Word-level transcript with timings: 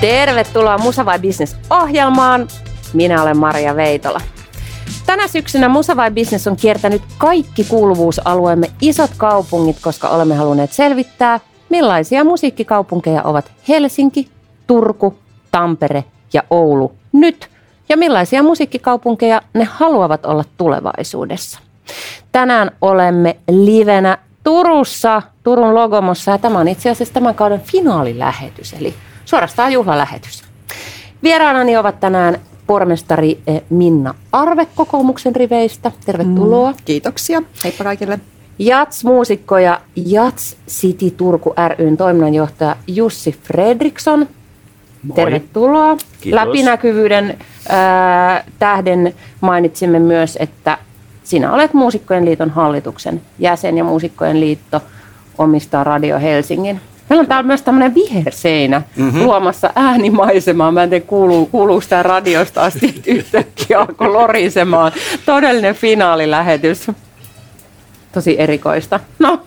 Tervetuloa 0.00 0.78
Musa 0.78 1.06
vai 1.06 1.18
Business 1.18 1.56
ohjelmaan. 1.70 2.48
Minä 2.92 3.22
olen 3.22 3.36
Maria 3.36 3.76
Veitola. 3.76 4.20
Tänä 5.06 5.28
syksynä 5.28 5.68
Musa 5.68 5.96
vai 5.96 6.10
Business 6.10 6.46
on 6.46 6.56
kiertänyt 6.56 7.02
kaikki 7.18 7.64
kuuluvuusalueemme 7.64 8.70
isot 8.80 9.10
kaupungit, 9.16 9.76
koska 9.82 10.08
olemme 10.08 10.34
halunneet 10.34 10.72
selvittää, 10.72 11.40
millaisia 11.68 12.24
musiikkikaupunkeja 12.24 13.22
ovat 13.22 13.52
Helsinki, 13.68 14.28
Turku, 14.66 15.18
Tampere 15.50 16.04
ja 16.32 16.42
Oulu 16.50 16.92
nyt 17.12 17.48
ja 17.88 17.96
millaisia 17.96 18.42
musiikkikaupunkeja 18.42 19.42
ne 19.54 19.64
haluavat 19.64 20.26
olla 20.26 20.44
tulevaisuudessa. 20.56 21.58
Tänään 22.32 22.70
olemme 22.80 23.36
livenä 23.50 24.18
Turussa, 24.44 25.22
Turun 25.42 25.74
Logomossa 25.74 26.30
ja 26.30 26.38
tämä 26.38 26.58
on 26.58 26.68
itse 26.68 26.90
asiassa 26.90 27.14
tämän 27.14 27.34
kauden 27.34 27.60
finaalilähetys, 27.60 28.72
eli 28.72 28.94
suorastaan 29.30 29.72
juhlalähetys. 29.72 30.42
Vieraanani 31.22 31.76
ovat 31.76 32.00
tänään 32.00 32.40
pormestari 32.66 33.40
eh, 33.46 33.62
Minna 33.70 34.14
Arve 34.32 34.66
kokoomuksen 34.74 35.36
riveistä. 35.36 35.92
Tervetuloa. 36.06 36.70
Mm, 36.70 36.76
kiitoksia. 36.84 37.42
Heippa 37.64 37.84
kaikille. 37.84 38.20
Jats-muusikko 38.58 39.58
ja 39.58 39.80
Jats 39.96 40.56
City 40.68 41.10
Turku 41.10 41.54
ryn 41.78 41.96
toiminnanjohtaja 41.96 42.76
Jussi 42.86 43.32
Fredriksson. 43.42 44.28
Moi. 45.02 45.16
Tervetuloa. 45.16 45.96
Kiitos. 46.20 46.40
Läpinäkyvyyden 46.40 47.38
äh, 47.70 48.44
tähden 48.58 49.14
mainitsimme 49.40 49.98
myös, 49.98 50.38
että 50.40 50.78
sinä 51.24 51.52
olet 51.52 51.74
Muusikkojen 51.74 52.24
liiton 52.24 52.50
hallituksen 52.50 53.22
jäsen 53.38 53.78
ja 53.78 53.84
Muusikkojen 53.84 54.40
liitto 54.40 54.80
omistaa 55.38 55.84
Radio 55.84 56.18
Helsingin. 56.18 56.80
Meillä 57.10 57.20
on 57.20 57.26
täällä 57.26 57.46
myös 57.46 57.62
tämmöinen 57.62 57.94
viherseinä 57.94 58.82
mm-hmm. 58.96 59.22
luomassa 59.22 59.70
äänimaisemaa. 59.74 60.72
Mä 60.72 60.82
en 60.82 60.90
tiedä, 60.90 61.04
kuuluu, 61.06 61.46
kuuluu 61.46 61.80
sitä 61.80 62.02
radiosta 62.02 62.62
asti, 62.62 62.86
että 62.86 63.10
yhtäkkiä 63.10 63.80
alkoi 63.80 64.08
lorisemaan. 64.08 64.92
Todellinen 65.26 65.74
finaalilähetys. 65.74 66.90
Tosi 68.12 68.40
erikoista. 68.40 69.00
No, 69.18 69.42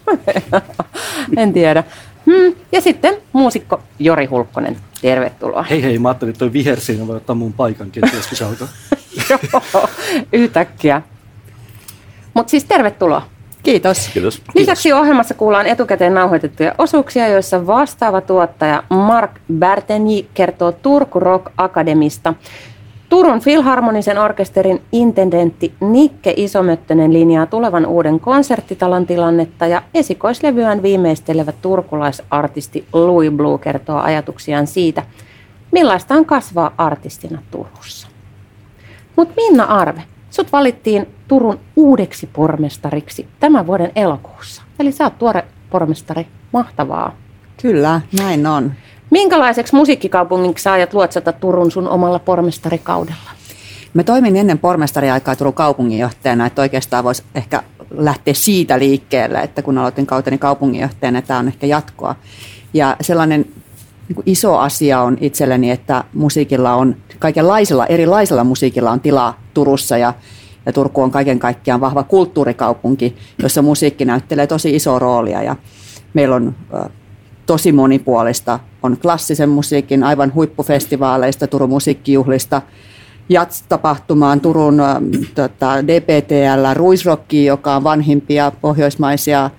en 1.38 1.54
tiedä. 1.54 1.84
Hmm. 2.26 2.56
Ja 2.72 2.82
sitten 2.82 3.16
muusikko 3.34 3.82
Jori 4.00 4.26
Hulkkonen. 4.26 4.78
Tervetuloa. 5.02 5.64
Hei 5.64 5.84
hei, 5.84 6.00
mä 6.00 6.10
ajattelin, 6.10 6.30
että 6.30 6.40
toi 6.40 6.54
viherseinä 6.54 7.08
voi 7.08 7.16
ottaa 7.16 7.36
mun 7.36 7.54
paikan 7.54 7.92
kenties, 7.92 8.28
kun 8.28 8.38
se 8.38 8.46
alkaa. 8.46 8.68
Joo, 9.30 9.90
yhtäkkiä. 10.34 11.02
Mutta 12.34 12.52
siis 12.52 12.64
tervetuloa. 12.64 13.33
Kiitos. 13.64 14.10
Kiitos. 14.14 14.42
Lisäksi 14.56 14.94
ohjelmassa 14.94 15.34
kuullaan 15.34 15.66
etukäteen 15.66 16.14
nauhoitettuja 16.14 16.76
osuuksia, 16.78 17.28
joissa 17.28 17.68
vastaava 17.68 18.22
tuottaja 18.22 18.84
Mark 18.90 19.32
Berteni 19.54 20.28
kertoo 20.34 20.72
Turku 20.72 21.20
Rock 21.20 21.46
Akademista. 21.58 22.34
Turun 23.10 23.40
Filharmonisen 23.40 24.18
orkesterin 24.18 24.82
intendentti 24.92 25.74
Nikke 25.80 26.34
Isomöttönen 26.38 27.14
linjaa 27.14 27.46
tulevan 27.46 27.86
uuden 27.86 28.20
konserttitalon 28.20 29.06
tilannetta 29.06 29.68
ja 29.68 29.82
esikoislevyään 29.94 30.84
viimeistelevä 30.84 31.52
turkulaisartisti 31.52 32.86
Louis 32.94 33.32
Blue 33.32 33.60
kertoo 33.60 33.98
ajatuksiaan 33.98 34.68
siitä, 34.68 35.04
millaista 35.72 36.16
on 36.16 36.26
kasvaa 36.26 36.74
artistina 36.78 37.42
Turussa. 37.52 38.08
Mutta 39.16 39.34
Minna 39.36 39.64
Arve, 39.64 40.04
Sut 40.30 40.52
valittiin 40.52 41.08
Turun 41.34 41.60
uudeksi 41.76 42.30
pormestariksi 42.34 43.28
tämän 43.40 43.68
vuoden 43.68 43.92
elokuussa. 43.96 44.62
Eli 44.80 44.92
sä 44.92 45.04
oot 45.04 45.18
tuore 45.18 45.46
pormestari. 45.70 46.28
Mahtavaa. 46.52 47.16
Kyllä, 47.62 48.02
näin 48.18 48.48
on. 48.48 48.72
Minkälaiseksi 49.10 49.76
musiikkikaupungiksi 49.76 50.64
sä 50.64 50.72
ajat 50.72 50.94
luotsata 50.94 51.32
Turun 51.32 51.72
sun 51.72 51.88
omalla 51.88 52.20
pormestarikaudella? 52.20 53.32
Mä 53.94 54.04
toimin 54.04 54.36
ennen 54.36 54.60
pormestariaikaa 54.60 55.36
Turun 55.36 55.54
kaupunginjohtajana, 55.54 56.46
että 56.46 56.62
oikeastaan 56.62 57.04
voisi 57.04 57.24
ehkä 57.36 57.64
lähteä 57.92 58.34
siitä 58.34 58.80
liikkeelle, 58.80 59.40
että 59.40 59.62
kun 59.62 59.78
aloitin 59.78 60.06
kauteni 60.06 60.38
kaupunginjohtajana, 60.38 61.22
tämä 61.22 61.40
on 61.40 61.48
ehkä 61.48 61.68
jatkoa. 61.68 62.16
Ja 62.74 62.96
sellainen 63.02 63.46
niin 64.10 64.24
iso 64.26 64.58
asia 64.58 65.02
on 65.02 65.18
itselleni, 65.22 65.72
että 65.72 66.04
musiikilla 66.14 66.76
on, 66.76 66.96
kaikenlaisella, 67.20 67.86
erilaisella 67.86 68.44
musiikilla 68.44 68.92
on 68.92 69.00
tilaa 69.00 69.40
Turussa 69.54 69.98
ja, 69.98 70.14
ja 70.66 70.74
Turku 70.74 71.02
on 71.02 71.12
kaiken 71.12 71.40
kaikkiaan 71.40 71.82
vahva 71.82 72.04
kulttuurikaupunki, 72.04 73.16
jossa 73.44 73.62
musiikki 73.62 74.06
näyttelee 74.06 74.48
tosi 74.48 74.76
isoa 74.76 75.00
roolia 75.00 75.44
ja 75.44 75.56
meillä 76.14 76.36
on 76.36 76.56
tosi 77.46 77.72
monipuolista. 77.72 78.60
On 78.84 78.98
klassisen 78.98 79.50
musiikin 79.50 80.04
aivan 80.04 80.34
huippufestivaaleista, 80.34 81.48
Turun 81.48 81.70
musiikkijuhlista, 81.70 82.62
Jats-tapahtumaan 83.30 84.42
Turun 84.42 84.82
tota, 85.36 85.88
DPTL, 85.88 86.74
Ruisrokki, 86.74 87.46
joka 87.46 87.76
on 87.76 87.84
vanhimpia 87.84 88.52
pohjoismaisia 88.62 89.46
äh, 89.46 89.52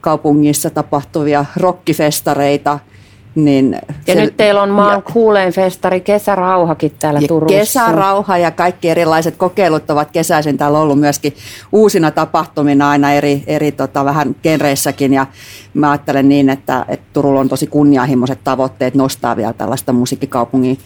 kaupungissa 0.00 0.70
tapahtuvia 0.70 1.44
rockifestareita– 1.56 2.78
niin 3.34 3.78
ja 4.06 4.14
se, 4.14 4.20
nyt 4.20 4.36
teillä 4.36 4.62
on 4.62 4.70
maan 4.70 5.02
ja, 5.06 5.12
kuuleen 5.12 5.52
festari 5.52 6.00
Kesärauhakin 6.00 6.92
täällä 6.98 7.20
ja 7.20 7.28
Turussa. 7.28 7.58
Kesärauha 7.58 8.38
ja 8.38 8.50
kaikki 8.50 8.88
erilaiset 8.88 9.36
kokeilut 9.36 9.90
ovat 9.90 10.10
kesäisin 10.10 10.58
täällä 10.58 10.78
ollut 10.78 11.00
myöskin 11.00 11.34
uusina 11.72 12.10
tapahtumina 12.10 12.90
aina 12.90 13.12
eri, 13.12 13.44
eri 13.46 13.72
tota, 13.72 14.04
vähän 14.04 14.36
genreissäkin. 14.42 15.12
Ja 15.12 15.26
mä 15.74 15.90
ajattelen 15.90 16.28
niin, 16.28 16.48
että, 16.48 16.84
että 16.88 17.06
Turulla 17.12 17.40
on 17.40 17.48
tosi 17.48 17.66
kunnianhimoiset 17.66 18.38
tavoitteet 18.44 18.94
nostaa 18.94 19.36
vielä 19.36 19.52
tällaista 19.52 19.92
musiikkikaupungin 19.92 20.78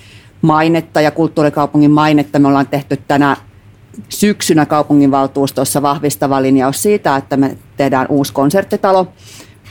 mainetta 0.43 1.01
ja 1.01 1.11
kulttuurikaupungin 1.11 1.91
mainetta. 1.91 2.39
Me 2.39 2.49
ollaan 2.49 2.67
tehty 2.67 2.99
tänä 3.09 3.37
syksynä 4.09 4.67
kaupunginvaltuustossa 4.67 5.83
vahvistava 5.83 6.43
linjaus 6.43 6.83
siitä, 6.83 7.17
että 7.17 7.37
me 7.37 7.59
tehdään 7.77 8.07
uusi 8.11 8.33
konserttitalo– 8.33 9.07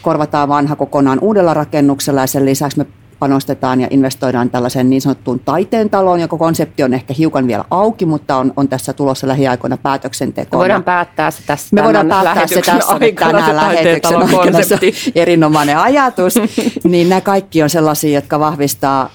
korvataan 0.06 0.50
vanha 0.50 0.76
kokonaan 0.76 1.20
uudella 1.22 1.54
rakennuksella 1.54 2.22
ja 2.22 2.28
sen 2.28 2.46
lisäksi 2.46 2.78
me 2.78 2.86
panostetaan 3.20 3.82
ja 3.82 3.88
investoidaan 3.92 4.50
tällaiseen 4.50 4.90
niin 4.90 5.02
sanottuun 5.02 5.40
taiteen 5.40 5.90
taloon, 5.90 6.20
joka 6.20 6.38
konsepti 6.38 6.84
on 6.84 6.94
ehkä 6.94 7.14
hiukan 7.18 7.48
vielä 7.48 7.66
auki, 7.72 8.06
mutta 8.06 8.36
on, 8.36 8.54
on 8.58 8.68
tässä 8.68 8.94
tulossa 8.94 9.28
lähiaikoina 9.28 9.78
päätöksentekoon. 9.78 10.60
Me 10.60 10.64
voidaan 10.64 10.84
päättää 10.84 11.32
se 11.32 11.44
tässä 11.48 11.76
Me 11.76 11.84
voidaan 11.84 12.08
päättää 12.08 12.48
se 12.48 12.62
tässä 12.62 12.94
aikana, 12.94 13.32
tänään 13.32 13.56
lähetyksen 13.56 14.18
aikana. 14.18 14.64
Se 14.64 14.80
erinomainen 15.16 15.78
ajatus. 15.78 16.36
niin 16.84 17.10
nämä 17.10 17.22
kaikki 17.22 17.64
on 17.64 17.70
sellaisia, 17.70 18.16
jotka 18.16 18.40
vahvistaa 18.40 19.10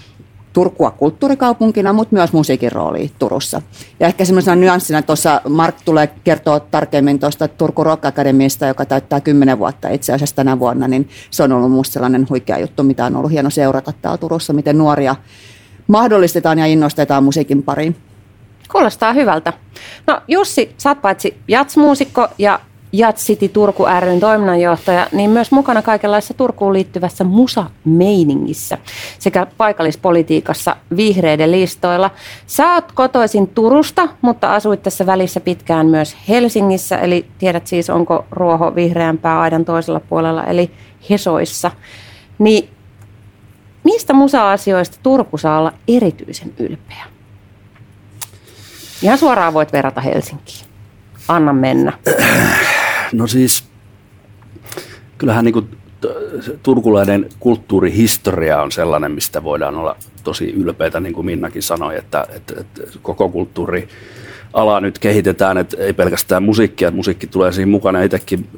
Turkua 0.52 0.90
kulttuurikaupunkina, 0.90 1.92
mutta 1.92 2.14
myös 2.14 2.32
musiikin 2.32 2.72
rooli 2.72 3.10
Turussa. 3.18 3.62
Ja 4.00 4.06
ehkä 4.06 4.24
semmoisena 4.24 4.56
nyanssina 4.56 5.02
tuossa 5.02 5.40
Mark 5.48 5.74
tulee 5.84 6.06
kertoa 6.24 6.60
tarkemmin 6.60 7.18
tuosta 7.18 7.48
Turku 7.48 7.84
Rock 7.84 8.04
Academista, 8.04 8.66
joka 8.66 8.86
täyttää 8.86 9.20
kymmenen 9.20 9.58
vuotta 9.58 9.88
itse 9.88 10.12
asiassa 10.12 10.36
tänä 10.36 10.58
vuonna, 10.58 10.88
niin 10.88 11.08
se 11.30 11.42
on 11.42 11.52
ollut 11.52 11.70
minusta 11.70 11.92
sellainen 11.92 12.26
huikea 12.30 12.58
juttu, 12.58 12.82
mitä 12.82 13.04
on 13.04 13.16
ollut 13.16 13.30
hieno 13.30 13.50
seurata 13.50 13.92
täällä 14.02 14.18
Turussa, 14.18 14.52
miten 14.52 14.78
nuoria 14.78 15.16
mahdollistetaan 15.86 16.58
ja 16.58 16.66
innostetaan 16.66 17.24
musiikin 17.24 17.62
pariin. 17.62 17.96
Kuulostaa 18.72 19.12
hyvältä. 19.12 19.52
No 20.06 20.20
Jussi, 20.28 20.74
sä 20.78 20.88
oot 20.88 21.02
paitsi 21.02 21.36
jatsmuusikko 21.48 22.28
ja 22.38 22.60
Jat 22.92 23.16
City 23.16 23.48
Turku 23.48 23.86
ryn 24.00 24.20
toiminnanjohtaja, 24.20 25.06
niin 25.12 25.30
myös 25.30 25.52
mukana 25.52 25.82
kaikenlaisessa 25.82 26.34
Turkuun 26.34 26.72
liittyvässä 26.72 27.24
musa-meiningissä 27.24 28.78
sekä 29.18 29.46
paikallispolitiikassa 29.56 30.76
vihreiden 30.96 31.52
listoilla. 31.52 32.10
Sä 32.46 32.74
oot 32.74 32.92
kotoisin 32.92 33.48
Turusta, 33.48 34.08
mutta 34.20 34.54
asuit 34.54 34.82
tässä 34.82 35.06
välissä 35.06 35.40
pitkään 35.40 35.86
myös 35.86 36.16
Helsingissä, 36.28 36.96
eli 36.98 37.26
tiedät 37.38 37.66
siis 37.66 37.90
onko 37.90 38.24
ruoho 38.30 38.74
vihreämpää 38.74 39.40
aidan 39.40 39.64
toisella 39.64 40.00
puolella, 40.00 40.44
eli 40.44 40.70
Hesoissa. 41.10 41.70
Niin 42.38 42.70
mistä 43.84 44.12
musa-asioista 44.12 44.98
Turku 45.02 45.38
saa 45.38 45.58
olla 45.58 45.72
erityisen 45.88 46.52
ylpeä? 46.58 47.04
Ihan 49.02 49.18
suoraan 49.18 49.54
voit 49.54 49.72
verrata 49.72 50.00
Helsinkiin. 50.00 50.66
Anna 51.28 51.52
mennä. 51.52 51.92
No 53.12 53.26
siis, 53.26 53.64
kyllähän 55.18 55.44
niin 55.44 55.52
kuin 55.52 55.68
turkulainen 56.62 57.28
kulttuurihistoria 57.40 58.62
on 58.62 58.72
sellainen, 58.72 59.12
mistä 59.12 59.42
voidaan 59.42 59.76
olla 59.76 59.96
tosi 60.24 60.50
ylpeitä, 60.50 61.00
niin 61.00 61.12
kuin 61.12 61.26
Minnakin 61.26 61.62
sanoi, 61.62 61.96
että, 61.96 62.26
että, 62.30 62.54
että 62.60 62.82
koko 63.02 63.28
kulttuuri 63.28 63.88
ala 64.52 64.80
nyt 64.80 64.98
kehitetään, 64.98 65.58
että 65.58 65.76
ei 65.80 65.92
pelkästään 65.92 66.42
musiikkia, 66.42 66.88
että 66.88 66.96
musiikki 66.96 67.26
tulee 67.26 67.52
siinä 67.52 67.70
mukana. 67.70 68.02
Itsekin 68.02 68.48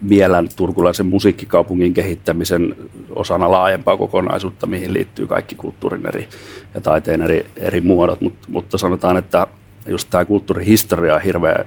mielen 0.00 0.48
turkulaisen 0.56 1.06
musiikkikaupungin 1.06 1.94
kehittämisen 1.94 2.76
osana 3.10 3.50
laajempaa 3.50 3.96
kokonaisuutta, 3.96 4.66
mihin 4.66 4.92
liittyy 4.92 5.26
kaikki 5.26 5.54
kulttuurin 5.54 6.06
eri 6.06 6.28
ja 6.74 6.80
taiteen 6.80 7.22
eri, 7.22 7.46
eri 7.56 7.80
muodot, 7.80 8.20
Mut, 8.20 8.34
mutta 8.48 8.78
sanotaan, 8.78 9.16
että 9.16 9.46
just 9.86 10.10
tämä 10.10 10.24
kulttuurihistoria 10.24 11.14
on 11.14 11.22
hirveän 11.22 11.64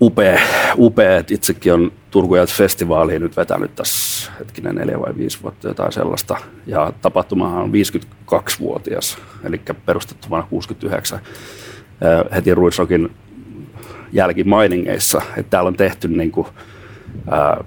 upea, 0.00 0.40
upea, 0.76 1.16
että 1.16 1.34
itsekin 1.34 1.72
on 1.72 1.92
Turku 2.10 2.34
festivaaliin 2.46 3.22
nyt 3.22 3.36
vetänyt 3.36 3.74
tässä 3.74 4.32
hetkinen 4.38 4.74
neljä 4.74 5.00
vai 5.00 5.16
viisi 5.16 5.38
vuotta 5.42 5.68
jotain 5.68 5.92
sellaista. 5.92 6.36
Ja 6.66 6.92
tapahtumahan 7.02 7.62
on 7.62 7.72
52-vuotias, 7.72 9.18
eli 9.44 9.60
perustettu 9.86 10.28
vuonna 10.30 10.46
69 10.50 11.20
heti 12.34 12.54
Ruisrokin 12.54 13.10
jälkimainingeissa. 14.12 15.22
Että 15.36 15.50
täällä 15.50 15.68
on 15.68 15.76
tehty 15.76 16.08
niin 16.08 16.30
kuin, 16.30 16.46
ää, 17.30 17.64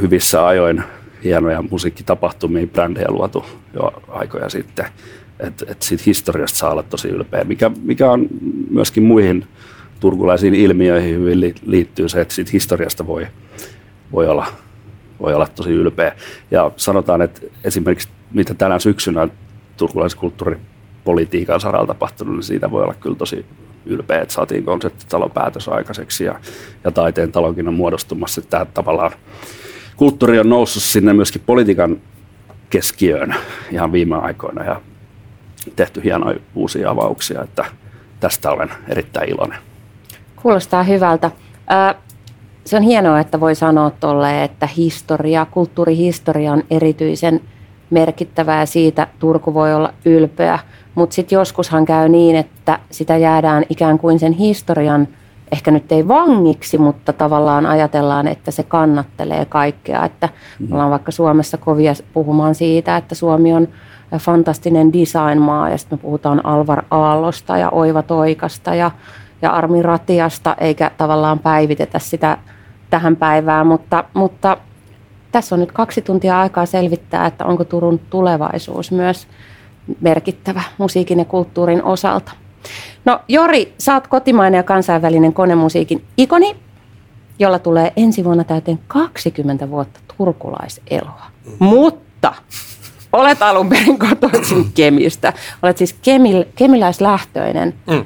hyvissä 0.00 0.46
ajoin 0.46 0.82
hienoja 1.24 1.62
musiikkitapahtumia, 1.70 2.66
brändejä 2.66 3.10
luotu 3.10 3.44
jo 3.74 4.02
aikoja 4.08 4.48
sitten. 4.48 4.86
Että 5.40 5.64
et 5.68 5.82
siitä 5.82 6.02
historiasta 6.06 6.58
saa 6.58 6.70
olla 6.70 6.82
tosi 6.82 7.08
ylpeä, 7.08 7.44
mikä, 7.44 7.70
mikä 7.82 8.10
on 8.10 8.26
myöskin 8.70 9.02
muihin 9.02 9.46
turkulaisiin 10.00 10.54
ilmiöihin 10.54 11.14
hyvin 11.14 11.54
liittyy 11.66 12.08
se, 12.08 12.20
että 12.20 12.34
siitä 12.34 12.50
historiasta 12.52 13.06
voi, 13.06 13.26
voi, 14.12 14.28
olla, 14.28 14.46
voi 15.20 15.34
olla 15.34 15.46
tosi 15.46 15.70
ylpeä. 15.70 16.12
Ja 16.50 16.70
sanotaan, 16.76 17.22
että 17.22 17.40
esimerkiksi 17.64 18.08
mitä 18.32 18.54
tänä 18.54 18.78
syksynä 18.78 19.28
turkulaiskulttuuripolitiikan 19.76 21.60
saralla 21.60 21.86
tapahtunut, 21.86 22.34
niin 22.34 22.42
siitä 22.42 22.70
voi 22.70 22.82
olla 22.82 22.94
kyllä 22.94 23.16
tosi 23.16 23.46
ylpeä, 23.86 24.20
että 24.20 24.34
saatiin 24.34 24.64
konseptitalon 24.64 25.30
päätös 25.30 25.68
aikaiseksi 25.68 26.24
ja, 26.24 26.40
ja 26.84 26.90
taiteen 26.90 27.32
talonkin 27.32 27.68
on 27.68 27.74
muodostumassa. 27.74 28.42
Tämä 28.42 28.64
tavallaan 28.64 29.12
kulttuuri 29.96 30.38
on 30.38 30.48
noussut 30.48 30.82
sinne 30.82 31.12
myöskin 31.12 31.42
politiikan 31.46 32.00
keskiöön 32.70 33.34
ihan 33.70 33.92
viime 33.92 34.16
aikoina 34.16 34.64
ja 34.64 34.80
tehty 35.76 36.04
hienoja 36.04 36.40
uusia 36.54 36.90
avauksia, 36.90 37.42
että 37.42 37.64
tästä 38.20 38.50
olen 38.50 38.70
erittäin 38.88 39.28
iloinen. 39.28 39.67
Kuulostaa 40.42 40.82
hyvältä. 40.82 41.30
Se 42.64 42.76
on 42.76 42.82
hienoa, 42.82 43.20
että 43.20 43.40
voi 43.40 43.54
sanoa 43.54 43.90
tolle, 43.90 44.44
että 44.44 44.68
historia, 44.76 45.46
kulttuurihistoria 45.50 46.52
on 46.52 46.62
erityisen 46.70 47.40
merkittävää 47.90 48.60
ja 48.60 48.66
siitä 48.66 49.06
Turku 49.18 49.54
voi 49.54 49.74
olla 49.74 49.94
ylpeä. 50.04 50.58
Mutta 50.94 51.14
sitten 51.14 51.36
joskushan 51.36 51.84
käy 51.84 52.08
niin, 52.08 52.36
että 52.36 52.78
sitä 52.90 53.16
jäädään 53.16 53.64
ikään 53.68 53.98
kuin 53.98 54.18
sen 54.18 54.32
historian, 54.32 55.08
ehkä 55.52 55.70
nyt 55.70 55.92
ei 55.92 56.08
vangiksi, 56.08 56.78
mutta 56.78 57.12
tavallaan 57.12 57.66
ajatellaan, 57.66 58.28
että 58.28 58.50
se 58.50 58.62
kannattelee 58.62 59.44
kaikkea. 59.44 60.04
Että 60.04 60.28
me 60.68 60.74
ollaan 60.74 60.90
vaikka 60.90 61.12
Suomessa 61.12 61.56
kovia 61.56 61.92
puhumaan 62.12 62.54
siitä, 62.54 62.96
että 62.96 63.14
Suomi 63.14 63.52
on 63.52 63.68
fantastinen 64.18 64.92
designmaa 64.92 65.70
ja 65.70 65.78
sitten 65.78 65.98
me 65.98 66.02
puhutaan 66.02 66.46
Alvar 66.46 66.82
Aallosta 66.90 67.58
ja 67.58 67.70
Oiva 67.70 68.02
Toikasta 68.02 68.74
ja 68.74 68.90
ja 69.42 69.50
Armi 69.50 69.82
Ratiasta, 69.82 70.56
eikä 70.60 70.90
tavallaan 70.96 71.38
päivitetä 71.38 71.98
sitä 71.98 72.38
tähän 72.90 73.16
päivään, 73.16 73.66
mutta, 73.66 74.04
mutta 74.14 74.56
tässä 75.32 75.54
on 75.54 75.60
nyt 75.60 75.72
kaksi 75.72 76.02
tuntia 76.02 76.40
aikaa 76.40 76.66
selvittää, 76.66 77.26
että 77.26 77.44
onko 77.44 77.64
Turun 77.64 77.98
tulevaisuus 78.10 78.92
myös 78.92 79.28
merkittävä 80.00 80.62
musiikin 80.78 81.18
ja 81.18 81.24
kulttuurin 81.24 81.82
osalta. 81.82 82.32
No 83.04 83.20
Jori, 83.28 83.74
sä 83.78 83.94
oot 83.94 84.06
kotimainen 84.06 84.58
ja 84.58 84.62
kansainvälinen 84.62 85.32
konemusiikin 85.32 86.04
ikoni, 86.16 86.56
jolla 87.38 87.58
tulee 87.58 87.92
ensi 87.96 88.24
vuonna 88.24 88.44
täyteen 88.44 88.78
20 88.88 89.70
vuotta 89.70 90.00
turkulaiseloa. 90.16 91.26
Mm. 91.44 91.66
Mutta 91.66 92.34
olet 93.12 93.42
alun 93.42 93.68
perin 93.68 93.98
kotoisin 93.98 94.72
Kemistä. 94.74 95.32
Olet 95.62 95.78
siis 95.78 95.96
kemil, 96.02 96.44
kemiläislähtöinen. 96.56 97.74
Mm. 97.90 98.04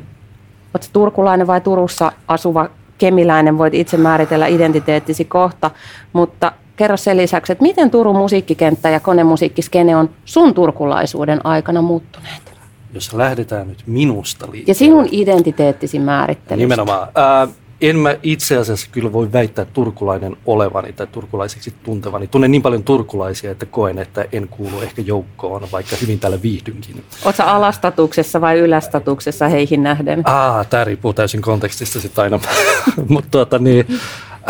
Oletko 0.75 0.89
turkulainen 0.93 1.47
vai 1.47 1.61
Turussa 1.61 2.13
asuva 2.29 2.69
kemiläinen, 2.99 3.59
voit 3.59 3.75
itse 3.75 3.97
määritellä 3.97 4.47
identiteettisi 4.47 5.25
kohta, 5.25 5.71
mutta 6.13 6.53
kerro 6.77 6.97
sen 6.97 7.17
lisäksi, 7.17 7.53
että 7.53 7.63
miten 7.63 7.91
Turun 7.91 8.17
musiikkikenttä 8.17 8.91
ja 8.91 9.01
konemusiikkiskene 9.01 9.97
on 9.97 10.11
sun 10.25 10.55
turkulaisuuden 10.55 11.47
aikana 11.47 11.83
muuttuneet? 11.83 12.53
Jos 12.93 13.15
lähdetään 13.15 13.69
nyt 13.69 13.83
minusta 13.87 14.47
liikkeelle. 14.47 14.71
Ja 14.71 14.75
sinun 14.75 15.09
identiteettisi 15.11 15.99
määrittelystä. 15.99 16.57
Nimenomaan. 16.57 17.09
Äh, 17.43 17.55
en 17.82 17.99
mä 17.99 18.17
itse 18.23 18.56
asiassa 18.56 18.88
kyllä 18.93 19.12
voi 19.12 19.32
väittää 19.32 19.64
turkulainen 19.64 20.37
olevani 20.46 20.93
tai 20.93 21.06
turkulaiseksi 21.06 21.75
tuntevani. 21.84 22.26
Tunnen 22.26 22.50
niin 22.50 22.62
paljon 22.62 22.84
turkulaisia, 22.84 23.50
että 23.50 23.67
koen, 23.67 23.99
että 23.99 24.25
en 24.32 24.49
kuulu 24.49 24.81
ehkä 24.81 25.02
joukkoon, 25.02 25.69
vaikka 25.73 25.96
hyvin 26.02 26.20
täällä 26.20 26.43
viihdynkin. 26.43 27.05
Oletko 27.25 27.43
alastatuksessa 27.43 28.40
vai 28.40 28.58
ylästatuksessa 28.58 29.49
heihin 29.49 29.82
nähden? 29.82 30.23
Ah, 30.25 30.67
tämä 30.67 30.84
riippuu 30.84 31.12
täysin 31.12 31.43
kontekstista 31.43 32.00
sitten 32.00 32.25
aina. 32.25 32.40
Mutta 33.08 33.31
tuota, 33.31 33.58
niin, 33.58 33.87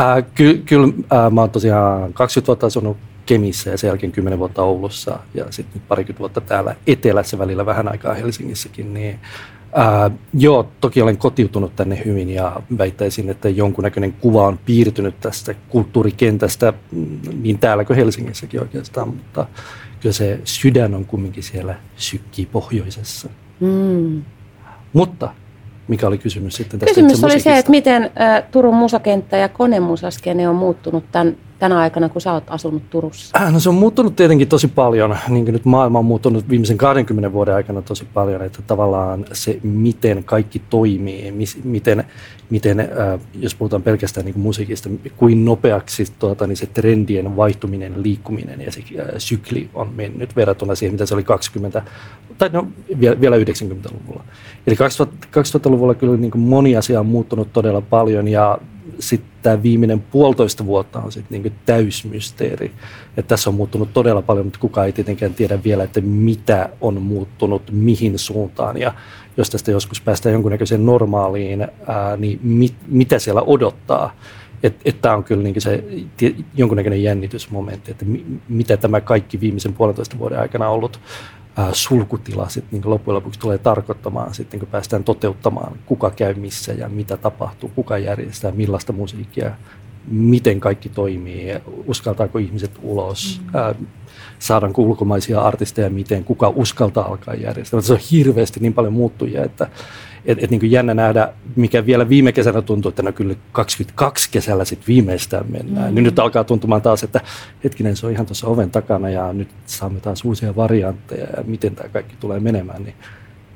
äh, 0.01 0.25
ky- 0.35 0.63
kyllä 0.67 0.87
äh, 0.87 1.33
mä 1.33 1.41
oon 1.41 1.51
tosiaan 1.51 2.13
20 2.13 2.47
vuotta 2.47 2.67
asunut 2.67 2.97
Kemissä 3.27 3.71
ja 3.71 3.79
sen 3.79 3.89
jälkeen 3.89 4.13
10 4.13 4.39
vuotta 4.39 4.63
Oulussa 4.63 5.19
ja 5.35 5.45
sitten 5.51 5.83
parikymmentä 5.89 6.21
vuotta 6.21 6.41
täällä 6.41 6.77
etelässä 6.87 7.39
välillä 7.39 7.67
vähän 7.67 7.89
aikaa 7.89 8.15
Helsingissäkin, 8.15 8.95
niin 8.95 9.21
Ää, 9.75 10.11
joo, 10.35 10.69
toki 10.81 11.03
olen 11.03 11.17
kotiutunut 11.17 11.77
tänne 11.77 12.03
hyvin 12.05 12.31
ja 12.31 12.61
väittäisin, 12.79 13.31
että 13.31 13.49
jonkunnäköinen 13.49 14.13
kuva 14.13 14.47
on 14.47 14.59
piirtynyt 14.67 15.21
tästä 15.21 15.55
kulttuurikentästä 15.69 16.73
mm, 16.93 17.19
niin 17.43 17.59
täällä 17.59 17.85
kuin 17.85 17.97
Helsingissäkin 17.97 18.61
oikeastaan, 18.61 19.09
mutta 19.09 19.47
kyllä 20.01 20.13
se 20.13 20.41
sydän 20.45 20.95
on 20.95 21.05
kumminkin 21.05 21.43
siellä 21.43 21.75
sykkii 21.97 22.47
pohjoisessa. 22.47 23.29
Mm. 23.61 24.23
Mutta 24.93 25.35
mikä 25.89 26.07
oli 26.07 26.19
kysymys 26.19 26.57
sitten 26.57 26.81
tästä 26.81 26.95
Kysymys 26.95 27.25
oli 27.25 27.41
se, 27.41 27.59
että 27.59 27.71
miten 27.71 28.05
ä, 28.05 28.43
Turun 28.43 28.75
musakenttä 28.75 29.37
ja 29.37 29.49
konemusaskene 29.49 30.49
on 30.49 30.57
muuttunut 30.57 31.05
tämän 31.13 31.37
tänä 31.63 31.79
aikana, 31.79 32.09
kun 32.09 32.21
sä 32.21 32.33
oot 32.33 32.45
asunut 32.47 32.91
Turussa? 32.91 33.39
Äh, 33.39 33.53
no 33.53 33.61
se 33.61 33.69
on 33.69 33.75
muuttunut 33.75 34.17
tietenkin 34.17 34.49
tosi 34.49 34.69
paljon, 34.69 35.17
niin 35.29 35.45
kuin 35.45 35.53
nyt 35.53 35.65
maailma 35.65 35.99
on 35.99 36.05
muuttunut 36.05 36.49
viimeisen 36.49 36.79
20 36.79 37.33
vuoden 37.33 37.55
aikana 37.55 37.83
tosi 37.83 38.05
paljon, 38.15 38.43
että 38.43 38.63
tavallaan 38.67 39.25
se, 39.33 39.59
miten 39.63 40.25
kaikki 40.25 40.63
toimii, 40.71 41.35
miten, 41.65 42.05
miten 42.51 42.81
äh, 42.81 42.87
jos 43.35 43.55
puhutaan 43.55 43.83
pelkästään 43.83 44.25
niin 44.25 44.35
kuin 44.35 44.43
musiikista, 44.43 44.89
kuin 45.17 45.45
nopeaksi 45.45 46.05
tuota, 46.19 46.47
niin 46.47 46.57
se 46.57 46.67
trendien 46.67 47.37
vaihtuminen, 47.37 48.03
liikkuminen 48.03 48.61
ja 48.61 48.73
se 48.73 48.81
äh, 48.81 49.07
sykli 49.19 49.71
on 49.75 49.93
mennyt 49.95 50.37
verrattuna 50.37 50.75
siihen, 50.75 50.95
mitä 50.95 51.07
se 51.07 51.15
oli 51.15 51.25
20, 51.25 51.83
tai 52.39 52.51
no 52.53 52.67
vielä, 53.01 53.21
vielä 53.21 53.37
90-luvulla. 53.37 54.25
Eli 54.67 54.77
2000, 54.77 55.27
2000-luvulla 55.41 55.95
kyllä 55.95 56.17
niin 56.17 56.31
kuin 56.31 56.43
moni 56.43 56.77
asia 56.77 57.01
on 57.01 57.07
muuttunut 57.07 57.53
todella 57.53 57.81
paljon 57.81 58.29
ja 58.29 58.59
sitten 58.99 59.31
tämä 59.43 59.63
viimeinen 59.63 60.01
puolitoista 60.01 60.67
vuotta 60.67 61.01
on 61.01 61.13
sitten 61.13 61.43
niin 61.43 61.53
täysmysteeri. 61.67 62.73
Et 63.17 63.29
tässä 63.29 63.51
on 63.51 63.57
muuttunut 63.57 63.93
todella 63.93 64.23
paljon, 64.23 64.47
mutta 64.47 64.59
kukaan 64.59 64.87
ei 64.87 64.93
tietenkään 64.93 65.35
tiedä 65.35 65.65
vielä, 65.65 65.85
että 65.85 66.01
mitä 66.01 66.69
on 66.81 67.03
muuttunut, 67.03 67.63
mihin 67.71 68.19
suuntaan. 68.19 68.77
Ja 68.77 68.95
jos 69.37 69.51
tästä 69.51 69.71
joskus 69.71 70.01
päästään 70.01 70.33
jonkunnäköiseen 70.33 70.87
normaaliin, 70.87 71.61
ää, 71.87 72.17
niin 72.17 72.41
mit, 72.43 72.75
mitä 72.87 73.19
siellä 73.19 73.43
odottaa. 73.43 74.17
Että 74.63 74.81
et 74.85 75.01
tämä 75.01 75.15
on 75.15 75.25
kyllä 75.25 75.43
niin 75.43 75.61
se 75.61 75.85
jonkunnäköinen 76.55 77.03
jännitysmomentti, 77.03 77.91
että 77.91 78.05
mi, 78.05 78.27
mitä 78.49 78.77
tämä 78.77 79.01
kaikki 79.01 79.41
viimeisen 79.41 79.75
puolentoista 79.75 80.19
vuoden 80.19 80.41
aikana 80.41 80.69
ollut 80.69 81.01
sulkutila 81.73 82.49
sitten 82.49 82.81
niin 82.81 82.91
loppujen 82.91 83.15
lopuksi 83.15 83.41
tulee 83.41 83.59
tarkoittamaan 83.59 84.35
sitten, 84.35 84.61
kun 84.61 84.69
päästään 84.69 85.05
toteuttamaan, 85.05 85.79
kuka 85.87 86.11
käy 86.11 86.35
missä 86.35 86.73
ja 86.73 86.89
mitä 86.89 87.17
tapahtuu, 87.17 87.71
kuka 87.75 87.99
järjestää, 87.99 88.51
millaista 88.51 88.93
musiikkia, 88.93 89.51
miten 90.09 90.61
kaikki 90.61 90.89
toimii, 90.89 91.55
uskaltaako 91.87 92.39
ihmiset 92.39 92.71
ulos, 92.83 93.41
mm. 93.45 93.59
ää, 93.59 93.75
saadaanko 94.39 94.83
ulkomaisia 94.83 95.41
artisteja, 95.41 95.91
miten, 95.91 96.25
kuka 96.25 96.49
uskaltaa 96.49 97.09
alkaa 97.09 97.35
järjestää. 97.35 97.81
Se 97.81 97.93
on 97.93 97.99
hirveästi 98.11 98.61
niin 98.61 98.75
paljon 98.75 98.93
muuttujia, 98.93 99.45
että 99.45 99.69
et, 100.25 100.45
et 100.45 100.51
niin 100.51 100.71
jännä 100.71 100.95
nähdä, 100.95 101.33
mikä 101.57 101.87
vielä 101.87 102.09
viime 102.09 102.33
kesänä 102.33 102.63
tuntui, 102.63 102.89
että 102.89 103.03
no 103.03 103.13
kyllä 103.13 103.35
22 103.53 104.31
kesällä 104.31 104.65
sitten 104.65 104.87
viimeistään 104.87 105.45
mennään. 105.49 105.89
Mm. 105.89 105.95
Niin 105.95 106.05
nyt 106.05 106.19
alkaa 106.19 106.45
tuntumaan 106.45 106.83
taas, 106.83 107.03
että 107.03 107.21
hetkinen, 107.65 107.97
se 107.97 108.07
on 108.07 108.13
ihan 108.13 108.27
tuossa 108.27 108.47
oven 108.47 108.71
takana 108.71 109.11
ja 109.11 109.33
nyt 109.33 109.49
saamme 109.67 110.01
taas 110.01 110.25
uusia 110.25 110.57
variantteja 110.57 111.27
ja 111.37 111.43
miten 111.47 111.75
tämä 111.75 111.89
kaikki 111.89 112.17
tulee 112.21 112.41
menemään. 112.41 112.83
Niin 112.83 112.95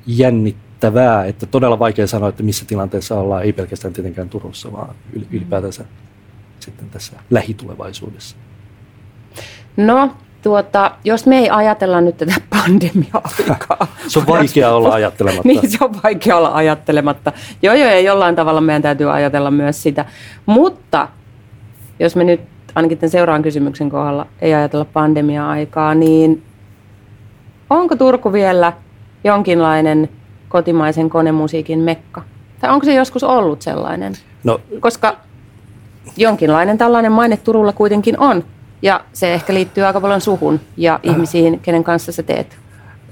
jännittävää, 0.06 1.24
että 1.24 1.46
todella 1.46 1.78
vaikea 1.78 2.06
sanoa, 2.06 2.28
että 2.28 2.42
missä 2.42 2.64
tilanteessa 2.64 3.20
ollaan, 3.20 3.42
ei 3.42 3.52
pelkästään 3.52 3.94
tietenkään 3.94 4.28
Turussa, 4.28 4.72
vaan 4.72 4.94
ylipäätänsä 5.32 5.84
sitten 6.60 6.90
tässä 6.90 7.12
lähitulevaisuudessa. 7.30 8.36
No, 9.76 10.16
tuota, 10.46 10.90
jos 11.04 11.26
me 11.26 11.38
ei 11.38 11.50
ajatella 11.50 12.00
nyt 12.00 12.16
tätä 12.16 12.34
pandemia-aikaa. 12.56 13.86
se 14.08 14.18
on 14.18 14.26
vaikea 14.26 14.74
olla 14.74 14.94
ajattelematta. 14.94 15.48
niin, 15.48 15.70
se 15.70 15.78
on 15.84 15.94
vaikea 16.02 16.36
olla 16.36 16.54
ajattelematta. 16.54 17.32
Joo, 17.62 17.74
joo, 17.74 17.88
ja 17.88 18.00
jollain 18.00 18.36
tavalla 18.36 18.60
meidän 18.60 18.82
täytyy 18.82 19.14
ajatella 19.14 19.50
myös 19.50 19.82
sitä. 19.82 20.04
Mutta 20.46 21.08
jos 22.00 22.16
me 22.16 22.24
nyt 22.24 22.40
ainakin 22.74 22.98
tämän 22.98 23.10
seuraavan 23.10 23.42
kysymyksen 23.42 23.90
kohdalla 23.90 24.26
ei 24.40 24.54
ajatella 24.54 24.84
pandemia-aikaa, 24.84 25.94
niin 25.94 26.42
onko 27.70 27.96
Turku 27.96 28.32
vielä 28.32 28.72
jonkinlainen 29.24 30.08
kotimaisen 30.48 31.10
konemusiikin 31.10 31.78
mekka? 31.78 32.22
Tai 32.60 32.70
onko 32.70 32.84
se 32.84 32.94
joskus 32.94 33.24
ollut 33.24 33.62
sellainen? 33.62 34.12
No, 34.44 34.60
Koska 34.80 35.16
jonkinlainen 36.16 36.78
tällainen 36.78 37.12
maine 37.12 37.36
Turulla 37.36 37.72
kuitenkin 37.72 38.20
on. 38.20 38.44
Ja 38.86 39.00
se 39.12 39.34
ehkä 39.34 39.54
liittyy 39.54 39.84
aika 39.84 40.00
paljon 40.00 40.20
suhun 40.20 40.60
ja 40.76 40.94
äh. 40.94 41.00
ihmisiin, 41.02 41.60
kenen 41.60 41.84
kanssa 41.84 42.12
sä 42.12 42.22
teet 42.22 42.58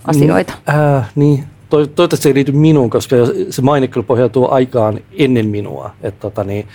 asioita. 0.04 0.52
Niin, 0.66 0.78
äh, 0.78 1.11
niin. 1.14 1.45
To- 1.71 1.87
toivottavasti 1.87 2.23
se 2.23 2.28
ei 2.28 2.35
liity 2.35 2.52
minuun, 2.52 2.90
koska 2.90 3.16
se 3.50 3.62
maine 3.62 3.88
kyllä 3.88 4.07
pohjautuu 4.07 4.50
aikaan 4.50 5.00
ennen 5.19 5.49
minua. 5.49 5.90
Et, 6.02 6.21
tota, 6.21 6.45
niin, 6.45 6.69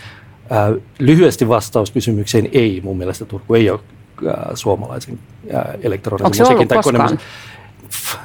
äh, 0.51 0.81
lyhyesti 0.99 1.47
vastaus 1.47 1.91
kysymykseen 1.91 2.49
ei 2.51 2.81
mun 2.83 2.97
mielestä 2.97 3.25
Turku 3.25 3.53
ei 3.53 3.69
ole 3.69 3.79
äh, 4.27 4.33
suomalaisen 4.53 5.19
äh, 5.55 5.63
elektronisen 5.81 6.47
musiikin 6.47 6.67
tai? 6.67 7.17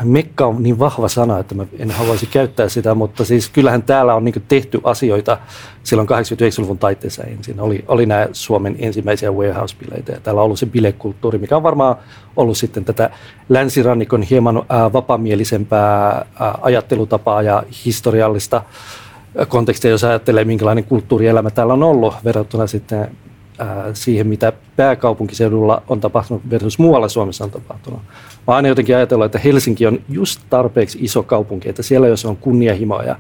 Mekka 0.04 0.47
on 0.47 0.62
niin 0.62 0.78
vahva 0.78 1.09
sana, 1.09 1.38
että 1.38 1.54
mä 1.54 1.66
en 1.78 1.90
haluaisi 1.90 2.26
käyttää 2.26 2.68
sitä, 2.68 2.94
mutta 2.94 3.25
siis 3.25 3.49
kyllähän 3.49 3.83
täällä 3.83 4.14
on 4.14 4.25
niin 4.25 4.44
tehty 4.49 4.80
asioita 4.85 5.38
silloin 5.83 6.09
89-luvun 6.09 6.78
taitteessa 6.78 7.23
ensin. 7.23 7.61
Oli, 7.61 7.85
oli 7.88 8.06
nämä 8.06 8.28
Suomen 8.33 8.76
ensimmäisiä 8.78 9.30
warehouse-bileitä 9.30 10.12
ja 10.12 10.21
täällä 10.21 10.40
on 10.40 10.44
ollut 10.44 10.59
se 10.59 10.66
bilekulttuuri, 10.66 11.38
mikä 11.38 11.56
on 11.56 11.62
varmaan 11.62 11.97
ollut 12.37 12.56
sitten 12.56 12.85
tätä 12.85 13.11
länsirannikon 13.49 14.23
hieman 14.23 14.62
ää, 14.68 14.92
vapamielisempää 14.92 16.26
ää, 16.40 16.59
ajattelutapaa 16.62 17.42
ja 17.42 17.62
historiallista 17.85 18.62
kontekstia, 19.49 19.90
jos 19.90 20.04
ajattelee, 20.04 20.44
minkälainen 20.44 20.85
kulttuurielämä 20.85 21.50
täällä 21.50 21.73
on 21.73 21.83
ollut 21.83 22.14
verrattuna 22.25 22.66
sitten 22.66 23.11
siihen, 23.92 24.26
mitä 24.26 24.52
pääkaupunkiseudulla 24.76 25.83
on 25.88 26.00
tapahtunut 26.00 26.50
versus 26.50 26.78
muualla 26.78 27.09
Suomessa 27.09 27.44
on 27.44 27.50
tapahtunut. 27.50 28.00
Mä 28.47 28.55
aina 28.55 28.69
jotenkin 28.69 28.97
ajatellut, 28.97 29.27
että 29.27 29.39
Helsinki 29.39 29.87
on 29.87 29.99
just 30.09 30.41
tarpeeksi 30.51 30.99
iso 31.01 31.23
kaupunki, 31.23 31.69
että 31.69 31.83
siellä 31.83 32.09
jos 32.09 32.25
on 32.25 32.37
kunnianhimoa 32.37 33.03
ja 33.03 33.17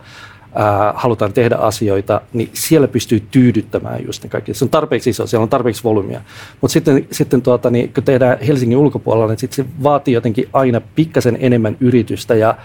ää, 0.54 0.92
halutaan 0.96 1.32
tehdä 1.32 1.56
asioita, 1.56 2.20
niin 2.32 2.50
siellä 2.52 2.88
pystyy 2.88 3.20
tyydyttämään 3.30 4.04
just 4.06 4.22
ne 4.22 4.28
kaikki. 4.28 4.54
Se 4.54 4.64
on 4.64 4.68
tarpeeksi 4.68 5.10
iso, 5.10 5.26
siellä 5.26 5.42
on 5.42 5.48
tarpeeksi 5.48 5.84
volyymia. 5.84 6.20
Mutta 6.60 6.72
sitten, 6.72 7.06
sitten 7.10 7.42
tuota, 7.42 7.70
niin, 7.70 7.94
kun 7.94 8.04
tehdään 8.04 8.38
Helsingin 8.40 8.78
ulkopuolella, 8.78 9.28
niin 9.28 9.38
sit 9.38 9.52
se 9.52 9.64
vaatii 9.82 10.14
jotenkin 10.14 10.48
aina 10.52 10.80
pikkasen 10.94 11.36
enemmän 11.40 11.76
yritystä 11.80 12.34
ja 12.34 12.56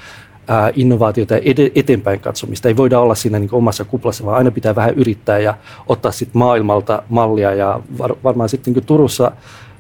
innovaatiota 0.75 1.34
ja 1.34 1.42
eteenpäin 1.75 2.20
katsomista. 2.20 2.68
Ei 2.68 2.78
voida 2.78 3.00
olla 3.00 3.16
siinä 3.16 3.39
niin 3.39 3.50
omassa 3.54 3.86
kuplassa, 3.86 4.25
vaan 4.25 4.38
aina 4.38 4.51
pitää 4.51 4.75
vähän 4.75 4.96
yrittää 4.96 5.39
ja 5.39 5.54
ottaa 5.88 6.12
sitten 6.12 6.39
maailmalta 6.39 7.04
mallia. 7.10 7.54
Ja 7.54 7.80
var, 7.98 8.16
varmaan 8.24 8.50
sitten 8.50 8.74
niin 8.74 8.86
Turussa, 8.86 9.32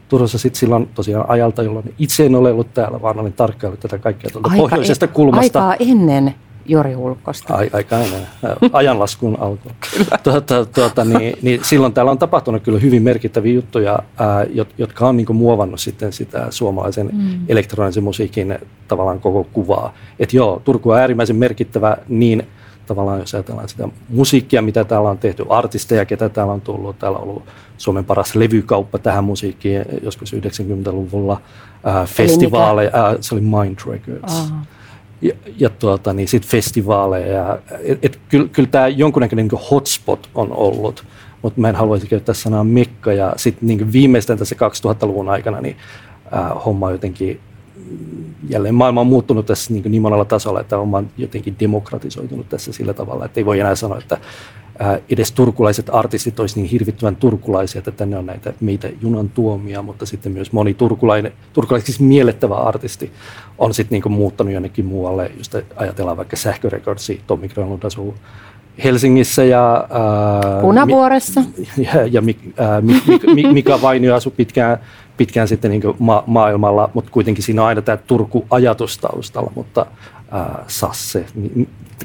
Turussa 0.09 0.37
sitten 0.37 0.59
silloin 0.59 0.89
tosiaan 0.95 1.29
ajalta, 1.29 1.63
jolloin 1.63 1.93
itse 1.99 2.25
en 2.25 2.35
ole 2.35 2.51
ollut 2.51 2.73
täällä, 2.73 3.01
vaan 3.01 3.19
olin 3.19 3.33
tarkkaillut 3.33 3.79
tätä 3.79 3.97
kaikkea 3.97 4.29
tuolta 4.31 4.49
Aika 4.49 4.61
pohjoisesta 4.61 5.05
e- 5.05 5.07
kulmasta. 5.07 5.69
Aikaa 5.69 5.87
ennen 5.89 6.35
Jori 6.69 6.93
Hulkosta. 6.93 7.53
Ai, 7.53 7.69
aika 7.73 7.99
ennen, 7.99 8.21
ajanlaskun 8.73 9.37
alku. 9.39 9.69
tuota, 10.23 10.65
tuota, 10.65 11.05
niin, 11.05 11.37
niin 11.41 11.63
silloin 11.63 11.93
täällä 11.93 12.11
on 12.11 12.17
tapahtunut 12.17 12.63
kyllä 12.63 12.79
hyvin 12.79 13.03
merkittäviä 13.03 13.53
juttuja, 13.53 13.99
ää, 14.17 14.45
jotka 14.77 15.07
on 15.07 15.17
niin 15.17 15.35
muovannut 15.35 15.79
sitten 15.79 16.13
sitä 16.13 16.47
suomalaisen 16.49 17.09
mm. 17.13 17.39
elektronisen 17.47 18.03
musiikin 18.03 18.59
tavallaan 18.87 19.19
koko 19.19 19.47
kuvaa. 19.53 19.93
Että 20.19 20.37
joo, 20.37 20.61
Turku 20.65 20.89
on 20.89 20.99
äärimmäisen 20.99 21.35
merkittävä 21.35 21.97
niin 22.07 22.47
tavallaan, 22.89 23.19
jos 23.19 23.33
ajatellaan 23.33 23.69
sitä 23.69 23.87
musiikkia, 24.09 24.61
mitä 24.61 24.83
täällä 24.83 25.09
on 25.09 25.17
tehty, 25.17 25.45
artisteja, 25.49 26.05
ketä 26.05 26.29
täällä 26.29 26.53
on 26.53 26.61
tullut. 26.61 26.99
Täällä 26.99 27.17
on 27.17 27.23
ollut 27.23 27.43
Suomen 27.77 28.05
paras 28.05 28.35
levykauppa 28.35 28.97
tähän 28.97 29.23
musiikkiin 29.23 29.85
joskus 30.03 30.33
90-luvulla. 30.33 31.41
Ää, 31.83 32.05
festivaaleja, 32.05 32.91
ää, 32.93 33.15
se 33.21 33.35
oli 33.35 33.41
Mind 33.41 33.77
Records. 33.87 34.33
Aha 34.33 34.65
ja, 35.21 35.33
ja 35.57 35.69
tuota, 35.69 36.13
niin 36.13 36.27
sit 36.27 36.45
festivaaleja. 36.45 37.59
Et, 37.83 37.99
et, 38.05 38.19
kyllä, 38.29 38.47
kyllä 38.47 38.69
tämä 38.69 38.87
jonkunnäköinen 38.87 39.47
niin 39.47 39.61
hotspot 39.71 40.29
on 40.35 40.51
ollut, 40.51 41.05
mutta 41.41 41.61
mä 41.61 41.69
en 41.69 41.75
haluaisi 41.75 42.07
käyttää 42.07 42.35
sanaa 42.35 42.63
mekka. 42.63 43.13
Ja 43.13 43.33
sitten 43.37 43.67
niin 43.67 43.91
viimeistään 43.91 44.39
tässä 44.39 44.55
2000-luvun 44.55 45.29
aikana 45.29 45.61
niin 45.61 45.77
äh, 46.33 46.65
homma 46.65 46.85
on 46.85 46.91
jotenkin 46.91 47.39
jälleen 48.49 48.75
maailma 48.75 49.01
on 49.01 49.07
muuttunut 49.07 49.45
tässä 49.45 49.73
niin, 49.73 49.83
niin 49.91 50.01
monella 50.01 50.25
tasolla, 50.25 50.61
että 50.61 50.77
on 50.77 51.09
jotenkin 51.17 51.55
demokratisoitunut 51.59 52.49
tässä 52.49 52.73
sillä 52.73 52.93
tavalla, 52.93 53.25
että 53.25 53.39
ei 53.39 53.45
voi 53.45 53.59
enää 53.59 53.75
sanoa, 53.75 53.97
että 53.97 54.17
edes 55.09 55.31
turkulaiset 55.31 55.89
artistit 55.91 56.39
olisi 56.39 56.61
niin 56.61 56.69
hirvittävän 56.69 57.15
turkulaisia, 57.15 57.79
että 57.79 57.91
tänne 57.91 58.17
on 58.17 58.25
näitä 58.25 58.53
meitä 58.59 58.89
junan 59.01 59.29
tuomia, 59.29 59.81
mutta 59.81 60.05
sitten 60.05 60.31
myös 60.31 60.51
moni 60.51 60.73
turkulainen, 60.73 61.31
turkulaisiksi 61.53 61.91
siis 61.91 62.09
miellettävä 62.09 62.55
artisti 62.55 63.11
on 63.57 63.73
sitten 63.73 64.01
niin 64.01 64.11
muuttanut 64.11 64.53
jonnekin 64.53 64.85
muualle, 64.85 65.31
just 65.37 65.55
ajatellaan 65.75 66.17
vaikka 66.17 66.35
sähkörekordsi, 66.35 67.21
Tommi 67.27 67.47
Grönlund 67.47 67.83
asuu 67.83 68.15
Helsingissä 68.83 69.43
ja... 69.43 69.87
Ää, 69.89 70.61
Punavuoressa. 70.61 71.41
Ja, 71.77 72.05
ja 72.05 72.21
ää, 72.57 72.81
Mika 73.53 73.81
Vainio 73.81 74.15
asui 74.15 74.33
pitkään, 74.37 74.77
pitkään 75.19 75.47
sitten 75.47 75.71
niin 75.71 75.81
ma- 75.99 76.23
maailmalla, 76.27 76.89
mutta 76.93 77.11
kuitenkin 77.11 77.43
siinä 77.43 77.61
on 77.61 77.67
aina 77.67 77.81
tämä 77.81 77.97
Turku-ajatus 77.97 78.97
taustalla, 78.97 79.51
mutta 79.55 79.85
ää, 80.31 80.63
Sasse, 80.67 81.25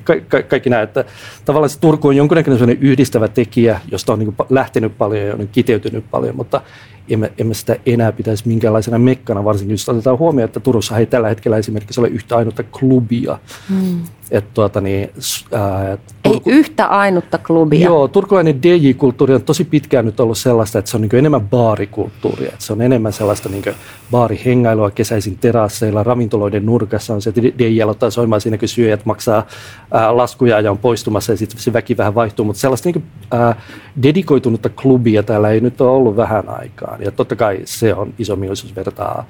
ka- 0.05 0.21
ka- 0.29 0.43
kaikki 0.43 0.71
nämä, 0.71 0.83
että 0.83 1.05
tavallaan 1.45 1.71
se 1.71 1.81
Turku 1.81 2.09
on 2.09 2.17
jonkinnäköinen 2.17 2.79
yhdistävä 2.81 3.29
tekijä, 3.29 3.81
josta 3.91 4.13
on 4.13 4.19
niin 4.19 4.35
lähtenyt 4.51 4.99
paljon 4.99 5.27
ja 5.27 5.35
on 5.35 5.49
kiteytynyt 5.53 6.05
paljon, 6.11 6.37
mutta 6.37 6.61
emme, 7.09 7.33
emme 7.39 7.55
sitä 7.55 7.77
enää 7.87 8.13
pitäisi 8.13 8.49
minkäänlaisena 8.49 8.99
mekkana, 8.99 9.45
varsinkin 9.45 9.75
jos 9.75 9.89
otetaan 9.89 10.19
huomioon, 10.19 10.45
että 10.45 10.61
Turussa 10.61 10.99
ei 10.99 11.07
tällä 11.07 11.29
hetkellä 11.29 11.57
esimerkiksi 11.57 12.01
ole 12.01 12.09
yhtä 12.09 12.37
ainutta 12.37 12.63
klubia. 12.63 13.39
Hmm. 13.69 14.03
Et, 14.31 14.55
tuota, 14.55 14.81
niin, 14.81 15.11
ää, 15.53 15.99
Turku... 16.23 16.51
Ei 16.51 16.57
yhtä 16.57 16.87
ainutta 16.87 17.39
klubia. 17.39 17.85
Joo, 17.85 18.09
turkulainen 18.09 18.63
DJ-kulttuuri 18.63 19.35
on 19.35 19.43
tosi 19.43 19.65
pitkään 19.65 20.05
nyt 20.05 20.21
ollut 20.21 20.39
sellaista, 20.39 20.79
että 20.79 20.91
se 20.91 20.97
on 20.97 21.01
niin 21.01 21.31
niin 21.31 21.49
baarikulttuuria. 21.51 22.49
Että 22.49 22.65
se 22.65 22.73
on 22.73 22.83
enemmän 22.83 23.13
sellaista 23.13 23.49
niin 23.49 23.65
baarihengailua 24.11 24.91
kesäisin 24.91 25.39
terasseilla, 25.39 26.03
ravintoloiden 26.03 26.67
nurkassa 26.67 27.15
on 27.15 27.23
se, 27.23 27.31
että 27.31 27.43
DJ 27.43 27.83
aloittaa 27.83 28.11
soimaan 28.15 28.41
siinä, 28.41 28.59
kun 28.59 28.69
syöjät 28.69 29.07
maksaa 29.07 29.47
ää, 29.91 30.17
laskuja 30.17 30.61
ja 30.61 30.71
on 30.71 30.79
poistumassa 30.79 31.33
ja 31.33 31.37
sitten 31.37 31.61
se 31.61 31.73
väki 31.73 31.97
vähän 31.97 32.15
vaihtuu. 32.15 32.45
Mutta 32.45 32.61
sellaista 32.61 32.87
niin 32.89 32.93
kuin, 32.93 33.05
ää, 33.31 33.57
dedikoitunutta 34.03 34.69
klubia 34.69 35.23
täällä 35.23 35.51
ei 35.51 35.61
nyt 35.61 35.81
ole 35.81 35.91
ollut 35.91 36.17
vähän 36.17 36.49
aikaan. 36.49 37.03
Ja 37.03 37.11
totta 37.11 37.37
kai 37.37 37.61
se 37.65 37.95
on 37.95 38.15
iso 38.19 38.37
mielisyys 38.37 38.77
vertaa 38.77 39.25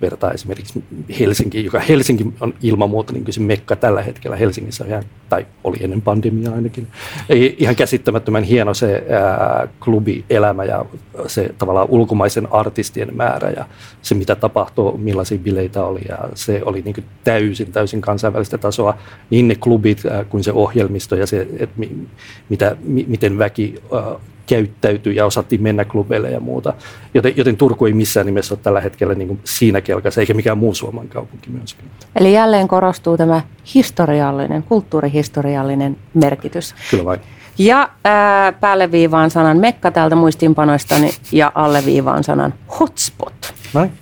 vertaa 0.00 0.30
esimerkiksi 0.30 0.84
Helsinki, 1.20 1.64
joka 1.64 1.80
Helsinki 1.80 2.26
on 2.40 2.54
ilman 2.62 2.90
muuta 2.90 3.12
niin 3.12 3.24
se 3.30 3.40
mekka 3.40 3.76
tällä 3.76 4.02
hetkellä 4.02 4.36
Helsingissä, 4.36 4.84
ihan, 4.88 5.04
tai 5.28 5.46
oli 5.64 5.76
ennen 5.80 6.02
pandemiaa 6.02 6.54
ainakin. 6.54 6.86
Ei, 7.28 7.56
ihan 7.58 7.76
käsittämättömän 7.76 8.42
hieno 8.42 8.74
se 8.74 9.06
ää, 9.10 9.68
klubielämä 9.84 10.64
ja 10.64 10.84
se 11.26 11.54
tavallaan 11.58 11.88
ulkomaisen 11.90 12.52
artistien 12.52 13.16
määrä 13.16 13.50
ja 13.50 13.64
se 14.02 14.14
mitä 14.14 14.36
tapahtui, 14.36 14.98
millaisia 14.98 15.38
bileitä 15.38 15.84
oli 15.84 16.00
ja 16.08 16.18
se 16.34 16.60
oli 16.64 16.82
niin 16.82 17.04
täysin, 17.24 17.72
täysin 17.72 18.00
kansainvälistä 18.00 18.58
tasoa, 18.58 18.98
niin 19.30 19.48
ne 19.48 19.54
klubit 19.54 20.06
ää, 20.06 20.24
kuin 20.24 20.44
se 20.44 20.52
ohjelmisto 20.52 21.16
ja 21.16 21.26
se, 21.26 21.48
että 21.58 21.78
mi, 21.78 22.08
mitä, 22.48 22.76
mi, 22.80 23.04
miten 23.08 23.38
väki 23.38 23.82
ää, 23.92 24.16
käyttäytyi 24.48 25.16
ja 25.16 25.26
osattiin 25.26 25.62
mennä 25.62 25.84
klubeille 25.84 26.30
ja 26.30 26.40
muuta. 26.40 26.74
Joten, 27.14 27.32
joten 27.36 27.56
Turku 27.56 27.86
ei 27.86 27.92
missään 27.92 28.26
nimessä 28.26 28.54
ole 28.54 28.60
tällä 28.62 28.80
hetkellä 28.80 29.14
niin 29.14 29.28
kuin 29.28 29.40
siinä 29.44 29.80
kelkassa, 29.80 30.20
eikä 30.20 30.34
mikään 30.34 30.58
muu 30.58 30.74
Suomen 30.74 31.08
kaupunki 31.08 31.50
myöskään. 31.50 31.90
Eli 32.16 32.32
jälleen 32.32 32.68
korostuu 32.68 33.16
tämä 33.16 33.40
historiallinen, 33.74 34.62
kulttuurihistoriallinen 34.62 35.96
merkitys. 36.14 36.74
Kyllä 36.90 37.04
vain. 37.04 37.20
Ja 37.58 37.88
ää, 38.04 38.52
päälle 38.52 38.92
viivaan 38.92 39.30
sanan 39.30 39.58
mekka 39.58 39.90
täältä 39.90 40.16
muistiinpanoistani 40.16 41.10
ja 41.32 41.52
alle 41.54 41.84
viivaan 41.86 42.24
sanan 42.24 42.54
hotspot. 42.80 43.54
Noin. 43.74 43.92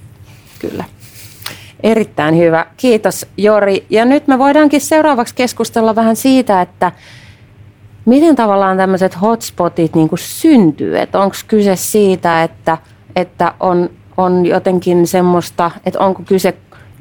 Kyllä. 0.59 0.85
Erittäin 1.83 2.38
hyvä. 2.38 2.67
Kiitos 2.76 3.26
Jori. 3.37 3.87
Ja 3.91 4.05
nyt 4.05 4.26
me 4.26 4.38
voidaankin 4.38 4.81
seuraavaksi 4.81 5.35
keskustella 5.35 5.97
vähän 5.97 6.17
siitä, 6.17 6.62
että 6.62 6.93
miten 8.06 8.36
tavallaan 8.36 8.76
tämmöiset 8.76 9.20
hotspotit 9.20 9.94
niin 9.94 10.08
kuin 10.08 10.18
syntyy? 10.18 10.92
Onko 11.12 11.36
kyse 11.48 11.76
siitä, 11.76 12.42
että, 12.42 12.78
että 13.16 13.54
on, 13.60 13.90
on 14.16 14.46
jotenkin 14.46 15.06
semmoista, 15.06 15.70
että 15.86 16.00
onko 16.00 16.22
kyse 16.26 16.54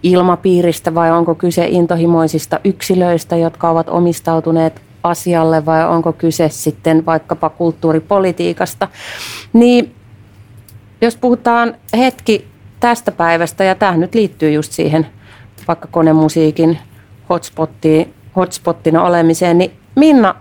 ilmapiiristä 0.04 0.96
vai 0.96 1.12
onko 1.12 1.36
kyse 1.36 1.68
intohimoisista 1.68 2.60
yksilöistä, 2.64 3.36
jotka 3.36 3.70
ovat 3.70 3.90
omistautuneet 3.90 4.82
asialle 5.04 5.66
vai 5.66 5.88
onko 5.90 6.14
kyse 6.14 6.50
sitten 6.50 7.06
vaikkapa 7.06 7.50
kulttuuripolitiikasta. 7.50 8.88
Niin 9.54 9.96
jos 11.02 11.18
puhutaan 11.18 11.76
hetki 11.98 12.48
tästä 12.80 13.12
päivästä, 13.12 13.64
ja 13.64 13.76
tämä 13.76 13.98
nyt 13.98 14.16
liittyy 14.16 14.52
just 14.52 14.72
siihen 14.72 15.08
vaikka 15.68 15.88
konemusiikin 15.92 16.80
hotspottiin, 17.30 18.14
hotspottina 18.36 19.04
olemiseen, 19.04 19.58
niin 19.58 19.72
Minna, 19.96 20.36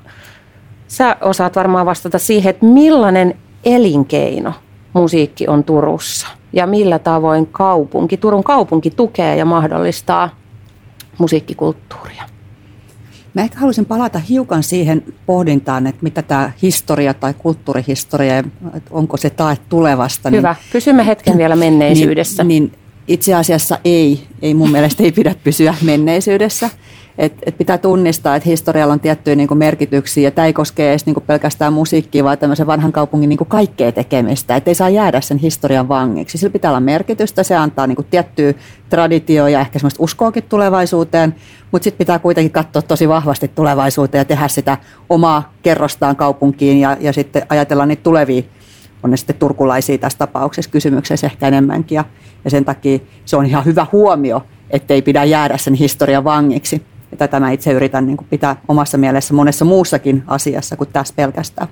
Sä 0.95 1.17
osaat 1.21 1.57
varmaan 1.57 1.87
vastata 1.87 2.19
siihen, 2.19 2.51
että 2.51 2.67
millainen 2.67 3.35
elinkeino 3.65 4.53
musiikki 4.93 5.49
on 5.49 5.65
Turussa 5.65 6.27
ja 6.53 6.67
millä 6.67 6.99
tavoin 6.99 7.47
kaupunki, 7.47 8.17
Turun 8.17 8.45
kaupunki 8.45 8.91
tukee 8.91 9.37
ja 9.37 9.45
mahdollistaa 9.45 10.37
musiikkikulttuuria? 11.19 12.23
Mä 13.35 13.43
ehkä 13.43 13.59
haluaisin 13.59 13.87
palata 13.87 14.19
hiukan 14.19 14.63
siihen 14.63 15.05
pohdintaan, 15.27 15.87
että 15.87 16.03
mitä 16.03 16.23
tämä 16.23 16.53
historia 16.63 17.15
tai 17.15 17.35
kulttuurihistoria, 17.39 18.39
että 18.39 18.91
onko 18.91 19.17
se 19.17 19.31
tae 19.31 19.57
tulevasta. 19.69 20.31
Niin- 20.31 20.39
Hyvä. 20.39 20.57
Niin, 20.61 20.71
Pysymme 20.73 21.07
hetken 21.07 21.39
vielä 21.39 21.57
menneisyydessä. 21.67 22.45
Niin, 22.45 22.63
niin 22.63 22.73
itse 23.09 23.35
asiassa 23.35 23.79
ei, 23.85 24.27
ei 24.43 24.55
mun 24.55 24.71
mielestä 24.71 25.03
ei 25.03 25.13
pidä 25.13 25.35
pysyä 25.45 25.75
menneisyydessä. 25.83 26.71
Et, 27.19 27.33
et 27.47 27.59
pitää 27.59 27.79
tunnistaa, 27.79 28.37
että 28.37 28.49
historialla 28.49 28.93
on 28.93 29.01
tiettyjä 29.01 29.37
niin 29.37 29.59
merkityksiä 29.59 30.25
ja 30.25 30.31
tämä 30.31 30.47
ei 30.47 30.53
koske 30.53 30.91
edes 30.91 31.07
niin 31.07 31.17
pelkästään 31.27 31.73
musiikkia, 31.73 32.25
vaan 32.25 32.39
tämmöisen 32.39 32.67
vanhan 32.67 32.93
kaupungin 32.93 33.29
niin 33.29 33.39
kaikkea 33.49 33.93
tekemistä. 33.93 34.57
Että 34.57 34.71
ei 34.71 34.75
saa 34.75 34.89
jäädä 34.89 35.21
sen 35.21 35.39
historian 35.39 35.89
vangiksi. 35.89 36.39
Sillä 36.39 36.53
pitää 36.53 36.71
olla 36.71 36.81
merkitystä, 36.81 37.43
se 37.43 37.57
antaa 37.57 37.87
niin 37.87 38.07
tiettyä 38.11 38.55
traditioa 38.89 39.49
ja 39.49 39.61
ehkä 39.61 39.79
semmoista 39.79 40.03
uskoakin 40.03 40.43
tulevaisuuteen, 40.43 41.35
mutta 41.73 41.85
sitten 41.85 41.99
pitää 41.99 42.19
kuitenkin 42.19 42.53
katsoa 42.53 42.83
tosi 42.83 43.09
vahvasti 43.09 43.49
tulevaisuuteen 43.49 44.21
ja 44.21 44.25
tehdä 44.25 44.49
sitä 44.49 44.79
omaa 45.09 45.53
kerrostaan 45.63 46.17
kaupunkiin 46.17 46.81
ja, 46.81 46.97
ja 47.01 47.13
sitten 47.13 47.47
ajatella 47.49 47.87
niitä 47.87 48.03
tulevia 48.03 48.43
on 49.03 49.11
ne 49.11 49.17
sitten 49.17 49.37
turkulaisia 49.37 49.99
tässä 49.99 50.19
tapauksessa 50.19 50.71
kysymyksessä 50.71 51.27
ehkä 51.27 51.49
enemmänkin. 51.49 51.97
Ja, 51.97 52.05
ja 52.45 52.51
sen 52.51 52.65
takia 52.65 52.99
se 53.25 53.37
on 53.37 53.47
ihan 53.47 53.65
hyvä 53.65 53.87
huomio, 53.93 54.43
ettei 54.71 55.03
pidä 55.03 55.25
jäädä 55.25 55.57
sen 55.57 55.75
historian 55.75 56.25
vangiksi. 56.25 56.83
Tätä 57.19 57.41
mä 57.41 57.51
itse 57.51 57.73
yritän 57.73 58.07
niin 58.07 58.17
pitää 58.31 58.57
omassa 58.69 58.99
mielessä 58.99 59.35
monessa 59.35 59.65
muussakin 59.65 60.23
asiassa 60.27 60.77
kuin 60.77 60.91
tässä 60.93 61.15
pelkästään. 61.17 61.69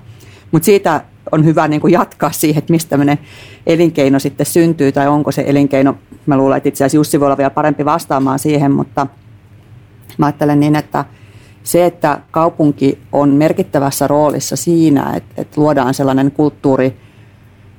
Mutta 0.51 0.65
siitä 0.65 1.01
on 1.31 1.45
hyvä 1.45 1.67
niin 1.67 1.81
jatkaa 1.89 2.31
siihen, 2.31 2.59
että 2.59 2.73
mistä 2.73 2.89
tämmöinen 2.89 3.19
elinkeino 3.67 4.19
sitten 4.19 4.45
syntyy 4.45 4.91
tai 4.91 5.07
onko 5.07 5.31
se 5.31 5.43
elinkeino. 5.47 5.95
Mä 6.25 6.37
luulen, 6.37 6.57
että 6.57 6.69
itse 6.69 6.83
asiassa 6.83 6.97
Jussi 6.97 7.19
voi 7.19 7.25
olla 7.25 7.37
vielä 7.37 7.49
parempi 7.49 7.85
vastaamaan 7.85 8.39
siihen, 8.39 8.71
mutta 8.71 9.07
mä 10.17 10.25
ajattelen 10.25 10.59
niin, 10.59 10.75
että 10.75 11.05
se, 11.63 11.85
että 11.85 12.19
kaupunki 12.31 12.99
on 13.11 13.29
merkittävässä 13.29 14.07
roolissa 14.07 14.55
siinä, 14.55 15.13
että, 15.15 15.41
että 15.41 15.61
luodaan 15.61 15.93
sellainen 15.93 16.31
kulttuuri, 16.31 16.97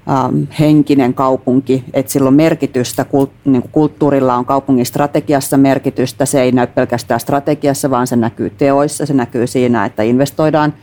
ähm, 0.09 0.43
henkinen 0.61 1.15
kaupunki, 1.15 1.85
että 1.93 2.13
sillä 2.13 2.29
on 2.29 2.35
merkitystä, 2.35 3.07
niin 3.45 3.63
kulttuurilla 3.73 4.35
on 4.35 4.45
kaupungin 4.45 4.87
strategiassa 4.87 5.57
merkitystä, 5.57 6.27
se 6.27 6.43
ei 6.43 6.53
näy 6.53 6.67
pelkästään 6.67 7.21
strategiassa, 7.21 7.91
vaan 7.91 8.07
se 8.07 8.17
näkyy 8.17 8.51
teoissa, 8.51 9.07
se 9.07 9.15
näkyy 9.15 9.47
siinä, 9.47 9.85
että 9.85 10.03
investoidaan 10.03 10.75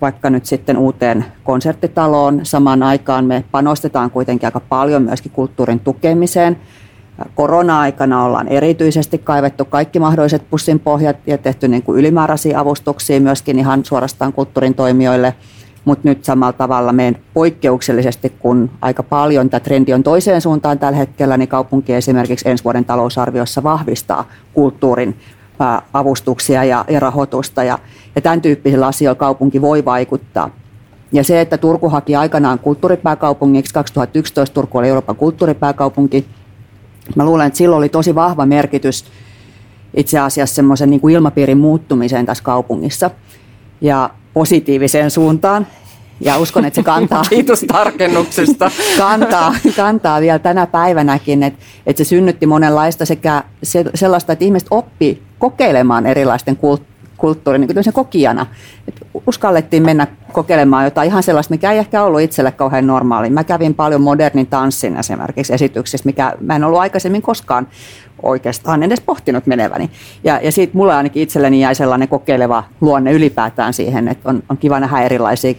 vaikka 0.00 0.30
nyt 0.30 0.46
sitten 0.46 0.78
uuteen 0.78 1.24
konserttitaloon. 1.44 2.40
Samaan 2.42 2.82
aikaan 2.82 3.24
me 3.24 3.44
panostetaan 3.50 4.10
kuitenkin 4.10 4.46
aika 4.46 4.60
paljon 4.60 5.02
myöskin 5.02 5.32
kulttuurin 5.32 5.80
tukemiseen. 5.80 6.56
Korona-aikana 7.34 8.24
ollaan 8.24 8.48
erityisesti 8.48 9.18
kaivettu 9.18 9.64
kaikki 9.64 9.98
mahdolliset 9.98 10.50
pussin 10.50 10.80
pohjat 10.80 11.16
ja 11.26 11.38
tehty 11.38 11.68
niin 11.68 11.82
kuin 11.82 11.98
ylimääräisiä 11.98 12.60
avustuksia 12.60 13.20
myöskin 13.20 13.58
ihan 13.58 13.84
suorastaan 13.84 14.32
kulttuurin 14.32 14.74
toimijoille– 14.74 15.34
mutta 15.84 16.08
nyt 16.08 16.24
samalla 16.24 16.52
tavalla 16.52 16.92
meidän 16.92 17.16
poikkeuksellisesti, 17.34 18.32
kun 18.38 18.70
aika 18.80 19.02
paljon 19.02 19.50
tämä 19.50 19.60
trendi 19.60 19.92
on 19.92 20.02
toiseen 20.02 20.40
suuntaan 20.40 20.78
tällä 20.78 20.98
hetkellä, 20.98 21.36
niin 21.36 21.48
kaupunki 21.48 21.94
esimerkiksi 21.94 22.48
ensi 22.48 22.64
vuoden 22.64 22.84
talousarviossa 22.84 23.62
vahvistaa 23.62 24.28
kulttuurin 24.52 25.16
avustuksia 25.92 26.64
ja, 26.64 26.84
ja 26.88 27.00
rahoitusta 27.00 27.64
ja, 27.64 27.78
ja 28.14 28.20
tämän 28.20 28.40
tyyppisillä 28.40 28.86
asioilla 28.86 29.18
kaupunki 29.18 29.60
voi 29.60 29.84
vaikuttaa. 29.84 30.50
Ja 31.12 31.24
se, 31.24 31.40
että 31.40 31.58
Turku 31.58 31.88
haki 31.88 32.16
aikanaan 32.16 32.58
kulttuuripääkaupungiksi, 32.58 33.74
2011 33.74 34.54
Turku 34.54 34.78
oli 34.78 34.88
Euroopan 34.88 35.16
kulttuuripääkaupunki, 35.16 36.26
mä 37.16 37.24
luulen, 37.24 37.46
että 37.46 37.56
silloin 37.56 37.78
oli 37.78 37.88
tosi 37.88 38.14
vahva 38.14 38.46
merkitys 38.46 39.04
itse 39.96 40.18
asiassa 40.18 40.54
semmoisen 40.54 40.90
niin 40.90 41.00
kuin 41.00 41.14
ilmapiirin 41.14 41.58
muuttumiseen 41.58 42.26
tässä 42.26 42.44
kaupungissa. 42.44 43.10
Ja 43.80 44.10
positiiviseen 44.34 45.10
suuntaan. 45.10 45.66
Ja 46.20 46.38
uskon, 46.38 46.64
että 46.64 46.74
se 46.74 46.82
kantaa... 46.82 47.22
Kiitos 47.30 47.60
tarkennuksesta. 47.60 48.70
kantaa, 48.98 49.54
kantaa 49.76 50.20
vielä 50.20 50.38
tänä 50.38 50.66
päivänäkin, 50.66 51.42
että, 51.42 51.60
että 51.86 52.04
se 52.04 52.08
synnytti 52.08 52.46
monenlaista 52.46 53.04
sekä 53.04 53.42
se, 53.62 53.84
sellaista, 53.94 54.32
että 54.32 54.44
ihmiset 54.44 54.68
oppi 54.70 55.22
kokeilemaan 55.38 56.06
erilaisten 56.06 56.58
kulttuurin 57.16 57.60
niin 57.60 57.74
kuin 57.74 57.92
kokijana. 57.92 58.46
Et 58.88 59.06
uskallettiin 59.26 59.82
mennä 59.82 60.06
kokeilemaan 60.32 60.84
jotain 60.84 61.08
ihan 61.08 61.22
sellaista, 61.22 61.54
mikä 61.54 61.72
ei 61.72 61.78
ehkä 61.78 62.02
ollut 62.02 62.20
itselle 62.20 62.52
kauhean 62.52 62.86
normaali. 62.86 63.30
Mä 63.30 63.44
kävin 63.44 63.74
paljon 63.74 64.00
modernin 64.00 64.46
tanssin 64.46 64.96
esimerkiksi 64.96 65.54
esityksissä, 65.54 66.06
mikä 66.06 66.32
mä 66.40 66.56
en 66.56 66.64
ollut 66.64 66.80
aikaisemmin 66.80 67.22
koskaan 67.22 67.66
oikeastaan 68.22 68.82
edes 68.82 69.00
pohtinut 69.00 69.46
meneväni. 69.46 69.90
Ja, 70.24 70.40
ja 70.42 70.52
siitä 70.52 70.76
mulle 70.76 70.94
ainakin 70.94 71.22
itselleni 71.22 71.60
jäi 71.60 71.74
sellainen 71.74 72.08
kokeileva 72.08 72.64
luonne 72.80 73.12
ylipäätään 73.12 73.72
siihen, 73.72 74.08
että 74.08 74.28
on, 74.28 74.42
on 74.48 74.56
kiva 74.56 74.80
nähdä 74.80 75.00
erilaisia 75.00 75.54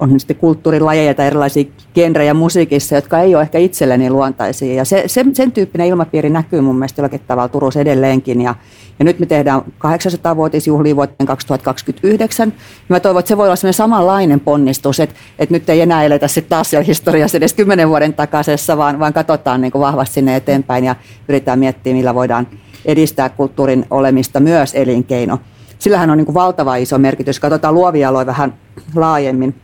on 0.00 0.20
sitten 0.20 0.36
kulttuurilajeja 0.36 1.14
tai 1.14 1.26
erilaisia 1.26 1.64
genrejä 1.94 2.34
musiikissa, 2.34 2.94
jotka 2.94 3.20
ei 3.20 3.34
ole 3.34 3.42
ehkä 3.42 3.58
itselleni 3.58 4.10
luontaisia. 4.10 4.74
Ja 4.74 4.84
se, 4.84 5.04
se, 5.06 5.24
sen 5.32 5.52
tyyppinen 5.52 5.86
ilmapiiri 5.86 6.30
näkyy 6.30 6.60
mun 6.60 6.76
mielestä 6.76 7.00
jollakin 7.00 7.20
tavalla 7.26 7.48
Turussa 7.48 7.80
edelleenkin. 7.80 8.40
Ja, 8.40 8.54
ja 8.98 9.04
nyt 9.04 9.18
me 9.18 9.26
tehdään 9.26 9.60
800-vuotisjuhlia 9.60 10.96
vuoteen 10.96 11.26
2029. 11.26 12.48
Ja 12.48 12.54
mä 12.88 13.00
toivon, 13.00 13.20
että 13.20 13.28
se 13.28 13.36
voi 13.36 13.46
olla 13.46 13.56
sellainen 13.56 13.74
samanlainen 13.74 14.40
ponnistus, 14.40 15.00
että, 15.00 15.14
että 15.38 15.54
nyt 15.54 15.70
ei 15.70 15.80
enää 15.80 16.04
eletä 16.04 16.28
sitten 16.28 16.50
taas 16.50 16.70
siellä 16.70 16.84
historiassa 16.84 17.36
edes 17.36 17.54
kymmenen 17.54 17.88
vuoden 17.88 18.14
takaisessa, 18.14 18.76
vaan, 18.76 18.98
vaan 18.98 19.12
katsotaan 19.12 19.60
niin 19.60 19.72
kuin 19.72 19.82
vahvasti 19.82 20.14
sinne 20.14 20.36
eteenpäin 20.36 20.84
ja 20.84 20.96
yritetään 21.28 21.58
miettiä, 21.58 21.94
millä 21.94 22.14
voidaan 22.14 22.46
edistää 22.84 23.28
kulttuurin 23.28 23.86
olemista 23.90 24.40
myös 24.40 24.74
elinkeino. 24.74 25.38
Sillähän 25.78 26.10
on 26.10 26.18
niin 26.18 26.26
kuin 26.26 26.34
valtava 26.34 26.76
iso 26.76 26.98
merkitys. 26.98 27.40
Katsotaan 27.40 27.74
luovia 27.74 28.08
aloja 28.08 28.26
vähän 28.26 28.54
laajemmin 28.94 29.54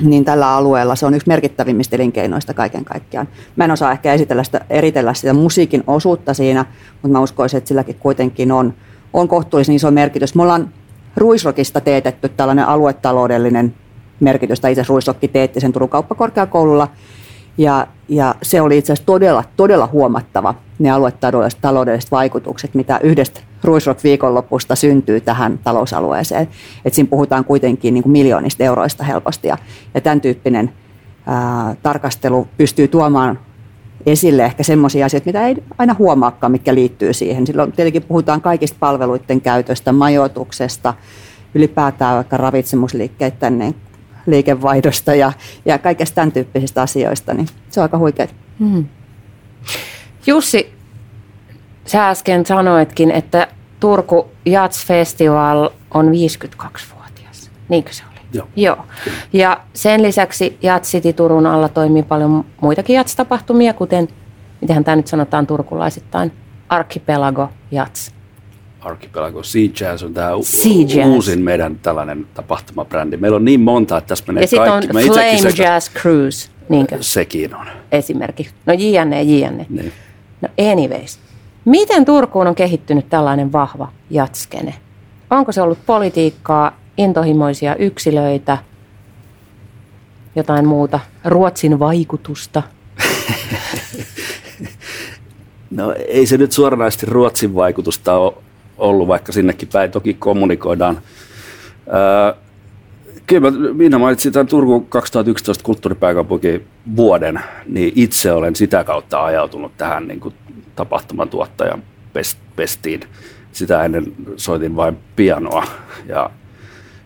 niin 0.00 0.24
tällä 0.24 0.54
alueella 0.54 0.96
se 0.96 1.06
on 1.06 1.14
yksi 1.14 1.28
merkittävimmistä 1.28 1.96
elinkeinoista 1.96 2.54
kaiken 2.54 2.84
kaikkiaan. 2.84 3.28
Mä 3.56 3.64
en 3.64 3.70
osaa 3.70 3.92
ehkä 3.92 4.14
esitellä 4.14 4.44
sitä, 4.44 4.60
eritellä 4.70 5.14
sitä 5.14 5.32
musiikin 5.32 5.84
osuutta 5.86 6.34
siinä, 6.34 6.64
mutta 6.92 7.08
mä 7.08 7.20
uskoisin, 7.20 7.58
että 7.58 7.68
silläkin 7.68 7.96
kuitenkin 8.00 8.52
on, 8.52 8.74
on 9.12 9.28
kohtuullisen 9.28 9.74
iso 9.74 9.90
merkitys. 9.90 10.34
Me 10.34 10.42
ollaan 10.42 10.72
Ruisrokista 11.16 11.80
teetetty 11.80 12.28
tällainen 12.28 12.68
aluetaloudellinen 12.68 13.74
merkitys, 14.20 14.60
tai 14.60 14.72
itse 14.72 14.84
Ruisrokki 14.88 15.28
teetti 15.28 15.60
sen 15.60 15.72
Turun 15.72 15.88
kauppakorkeakoululla, 15.88 16.88
ja, 17.58 17.86
ja 18.08 18.34
se 18.42 18.60
oli 18.60 18.78
itse 18.78 18.92
asiassa 18.92 19.06
todella, 19.06 19.44
todella 19.56 19.86
huomattava, 19.86 20.54
ne 20.78 20.90
aluetaloudelliset 20.90 21.60
taloudelliset 21.60 22.10
vaikutukset, 22.10 22.74
mitä 22.74 23.00
yhdestä 23.02 23.40
Ruisrock 23.64 24.04
viikonlopusta 24.04 24.76
syntyy 24.76 25.20
tähän 25.20 25.58
talousalueeseen. 25.58 26.48
Et 26.84 26.94
siinä 26.94 27.10
puhutaan 27.10 27.44
kuitenkin 27.44 27.94
niin 27.94 28.02
kuin 28.02 28.12
miljoonista 28.12 28.64
euroista 28.64 29.04
helposti 29.04 29.48
ja, 29.48 29.58
ja 29.94 30.00
tämän 30.00 30.20
tyyppinen 30.20 30.72
ää, 31.26 31.76
tarkastelu 31.82 32.48
pystyy 32.56 32.88
tuomaan 32.88 33.38
esille 34.06 34.44
ehkä 34.44 34.62
semmoisia 34.62 35.06
asioita, 35.06 35.26
mitä 35.26 35.46
ei 35.46 35.56
aina 35.78 35.96
huomaakaan, 35.98 36.52
mikä 36.52 36.74
liittyy 36.74 37.12
siihen. 37.12 37.46
Silloin 37.46 37.72
tietenkin 37.72 38.02
puhutaan 38.02 38.40
kaikista 38.40 38.76
palveluiden 38.80 39.40
käytöstä, 39.40 39.92
majoituksesta, 39.92 40.94
ylipäätään 41.54 42.16
vaikka 42.16 42.36
ravitsemusliikkeiden 42.36 43.74
liikevaihdosta 44.26 45.14
ja, 45.14 45.32
ja 45.64 45.78
kaikesta 45.78 46.14
tämän 46.14 46.32
tyyppisistä 46.32 46.82
asioista, 46.82 47.34
niin 47.34 47.48
se 47.70 47.80
on 47.80 47.82
aika 47.82 47.98
huikeaa. 47.98 48.28
Hmm. 48.58 48.84
Jussi, 50.26 50.72
sä 51.90 52.08
äsken 52.08 52.46
sanoitkin, 52.46 53.10
että 53.10 53.48
Turku 53.80 54.28
Jats 54.46 54.86
Festival 54.86 55.70
on 55.94 56.08
52-vuotias. 56.08 57.50
Niinkö 57.68 57.92
se 57.92 58.02
oli? 58.12 58.20
Joo. 58.32 58.46
Joo. 58.56 58.76
Ja 59.32 59.60
sen 59.72 60.02
lisäksi 60.02 60.58
Jats 60.62 60.90
City 60.92 61.12
Turun 61.12 61.46
alla 61.46 61.68
toimii 61.68 62.02
paljon 62.02 62.44
muitakin 62.60 62.96
Jats-tapahtumia, 62.96 63.74
kuten, 63.74 64.08
miten 64.60 64.84
tämä 64.84 64.96
nyt 64.96 65.06
sanotaan 65.06 65.46
turkulaisittain, 65.46 66.32
Archipelago 66.68 67.48
Jats. 67.70 68.12
Archipelago 68.80 69.42
Sea 69.42 69.68
Jazz 69.80 70.02
on 70.02 70.14
tämä 70.14 70.34
u- 70.34 70.44
uusin 71.06 71.42
meidän 71.42 71.76
tällainen 71.82 72.26
tapahtumabrändi. 72.34 73.16
Meillä 73.16 73.36
on 73.36 73.44
niin 73.44 73.60
monta, 73.60 73.98
että 73.98 74.08
tässä 74.08 74.24
menee 74.26 74.44
ja 74.52 74.58
kaikki. 74.58 74.86
Ja 74.86 75.02
sitten 75.02 75.12
on 75.12 75.38
Flame 75.38 75.68
Jazz 75.68 75.90
Cruise. 75.94 76.48
Niinkö? 76.68 76.96
Sekin 77.00 77.54
on. 77.56 77.66
Esimerkiksi. 77.92 78.54
No 78.66 78.72
JNE, 78.78 79.22
JNE. 79.22 79.66
Niin. 79.68 79.92
No 80.40 80.48
anyways. 80.72 81.18
Miten 81.64 82.04
Turkuun 82.04 82.46
on 82.46 82.54
kehittynyt 82.54 83.08
tällainen 83.08 83.52
vahva 83.52 83.88
jatskene? 84.10 84.74
Onko 85.30 85.52
se 85.52 85.62
ollut 85.62 85.78
politiikkaa, 85.86 86.76
intohimoisia 86.96 87.76
yksilöitä, 87.76 88.58
jotain 90.36 90.66
muuta, 90.66 91.00
Ruotsin 91.24 91.78
vaikutusta? 91.78 92.62
No 95.70 95.94
ei 96.08 96.26
se 96.26 96.36
nyt 96.36 96.52
suoranaisesti 96.52 97.06
Ruotsin 97.06 97.54
vaikutusta 97.54 98.14
ole 98.14 98.34
ollut, 98.78 99.08
vaikka 99.08 99.32
sinnekin 99.32 99.68
päin 99.72 99.90
toki 99.90 100.14
kommunikoidaan. 100.14 101.00
Kyllä 103.30 103.50
minä 103.74 103.98
mainitsin 103.98 104.32
tämän 104.32 104.46
Turku 104.46 104.80
2011 104.80 105.64
kulttuuripääkaupunki 105.64 106.62
vuoden, 106.96 107.40
niin 107.66 107.92
itse 107.96 108.32
olen 108.32 108.56
sitä 108.56 108.84
kautta 108.84 109.24
ajautunut 109.24 109.72
tähän 109.76 110.08
niin 110.08 110.20
kuin 110.20 110.34
tapahtumatuottajan 110.76 111.82
pestiin. 112.56 113.00
sitä 113.52 113.84
ennen 113.84 114.12
soitin 114.36 114.76
vain 114.76 114.98
pianoa 115.16 115.64
ja 116.06 116.30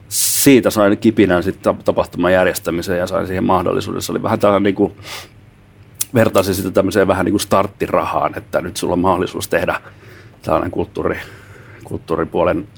siitä 0.09 0.71
sain 0.71 0.99
kipinän 0.99 1.43
sitten 1.43 1.77
tapahtuman 1.85 2.33
järjestämiseen 2.33 2.99
ja 2.99 3.07
sain 3.07 3.27
siihen 3.27 3.45
mahdollisuuden. 3.45 4.03
Se 4.03 4.13
oli 4.13 4.23
vähän 4.23 4.39
tällainen 4.39 4.63
niin 4.63 4.75
kuin, 4.75 4.93
vertaisin 6.15 6.55
sitä 6.55 6.71
tämmöiseen 6.71 7.09
vähän 7.09 7.25
niin 7.25 7.33
kuin 7.33 7.41
starttirahaan, 7.41 8.39
että 8.39 8.61
nyt 8.61 8.77
sulla 8.77 8.93
on 8.93 8.99
mahdollisuus 8.99 9.49
tehdä 9.49 9.81
tällainen 10.43 10.71
kulttuuri, 10.71 11.19
kulttuuripuolen 11.85 12.69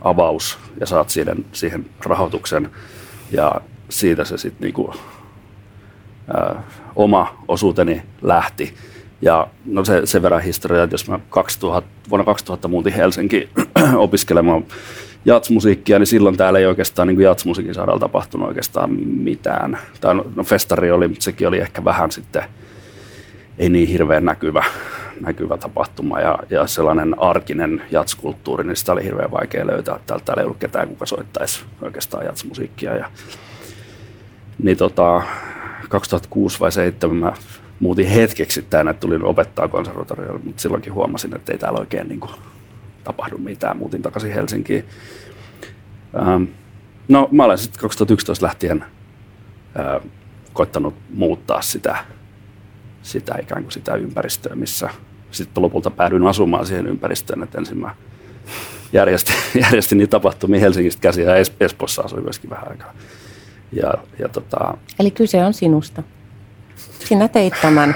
avaus 0.00 0.58
ja 0.80 0.86
saat 0.86 1.10
siihen, 1.10 1.44
siihen 1.52 1.86
rahoituksen 2.04 2.70
ja 3.32 3.54
siitä 3.88 4.24
se 4.24 4.38
sitten 4.38 4.66
niinku, 4.66 4.94
oma 6.96 7.34
osuuteni 7.48 8.02
lähti. 8.22 8.74
Ja 9.22 9.46
no 9.66 9.84
se, 9.84 10.00
sen 10.04 10.22
verran 10.22 10.42
historiaa, 10.42 10.84
että 10.84 10.94
jos 10.94 11.08
mä 11.08 11.20
2000, 11.30 11.88
vuonna 12.10 12.24
2000 12.24 12.68
muutin 12.68 12.92
Helsinki 12.92 13.48
opiskelemaan 13.96 14.64
jatsmusiikkia, 15.24 15.98
niin 15.98 16.06
silloin 16.06 16.36
täällä 16.36 16.58
ei 16.58 16.66
oikeastaan 16.66 17.08
niin 17.08 17.20
jatsmusiikin 17.20 17.74
saralla 17.74 18.00
tapahtunut 18.00 18.48
oikeastaan 18.48 18.90
mitään. 19.04 19.78
Tai 20.00 20.14
no, 20.14 20.26
no 20.36 20.44
festari 20.44 20.90
oli, 20.90 21.08
mutta 21.08 21.24
sekin 21.24 21.48
oli 21.48 21.58
ehkä 21.58 21.84
vähän 21.84 22.10
sitten 22.10 22.42
ei 23.58 23.68
niin 23.68 23.88
hirveän 23.88 24.24
näkyvä, 24.24 24.64
näkyvä 25.20 25.56
tapahtuma 25.56 26.20
ja, 26.20 26.38
ja 26.50 26.66
sellainen 26.66 27.18
arkinen 27.18 27.82
jatskulttuuri, 27.90 28.64
niin 28.64 28.76
sitä 28.76 28.92
oli 28.92 29.04
hirveän 29.04 29.30
vaikea 29.30 29.66
löytää. 29.66 29.98
Täältä 30.06 30.24
täällä 30.24 30.40
ei 30.40 30.44
ollut 30.44 30.58
ketään, 30.58 30.88
kuka 30.88 31.06
soittaisi 31.06 31.64
oikeastaan 31.82 32.24
jatsmusiikkia. 32.24 32.96
Ja, 32.96 33.10
niin 34.62 34.76
tota, 34.76 35.22
2006 35.88 36.60
vai 36.60 36.66
2007 36.66 37.16
mä 37.16 37.32
muutin 37.80 38.06
hetkeksi 38.06 38.62
tänne, 38.62 38.94
tulin 38.94 39.24
opettaa 39.24 39.68
konservatoriolle, 39.68 40.40
mutta 40.44 40.62
silloinkin 40.62 40.94
huomasin, 40.94 41.36
että 41.36 41.52
ei 41.52 41.58
täällä 41.58 41.80
oikein 41.80 42.08
niin 42.08 42.20
kuin, 42.20 42.32
tapahdu 43.04 43.38
mitään. 43.38 43.76
Muutin 43.76 44.02
takaisin 44.02 44.32
Helsinkiin. 44.32 44.84
Ähm, 46.16 46.44
no 47.08 47.28
mä 47.32 47.44
olen 47.44 47.58
sitten 47.58 47.80
2011 47.80 48.46
lähtien 48.46 48.84
äh, 49.78 50.10
koittanut 50.52 50.94
muuttaa 51.14 51.62
sitä, 51.62 52.04
sitä 53.02 53.34
ikään 53.42 53.62
kuin 53.62 53.72
sitä 53.72 53.94
ympäristöä, 53.94 54.54
missä 54.54 54.90
sitten 55.30 55.62
lopulta 55.62 55.90
päädyin 55.90 56.26
asumaan 56.26 56.66
siihen 56.66 56.86
ympäristöön, 56.86 57.42
että 57.42 57.58
ensin 57.58 57.78
mä 57.78 57.94
järjestin, 58.92 59.36
järjestin 59.62 59.98
niitä 59.98 60.10
tapahtumia 60.10 60.60
Helsingistä 60.60 61.00
käsiä 61.00 61.24
ja 61.24 61.44
Espoossa 61.60 62.02
asuin 62.02 62.22
myöskin 62.22 62.50
vähän 62.50 62.68
aikaa. 62.70 62.94
Ja, 63.72 63.94
ja 64.18 64.28
tota... 64.28 64.74
Eli 64.98 65.10
kyse 65.10 65.44
on 65.44 65.54
sinusta. 65.54 66.02
Sinä 66.98 67.28
teit 67.28 67.54
tämän. 67.62 67.94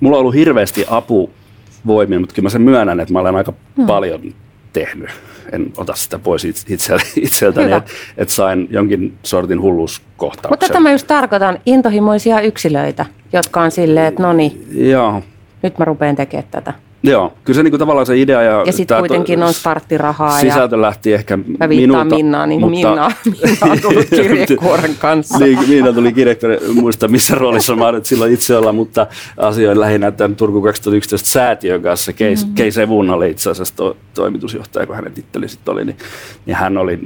Mulla 0.00 0.16
on 0.16 0.20
ollut 0.20 0.34
hirveästi 0.34 0.84
apuvoimia, 0.88 2.20
mutta 2.20 2.34
kyllä 2.34 2.46
mä 2.46 2.50
sen 2.50 2.62
myönnän, 2.62 3.00
että 3.00 3.12
mä 3.12 3.20
olen 3.20 3.36
aika 3.36 3.52
hmm. 3.76 3.86
paljon 3.86 4.34
tehnyt. 4.72 5.10
En 5.52 5.72
ota 5.76 5.94
sitä 5.94 6.18
pois 6.18 6.44
itse, 6.44 6.96
itseltäni, 7.16 7.72
että 7.72 7.90
et 8.16 8.28
sain 8.28 8.68
jonkin 8.70 9.18
sortin 9.22 9.60
hulluuskohtauksen. 9.60 10.50
Mutta 10.52 10.66
tätä 10.66 10.80
mä 10.80 10.92
just 10.92 11.06
tarkoitan, 11.06 11.58
intohimoisia 11.66 12.40
yksilöitä, 12.40 13.06
jotka 13.32 13.62
on 13.62 13.70
silleen, 13.70 14.06
että 14.06 14.22
no 14.22 14.32
niin, 14.32 14.68
nyt 15.62 15.78
mä 15.78 15.84
rupean 15.84 16.16
tekemään 16.16 16.48
tätä. 16.50 16.74
Joo, 17.02 17.32
kyllä 17.44 17.56
se 17.56 17.62
niinku 17.62 17.78
tavallaan 17.78 18.06
se 18.06 18.18
idea 18.18 18.42
ja... 18.42 18.62
Ja 18.66 18.72
sitten 18.72 18.98
kuitenkin 18.98 19.42
on 19.42 19.54
starttirahaa. 19.54 20.40
Sisältö 20.40 20.76
ja 20.76 20.82
lähti 20.82 21.12
ehkä 21.12 21.36
mä 21.36 21.66
minulta. 21.66 22.04
Minnaa, 22.04 22.46
niin 22.46 22.60
mutta... 22.60 22.76
Minna, 22.76 23.12
Minna 23.24 23.72
on 23.72 23.80
tullut 23.80 24.06
kirjekuoren 24.10 24.94
kanssa. 24.98 25.38
niin, 25.38 25.68
Minna 25.68 25.92
tuli 25.92 26.12
kirjekuoren, 26.12 26.58
muista 26.74 27.08
missä 27.08 27.34
roolissa 27.34 27.76
mä 27.76 27.92
nyt 27.92 28.06
silloin 28.06 28.32
itse 28.32 28.56
olla, 28.56 28.72
mutta 28.72 29.06
asioin 29.36 29.80
lähinnä 29.80 30.10
tämän 30.10 30.36
Turku 30.36 30.62
2011 30.62 31.28
säätiön 31.28 31.82
kanssa. 31.82 32.12
Keis, 32.12 32.42
mm-hmm. 32.42 32.54
Keis 32.54 32.78
Evun 32.78 33.10
oli 33.10 33.30
itse 33.30 33.50
asiassa 33.50 33.76
to, 33.76 33.96
toimitusjohtaja, 34.14 34.86
kun 34.86 34.96
hänen 34.96 35.12
titteli 35.12 35.48
sitten 35.48 35.72
oli, 35.72 35.84
niin, 35.84 35.96
niin, 36.46 36.56
hän 36.56 36.78
oli 36.78 37.00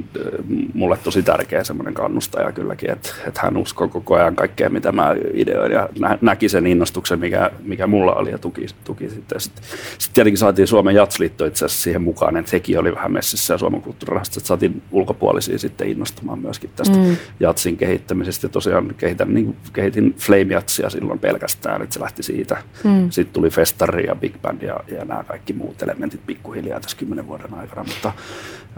mulle 0.73 0.97
tosi 1.03 1.23
tärkeä 1.23 1.63
semmoinen 1.63 1.93
kannustaja 1.93 2.51
kylläkin, 2.51 2.91
että, 2.91 3.09
että 3.27 3.41
hän 3.43 3.57
uskoi 3.57 3.87
koko 3.87 4.15
ajan 4.15 4.35
kaikkea, 4.35 4.69
mitä 4.69 4.91
mä 4.91 5.15
ideoin 5.33 5.71
ja 5.71 5.89
nä, 5.99 6.17
näki 6.21 6.49
sen 6.49 6.67
innostuksen, 6.67 7.19
mikä, 7.19 7.51
mikä 7.63 7.87
mulla 7.87 8.13
oli 8.13 8.31
ja 8.31 8.37
tuki, 8.37 8.65
tuki 8.83 9.09
sitten. 9.09 9.39
sitten 9.39 9.63
sitten 9.89 10.13
tietenkin 10.13 10.37
saatiin 10.37 10.67
Suomen 10.67 10.95
Jatsliitto 10.95 11.45
itse 11.45 11.65
asiassa 11.65 11.83
siihen 11.83 12.01
mukaan, 12.01 12.37
että 12.37 12.51
sekin 12.51 12.79
oli 12.79 12.95
vähän 12.95 13.11
messissä 13.11 13.53
ja 13.53 13.57
Suomen 13.57 13.81
kulttuurirahasto, 13.81 14.39
että 14.39 14.47
saatiin 14.47 14.81
ulkopuolisia 14.91 15.59
sitten 15.59 15.87
innostumaan 15.87 16.39
myöskin 16.39 16.69
tästä 16.75 16.97
mm. 16.97 17.17
Jatsin 17.39 17.77
kehittämisestä. 17.77 18.45
Ja 18.45 18.49
tosiaan 18.49 18.95
kehitän, 18.97 19.33
niin 19.33 19.55
kehitin 19.73 20.15
Flame 20.17 20.53
Jatsia 20.53 20.89
silloin 20.89 21.19
pelkästään, 21.19 21.81
että 21.81 21.93
se 21.93 21.99
lähti 21.99 22.23
siitä. 22.23 22.57
Mm. 22.83 23.09
Sitten 23.09 23.33
tuli 23.33 23.49
Festari 23.49 24.05
ja 24.05 24.15
Big 24.15 24.41
Band 24.41 24.61
ja, 24.61 24.79
ja 24.87 25.05
nämä 25.05 25.23
kaikki 25.23 25.53
muut 25.53 25.81
elementit 25.81 26.21
pikkuhiljaa 26.25 26.79
tässä 26.79 26.97
kymmenen 26.97 27.27
vuoden 27.27 27.53
aikana. 27.53 27.83
Mutta, 27.83 28.11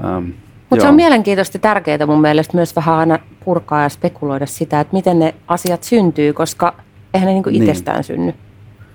ähm, 0.06 0.30
mutta 0.70 0.84
se 0.84 0.90
on 0.90 0.96
mielenkiintoista 0.96 1.60
tärkeää 1.60 2.06
mun 2.06 2.22
mielestä 2.22 2.58
myös 2.58 2.76
vähän 2.76 2.96
aina 2.96 3.20
purkaa 3.46 3.84
ja 3.84 3.90
spekuloida 3.90 4.46
sitä, 4.46 4.80
että 4.80 4.94
miten 4.94 5.20
ne 5.20 5.36
asiat 5.48 5.84
syntyy, 5.84 6.34
koska 6.34 6.74
eihän 7.14 7.28
ne 7.28 7.34
niinku 7.34 7.50
niin 7.50 7.64
itsestään 7.64 8.04
synny. 8.04 8.34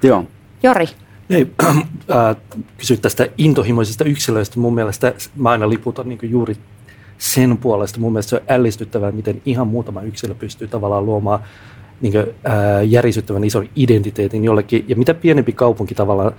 Joo. 0.02 0.24
Jori. 0.62 0.86
Ei, 1.30 1.46
äh, 1.66 2.36
kysyt 2.76 3.02
tästä 3.02 3.28
intohimoisesta 3.38 4.04
yksilöistä. 4.04 4.60
Mun 4.60 4.74
mielestä 4.74 5.14
mä 5.36 5.50
aina 5.50 5.68
liputan 5.68 6.08
niin 6.08 6.18
juuri 6.22 6.56
sen 7.18 7.56
puolesta. 7.56 8.00
Mun 8.00 8.12
mielestä 8.12 8.30
se 8.30 8.36
on 8.36 8.42
ällistyttävää, 8.48 9.12
miten 9.12 9.42
ihan 9.46 9.68
muutama 9.68 10.02
yksilö 10.02 10.34
pystyy 10.34 10.68
tavallaan 10.68 11.06
luomaan 11.06 11.40
niin 12.00 12.12
kuin, 12.12 12.26
äh, 12.26 12.88
järisyttävän 12.88 13.44
ison 13.44 13.68
identiteetin 13.76 14.44
jollekin. 14.44 14.84
Ja 14.88 14.96
mitä 14.96 15.14
pienempi 15.14 15.52
kaupunki 15.52 15.94
tavallaan, 15.94 16.32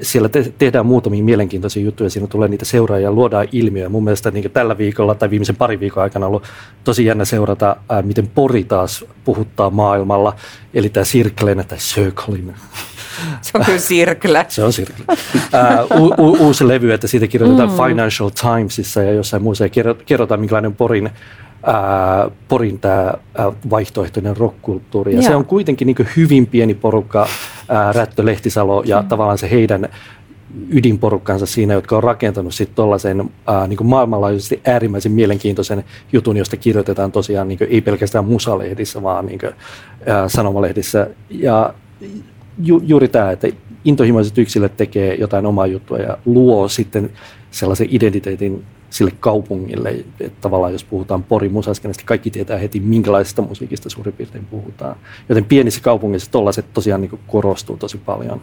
siellä 0.00 0.28
te- 0.28 0.52
tehdään 0.58 0.86
muutamia 0.86 1.24
mielenkiintoisia 1.24 1.82
juttuja, 1.82 2.10
siinä 2.10 2.26
tulee 2.26 2.48
niitä 2.48 2.64
seuraajia, 2.64 3.12
luodaan 3.12 3.48
ilmiöjä. 3.52 3.88
Mun 3.88 4.04
mielestä 4.04 4.30
niin 4.30 4.50
tällä 4.50 4.78
viikolla 4.78 5.14
tai 5.14 5.30
viimeisen 5.30 5.56
parin 5.56 5.80
viikon 5.80 6.02
aikana 6.02 6.26
on 6.26 6.28
ollut 6.28 6.42
tosi 6.84 7.04
jännä 7.04 7.24
seurata, 7.24 7.76
ää, 7.88 8.02
miten 8.02 8.28
Pori 8.28 8.64
taas 8.64 9.04
puhuttaa 9.24 9.70
maailmalla. 9.70 10.36
Eli 10.74 10.88
tämä 10.88 11.04
Sirklen 11.04 11.64
tai 11.68 11.78
Circling 11.78 12.50
Se 13.42 13.58
on 13.58 13.64
kyllä 13.64 13.78
sirklä. 13.78 14.44
Se 14.48 14.64
on 14.64 14.72
sirklä. 14.72 15.04
Uh, 15.90 16.02
u- 16.02 16.14
u- 16.18 16.46
uusi 16.46 16.68
levy, 16.68 16.92
että 16.92 17.06
siitä 17.06 17.26
kirjoitetaan 17.26 17.70
mm. 17.70 17.76
Financial 17.76 18.30
Timesissa 18.30 19.02
ja 19.02 19.12
jossain 19.12 19.42
muussa 19.42 19.64
kerrotaan, 20.06 20.40
minkälainen 20.40 20.74
Porin 20.74 21.10
uh, 21.66 22.32
Porin 22.48 22.78
tämä 22.78 23.14
uh, 23.46 23.54
vaihtoehtoinen 23.70 24.36
rockkulttuuri. 24.36 25.16
Ja 25.16 25.22
se 25.22 25.34
on 25.34 25.44
kuitenkin 25.44 25.86
niin 25.86 26.08
hyvin 26.16 26.46
pieni 26.46 26.74
porukka, 26.74 27.22
uh, 27.22 27.94
Rättö 27.94 28.24
Lehtisalo 28.24 28.82
ja 28.86 29.02
mm. 29.02 29.08
tavallaan 29.08 29.38
se 29.38 29.50
heidän 29.50 29.88
ydinporukkansa 30.70 31.46
siinä, 31.46 31.74
jotka 31.74 31.96
on 31.96 32.02
rakentanut 32.02 32.54
sitten 32.54 32.76
tuollaisen 32.76 33.20
uh, 33.20 33.28
niin 33.68 33.86
maailmanlaajuisesti 33.86 34.60
äärimmäisen 34.66 35.12
mielenkiintoisen 35.12 35.84
jutun, 36.12 36.36
josta 36.36 36.56
kirjoitetaan 36.56 37.12
tosiaan 37.12 37.48
niin 37.48 37.58
kuin, 37.58 37.70
ei 37.70 37.80
pelkästään 37.80 38.24
musalehdissä, 38.24 39.02
vaan 39.02 39.26
niin 39.26 39.38
kuin, 39.38 39.52
uh, 39.52 40.28
sanomalehdissä. 40.28 41.06
Ja 41.30 41.74
ju, 42.58 42.82
juuri 42.86 43.08
tämä, 43.08 43.30
että 43.30 43.48
intohimoiset 43.84 44.38
yksilöt 44.38 44.76
tekee 44.76 45.14
jotain 45.14 45.46
omaa 45.46 45.66
juttua 45.66 45.98
ja 45.98 46.18
luo 46.26 46.68
sitten 46.68 47.10
sellaisen 47.50 47.86
identiteetin 47.90 48.64
sille 48.90 49.12
kaupungille. 49.20 50.04
Että 50.20 50.40
tavallaan 50.40 50.72
jos 50.72 50.84
puhutaan 50.84 51.22
Porin 51.22 51.52
musaskenesta, 51.52 52.04
kaikki 52.06 52.30
tietää 52.30 52.58
heti, 52.58 52.80
minkälaisesta 52.80 53.42
musiikista 53.42 53.90
suurin 53.90 54.14
piirtein 54.14 54.46
puhutaan. 54.46 54.96
Joten 55.28 55.44
pienissä 55.44 55.80
kaupungeissa 55.80 56.30
tollaiset 56.30 56.72
tosiaan 56.72 57.00
niin 57.00 57.18
korostuu 57.26 57.76
tosi 57.76 57.98
paljon. 57.98 58.42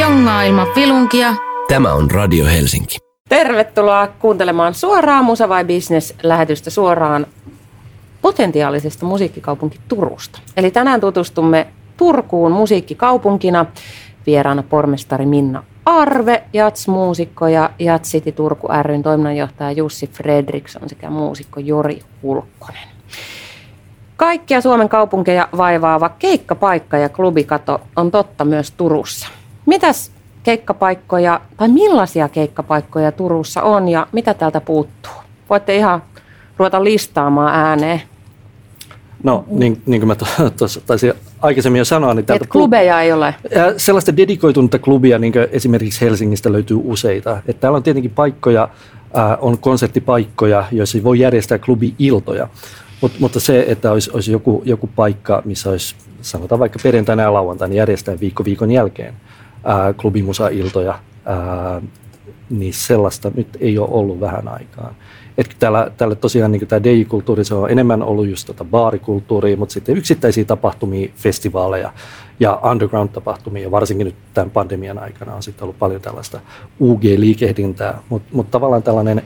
Jongaa 0.00 0.42
ilman 0.42 0.68
filunkia. 0.74 1.34
Tämä 1.68 1.92
on 1.92 2.10
Radio 2.10 2.46
Helsinki. 2.46 3.05
Tervetuloa 3.28 4.06
kuuntelemaan 4.06 4.74
suoraan 4.74 5.24
Musa 5.24 5.48
vai 5.48 5.64
Business 5.64 6.14
lähetystä 6.22 6.70
suoraan 6.70 7.26
potentiaalisesta 8.22 9.06
musiikkikaupunki 9.06 9.78
Turusta. 9.88 10.40
Eli 10.56 10.70
tänään 10.70 11.00
tutustumme 11.00 11.66
Turkuun 11.96 12.52
musiikkikaupunkina. 12.52 13.66
Vieraana 14.26 14.62
pormestari 14.62 15.26
Minna 15.26 15.62
Arve, 15.84 16.42
Jats-muusikko 16.52 17.48
ja 17.48 17.70
Jats 17.78 18.10
City 18.10 18.32
Turku 18.32 18.68
ryn 18.82 19.02
toiminnanjohtaja 19.02 19.72
Jussi 19.72 20.06
Fredriksson 20.06 20.88
sekä 20.88 21.10
muusikko 21.10 21.60
Jori 21.60 22.00
Hulkkonen. 22.22 22.88
Kaikkia 24.16 24.60
Suomen 24.60 24.88
kaupunkeja 24.88 25.48
vaivaava 25.56 26.08
keikkapaikka 26.08 26.98
ja 26.98 27.08
klubikato 27.08 27.80
on 27.96 28.10
totta 28.10 28.44
myös 28.44 28.70
Turussa. 28.70 29.28
Mitäs 29.66 30.15
keikkapaikkoja, 30.46 31.40
tai 31.56 31.68
millaisia 31.68 32.28
keikkapaikkoja 32.28 33.12
Turussa 33.12 33.62
on 33.62 33.88
ja 33.88 34.06
mitä 34.12 34.34
täältä 34.34 34.60
puuttuu? 34.60 35.12
Voitte 35.50 35.76
ihan 35.76 36.02
ruveta 36.58 36.84
listaamaan 36.84 37.54
ääneen. 37.54 38.02
No, 39.22 39.44
niin, 39.48 39.82
niin 39.86 40.00
kuin 40.00 40.08
mä 40.08 40.16
tuossa 40.58 40.80
taisin 40.80 41.12
aikaisemmin 41.40 41.78
jo 41.78 41.84
sanoa, 41.84 42.14
niin 42.14 42.26
täältä... 42.26 42.46
klubeja 42.48 43.00
ei 43.00 43.12
ole. 43.12 43.34
Sellaista 43.76 44.16
dedikoitunutta 44.16 44.78
klubia, 44.78 45.18
niin 45.18 45.32
kuin 45.32 45.48
esimerkiksi 45.52 46.00
Helsingistä 46.00 46.52
löytyy 46.52 46.80
useita. 46.84 47.38
Että 47.46 47.60
täällä 47.60 47.76
on 47.76 47.82
tietenkin 47.82 48.10
paikkoja, 48.10 48.68
on 49.40 49.58
konserttipaikkoja, 49.58 50.64
joissa 50.72 50.98
voi 51.04 51.18
järjestää 51.18 51.58
klubi-iltoja. 51.58 52.48
Mut, 53.00 53.12
mutta 53.18 53.40
se, 53.40 53.64
että 53.68 53.92
olisi, 53.92 54.10
olisi 54.10 54.32
joku, 54.32 54.62
joku 54.64 54.86
paikka, 54.96 55.42
missä 55.44 55.70
olisi 55.70 55.94
sanotaan 56.22 56.58
vaikka 56.58 56.78
perjantaina 56.82 57.22
ja 57.22 57.32
lauantaina 57.32 57.74
järjestää 57.74 58.20
viikko 58.20 58.44
viikon 58.44 58.70
jälkeen 58.70 59.14
ää, 59.64 59.92
klubimusa-iltoja, 59.92 60.98
ää, 61.24 61.82
niin 62.50 62.72
sellaista 62.72 63.30
nyt 63.34 63.48
ei 63.60 63.78
ole 63.78 63.88
ollut 63.90 64.20
vähän 64.20 64.48
aikaa. 64.48 64.94
Että 65.38 65.56
täällä, 65.58 65.90
täällä 65.96 66.14
tosiaan 66.14 66.52
niin 66.52 66.66
tämä 66.66 66.82
DJ-kulttuuri, 66.82 67.44
se 67.44 67.54
on 67.54 67.70
enemmän 67.70 68.02
ollut 68.02 68.26
just 68.28 68.46
tota 68.46 68.64
baarikulttuuria, 68.64 69.56
mutta 69.56 69.72
sitten 69.72 69.96
yksittäisiä 69.96 70.44
tapahtumia, 70.44 71.08
festivaaleja 71.16 71.92
ja 72.40 72.60
underground-tapahtumia, 72.70 73.70
varsinkin 73.70 74.04
nyt 74.04 74.14
tämän 74.34 74.50
pandemian 74.50 74.98
aikana 74.98 75.34
on 75.34 75.42
sitten 75.42 75.62
ollut 75.62 75.78
paljon 75.78 76.00
tällaista 76.00 76.40
UG-liikehdintää, 76.80 77.98
mutta 78.08 78.28
mut 78.32 78.50
tavallaan 78.50 78.82
tällainen 78.82 79.22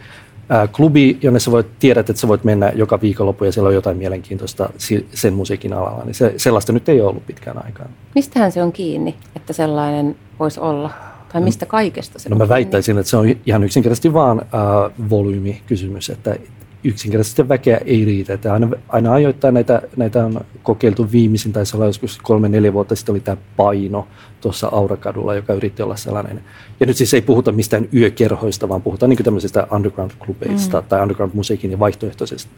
klubi, 0.72 1.18
jonne 1.22 1.40
sä 1.40 1.50
voit, 1.50 1.66
tiedät, 1.78 2.10
että 2.10 2.20
sä 2.20 2.28
voit 2.28 2.44
mennä 2.44 2.72
joka 2.74 3.00
viikonloppu 3.00 3.44
ja 3.44 3.52
siellä 3.52 3.68
on 3.68 3.74
jotain 3.74 3.96
mielenkiintoista 3.96 4.70
sen 5.14 5.32
musiikin 5.32 5.72
alalla, 5.72 6.04
niin 6.04 6.14
se, 6.14 6.34
sellaista 6.36 6.72
nyt 6.72 6.88
ei 6.88 7.00
ole 7.00 7.08
ollut 7.08 7.26
pitkään 7.26 7.64
aikaan. 7.64 7.90
Mistähän 8.14 8.52
se 8.52 8.62
on 8.62 8.72
kiinni, 8.72 9.16
että 9.36 9.52
sellainen 9.52 10.16
voisi 10.38 10.60
olla? 10.60 10.90
Tai 11.32 11.40
mistä 11.40 11.66
kaikesta 11.66 12.18
se 12.18 12.28
No 12.28 12.36
mä 12.36 12.48
väittäisin, 12.48 12.98
että 12.98 13.10
se 13.10 13.16
on 13.16 13.26
ihan 13.46 13.64
yksinkertaisesti 13.64 14.12
vaan 14.12 14.40
äh, 14.40 15.08
volyymikysymys, 15.10 16.10
että 16.10 16.36
yksinkertaisesti 16.84 17.48
väkeä 17.48 17.80
ei 17.84 18.04
riitä. 18.04 18.34
Että 18.34 18.52
aina, 18.52 18.68
aina 18.88 19.12
ajoittain 19.12 19.54
näitä, 19.54 19.82
näitä 19.96 20.24
on 20.24 20.40
kokeiltu 20.62 21.12
viimeisin, 21.12 21.52
taisi 21.52 21.76
olla 21.76 21.86
joskus 21.86 22.18
kolme-neljä 22.22 22.72
vuotta 22.72 22.96
sitten 22.96 23.12
oli 23.12 23.20
tämä 23.20 23.36
paino 23.56 24.08
tuossa 24.40 24.68
Aurakadulla, 24.72 25.34
joka 25.34 25.54
yritti 25.54 25.82
olla 25.82 25.96
sellainen. 25.96 26.40
Ja 26.80 26.86
nyt 26.86 26.96
siis 26.96 27.14
ei 27.14 27.22
puhuta 27.22 27.52
mistään 27.52 27.88
yökerhoista, 27.94 28.68
vaan 28.68 28.82
puhutaan 28.82 29.10
niin 29.10 29.24
tämmöisistä 29.24 29.66
underground-klubeista 29.70 30.80
mm. 30.80 30.88
tai 30.88 31.02
underground-musiikin 31.02 31.70
ja 31.70 31.78
vaihtoehtoisesta, 31.78 32.50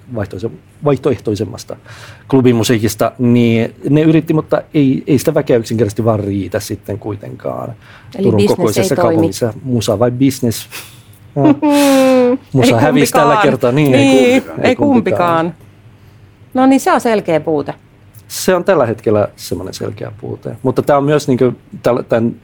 vaihtoehtoisemmasta 0.84 1.76
klubimusiikista. 2.28 3.12
Niin 3.18 3.74
ne 3.90 4.02
yritti, 4.02 4.34
mutta 4.34 4.62
ei, 4.74 5.02
ei 5.06 5.18
sitä 5.18 5.34
väkeä 5.34 5.56
yksinkertaisesti 5.56 6.04
vaan 6.04 6.20
riitä 6.20 6.60
sitten 6.60 6.98
kuitenkaan. 6.98 7.74
Eli 8.14 8.22
Turun 8.22 8.46
kokoisessa 8.46 8.96
kaupungissa. 8.96 9.54
Musa 9.62 9.98
vai 9.98 10.10
business? 10.10 10.68
Musa 12.52 12.80
hävisi 12.80 13.12
tällä 13.12 13.36
kertaa. 13.36 13.72
Niin, 13.72 13.92
niin 13.92 14.18
ei, 14.18 14.40
kumpikaan. 14.40 14.66
ei 14.66 14.76
kumpikaan. 14.76 15.54
No 16.54 16.66
niin, 16.66 16.80
se 16.80 16.92
on 16.92 17.00
selkeä 17.00 17.40
puute. 17.40 17.74
Se 18.28 18.54
on 18.54 18.64
tällä 18.64 18.86
hetkellä 18.86 19.28
semmoinen 19.36 19.74
selkeä 19.74 20.12
puute. 20.20 20.56
Mutta 20.62 20.82
tämä 20.82 20.96
on 20.96 21.04
myös, 21.04 21.28
niin 21.28 21.38
kuin, 21.38 21.56
tämän, 22.08 22.36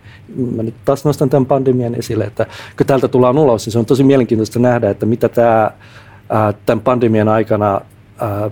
mä 0.57 0.63
nyt 0.63 0.75
taas 0.85 1.05
nostan 1.05 1.31
tämän 1.31 1.47
pandemian 1.47 1.95
esille, 1.95 2.25
että 2.25 2.47
kun 2.77 2.87
täältä 2.87 3.09
tullaan 3.09 3.39
ulos, 3.39 3.67
niin 3.67 3.73
se 3.73 3.79
on 3.79 3.87
tosi 3.87 4.05
mielenkiintoista 4.05 4.59
nähdä, 4.59 4.91
että 4.91 5.07
mitä 5.07 5.29
tämä, 5.29 5.71
tämän 6.67 6.81
pandemian 6.81 7.29
aikana 7.29 7.81
ää, 8.21 8.51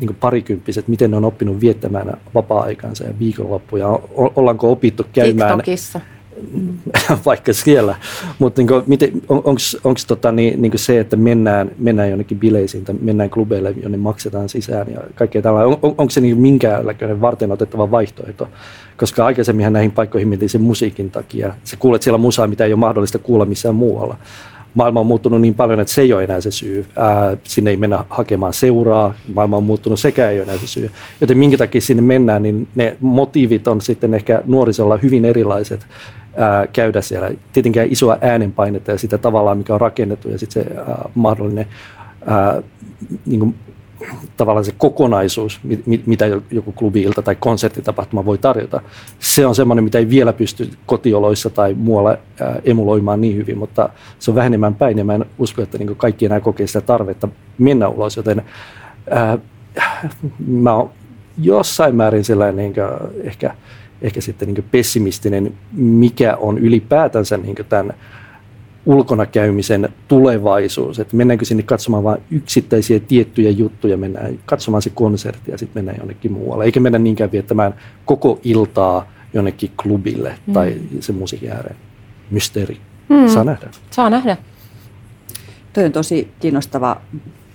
niin 0.00 0.16
parikymppiset, 0.20 0.88
miten 0.88 1.10
ne 1.10 1.16
on 1.16 1.24
oppinut 1.24 1.60
viettämään 1.60 2.16
vapaa-aikansa 2.34 3.04
ja 3.04 3.18
viikonloppuja. 3.18 3.88
Ollaanko 4.14 4.72
opittu 4.72 5.06
käymään... 5.12 5.50
TikTokissa 5.50 6.00
vaikka 7.26 7.52
siellä. 7.52 7.94
Mutta 8.38 8.62
niin 8.62 9.22
on, 9.28 9.42
onko 9.84 10.00
tota, 10.06 10.32
niin, 10.32 10.62
niin 10.62 10.72
se, 10.76 11.00
että 11.00 11.16
mennään, 11.16 11.70
mennään 11.78 12.10
jonnekin 12.10 12.38
bileisiin 12.38 12.84
tai 12.84 12.94
mennään 13.00 13.30
klubeille, 13.30 13.74
jonne 13.82 13.98
maksetaan 13.98 14.48
sisään 14.48 14.86
ja 14.92 15.00
kaikkea 15.14 15.42
tällä, 15.42 15.60
on, 15.60 15.78
on, 15.82 15.94
onko 15.98 16.10
se 16.10 16.20
niin 16.20 16.38
minkäänlainen 16.38 17.20
varten 17.20 17.52
otettava 17.52 17.90
vaihtoehto? 17.90 18.48
Koska 18.96 19.26
aikaisemminhan 19.26 19.72
näihin 19.72 19.92
paikkoihin 19.92 20.28
mentiin 20.28 20.48
sen 20.48 20.60
musiikin 20.60 21.10
takia. 21.10 21.54
Sä 21.64 21.76
kuulet 21.76 22.02
siellä 22.02 22.18
musaa, 22.18 22.46
mitä 22.46 22.64
ei 22.64 22.72
ole 22.72 22.80
mahdollista 22.80 23.18
kuulla 23.18 23.44
missään 23.44 23.74
muualla 23.74 24.16
maailma 24.76 25.00
on 25.00 25.06
muuttunut 25.06 25.40
niin 25.40 25.54
paljon, 25.54 25.80
että 25.80 25.92
se 25.92 26.02
ei 26.02 26.12
ole 26.12 26.24
enää 26.24 26.40
se 26.40 26.50
syy. 26.50 26.86
Ää, 26.96 27.36
sinne 27.44 27.70
ei 27.70 27.76
mennä 27.76 28.04
hakemaan 28.10 28.52
seuraa, 28.52 29.14
maailma 29.34 29.56
on 29.56 29.64
muuttunut, 29.64 30.00
sekä 30.00 30.30
ei 30.30 30.38
ole 30.38 30.44
enää 30.44 30.58
se 30.58 30.66
syy. 30.66 30.90
Joten 31.20 31.38
minkä 31.38 31.56
takia 31.56 31.80
sinne 31.80 32.02
mennään, 32.02 32.42
niin 32.42 32.68
ne 32.74 32.96
motiivit 33.00 33.68
on 33.68 33.80
sitten 33.80 34.14
ehkä 34.14 34.42
nuorisolla 34.46 34.96
hyvin 34.96 35.24
erilaiset 35.24 35.86
ää, 36.36 36.66
käydä 36.66 37.00
siellä. 37.00 37.30
Tietenkään 37.52 37.88
isoa 37.90 38.18
äänenpainetta 38.20 38.90
ja 38.90 38.98
sitä 38.98 39.18
tavallaan, 39.18 39.58
mikä 39.58 39.74
on 39.74 39.80
rakennettu 39.80 40.28
ja 40.28 40.38
sitten 40.38 40.64
se 40.64 40.76
ää, 40.76 41.08
mahdollinen 41.14 41.66
ää, 42.26 42.62
niin 43.26 43.40
kuin, 43.40 43.54
tavallaan 44.36 44.64
se 44.64 44.74
kokonaisuus, 44.78 45.60
mit, 45.86 46.06
mitä 46.06 46.26
joku 46.50 46.72
klubiilta 46.72 47.22
tai 47.22 47.36
konserttitapahtuma 47.40 48.24
voi 48.24 48.38
tarjota, 48.38 48.80
se 49.18 49.46
on 49.46 49.54
semmoinen, 49.54 49.84
mitä 49.84 49.98
ei 49.98 50.10
vielä 50.10 50.32
pysty 50.32 50.70
kotioloissa 50.86 51.50
tai 51.50 51.74
muualla 51.74 52.18
ää, 52.40 52.60
emuloimaan 52.64 53.20
niin 53.20 53.36
hyvin, 53.36 53.58
mutta 53.58 53.88
se 54.18 54.30
on 54.30 54.34
vähenemään 54.34 54.74
päin 54.74 54.98
ja 54.98 55.04
mä 55.04 55.14
en 55.14 55.24
usko, 55.38 55.62
että 55.62 55.78
niin 55.78 55.96
kaikki 55.96 56.26
enää 56.26 56.40
kokee 56.40 56.66
sitä 56.66 56.80
tarvetta 56.80 57.28
mennä 57.58 57.88
ulos, 57.88 58.16
joten 58.16 58.42
ää, 59.10 59.38
mä 60.46 60.74
oon 60.74 60.90
jossain 61.38 61.96
määrin 61.96 62.24
sellainen 62.24 62.56
niin 62.56 62.74
ehkä 63.24 63.54
ehkä 64.02 64.20
sitten 64.20 64.48
niin 64.48 64.64
pessimistinen, 64.70 65.54
mikä 65.72 66.36
on 66.36 66.58
ylipäätänsä 66.58 67.36
niin 67.36 67.56
tämän 67.68 67.94
ulkona 68.86 69.26
käymisen 69.26 69.88
tulevaisuus. 70.08 70.98
Että 70.98 71.16
mennäänkö 71.16 71.44
sinne 71.44 71.62
katsomaan 71.62 72.04
vain 72.04 72.22
yksittäisiä 72.30 73.00
tiettyjä 73.00 73.50
juttuja, 73.50 73.96
mennään 73.96 74.38
katsomaan 74.46 74.82
se 74.82 74.90
konsertti 74.90 75.50
ja 75.50 75.58
sitten 75.58 75.78
mennään 75.78 75.98
jonnekin 75.98 76.32
muualle. 76.32 76.64
Eikä 76.64 76.80
mennä 76.80 76.98
niinkään 76.98 77.32
viettämään 77.32 77.74
koko 78.04 78.40
iltaa 78.44 79.12
jonnekin 79.34 79.70
klubille 79.82 80.34
mm. 80.46 80.52
tai 80.52 80.76
se 81.00 81.12
musiikin 81.12 81.50
ääreen. 81.50 81.76
Mysteeri. 82.30 82.76
Mm. 83.08 83.28
Saa 83.28 83.44
nähdä. 83.44 83.68
Saa 83.90 84.10
nähdä. 84.10 84.36
Tuo 85.72 85.84
on 85.84 85.92
tosi 85.92 86.28
kiinnostava 86.40 87.00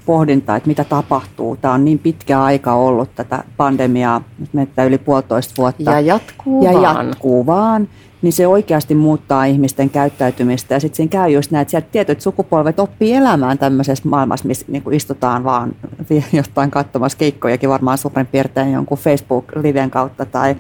pohdinta, 0.06 0.56
että 0.56 0.68
mitä 0.68 0.84
tapahtuu. 0.84 1.58
Tämä 1.58 1.74
on 1.74 1.86
niin 1.86 2.00
pitkä 2.00 2.44
aika 2.44 2.74
ollut 2.74 3.16
tätä 3.16 3.44
pandemiaa, 3.58 4.22
että 4.62 4.84
yli 4.84 4.98
puolitoista 4.98 5.54
vuotta. 5.58 5.92
Ja 5.92 6.00
jatkuu 6.00 6.64
ja 6.64 6.74
vaan. 6.74 7.08
jatkuu 7.08 7.46
vaan. 7.46 7.88
Niin 8.22 8.34
se 8.34 8.48
oikeasti 8.48 8.96
muuttaa 8.96 9.46
ihmisten 9.46 9.90
käyttäytymistä. 9.90 10.74
Ja 10.74 10.80
sitten 10.80 10.98
siinä 10.98 11.10
käy 11.10 11.30
just 11.30 11.52
näin, 11.52 11.62
että 11.62 11.72
sieltä 11.72 11.88
tietyt 11.92 12.22
sukupolvet 12.22 12.80
oppii 12.80 13.14
elämään 13.14 13.58
tämmöisessä 13.58 14.10
maailmassa, 14.10 14.48
missä 14.48 14.66
niin 14.70 14.84
kuin 14.84 14.96
istutaan 14.96 15.44
vaan 15.44 15.76
jostain 16.34 16.72
katsomassa 16.72 17.18
keikkojakin 17.18 17.70
varmaan 17.70 17.98
suurin 17.98 18.26
piirtein 18.26 18.72
jonkun 18.72 18.98
Facebook-liven 18.98 19.92
kautta 19.92 20.26
tai 20.26 20.56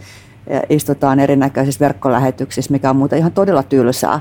istutaan 0.70 1.20
erinäköisissä 1.20 1.80
verkkolähetyksissä, 1.80 2.72
mikä 2.72 2.90
on 2.90 2.96
muuten 2.96 3.20
ihan 3.20 3.32
todella 3.32 3.64
tylsää. 3.64 4.20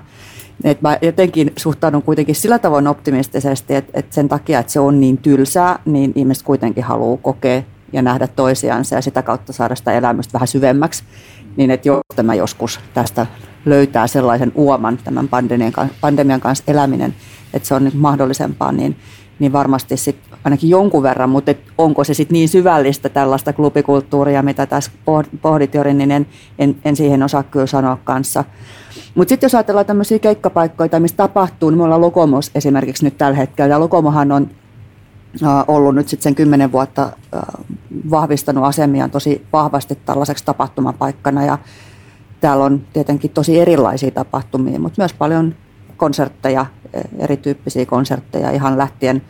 Et 0.65 0.83
mä 0.83 0.99
jotenkin 1.03 1.53
suhtaudun 1.57 2.03
kuitenkin 2.03 2.35
sillä 2.35 2.59
tavoin 2.59 2.87
optimistisesti, 2.87 3.75
että, 3.75 3.91
että 3.99 4.15
sen 4.15 4.29
takia, 4.29 4.59
että 4.59 4.73
se 4.73 4.81
on 4.81 5.01
niin 5.01 5.19
tylsää, 5.19 5.79
niin 5.85 6.13
ihmiset 6.15 6.45
kuitenkin 6.45 6.85
haluaa 6.85 7.17
kokea 7.17 7.63
ja 7.93 8.03
nähdä 8.03 8.27
toisiansa 8.27 8.95
ja 8.95 9.03
sitä 9.03 9.23
kautta 9.23 9.53
saada 9.53 9.75
sitä 9.75 9.93
elämystä 9.93 10.33
vähän 10.33 10.49
syvemmäksi. 10.49 11.05
Niin 11.57 11.71
että 11.71 11.89
jos 11.89 12.01
tämä 12.17 12.35
joskus 12.35 12.81
tästä 12.95 13.27
löytää 13.65 14.07
sellaisen 14.07 14.53
uoman 14.55 14.99
tämän 15.05 15.29
pandemian, 15.29 15.73
pandemian 16.01 16.41
kanssa 16.41 16.65
eläminen, 16.67 17.15
että 17.55 17.69
se 17.69 17.75
on 17.75 17.85
nyt 17.85 17.95
mahdollisempaa, 17.95 18.73
niin, 18.73 18.97
niin 19.41 19.53
varmasti 19.53 19.97
sit 19.97 20.17
ainakin 20.45 20.71
jonkun 20.71 21.03
verran, 21.03 21.31
mutta 21.31 21.55
onko 21.79 22.05
se 22.05 22.15
sitten 22.15 22.33
niin 22.33 22.49
syvällistä 22.49 23.09
tällaista 23.09 23.53
klubikulttuuria, 23.53 24.43
mitä 24.43 24.67
tässä 24.67 24.91
pohdit 25.43 25.75
Jori, 25.75 25.95
niin 25.95 26.11
en, 26.11 26.27
en, 26.59 26.77
en 26.85 26.97
siihen 26.97 27.23
osaa 27.23 27.43
kyllä 27.43 27.67
sanoa 27.67 27.99
kanssa. 28.05 28.45
Mutta 29.15 29.29
sitten 29.29 29.47
jos 29.47 29.55
ajatellaan 29.55 29.87
tämmöisiä 29.87 30.19
keikkapaikkoja, 30.19 31.01
missä 31.01 31.17
tapahtuu, 31.17 31.71
niin 31.71 31.79
me 31.79 31.85
ollaan 31.85 32.01
Lokomos 32.01 32.51
esimerkiksi 32.55 33.05
nyt 33.05 33.19
tällä 33.19 33.37
hetkellä. 33.37 33.75
Ja 33.75 33.81
Lokomohan 33.81 34.33
on 34.33 34.51
ollut 35.69 35.95
nyt 35.95 36.09
sitten 36.09 36.23
sen 36.23 36.35
kymmenen 36.35 36.73
vuotta 36.73 37.13
vahvistanut 38.11 38.65
asemiaan 38.65 39.11
tosi 39.11 39.47
vahvasti 39.53 39.99
tällaiseksi 40.07 40.45
tapahtumapaikkana. 40.45 41.45
Ja 41.45 41.59
täällä 42.41 42.65
on 42.65 42.81
tietenkin 42.93 43.31
tosi 43.31 43.61
erilaisia 43.61 44.11
tapahtumia, 44.11 44.81
mutta 44.81 45.03
myös 45.03 45.13
paljon 45.13 45.55
konsertteja, 46.01 46.67
e, 46.93 47.01
erityyppisiä 47.19 47.87
konsertteja, 47.87 48.51
ihan 48.51 48.79
lähtien 48.79 49.23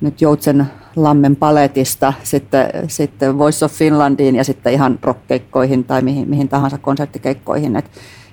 nyt 0.00 0.20
Joutsen 0.20 0.66
Lammen 0.96 1.36
paletista, 1.36 2.12
sitten, 2.22 2.70
sitten 2.88 3.38
Voice 3.38 3.64
of 3.64 3.72
Finlandiin 3.72 4.36
ja 4.36 4.44
sitten 4.44 4.72
ihan 4.72 4.98
rockkeikkoihin 5.02 5.84
tai 5.84 6.02
mihin, 6.02 6.28
mihin 6.28 6.48
tahansa 6.48 6.78
konserttikeikkoihin. 6.78 7.76
Et 7.76 7.90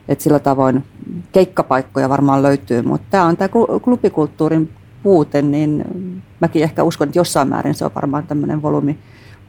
että 0.08 0.24
sillä 0.24 0.40
tavoin 0.40 0.84
keikkapaikkoja 1.32 2.10
varmaan 2.10 2.44
löytyy, 2.44 2.82
mutta 2.82 3.08
tämä 3.10 3.26
on 3.26 3.38
tämä 3.38 3.50
klubikulttuurin 3.84 4.70
puute, 5.04 5.42
niin 5.42 5.86
mäkin 6.40 6.64
ehkä 6.64 6.84
uskon, 6.84 7.08
että 7.08 7.20
jossain 7.20 7.48
määrin 7.48 7.74
se 7.74 7.86
on 7.86 7.92
varmaan 7.96 8.28
tämmöinen 8.28 8.62
volyymi, 8.62 8.98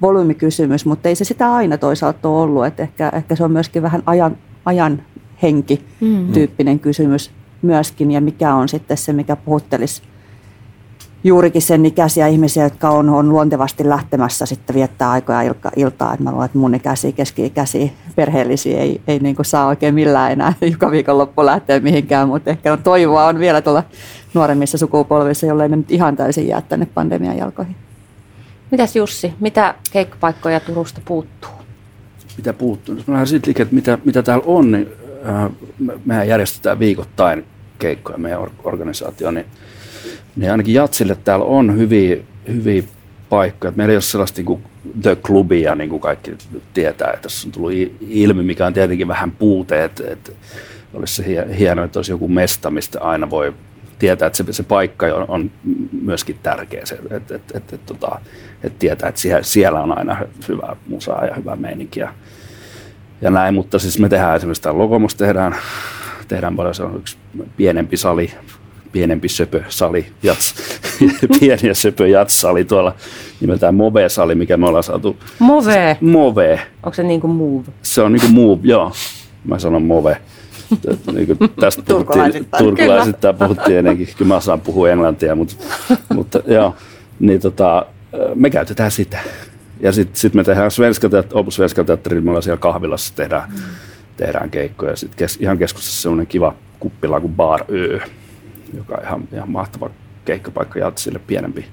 volyymikysymys, 0.03 0.87
mutta 0.87 1.09
ei 1.09 1.15
se 1.15 1.25
sitä 1.25 1.55
aina 1.55 1.79
toisaalta 1.79 2.29
ole 2.29 2.43
ollut, 2.43 2.67
että 2.67 2.83
ehkä, 2.83 3.09
ehkä 3.15 3.37
se 3.37 3.45
on 3.45 3.53
myöskin 3.53 3.83
vähän 3.83 4.03
ajan, 4.07 4.37
ajan 4.65 5.03
henki 5.43 5.85
mm. 6.01 6.33
tyyppinen 6.33 6.79
kysymys 6.79 7.31
myöskin, 7.63 8.11
ja 8.11 8.21
mikä 8.21 8.55
on 8.55 8.69
sitten 8.69 8.97
se, 8.97 9.13
mikä 9.13 9.37
puhuttelisi 9.37 10.03
juurikin 11.27 11.63
sen 11.63 11.87
ikäisiä 11.87 12.27
ihmisiä, 12.27 12.65
jotka 12.65 12.91
on, 12.91 13.09
on 13.09 13.29
luontevasti 13.29 13.89
lähtemässä 13.89 14.47
sitten 14.47 14.77
viettää 14.77 15.11
aikoja 15.11 15.43
ilka, 15.43 15.71
iltaa. 15.77 16.15
Et 16.15 16.21
mä 16.21 16.31
luulen, 16.31 16.47
että 16.47 16.59
mun 16.59 16.75
ikäisiä, 16.75 17.13
keski-ikäisiä, 17.13 17.89
perheellisiä 18.17 18.81
ei, 18.81 19.01
ei 19.09 19.19
niin 19.19 19.37
kuin 19.37 19.47
saa 19.47 19.67
oikein 19.67 19.95
millään 19.95 20.33
enää 20.33 20.53
joka 20.73 20.91
viikonloppu 20.91 21.47
lähteä 21.47 21.81
mihinkään, 21.81 22.29
mutta 22.29 22.51
ehkä 22.51 22.73
on 22.73 22.83
toivoa 22.83 23.27
on 23.27 23.39
vielä 23.39 23.63
tuolla 23.63 23.83
nuoremmissa 24.35 24.79
sukupolvissa, 24.79 25.47
jollei 25.47 25.69
ne 25.69 25.77
nyt 25.77 25.91
ihan 25.91 26.17
täysin 26.17 26.49
jää 26.49 26.61
tänne 26.61 26.87
pandemian 26.95 27.37
jalkoihin. 27.37 27.77
Mitäs 28.71 28.97
Jussi, 28.97 29.35
mitä 29.41 29.75
keikkapaikkoja 29.93 30.61
Turusta 30.61 31.01
puuttuu? 31.05 31.51
Mitä 32.37 32.53
puuttuu? 32.53 32.95
Jos 32.95 33.07
mä 33.07 33.13
lähden 33.13 33.27
siitä 33.27 33.47
liikkeelle, 33.47 33.69
että 33.69 33.75
mitä, 33.75 33.99
mitä 34.05 34.23
täällä 34.23 34.45
on, 34.47 34.73
niin 34.73 34.89
mehän 36.05 36.29
järjestetään 36.29 36.79
viikoittain 36.79 37.45
keikkoja 37.79 38.19
meidän 38.19 38.41
organisaatio, 38.65 39.31
niin, 39.31 39.47
niin 40.37 40.51
ainakin 40.51 40.75
Jatsille 40.75 41.17
täällä 41.25 41.45
on 41.45 41.79
hyviä, 41.79 42.17
hyviä 42.49 42.83
paikkoja. 43.29 43.73
Meillä 43.77 43.93
ei 43.93 43.97
ole 43.97 44.03
sellaista 44.03 44.39
niin 44.39 44.47
kuin 44.47 44.63
The 45.03 45.17
Clubia, 45.17 45.75
niin 45.75 45.91
kuin 45.91 46.01
kaikki 46.01 46.35
tietää, 46.75 47.09
että 47.09 47.23
tässä 47.23 47.49
on 47.49 47.53
tullut 47.53 47.73
ilmi, 48.01 48.43
mikä 48.43 48.67
on 48.67 48.75
tietenkin 48.75 49.09
vähän 49.09 49.31
puute, 49.31 49.85
että, 49.85 50.05
että 50.07 50.33
olisi 50.95 51.15
se 51.15 51.47
hienoa, 51.59 51.85
että 51.85 51.99
olisi 51.99 52.13
joku 52.13 52.29
mesta, 52.29 52.71
mistä 52.71 53.01
aina 53.01 53.31
voi 53.31 53.55
tietää, 53.99 54.27
että 54.27 54.37
se, 54.37 54.53
se 54.53 54.63
paikka 54.63 55.07
on, 55.07 55.25
on 55.29 55.51
myöskin 56.03 56.39
tärkeä, 56.43 56.87
se, 56.87 56.95
että, 56.95 57.17
että, 57.17 57.35
että, 57.35 57.57
että, 57.57 57.79
tota, 57.87 58.21
että 58.63 58.79
tietää, 58.79 59.09
että 59.09 59.21
siellä, 59.21 59.43
siellä 59.43 59.83
on 59.83 59.99
aina 59.99 60.17
hyvää 60.49 60.77
musaa 60.87 61.27
ja 61.27 61.35
hyvää 61.35 61.57
meininkiä 61.57 62.13
ja 63.21 63.31
näin, 63.31 63.55
mutta 63.55 63.79
siis 63.79 63.99
me 63.99 64.09
tehdään 64.09 64.37
esimerkiksi 64.37 64.63
täällä 64.63 64.79
Logomos 64.79 65.15
tehdään, 65.15 65.57
tehdään 66.29 66.57
paljon, 66.57 66.75
se 66.75 66.83
on 66.83 66.97
yksi 66.97 67.17
pienempi 67.57 67.97
sali, 67.97 68.31
pienempi 68.93 69.29
söpö 69.29 69.63
sali, 69.69 70.07
jats, 70.23 70.55
pieni 71.41 71.69
ja 71.69 71.75
söpö 71.75 72.09
jats-sali 72.09 72.65
tuolla 72.65 72.95
nimeltään 73.41 73.75
Move-sali, 73.75 74.35
mikä 74.35 74.57
me 74.57 74.67
ollaan 74.67 74.85
saatu. 74.85 75.17
Move? 75.39 75.97
Move. 76.01 76.61
Onko 76.83 76.95
se 76.95 77.03
niin 77.03 77.21
kuin 77.21 77.31
move? 77.31 77.65
Se 77.83 78.03
on 78.03 78.13
niin 78.13 78.21
kuin 78.21 78.35
move, 78.35 78.61
joo. 78.63 78.93
Mä 79.45 79.59
sanon 79.59 79.83
Move. 79.83 80.19
niin 81.13 81.27
kuin 81.27 81.39
tästä 81.61 81.83
puhuttiin, 81.83 82.47
turkulaisittain 82.59 83.37
puhuttiin 83.37 83.79
ennenkin, 83.79 84.09
kyllä 84.19 84.29
mä 84.29 84.37
osaan 84.37 84.61
puhua 84.61 84.91
englantia, 84.91 85.35
mutta, 85.35 85.55
mutta 86.15 86.41
joo, 86.47 86.75
niin 87.19 87.41
tota, 87.41 87.87
me 88.35 88.51
käytetään 88.51 88.91
sitä. 88.91 89.19
Ja 89.81 89.93
sitten 89.93 90.17
sit 90.17 90.35
me 90.35 90.45
tehdään 90.45 90.71
Svenska, 90.71 91.09
Opus 91.33 91.55
Svenska 91.55 91.85
Teatterilla, 91.85 92.25
me 92.25 92.31
ollaan 92.31 92.43
siellä 92.43 92.61
kahvilassa, 92.61 93.15
tehdään, 93.15 93.51
mm. 93.51 93.63
tehdään 94.17 94.51
keikkoja. 94.51 94.97
Sitten 94.97 95.19
kes, 95.19 95.37
ihan 95.41 95.59
keskustassa 95.59 96.03
semmoinen 96.03 96.27
kiva 96.27 96.55
kuppila 96.81 97.21
kuin 97.21 97.35
Bar 97.35 97.65
Ö, 97.73 98.01
joka 98.75 98.95
on 98.95 99.03
ihan, 99.03 99.29
ihan 99.33 99.51
mahtava 99.51 99.91
keikkapaikka 100.25 100.79
Jatsille, 100.79 101.19
pienempi, 101.19 101.67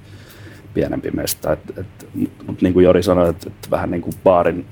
pienempi 0.73 1.11
mesta. 1.11 1.57
Mutta 1.75 2.05
mut 2.47 2.61
niin 2.61 2.73
kuin 2.73 2.83
Jori 2.83 3.03
sanoi, 3.03 3.29
että 3.29 3.49
et 3.49 3.71
vähän 3.71 3.91
niin 3.91 4.01
kuin 4.01 4.13
baarin 4.23 4.65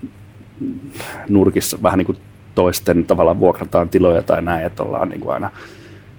nurkissa, 1.29 1.77
vähän 1.83 1.97
niin 1.97 2.05
kuin 2.05 2.17
toisten 2.55 3.05
tavallaan 3.05 3.39
vuokrataan 3.39 3.89
tiloja 3.89 4.21
tai 4.21 4.41
näin, 4.41 4.65
että 4.65 4.83
ollaan 4.83 5.09
niin 5.09 5.21
kuin 5.21 5.33
aina 5.33 5.49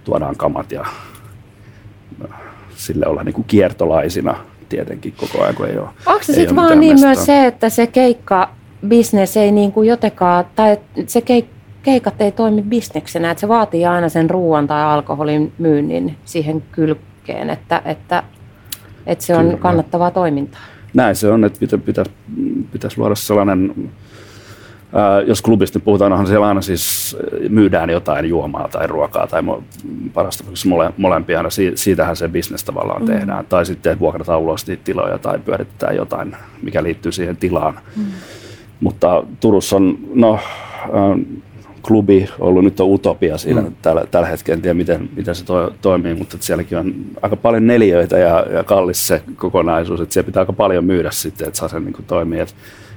tuodaan 0.05 0.37
kamat 0.37 0.73
ja 0.73 0.87
sille 2.77 3.07
olla 3.07 3.23
niin 3.23 3.35
kuin 3.35 3.45
kiertolaisina 3.45 4.37
tietenkin 4.73 5.15
koko 5.17 5.43
ajan, 5.43 5.55
kun 5.55 5.67
ei 5.69 5.79
ole 5.79 5.89
Onko 6.07 6.23
se 6.23 6.33
sitten 6.33 6.57
vaan 6.57 6.81
niin 6.81 7.01
myös 7.01 7.27
se, 7.27 7.47
että 7.47 7.69
se 7.69 7.87
keikka 7.87 8.51
business 8.89 9.37
ei 9.37 9.53
niin 9.53 9.73
kuin 9.73 9.89
jotenkaan, 9.89 10.45
tai 10.57 10.77
se 11.07 11.21
keik, 11.21 11.47
keikat 11.83 12.21
ei 12.21 12.33
toimi 12.33 12.63
bisneksenä, 12.63 13.31
että 13.31 13.41
se 13.41 13.49
vaatii 13.49 13.87
aina 13.87 14.09
sen 14.09 14.31
ruoan 14.31 14.67
tai 14.67 14.83
alkoholin 14.83 15.53
myynnin 15.59 16.17
siihen 16.25 16.63
kylkeen, 16.73 17.51
että, 17.51 17.83
että, 17.85 18.23
että 19.07 19.25
se 19.25 19.37
on 19.37 19.45
Kyllä. 19.45 19.59
kannattavaa 19.59 20.11
toimintaa. 20.11 20.61
Näin 20.95 21.17
se 21.17 21.29
on, 21.29 21.45
että 21.45 21.79
pitäisi, 21.79 22.11
pitäisi 22.73 22.99
luoda 22.99 23.15
sellainen 23.15 23.91
jos 25.27 25.43
klubista 25.43 25.81
puhutaan, 25.81 26.13
onhan 26.13 26.27
siellä 26.27 26.47
aina 26.47 26.61
siis 26.61 27.17
myydään 27.49 27.91
jotain 27.91 28.25
juomaa 28.25 28.69
tai 28.69 28.87
ruokaa 28.87 29.27
tai 29.27 29.43
parasta 30.15 30.45
mole, 30.67 30.93
molempia, 30.97 31.51
si, 31.51 31.73
siitähän 31.75 32.17
se 32.17 32.29
bisnes 32.29 32.65
tavallaan 32.65 33.03
mm. 33.03 33.07
tehdään. 33.07 33.47
Tai 33.49 33.67
sitten 33.67 33.99
vuokrataan 33.99 34.41
ulos 34.41 34.67
tiloja 34.85 35.19
tai 35.19 35.39
pyöritetään 35.39 35.97
jotain, 35.97 36.37
mikä 36.63 36.83
liittyy 36.83 37.13
siihen 37.13 37.37
tilaan. 37.37 37.81
Mm. 37.97 38.05
Mutta 38.81 39.25
Turussa 39.41 39.77
on, 39.77 39.99
no, 40.15 40.39
klubi 41.83 42.29
ollut 42.39 42.65
nyt 42.65 42.81
on 42.81 42.91
utopia 42.91 43.39
siinä 43.39 43.61
mm. 43.61 43.75
tällä, 43.83 44.05
tällä 44.11 44.29
hetkellä. 44.29 44.57
En 44.57 44.63
tiedä, 44.63 44.75
miten, 44.75 45.09
miten 45.17 45.35
se 45.35 45.45
to, 45.45 45.73
toimii, 45.83 46.15
mutta 46.15 46.37
sielläkin 46.41 46.79
on 46.79 46.95
aika 47.23 47.37
paljon 47.37 47.67
neliöitä 47.67 48.19
ja, 48.19 48.47
ja 48.51 48.65
kallis 48.65 49.07
se 49.07 49.23
kokonaisuus. 49.37 50.01
Että 50.01 50.13
siellä 50.13 50.27
pitää 50.27 50.41
aika 50.41 50.53
paljon 50.53 50.85
myydä 50.85 51.11
sitten, 51.11 51.49
että 51.49 51.59
saa 51.59 51.69
sen 51.69 51.85
niin 51.85 52.05
toimia 52.07 52.47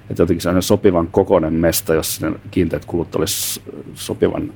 että 0.09 0.23
jotenkin 0.23 0.41
sellainen 0.41 0.61
sopivan 0.61 1.07
kokoinen 1.07 1.53
mesta, 1.53 1.93
jos 1.93 2.21
ne 2.21 2.31
kiinteät 2.51 2.85
kulut 2.85 3.15
olisi 3.15 3.61
sopivan 3.93 4.53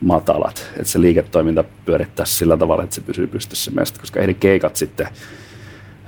matalat, 0.00 0.70
että 0.76 0.84
se 0.84 1.00
liiketoiminta 1.00 1.64
pyörittäisi 1.84 2.34
sillä 2.34 2.56
tavalla, 2.56 2.82
että 2.82 2.94
se 2.94 3.00
pysyy 3.00 3.26
pystyssä 3.26 3.70
mesta, 3.70 4.00
koska 4.00 4.20
ei 4.20 4.34
keikat 4.34 4.76
sitten 4.76 5.08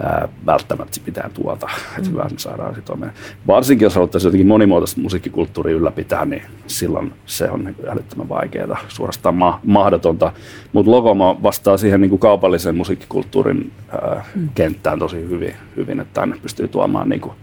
ää, 0.02 0.28
välttämättä 0.46 1.00
pitää 1.04 1.30
tuota, 1.34 1.68
että 1.98 2.10
mm. 2.10 2.12
hyvä 2.12 2.30
saadaan 2.36 2.74
sitten 2.74 3.12
Varsinkin 3.46 3.86
jos 3.86 3.94
haluttaisiin 3.94 4.28
jotenkin 4.28 4.46
monimuotoista 4.46 5.00
musiikkikulttuuria 5.00 5.76
ylläpitää, 5.76 6.24
niin 6.24 6.42
silloin 6.66 7.12
se 7.26 7.50
on 7.50 7.64
niin 7.64 7.76
älyttömän 7.88 8.28
vaikeaa, 8.28 8.78
suorastaan 8.88 9.34
ma- 9.34 9.60
mahdotonta. 9.64 10.32
Mutta 10.72 10.90
Logomo 10.90 11.40
vastaa 11.42 11.76
siihen 11.76 12.00
niin 12.00 12.10
kuin 12.10 12.20
kaupallisen 12.20 12.76
musiikkikulttuurin 12.76 13.72
ää, 13.88 14.24
mm. 14.34 14.48
kenttään 14.54 14.98
tosi 14.98 15.16
hyvin, 15.16 15.54
hyvin, 15.76 16.00
että 16.00 16.20
tänne 16.20 16.36
pystyy 16.42 16.68
tuomaan 16.68 17.08
niin 17.08 17.20
kuin, 17.20 17.34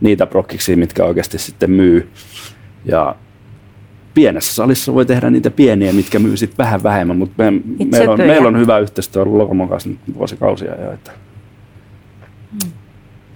niitä 0.00 0.26
prokkiksi, 0.26 0.76
mitkä 0.76 1.04
oikeasti 1.04 1.38
sitten 1.38 1.70
myy. 1.70 2.10
Ja 2.84 3.16
pienessä 4.14 4.54
salissa 4.54 4.94
voi 4.94 5.06
tehdä 5.06 5.30
niitä 5.30 5.50
pieniä, 5.50 5.92
mitkä 5.92 6.18
myy 6.18 6.36
sitten 6.36 6.58
vähän 6.58 6.82
vähemmän, 6.82 7.16
mutta 7.16 7.34
me, 7.38 7.50
meillä, 7.90 8.12
on, 8.12 8.18
meillä 8.18 8.48
on 8.48 8.58
hyvä 8.58 8.78
yhteistyö 8.78 9.22
ollut 9.22 9.36
Lokomon 9.36 9.68
kanssa 9.68 9.88
nyt 9.88 9.98
vuosikausia 10.14 10.82
jo. 10.82 10.92
Että. 10.92 11.10
Mm. 12.52 12.70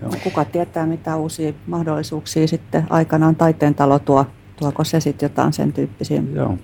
Joo. 0.03 0.11
Kuka 0.23 0.45
tietää, 0.45 0.87
mitä 0.87 1.17
uusia 1.17 1.53
mahdollisuuksia 1.67 2.49
sitten 2.49 2.87
aikanaan 2.91 3.37
taiteen 3.37 3.75
talo 3.75 3.99
tuo. 3.99 4.27
Tuoko 4.57 4.85
se 4.85 5.01
sitten 5.01 5.27
jotain 5.27 5.53
sen 5.53 5.73
tyyppisiä 5.73 6.23
Joo. 6.35 6.59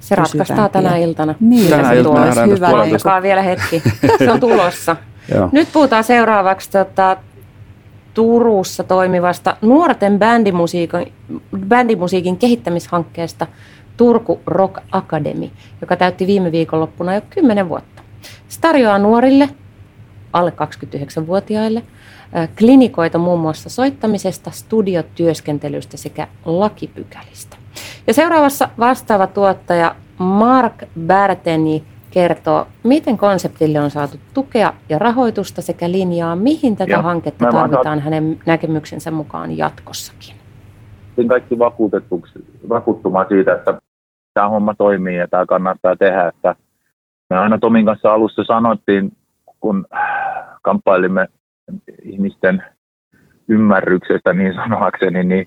Se 0.00 0.14
ratkaistaan 0.14 0.70
tänä 0.70 0.96
iltana. 0.96 1.34
Niin, 1.40 1.70
tänä 1.70 1.88
se 1.88 1.98
iltana 1.98 2.22
olisi 2.22 3.04
hyvä. 3.04 3.22
vielä 3.22 3.42
hetki. 3.42 3.82
Se 4.18 4.30
on 4.30 4.40
tulossa. 4.40 4.96
Nyt 5.52 5.68
puhutaan 5.72 6.04
seuraavaksi 6.04 6.70
tota, 6.70 7.16
Turussa 8.14 8.84
toimivasta 8.84 9.56
nuorten 9.62 10.18
bändimusiikin, 10.18 11.12
bändimusiikin 11.68 12.36
kehittämishankkeesta 12.36 13.46
Turku 13.96 14.40
Rock 14.46 14.78
Academy, 14.92 15.50
joka 15.80 15.96
täytti 15.96 16.26
viime 16.26 16.52
viikonloppuna 16.52 17.14
jo 17.14 17.20
10 17.30 17.68
vuotta. 17.68 18.02
Se 18.48 18.60
tarjoaa 18.60 18.98
nuorille, 18.98 19.48
alle 20.32 20.52
29-vuotiaille, 21.20 21.82
klinikoita 22.58 23.18
muun 23.18 23.40
muassa 23.40 23.68
soittamisesta, 23.68 24.50
studiotyöskentelystä 24.50 25.96
sekä 25.96 26.28
lakipykälistä. 26.44 27.56
Ja 28.06 28.14
seuraavassa 28.14 28.68
vastaava 28.78 29.26
tuottaja 29.26 29.94
Mark 30.18 30.82
Berteni 31.00 31.84
kertoo, 32.14 32.66
miten 32.82 33.18
konseptille 33.18 33.80
on 33.80 33.90
saatu 33.90 34.16
tukea 34.34 34.72
ja 34.88 34.98
rahoitusta 34.98 35.62
sekä 35.62 35.90
linjaa, 35.90 36.36
mihin 36.36 36.76
tätä 36.76 36.90
ja, 36.90 37.02
hanketta 37.02 37.46
tarvitaan 37.52 38.00
hänen 38.00 38.38
näkemyksensä 38.46 39.10
mukaan 39.10 39.58
jatkossakin. 39.58 40.34
Kaikki 41.28 41.58
vakuutetuksi, 41.58 42.44
vakuuttumaan 42.68 43.26
siitä, 43.28 43.54
että 43.54 43.80
tämä 44.34 44.48
homma 44.48 44.74
toimii 44.74 45.16
ja 45.16 45.28
tämä 45.28 45.46
kannattaa 45.46 45.96
tehdä. 45.96 46.28
Että 46.28 46.56
me 47.30 47.38
aina 47.38 47.58
Tomin 47.58 47.86
kanssa 47.86 48.12
alussa 48.12 48.44
sanottiin, 48.44 49.12
kun 49.60 49.86
kamppailimme 50.62 51.28
ihmisten 52.02 52.62
ymmärryksestä 53.48 54.32
niin 54.32 54.54
sanoakseni, 54.54 55.24
niin 55.24 55.46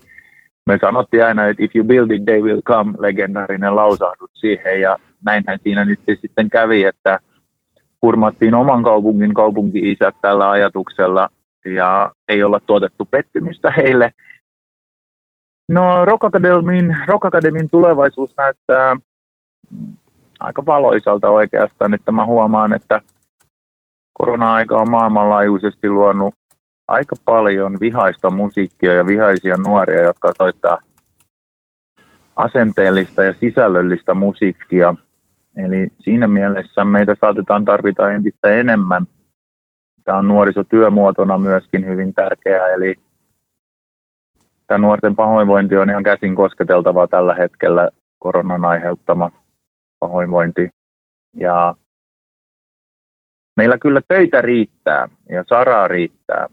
me 0.66 0.78
sanottiin 0.82 1.26
aina, 1.26 1.48
että 1.48 1.64
if 1.64 1.76
you 1.76 1.86
build 1.86 2.12
it, 2.12 2.26
they 2.26 2.42
will 2.42 2.62
come, 2.62 2.94
legendaarinen 3.00 3.76
lausahdus 3.76 4.32
siihen. 4.34 4.82
Ja 4.82 4.98
näinhän 5.26 5.60
siinä 5.64 5.86
nyt 5.86 6.00
sitten 6.22 6.50
kävi, 6.50 6.84
että 6.84 7.20
kurmattiin 8.00 8.56
oman 8.56 8.84
kaupungin 8.84 9.34
kaupunki-isät 9.34 10.16
tällä 10.22 10.50
ajatuksella 10.50 11.30
ja 11.66 12.12
ei 12.28 12.44
olla 12.44 12.60
tuotettu 12.60 13.06
pettymystä 13.06 13.72
heille. 13.72 14.12
No 15.70 16.06
Rock 16.06 16.24
Academyin, 16.24 16.98
Rock 17.08 17.26
tulevaisuus 17.72 18.34
näyttää 18.38 18.98
aika 20.40 20.66
valoisalta 20.66 21.30
oikeastaan, 21.30 21.94
että 21.94 22.12
mä 22.12 22.26
huomaan, 22.26 22.74
että 22.74 23.02
korona-aika 24.14 24.78
on 24.78 24.90
maailmanlaajuisesti 24.90 25.90
luonut 25.90 26.36
aika 26.88 27.16
paljon 27.26 27.78
vihaista 27.80 28.30
musiikkia 28.30 28.94
ja 28.94 29.08
vihaisia 29.08 29.58
nuoria, 29.58 30.02
jotka 30.02 30.32
soittaa 30.38 30.78
asenteellista 32.36 33.24
ja 33.24 33.34
sisällöllistä 33.34 34.14
musiikkia. 34.14 34.96
Eli 35.58 35.88
siinä 36.00 36.28
mielessä 36.28 36.86
meitä 36.86 37.16
saatetaan 37.22 37.66
tarvita 37.66 38.12
entistä 38.12 38.50
enemmän. 38.50 39.06
Tämä 40.04 40.18
on 40.18 40.28
nuorisotyömuotona 40.28 41.38
myöskin 41.38 41.86
hyvin 41.86 42.14
tärkeää, 42.14 42.68
eli 42.68 42.96
tämä 44.68 44.78
nuorten 44.78 45.16
pahoinvointi 45.16 45.78
on 45.78 45.90
ihan 45.90 46.04
käsin 46.04 46.36
kosketeltavaa 46.36 47.08
tällä 47.08 47.36
hetkellä, 47.36 47.90
koronan 48.20 48.66
aiheuttama 48.66 49.32
pahoinvointi. 50.00 50.70
Ja 51.34 51.76
meillä 53.58 53.78
kyllä 53.78 54.02
töitä 54.08 54.42
riittää 54.42 55.10
ja 55.30 55.44
saraa 55.48 55.88
riittää. 55.88 56.48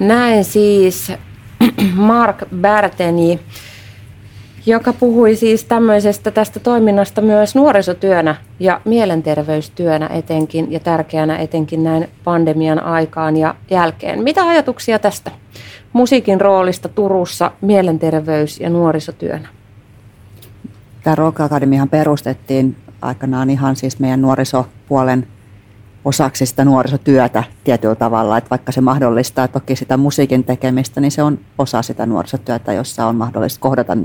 Näin 0.00 0.44
siis 0.44 1.12
Mark 1.96 2.36
Bärteni, 2.60 3.40
joka 4.66 4.92
puhui 4.92 5.36
siis 5.36 5.64
tämmöisestä 5.64 6.30
tästä 6.30 6.60
toiminnasta 6.60 7.20
myös 7.20 7.54
nuorisotyönä 7.54 8.34
ja 8.60 8.80
mielenterveystyönä 8.84 10.06
etenkin 10.06 10.72
ja 10.72 10.80
tärkeänä 10.80 11.36
etenkin 11.36 11.84
näin 11.84 12.08
pandemian 12.24 12.82
aikaan 12.82 13.36
ja 13.36 13.54
jälkeen. 13.70 14.22
Mitä 14.22 14.48
ajatuksia 14.48 14.98
tästä 14.98 15.30
musiikin 15.92 16.40
roolista 16.40 16.88
Turussa 16.88 17.50
mielenterveys- 17.60 18.60
ja 18.60 18.70
nuorisotyönä? 18.70 19.48
Tämä 21.02 21.14
Rock 21.14 21.40
Akademiahan 21.40 21.88
perustettiin 21.88 22.76
aikanaan 23.02 23.50
ihan 23.50 23.76
siis 23.76 23.98
meidän 23.98 24.22
nuorisopuolen 24.22 25.26
osaksi 26.04 26.46
sitä 26.46 26.64
nuorisotyötä 26.64 27.44
tietyllä 27.64 27.94
tavalla, 27.94 28.38
että 28.38 28.50
vaikka 28.50 28.72
se 28.72 28.80
mahdollistaa 28.80 29.48
toki 29.48 29.76
sitä 29.76 29.96
musiikin 29.96 30.44
tekemistä, 30.44 31.00
niin 31.00 31.10
se 31.10 31.22
on 31.22 31.38
osa 31.58 31.82
sitä 31.82 32.06
nuorisotyötä, 32.06 32.72
jossa 32.72 33.06
on 33.06 33.16
mahdollista 33.16 33.60
kohdata, 33.60 33.96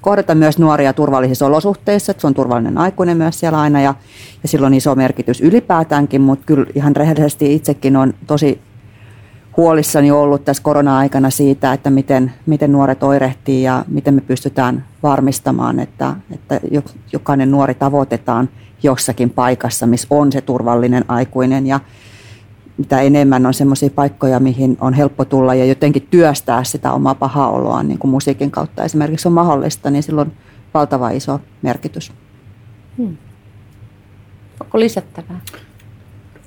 kohdata 0.00 0.34
myös 0.34 0.58
nuoria 0.58 0.92
turvallisissa 0.92 1.46
olosuhteissa, 1.46 2.10
että 2.10 2.20
se 2.20 2.26
on 2.26 2.34
turvallinen 2.34 2.78
aikuinen 2.78 3.16
myös 3.16 3.40
siellä 3.40 3.60
aina 3.60 3.80
ja, 3.80 3.94
ja 4.42 4.48
silloin 4.48 4.74
iso 4.74 4.94
merkitys 4.94 5.40
ylipäätäänkin, 5.40 6.20
mutta 6.20 6.46
kyllä 6.46 6.66
ihan 6.74 6.96
rehellisesti 6.96 7.54
itsekin 7.54 7.96
on 7.96 8.14
tosi 8.26 8.60
huolissani 9.56 10.10
ollut 10.10 10.44
tässä 10.44 10.62
korona-aikana 10.62 11.30
siitä, 11.30 11.72
että 11.72 11.90
miten, 11.90 12.32
miten 12.46 12.72
nuoret 12.72 13.02
oirehtii 13.02 13.62
ja 13.62 13.84
miten 13.88 14.14
me 14.14 14.20
pystytään 14.20 14.84
varmistamaan, 15.02 15.80
että, 15.80 16.14
että 16.34 16.60
jokainen 17.12 17.50
nuori 17.50 17.74
tavoitetaan 17.74 18.48
jossakin 18.82 19.30
paikassa, 19.30 19.86
missä 19.86 20.08
on 20.10 20.32
se 20.32 20.40
turvallinen 20.40 21.04
aikuinen 21.08 21.66
ja 21.66 21.80
mitä 22.80 23.00
enemmän 23.00 23.46
on 23.46 23.54
semmoisia 23.54 23.90
paikkoja, 23.90 24.40
mihin 24.40 24.76
on 24.80 24.94
helppo 24.94 25.24
tulla 25.24 25.54
ja 25.54 25.64
jotenkin 25.64 26.08
työstää 26.10 26.64
sitä 26.64 26.92
omaa 26.92 27.14
pahaa 27.14 27.50
oloa, 27.50 27.82
niin 27.82 27.98
kuin 27.98 28.10
musiikin 28.10 28.50
kautta 28.50 28.84
esimerkiksi 28.84 29.28
on 29.28 29.34
mahdollista, 29.34 29.90
niin 29.90 30.02
silloin 30.02 30.28
on 30.28 30.34
valtava 30.74 31.10
iso 31.10 31.40
merkitys. 31.62 32.12
Hmm. 32.98 33.16
Onko 34.60 34.78
lisättävää? 34.78 35.40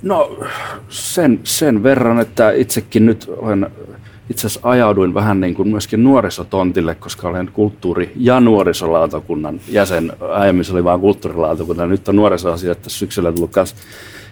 No 0.02 0.38
sen, 0.90 1.40
sen 1.44 1.84
verran, 1.84 2.20
että 2.20 2.52
itsekin 2.52 3.06
nyt 3.06 3.30
olen 3.38 3.68
itse 4.30 4.48
asiassa 4.48 4.70
ajauduin 4.70 5.14
vähän 5.14 5.40
niin 5.40 5.56
kuin 5.56 5.70
myöskin 5.70 6.04
nuorisotontille, 6.04 6.96
koska 6.96 7.28
olen 7.28 7.50
kulttuuri- 7.54 8.12
ja 8.16 8.40
nuorisolautakunnan 8.40 9.60
jäsen. 9.68 10.14
Aiemmin 10.34 10.66
se 10.66 10.74
oli 10.74 10.84
vain 10.84 11.00
kulttuurilautakunta, 11.00 11.88
nyt 11.88 12.08
on 12.08 12.16
nuorisoasiat 12.16 12.82
tässä 12.82 13.00
syksyllä 13.00 13.32
tullut 13.32 13.52
kanssa. 13.52 13.76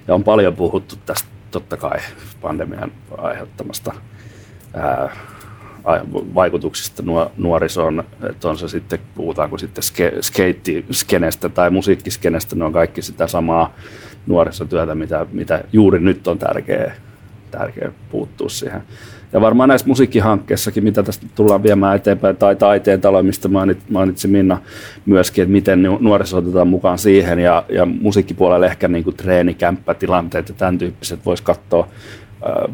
Ja 0.08 0.16
on 0.16 0.24
paljon 0.24 0.56
puhuttu 0.56 0.96
tästä 1.06 1.28
totta 1.52 1.78
kai 1.78 2.00
pandemian 2.42 2.92
aiheuttamasta 3.18 3.94
ää, 4.74 5.16
vaikutuksista 6.36 7.04
nuorisoon, 7.38 8.04
että 8.30 8.50
on 8.50 8.58
se 8.58 8.68
sitten, 8.68 9.00
puhutaanko 9.16 9.58
sitten 9.58 9.84
ske, 9.84 10.14
skeittiskenestä 10.22 11.50
tai 11.50 11.70
musiikkiskenestä, 11.70 12.56
ne 12.56 12.66
on 12.66 12.74
kaikki 12.74 13.02
sitä 13.02 13.28
samaa 13.28 13.74
nuorisotyötä, 14.28 14.96
mitä, 14.96 15.26
mitä 15.32 15.64
juuri 15.74 16.00
nyt 16.00 16.28
on 16.28 16.40
tärkeää, 16.40 16.96
tärkeä 17.52 17.92
puuttua 18.12 18.50
siihen. 18.50 18.82
Ja 19.34 19.42
varmaan 19.42 19.70
näissä 19.70 19.88
musiikkihankkeissakin, 19.88 20.84
mitä 20.84 21.04
tästä 21.04 21.26
tullaan 21.36 21.64
viemään 21.64 21.96
eteenpäin, 21.96 22.38
tai 22.38 22.56
taiteen 22.56 23.02
talo, 23.02 23.24
mistä 23.24 23.50
mainitsi 23.90 24.28
Minna 24.28 24.58
myöskin, 25.06 25.42
että 25.42 25.52
miten 25.52 25.82
nuoriso 26.00 26.38
otetaan 26.38 26.68
mukaan 26.68 26.98
siihen, 26.98 27.40
ja, 27.40 27.64
ja 27.70 27.86
musiikkipuolella 27.86 28.66
ehkä 28.66 28.88
niin 28.88 29.04
kuin 29.04 29.16
treenikämppätilanteet 29.16 30.50
ja 30.50 30.56
tämän 30.58 30.78
tyyppiset 30.78 31.26
voisi 31.26 31.44
katsoa 31.44 31.88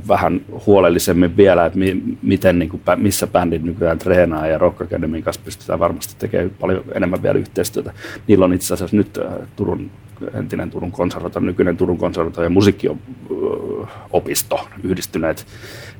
vähän 0.08 0.42
huolellisemmin 0.66 1.38
vielä, 1.38 1.66
että 1.66 1.80
mi, 1.80 2.04
miten, 2.22 2.60
niin 2.60 2.70
kuin, 2.70 2.82
missä 2.96 3.28
bändit 3.28 3.64
nykyään 3.64 4.00
treenaa 4.00 4.48
ja 4.48 4.58
Rock 4.58 4.82
Academyn 4.82 5.24
kanssa 5.24 5.42
pystytään 5.46 5.80
varmasti 5.80 6.16
tekemään 6.20 6.52
paljon 6.60 6.84
enemmän 6.96 7.24
vielä 7.24 7.40
yhteistyötä. 7.40 7.94
Niillä 8.28 8.46
on 8.46 8.54
itse 8.54 8.74
asiassa 8.74 8.98
nyt 8.98 9.20
Turun 9.56 9.92
entinen 10.34 10.70
Turun 10.70 10.92
konservato, 10.92 11.40
nykyinen 11.40 11.78
Turun 11.78 11.98
konservato 11.98 12.44
ja 12.44 12.50
musiikkiopisto 12.50 14.68
yhdistyneet, 14.84 15.46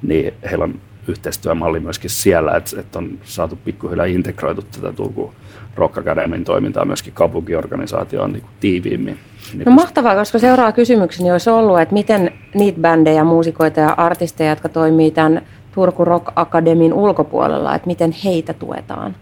niin 0.02 0.34
heillä 0.50 0.64
on 0.64 0.80
yhteistyömalli 1.08 1.80
myöskin 1.80 2.10
siellä, 2.10 2.56
että, 2.56 2.80
että 2.80 3.00
on 3.00 3.20
saatu 3.24 3.56
pikkuhiljaa 3.66 4.06
integroitu 4.06 4.62
tätä 4.62 4.94
Turku 4.94 5.34
Rock 5.76 5.98
Academyn 5.98 6.44
toimintaa 6.44 6.86
myöskin 6.86 7.14
kaupunkiorganisaatioon 7.14 8.34
niin 8.34 8.44
tiiviimmin. 8.60 9.20
Niin 9.54 9.66
no 9.66 9.72
mahtavaa, 9.72 10.16
koska 10.16 10.40
seuraava 10.40 10.72
kysymykseni 10.72 11.32
olisi 11.32 11.50
ollut, 11.50 11.80
että 11.80 11.94
miten 11.94 12.34
niitä 12.54 12.80
bändejä, 12.80 13.24
muusikoita 13.24 13.80
ja 13.80 13.94
artisteja, 13.98 14.50
jotka 14.50 14.70
toimii 14.70 15.12
tämän 15.12 15.42
Turku 15.76 16.06
Rock 16.06 16.32
Academyn 16.36 16.94
ulkopuolella, 16.94 17.76
että 17.76 17.88
miten 17.88 18.16
heitä 18.24 18.54
tuetaan? 18.54 19.16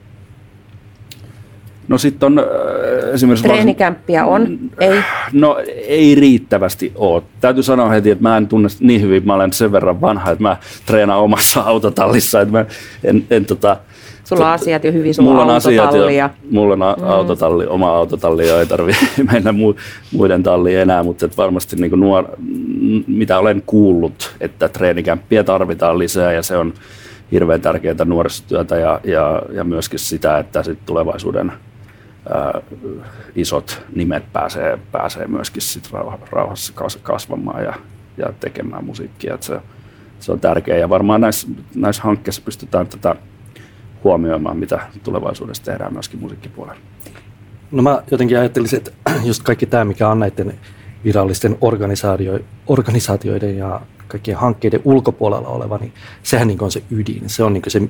No 1.87 1.97
sitten 1.97 2.27
on 2.27 2.39
äh, 2.39 3.13
esimerkiksi... 3.13 3.47
Treenikämppiä 3.47 4.25
on, 4.25 4.59
ei? 4.79 4.99
No 5.33 5.57
ei 5.87 6.15
riittävästi 6.15 6.91
ole. 6.95 7.23
Täytyy 7.41 7.63
sanoa 7.63 7.89
heti, 7.89 8.11
että 8.11 8.23
mä 8.23 8.37
en 8.37 8.47
tunne 8.47 8.69
niin 8.79 9.01
hyvin, 9.01 9.25
mä 9.25 9.33
olen 9.33 9.53
sen 9.53 9.71
verran 9.71 10.01
vanha, 10.01 10.31
että 10.31 10.43
mä 10.43 10.57
treenaan 10.85 11.21
omassa 11.21 11.61
autotallissa, 11.71 12.41
että 12.41 12.51
mä 12.51 12.65
en, 13.03 13.23
en 13.29 13.45
tota, 13.45 13.77
Sulla 14.25 14.47
on 14.47 14.53
asiat 14.53 14.83
jo 14.83 14.91
hyvin, 14.91 15.13
sulla 15.13 15.29
mulla 15.29 15.43
on 15.43 15.49
autotalli. 15.49 16.17
Jo, 16.17 16.29
mulla 16.51 16.73
on 16.73 16.99
mm. 16.99 17.07
autotalli, 17.07 17.65
oma 17.65 17.89
autotalli 17.89 18.47
ja 18.47 18.59
ei 18.59 18.65
tarvitse 18.65 19.05
mennä 19.31 19.53
muiden 20.11 20.43
talliin 20.43 20.79
enää, 20.79 21.03
mutta 21.03 21.25
että 21.25 21.37
varmasti 21.37 21.75
niin 21.75 21.99
nuor, 21.99 22.25
mitä 23.07 23.39
olen 23.39 23.63
kuullut, 23.65 24.35
että 24.41 24.69
treenikämppiä 24.69 25.43
tarvitaan 25.43 25.99
lisää 25.99 26.33
ja 26.33 26.43
se 26.43 26.57
on 26.57 26.73
hirveän 27.31 27.61
tärkeää 27.61 28.05
nuorisotyötä 28.05 28.75
ja, 28.75 28.99
ja, 29.03 29.41
ja 29.53 29.63
myöskin 29.63 29.99
sitä, 29.99 30.37
että 30.37 30.63
sit 30.63 30.79
tulevaisuuden 30.85 31.51
ää, 32.33 32.61
isot 33.35 33.81
nimet 33.95 34.33
pääsee, 34.33 34.79
pääsee 34.91 35.27
myöskin 35.27 35.61
sit 35.61 35.89
rauhassa 36.31 36.73
kasvamaan 37.03 37.63
ja, 37.63 37.73
ja 38.17 38.33
tekemään 38.39 38.85
musiikkia. 38.85 39.33
Että 39.33 39.45
se, 39.45 39.59
se 40.19 40.31
on 40.31 40.39
tärkeää 40.39 40.77
ja 40.77 40.89
varmaan 40.89 41.21
näissä, 41.21 41.47
näissä 41.75 42.03
hankkeissa 42.03 42.41
pystytään 42.41 42.87
tätä 42.87 43.15
huomioimaan, 44.03 44.57
mitä 44.57 44.79
tulevaisuudessa 45.03 45.63
tehdään 45.63 45.93
myöskin 45.93 46.19
musiikkipuolella. 46.19 46.81
No 47.71 47.83
mä 47.83 48.03
jotenkin 48.11 48.39
ajattelisin, 48.39 48.77
että 48.77 48.91
just 49.29 49.43
kaikki 49.43 49.65
tämä, 49.65 49.85
mikä 49.85 50.09
on 50.09 50.19
näiden 50.19 50.53
virallisten 51.03 51.57
organisaatioiden 51.61 53.57
ja 53.57 53.81
kaikkien 54.07 54.37
hankkeiden 54.37 54.81
ulkopuolella 54.83 55.47
oleva, 55.47 55.77
niin 55.77 55.93
sehän 56.23 56.47
niin 56.47 56.63
on 56.63 56.71
se 56.71 56.83
ydin. 56.91 57.29
Se 57.29 57.43
on 57.43 57.53
niin 57.53 57.63
se, 57.67 57.79
mm. 57.79 57.87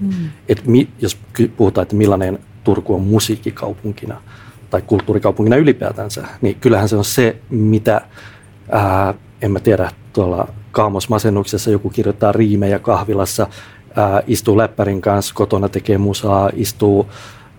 että 0.49 0.63
mi, 0.65 0.89
jos 0.99 1.17
puhutaan, 1.57 1.83
että 1.83 1.95
millainen 1.95 2.39
Turku 2.65 2.95
on 2.95 3.01
musiikkikaupunkina 3.01 4.21
tai 4.69 4.81
kulttuurikaupunkina 4.81 5.55
ylipäätänsä, 5.55 6.27
niin 6.41 6.55
kyllähän 6.55 6.89
se 6.89 6.95
on 6.95 7.05
se, 7.05 7.35
mitä, 7.49 8.01
ää, 8.71 9.13
en 9.41 9.51
mä 9.51 9.59
tiedä, 9.59 9.91
tuolla 10.13 10.47
kaamosmasennuksessa 10.71 11.71
joku 11.71 11.89
kirjoittaa 11.89 12.31
riimejä 12.31 12.79
kahvilassa, 12.79 13.47
ää, 13.95 14.23
istuu 14.27 14.57
läppärin 14.57 15.01
kanssa 15.01 15.33
kotona, 15.35 15.69
tekee 15.69 15.97
musaa, 15.97 16.49
istuu 16.53 17.09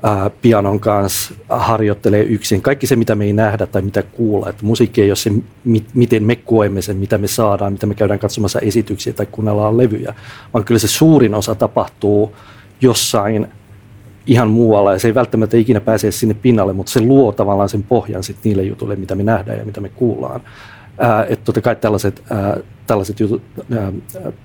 ää, 0.02 0.30
pianon 0.30 0.80
kanssa, 0.80 1.34
harjoittelee 1.48 2.22
yksin. 2.22 2.62
Kaikki 2.62 2.86
se, 2.86 2.96
mitä 2.96 3.14
me 3.14 3.24
ei 3.24 3.32
nähdä 3.32 3.66
tai 3.66 3.82
mitä 3.82 4.02
kuulla. 4.02 4.50
Että 4.50 4.66
musiikki 4.66 5.02
ei 5.02 5.10
ole 5.10 5.16
se, 5.16 5.30
mi- 5.64 5.86
miten 5.94 6.24
me 6.24 6.36
koemme 6.36 6.82
sen, 6.82 6.96
mitä 6.96 7.18
me 7.18 7.26
saadaan, 7.26 7.72
mitä 7.72 7.86
me 7.86 7.94
käydään 7.94 8.18
katsomassa 8.20 8.60
esityksiä 8.60 9.12
tai 9.12 9.26
kuunnellaan 9.26 9.78
levyjä, 9.78 10.14
vaan 10.54 10.64
kyllä 10.64 10.78
se 10.78 10.88
suurin 10.88 11.34
osa 11.34 11.54
tapahtuu 11.54 12.36
jossain 12.80 13.48
ihan 14.26 14.50
muualla 14.50 14.92
ja 14.92 14.98
se 14.98 15.08
ei 15.08 15.14
välttämättä 15.14 15.56
ikinä 15.56 15.80
pääse 15.80 16.10
sinne 16.10 16.34
pinnalle, 16.34 16.72
mutta 16.72 16.92
se 16.92 17.00
luo 17.00 17.32
tavallaan 17.32 17.68
sen 17.68 17.82
pohjan 17.82 18.22
sit 18.22 18.36
niille 18.44 18.62
jutuille, 18.62 18.96
mitä 18.96 19.14
me 19.14 19.22
nähdään 19.22 19.58
ja 19.58 19.64
mitä 19.64 19.80
me 19.80 19.88
kuullaan. 19.88 20.40
että 21.28 21.44
totta 21.44 21.60
kai 21.60 21.76
tällaiset, 21.76 22.22
ää, 22.30 22.56
tällaiset 22.86 23.20
jutut, 23.20 23.42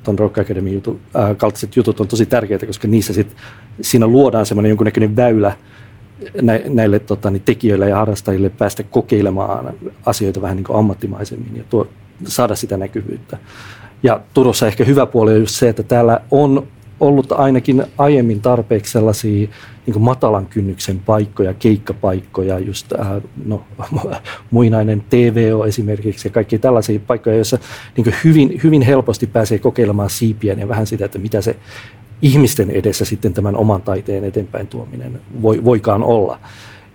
tuon 0.04 0.20
Rock 0.20 0.38
Academy 0.38 0.70
jutut, 0.70 1.00
ää, 1.14 1.36
kaltaiset 1.36 1.76
jutut 1.76 2.00
on 2.00 2.08
tosi 2.08 2.26
tärkeitä, 2.26 2.66
koska 2.66 2.88
niissä 2.88 3.14
sit, 3.14 3.36
siinä 3.82 4.08
luodaan 4.08 4.46
semmoinen 4.46 4.70
jonkunnäköinen 4.70 5.16
väylä 5.16 5.54
nä, 6.42 6.60
näille 6.70 7.00
tota, 7.00 7.32
niin 7.32 7.44
tekijöille 7.46 7.90
ja 7.90 7.96
harrastajille 7.96 8.50
päästä 8.50 8.84
kokeilemaan 8.84 9.74
asioita 10.06 10.42
vähän 10.42 10.58
niin 10.58 10.66
kuin 10.66 10.78
ammattimaisemmin 10.78 11.58
ja 11.58 11.64
tuo, 11.70 11.88
saada 12.28 12.56
sitä 12.56 12.78
näkyvyyttä. 12.78 13.38
Ja 14.04 14.22
Turussa 14.34 14.68
ehkä 14.68 14.84
hyvä 14.84 15.06
puoli 15.06 15.34
on 15.34 15.40
just 15.40 15.56
se, 15.56 15.70
että 15.70 15.84
täällä 15.84 16.20
on 16.32 16.68
ollut 17.02 17.32
ainakin 17.32 17.84
aiemmin 17.98 18.42
tarpeeksi 18.42 18.92
sellaisia 18.92 19.48
niin 19.86 20.02
matalan 20.02 20.46
kynnyksen 20.46 21.00
paikkoja, 21.00 21.54
keikkapaikkoja, 21.54 22.60
just 22.60 22.94
äh, 22.94 23.08
no, 23.46 23.64
muinainen 24.52 25.04
TVO 25.10 25.66
esimerkiksi 25.66 26.28
ja 26.28 26.32
kaikki 26.32 26.60
tällaisia 26.60 27.00
paikkoja, 27.00 27.36
joissa 27.36 27.58
niin 27.98 28.16
hyvin, 28.24 28.60
hyvin 28.64 28.82
helposti 28.82 29.28
pääsee 29.28 29.60
kokeilemaan 29.60 30.10
siipien 30.10 30.60
ja 30.60 30.68
vähän 30.68 30.88
sitä, 30.88 31.06
että 31.06 31.20
mitä 31.20 31.42
se 31.42 31.56
ihmisten 32.22 32.70
edessä 32.70 33.06
sitten 33.06 33.34
tämän 33.34 33.56
oman 33.56 33.82
taiteen 33.82 34.24
eteenpäin 34.24 34.68
tuominen 34.68 35.22
voi, 35.42 35.64
voikaan 35.64 36.04
olla. 36.04 36.40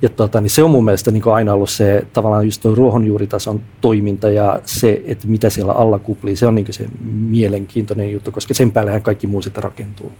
Ja 0.02 0.08
tota, 0.08 0.40
niin 0.40 0.50
se 0.50 0.62
on 0.62 0.70
mun 0.70 0.84
mielestä 0.84 1.10
niin 1.10 1.28
aina 1.34 1.54
ollut 1.54 1.70
se 1.70 2.06
tavallaan 2.12 2.44
just 2.44 2.62
tuo 2.62 2.74
ruohonjuuritason 2.74 3.60
toiminta 3.80 4.30
ja 4.30 4.60
se, 4.64 5.02
että 5.06 5.28
mitä 5.28 5.50
siellä 5.50 5.72
alla 5.72 5.98
kuplii, 5.98 6.36
se 6.36 6.46
on 6.46 6.54
niin 6.54 6.66
se 6.70 6.86
mielenkiintoinen 7.04 8.12
juttu, 8.12 8.32
koska 8.32 8.54
sen 8.54 8.72
päällehän 8.72 9.02
kaikki 9.02 9.26
muu 9.26 9.42
sitten 9.42 9.64
rakentuu. 9.64 10.12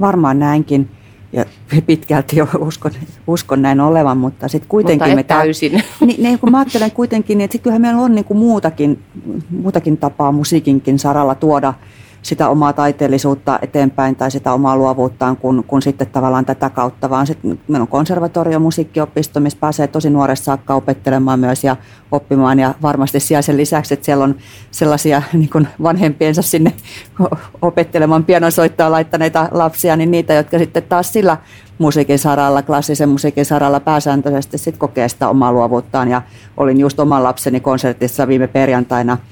Varmaan 0.00 0.38
näinkin 0.38 0.88
ja 1.32 1.44
pitkälti 1.86 2.36
jo 2.36 2.48
uskon, 2.58 2.92
uskon 3.26 3.62
näin 3.62 3.80
olevan, 3.80 4.16
mutta 4.16 4.48
sitten 4.48 4.68
kuitenkin... 4.68 5.08
Mutta 5.08 5.16
me 5.16 5.22
täysin. 5.22 5.72
Niin, 6.06 6.22
niin, 6.22 6.38
kun 6.38 6.50
mä 6.50 6.58
ajattelen 6.58 6.90
kuitenkin, 6.90 7.38
niin 7.38 7.44
että 7.44 7.52
sit 7.52 7.62
kyllähän 7.62 7.82
meillä 7.82 8.02
on 8.02 8.14
niin 8.14 8.24
kuin 8.24 8.38
muutakin, 8.38 9.02
muutakin 9.50 9.96
tapaa 9.96 10.32
musiikinkin 10.32 10.98
saralla 10.98 11.34
tuoda– 11.34 11.74
sitä 12.22 12.48
omaa 12.48 12.72
taiteellisuutta 12.72 13.58
eteenpäin 13.62 14.16
tai 14.16 14.30
sitä 14.30 14.52
omaa 14.52 14.76
luovuuttaan 14.76 15.36
kuin, 15.36 15.64
kuin 15.64 15.82
sitten 15.82 16.06
tavallaan 16.06 16.44
tätä 16.44 16.70
kautta, 16.70 17.10
vaan 17.10 17.26
sitten 17.26 17.60
meillä 17.68 17.82
on 17.82 17.88
konservatorio, 17.88 18.58
musiikkiopisto, 18.58 19.40
missä 19.40 19.58
pääsee 19.60 19.86
tosi 19.86 20.10
nuoressa 20.10 20.44
saakka 20.44 20.74
opettelemaan 20.74 21.40
myös 21.40 21.64
ja 21.64 21.76
oppimaan. 22.12 22.58
Ja 22.58 22.74
varmasti 22.82 23.20
siellä 23.20 23.42
sen 23.42 23.56
lisäksi, 23.56 23.94
että 23.94 24.04
siellä 24.04 24.24
on 24.24 24.34
sellaisia 24.70 25.22
niin 25.32 25.50
kuin 25.50 25.68
vanhempiensa 25.82 26.42
sinne 26.42 26.72
opettelemaan 27.62 28.24
pianosoittoa 28.24 28.90
laittaneita 28.90 29.48
lapsia, 29.50 29.96
niin 29.96 30.10
niitä, 30.10 30.34
jotka 30.34 30.58
sitten 30.58 30.82
taas 30.82 31.12
sillä 31.12 31.36
musiikin 31.78 32.18
saralla, 32.18 32.62
klassisen 32.62 33.08
musiikin 33.08 33.44
saralla 33.44 33.80
pääsääntöisesti 33.80 34.58
sitten 34.58 34.78
kokee 34.78 35.08
sitä 35.08 35.28
omaa 35.28 35.52
luovuuttaan. 35.52 36.08
Ja 36.08 36.22
olin 36.56 36.80
just 36.80 37.00
oman 37.00 37.22
lapseni 37.22 37.60
konsertissa 37.60 38.28
viime 38.28 38.46
perjantaina– 38.46 39.18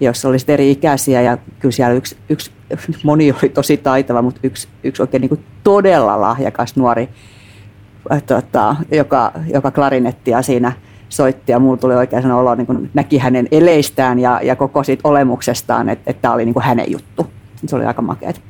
jossa 0.00 0.28
oli 0.28 0.36
eri 0.48 0.70
ikäisiä 0.70 1.22
ja 1.22 1.38
kyllä 1.58 1.72
siellä 1.72 1.94
yksi, 1.94 2.16
yksi, 2.28 2.50
moni 3.04 3.32
oli 3.32 3.48
tosi 3.48 3.76
taitava, 3.76 4.22
mutta 4.22 4.40
yksi, 4.42 4.68
yksi 4.84 5.02
oikein 5.02 5.20
niin 5.20 5.44
todella 5.64 6.20
lahjakas 6.20 6.76
nuori, 6.76 7.08
äh, 8.12 8.22
tota, 8.22 8.76
joka, 8.92 9.32
joka 9.52 9.70
klarinettia 9.70 10.42
siinä 10.42 10.72
soitti 11.08 11.52
ja 11.52 11.58
mulla 11.58 11.76
tuli 11.76 11.94
oikein 11.94 12.22
sen 12.22 12.32
olo, 12.32 12.54
niin 12.54 12.66
kuin 12.66 12.90
näki 12.94 13.18
hänen 13.18 13.48
eleistään 13.50 14.18
ja, 14.18 14.40
ja 14.42 14.56
koko 14.56 14.84
siitä 14.84 15.08
olemuksestaan, 15.08 15.88
että, 15.88 16.10
että 16.10 16.22
tämä 16.22 16.34
oli 16.34 16.44
niin 16.44 16.54
kuin 16.54 16.64
hänen 16.64 16.92
juttu. 16.92 17.26
Se 17.66 17.76
oli 17.76 17.84
aika 17.84 18.02
makeat. 18.02 18.40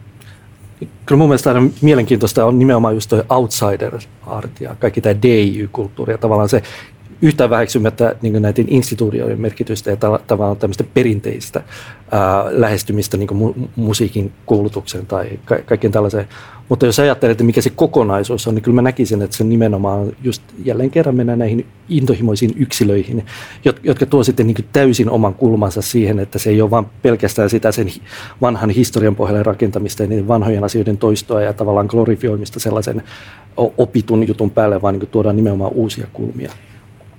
Kyllä 1.07 1.19
mun 1.19 1.29
mielestä 1.29 1.51
aina 1.51 1.71
mielenkiintoista 1.83 2.47
on 2.47 2.59
nimenomaan 2.59 2.95
just 2.95 3.11
toi 3.11 3.25
outsider-art 3.29 4.61
ja 4.61 4.77
kaikki 4.79 5.01
tämä 5.01 5.23
DIY-kulttuuri 5.23 6.13
ja 6.13 6.19
tavallaan 6.19 6.49
se 6.49 6.63
yhtään 7.23 7.51
väheksymättä 7.51 8.17
niin 8.23 8.43
näiden 8.43 8.69
instituutioiden 8.69 9.41
merkitystä 9.41 9.91
ja 9.91 9.97
tavallaan 10.27 10.57
tämmöistä 10.57 10.85
perinteistä 10.95 11.63
ää, 12.11 12.45
lähestymistä 12.49 13.17
niin 13.17 13.29
mu- 13.29 13.69
musiikin 13.77 14.33
koulutuksen 14.47 15.07
tai 15.07 15.39
ka- 15.45 15.63
kaikkien 15.65 15.93
tällaiseen. 15.93 16.29
Mutta 16.69 16.87
jos 16.87 16.99
ajattelet, 16.99 17.33
että 17.33 17.45
mikä 17.45 17.61
se 17.61 17.71
kokonaisuus 17.71 18.49
on, 18.49 18.55
niin 18.55 18.63
kyllä 18.63 18.75
mä 18.75 18.83
näkisin, 18.83 19.23
että 19.23 19.37
se 19.37 19.45
nimenomaan 19.45 20.13
just 20.23 20.43
jälleen 20.65 20.91
kerran 20.91 21.15
mennään 21.15 21.39
näihin 21.39 21.67
intohimoisiin 21.89 22.53
yksilöihin, 22.57 23.27
jotka 23.83 24.07
tuo 24.07 24.25
sitten 24.25 24.47
niin 24.47 24.69
täysin 24.73 25.11
oman 25.11 25.35
kulmansa 25.35 25.83
siihen, 25.83 26.19
että 26.19 26.39
se 26.39 26.51
ei 26.51 26.63
ole 26.63 26.71
vain 26.71 26.87
pelkästään 27.03 27.51
sitä 27.51 27.73
sen 27.73 27.89
vanhan 28.41 28.71
historian 28.71 29.17
pohjalle 29.17 29.43
rakentamista 29.43 30.03
ja 30.03 30.09
niiden 30.09 30.29
vanhojen 30.29 30.65
asioiden 30.65 30.99
toistoa 30.99 31.43
ja 31.43 31.53
tavallaan 31.53 31.87
glorifioimista 31.87 32.61
sellaisen 32.61 33.03
opitun 33.57 34.29
jutun 34.29 34.51
päälle, 34.51 34.83
vaan 34.83 34.99
niin 34.99 35.09
tuodaan 35.09 35.37
nimenomaan 35.37 35.73
uusia 35.73 36.07
kulmia. 36.13 36.53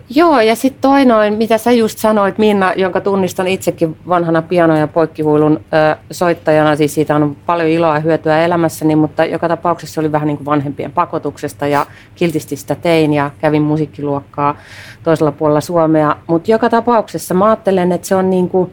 Joo, 0.10 0.42
ja 0.42 0.56
sitten 0.56 0.82
toinoin, 0.82 1.34
mitä 1.34 1.58
sä 1.58 1.72
just 1.72 1.98
sanoit, 1.98 2.38
Minna, 2.38 2.74
jonka 2.74 3.02
tunnistan 3.02 3.48
itsekin 3.48 3.98
vanhana 4.10 4.42
piano- 4.42 4.78
ja 4.78 4.88
poikkihuilun 4.88 5.60
ö, 5.60 5.98
soittajana, 6.12 6.76
siis 6.76 6.94
siitä 6.94 7.16
on 7.16 7.38
paljon 7.46 7.70
iloa 7.70 7.94
ja 7.94 8.00
hyötyä 8.00 8.46
elämässäni, 8.46 8.96
mutta 8.96 9.26
joka 9.26 9.48
tapauksessa 9.48 9.94
se 9.94 10.00
oli 10.00 10.12
vähän 10.12 10.28
niin 10.28 10.38
kuin 10.38 10.46
vanhempien 10.46 10.92
pakotuksesta 10.92 11.68
ja 11.68 11.86
kiltisti 12.16 12.56
sitä 12.56 12.76
tein 12.76 13.14
ja 13.14 13.32
kävin 13.40 13.62
musiikkiluokkaa 13.62 14.58
toisella 15.04 15.32
puolella 15.32 15.62
Suomea, 15.62 16.16
mutta 16.28 16.52
joka 16.52 16.70
tapauksessa 16.70 17.34
mä 17.34 17.46
ajattelen, 17.46 17.92
että 17.92 18.08
se 18.08 18.16
on 18.16 18.30
niin 18.30 18.50
kuin 18.50 18.72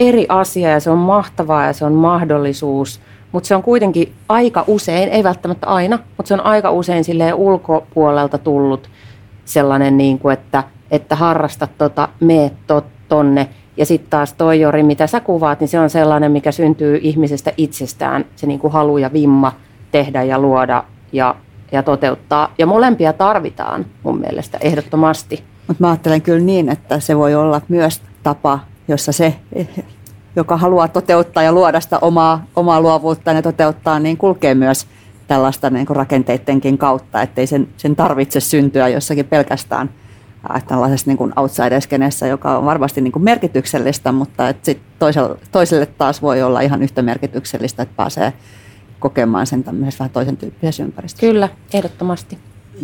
eri 0.00 0.26
asia 0.28 0.70
ja 0.70 0.80
se 0.80 0.90
on 0.90 0.98
mahtavaa 0.98 1.66
ja 1.66 1.72
se 1.72 1.84
on 1.84 1.92
mahdollisuus, 1.92 3.00
mutta 3.32 3.46
se 3.46 3.54
on 3.54 3.62
kuitenkin 3.62 4.12
aika 4.28 4.64
usein, 4.66 5.08
ei 5.08 5.24
välttämättä 5.24 5.66
aina, 5.66 5.98
mutta 6.16 6.28
se 6.28 6.34
on 6.34 6.46
aika 6.46 6.70
usein 6.70 7.04
silleen 7.04 7.34
ulkopuolelta 7.34 8.38
tullut– 8.38 8.90
sellainen, 9.44 9.96
niin 9.96 10.18
kuin, 10.18 10.32
että, 10.32 10.64
että 10.90 11.16
harrasta 11.16 11.68
tota, 11.78 12.08
tot, 12.66 12.84
tonne. 13.08 13.48
Ja 13.76 13.86
sitten 13.86 14.10
taas 14.10 14.32
toi 14.32 14.60
Jori, 14.60 14.82
mitä 14.82 15.06
sä 15.06 15.20
kuvaat, 15.20 15.60
niin 15.60 15.68
se 15.68 15.80
on 15.80 15.90
sellainen, 15.90 16.32
mikä 16.32 16.52
syntyy 16.52 16.98
ihmisestä 17.02 17.52
itsestään, 17.56 18.24
se 18.36 18.46
niin 18.46 18.58
kuin 18.58 18.72
halu 18.72 18.98
ja 18.98 19.12
vimma 19.12 19.52
tehdä 19.92 20.22
ja 20.22 20.38
luoda 20.38 20.84
ja, 21.12 21.34
ja 21.72 21.82
toteuttaa. 21.82 22.54
Ja 22.58 22.66
molempia 22.66 23.12
tarvitaan 23.12 23.86
mun 24.02 24.18
mielestä 24.18 24.58
ehdottomasti. 24.60 25.44
Mutta 25.68 25.84
mä 25.84 25.90
ajattelen 25.90 26.22
kyllä 26.22 26.44
niin, 26.44 26.68
että 26.68 27.00
se 27.00 27.16
voi 27.16 27.34
olla 27.34 27.60
myös 27.68 28.02
tapa, 28.22 28.58
jossa 28.88 29.12
se, 29.12 29.34
joka 30.36 30.56
haluaa 30.56 30.88
toteuttaa 30.88 31.42
ja 31.42 31.52
luoda 31.52 31.80
sitä 31.80 31.98
omaa, 31.98 32.44
omaa 32.56 32.80
luovuuttaan 32.80 33.36
ja 33.36 33.42
toteuttaa, 33.42 33.98
niin 33.98 34.16
kulkee 34.16 34.54
myös– 34.54 34.86
tällaista 35.28 35.70
niin 35.70 35.86
rakenteidenkin 35.88 36.78
kautta, 36.78 37.22
ettei 37.22 37.46
sen, 37.46 37.68
sen 37.76 37.96
tarvitse 37.96 38.40
syntyä 38.40 38.88
jossakin 38.88 39.26
pelkästään 39.26 39.90
tällaisessa 40.66 41.10
niin 41.10 41.18
kuin 41.18 41.32
outsider 41.36 41.80
joka 42.28 42.58
on 42.58 42.64
varmasti 42.64 43.00
niin 43.00 43.12
kuin 43.12 43.22
merkityksellistä, 43.22 44.12
mutta 44.12 44.48
että 44.48 44.64
sit 44.64 44.80
toiselle, 44.98 45.38
toiselle 45.52 45.86
taas 45.86 46.22
voi 46.22 46.42
olla 46.42 46.60
ihan 46.60 46.82
yhtä 46.82 47.02
merkityksellistä, 47.02 47.82
että 47.82 47.96
pääsee 47.96 48.32
kokemaan 48.98 49.46
sen 49.46 49.64
tämmöisessä 49.64 49.98
vähän 49.98 50.12
toisen 50.12 50.36
tyyppisessä 50.36 50.82
ympäristössä. 50.82 51.26
Kyllä, 51.26 51.48
ehdottomasti. 51.74 52.38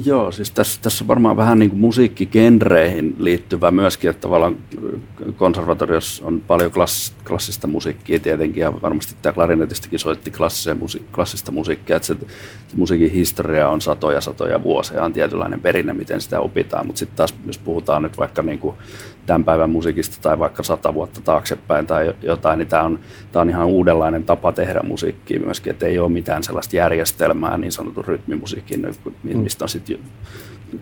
Joo, 0.05 0.33
siis 0.33 0.51
tässä, 0.51 0.81
tässä 0.83 1.07
varmaan 1.07 1.37
vähän 1.37 1.59
niin 1.59 1.71
kuin 1.71 1.81
musiikkigenreihin 1.81 3.17
liittyvä 3.19 3.71
myöskin, 3.71 4.11
että 4.11 4.21
tavallaan 4.21 4.57
konservatoriossa 5.37 6.27
on 6.27 6.41
paljon 6.41 6.71
klass, 6.71 7.15
klassista 7.27 7.67
musiikkia 7.67 8.21
tietenkin, 8.21 8.61
ja 8.61 8.83
varmasti 8.83 9.15
tämä 9.23 9.33
klarinetistikin 9.33 9.99
soitti 9.99 10.33
musi, 10.79 11.07
klassista 11.13 11.53
musiikkia, 11.53 11.97
että 11.97 12.07
se, 12.07 12.17
se 12.69 12.77
musiikin 12.77 13.11
historia 13.11 13.69
on 13.69 13.81
satoja 13.81 14.21
satoja 14.21 14.63
vuosia, 14.63 15.05
on 15.05 15.13
tietynlainen 15.13 15.61
perinne, 15.61 15.93
miten 15.93 16.21
sitä 16.21 16.41
opitaan, 16.41 16.87
mutta 16.87 16.99
sitten 16.99 17.17
taas 17.17 17.35
jos 17.47 17.59
puhutaan 17.59 18.03
nyt 18.03 18.19
vaikka 18.19 18.43
niin 18.43 18.59
kuin 18.59 18.77
tämän 19.29 19.45
päivän 19.45 19.71
musiikista 19.71 20.19
tai 20.23 20.39
vaikka 20.39 20.63
sata 20.63 20.95
vuotta 20.95 21.21
taaksepäin 21.25 21.87
tai 21.87 22.15
jotain, 22.23 22.59
niin 22.59 22.69
tämä 22.69 22.83
on, 22.83 22.99
tämä 23.33 23.41
on 23.41 23.51
ihan 23.51 23.67
uudenlainen 23.67 24.25
tapa 24.25 24.53
tehdä 24.53 24.81
musiikkia 24.83 25.41
myöskin, 25.41 25.71
että 25.71 25.87
ei 25.87 25.99
ole 25.99 26.09
mitään 26.09 26.43
sellaista 26.43 26.77
järjestelmää 26.77 27.59
niin 27.59 27.73
sanotun 27.73 28.05
rytmimusiikin, 28.05 28.87
mistä 29.23 29.65
on 29.65 29.69
sitten 29.69 29.99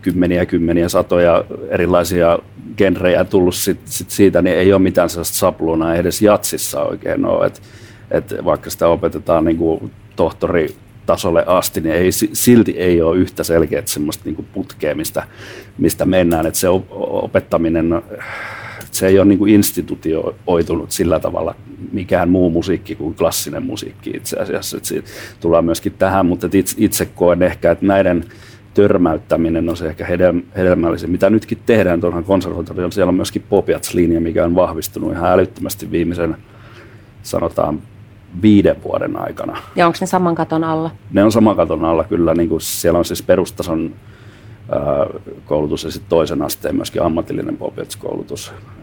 kymmeniä, 0.03 0.47
kymmeniä, 0.47 0.89
satoja 0.89 1.45
erilaisia 1.69 2.39
genrejä 2.77 3.25
tullut 3.25 3.55
sit, 3.55 3.81
sit 3.85 4.11
siitä, 4.11 4.43
niin 4.43 4.57
ei 4.57 4.73
ole 4.73 4.83
mitään 4.83 5.11
sellaista 5.11 5.37
sapluunaa 5.37 5.95
edes 5.95 6.23
jatsissa 6.23 6.83
oikein 6.83 7.27
ole, 7.27 7.47
että 7.47 7.61
et 8.11 8.35
vaikka 8.45 8.71
sitä 8.71 8.89
opetetaan 8.89 9.45
niin 9.45 9.57
kuin 9.57 9.91
tohtori 10.17 10.77
tasolle 11.07 11.45
asti, 11.47 11.81
niin 11.81 11.95
ei, 11.95 12.13
silti 12.13 12.73
ei 12.73 13.03
ole 13.03 13.17
yhtä 13.17 13.45
selkeää 13.45 13.83
semmoista 13.85 14.25
niin 14.25 14.47
putkea, 14.53 14.95
mistä, 14.95 15.27
mistä 15.79 16.05
mennään. 16.05 16.47
Että 16.47 16.59
se 16.59 16.69
opettaminen, 17.01 18.03
se 18.91 19.07
ei 19.07 19.19
ole 19.19 19.25
niin 19.29 19.39
kuin 19.39 19.55
institutioitunut 19.55 20.91
sillä 20.91 21.21
tavalla 21.21 21.55
mikään 21.93 22.29
muu 22.29 22.51
musiikki 22.51 22.95
kuin 22.95 23.15
klassinen 23.15 23.63
musiikki 23.63 24.11
itse 24.15 24.37
asiassa. 24.37 24.77
Että 24.77 24.89
siitä 24.89 25.09
tullaan 25.41 25.65
myöskin 25.65 25.93
tähän, 25.93 26.27
mutta 26.27 26.49
itse, 26.53 26.77
itse 26.79 27.07
koen 27.07 27.43
ehkä, 27.43 27.71
että 27.71 27.87
näiden 27.87 28.25
törmäyttäminen 28.75 29.69
on 29.69 29.77
se 29.77 29.89
ehkä 29.89 30.07
hedelmällisin. 30.57 31.11
Mitä 31.11 31.31
nytkin 31.31 31.59
tehdään 31.67 32.01
tuohon 32.01 32.25
konservatorioon, 32.25 32.93
siellä 32.93 33.09
on 33.09 33.15
myöskin 33.15 33.45
Popiats-linja, 33.49 34.21
mikä 34.21 34.45
on 34.45 34.55
vahvistunut 34.55 35.13
ihan 35.13 35.33
älyttömästi 35.33 35.91
viimeisen 35.91 36.37
sanotaan 37.23 37.83
viiden 38.43 38.77
vuoden 38.85 39.17
aikana. 39.17 39.59
Ja 39.77 39.87
onko 39.87 39.99
ne 40.01 40.07
saman 40.07 40.35
katon 40.35 40.65
alla? 40.65 40.91
Ne 41.13 41.25
on 41.25 41.33
saman 41.33 41.57
katon 41.57 41.85
alla 41.85 42.05
kyllä. 42.05 42.35
Niin 42.35 42.49
kuin 42.49 42.61
siellä 42.61 42.99
on 42.99 43.05
siis 43.05 43.23
perustason 43.23 43.95
koulutus 45.45 45.85
ja 45.85 45.91
sitten 45.91 46.09
toisen 46.09 46.43
asteen 46.43 46.77
myöskin 46.77 47.03
ammatillinen. 47.03 47.59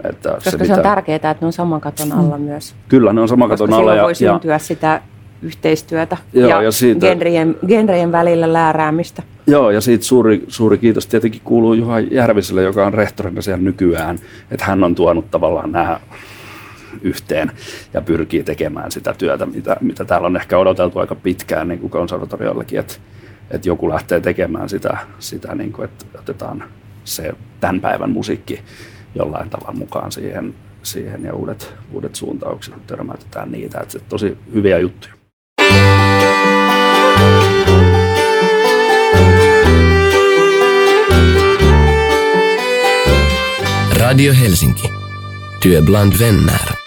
Että 0.04 0.30
Koska 0.30 0.52
se, 0.52 0.58
se 0.58 0.58
mitä... 0.58 0.76
on 0.76 0.82
tärkeää, 0.82 1.16
että 1.16 1.38
ne 1.42 1.46
on 1.46 1.54
saman 1.54 1.82
katon 1.82 2.12
alla 2.12 2.38
myös. 2.38 2.76
Kyllä, 2.88 3.14
ne 3.14 3.22
on 3.22 3.28
saman 3.28 3.50
katon 3.50 3.74
alla. 3.74 3.96
Ja, 3.96 4.04
voi 4.04 4.16
syntyä 4.16 4.54
ja... 4.54 4.60
sitä 4.60 5.02
yhteistyötä 5.42 6.18
Joo, 6.34 6.50
ja, 6.50 6.62
ja 6.62 6.72
siitä, 6.72 7.08
genrien, 7.08 7.56
genrien 7.68 8.12
välillä 8.12 8.54
lääräämistä. 8.54 9.24
Joo, 9.48 9.72
ja 9.72 9.82
siitä 9.82 10.04
suuri, 10.04 10.44
suuri 10.48 10.78
kiitos 10.78 11.08
tietenkin 11.08 11.42
kuuluu 11.44 11.74
Juha 11.74 12.00
Järviselle, 12.00 12.64
joka 12.64 12.86
on 12.86 12.94
rehtorina 12.94 13.42
siellä 13.42 13.64
nykyään, 13.64 14.20
että 14.52 14.66
hän 14.66 14.84
on 14.84 14.96
tuonut 14.96 15.32
tavallaan 15.32 15.72
nämä 15.72 16.00
yhteen 17.02 17.52
ja 17.94 18.02
pyrkii 18.02 18.44
tekemään 18.44 18.92
sitä 18.92 19.14
työtä, 19.18 19.46
mitä, 19.46 19.78
mitä 19.82 20.06
täällä 20.06 20.26
on 20.26 20.36
ehkä 20.36 20.58
odoteltu 20.58 21.00
aika 21.00 21.16
pitkään 21.16 21.68
niin 21.68 21.80
kuin 21.80 21.90
konservatoriollekin, 21.90 22.80
että, 22.80 22.94
että 23.52 23.70
joku 23.70 23.90
lähtee 23.90 24.20
tekemään 24.20 24.70
sitä, 24.70 24.98
sitä 25.20 25.56
niin 25.56 25.74
kuin, 25.74 25.86
että 25.86 26.06
otetaan 26.20 26.64
se 27.04 27.34
tämän 27.60 27.82
päivän 27.82 28.10
musiikki 28.10 28.62
jollain 29.16 29.50
tavalla 29.50 29.74
mukaan 29.74 30.12
siihen, 30.12 30.56
siihen 30.84 31.24
ja 31.24 31.34
uudet, 31.34 31.74
uudet 31.92 32.16
suuntaukset, 32.16 32.88
törmäytetään 32.88 33.52
niitä. 33.52 33.80
Että 33.80 33.92
se 33.92 34.00
tosi 34.10 34.38
hyviä 34.54 34.80
juttuja. 34.80 35.14
Radio 44.14 44.34
Helsinki. 44.34 44.90
Työ 45.62 45.82
bland 45.82 46.14
vänner. 46.20 46.83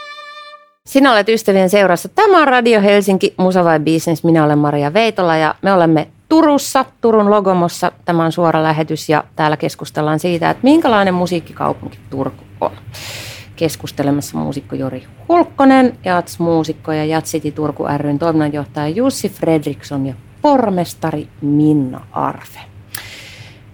Sinä 0.87 1.12
olet 1.12 1.28
ystävien 1.28 1.70
seurassa. 1.70 2.09
Tämä 2.09 2.43
on 2.43 2.49
Radio 2.49 2.80
Helsinki, 2.80 3.34
Musa 3.37 3.64
vai 3.64 3.80
Business. 3.80 4.24
Minä 4.24 4.45
olen 4.45 4.59
Maria 4.59 4.93
Veitola 4.93 5.37
ja 5.37 5.55
me 5.62 5.72
olemme 5.72 6.09
Turussa, 6.28 6.84
Turun 7.01 7.30
Logomossa. 7.30 7.93
Tämä 8.05 8.24
on 8.24 8.32
suora 8.32 8.62
lähetys 8.62 9.09
ja 9.09 9.24
täällä 9.37 9.57
keskustellaan 9.57 10.18
siitä, 10.18 10.51
että 10.51 10.64
minkälainen 10.64 11.14
musiikkikaupunki 11.14 11.99
Turku 12.11 12.45
on. 12.61 12.70
Keskustelemassa 13.57 14.39
muusikko 14.39 14.76
Jori 14.76 15.07
Hulkkonen, 15.28 15.99
Jats-muusikko 16.05 16.93
ja 16.93 17.05
Jatsiti 17.05 17.53
Turku 17.53 17.84
ryn 17.97 18.18
toiminnanjohtaja 18.18 18.89
Jussi 18.89 19.28
Fredriksson 19.28 20.07
ja 20.07 20.14
pormestari 20.43 21.28
Minna 21.41 22.01
Arve. 22.12 22.76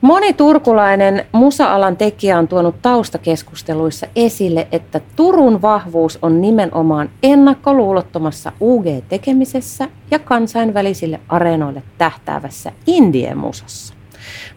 Moni 0.03 0.33
turkulainen 0.33 1.27
musa-alan 1.33 1.97
tekijä 1.97 2.39
on 2.39 2.49
tuonut 2.49 2.83
taustakeskusteluissa 2.83 4.07
esille, 4.17 4.69
että 4.73 5.01
Turun 5.17 5.63
vahvuus 5.63 6.19
on 6.23 6.41
nimenomaan 6.41 7.11
ennakkoluulottomassa 7.23 8.53
UG-tekemisessä 8.61 9.89
ja 10.11 10.19
kansainvälisille 10.19 11.21
areenoille 11.29 11.83
tähtäävässä 11.99 12.73
indie-musassa. 12.87 13.95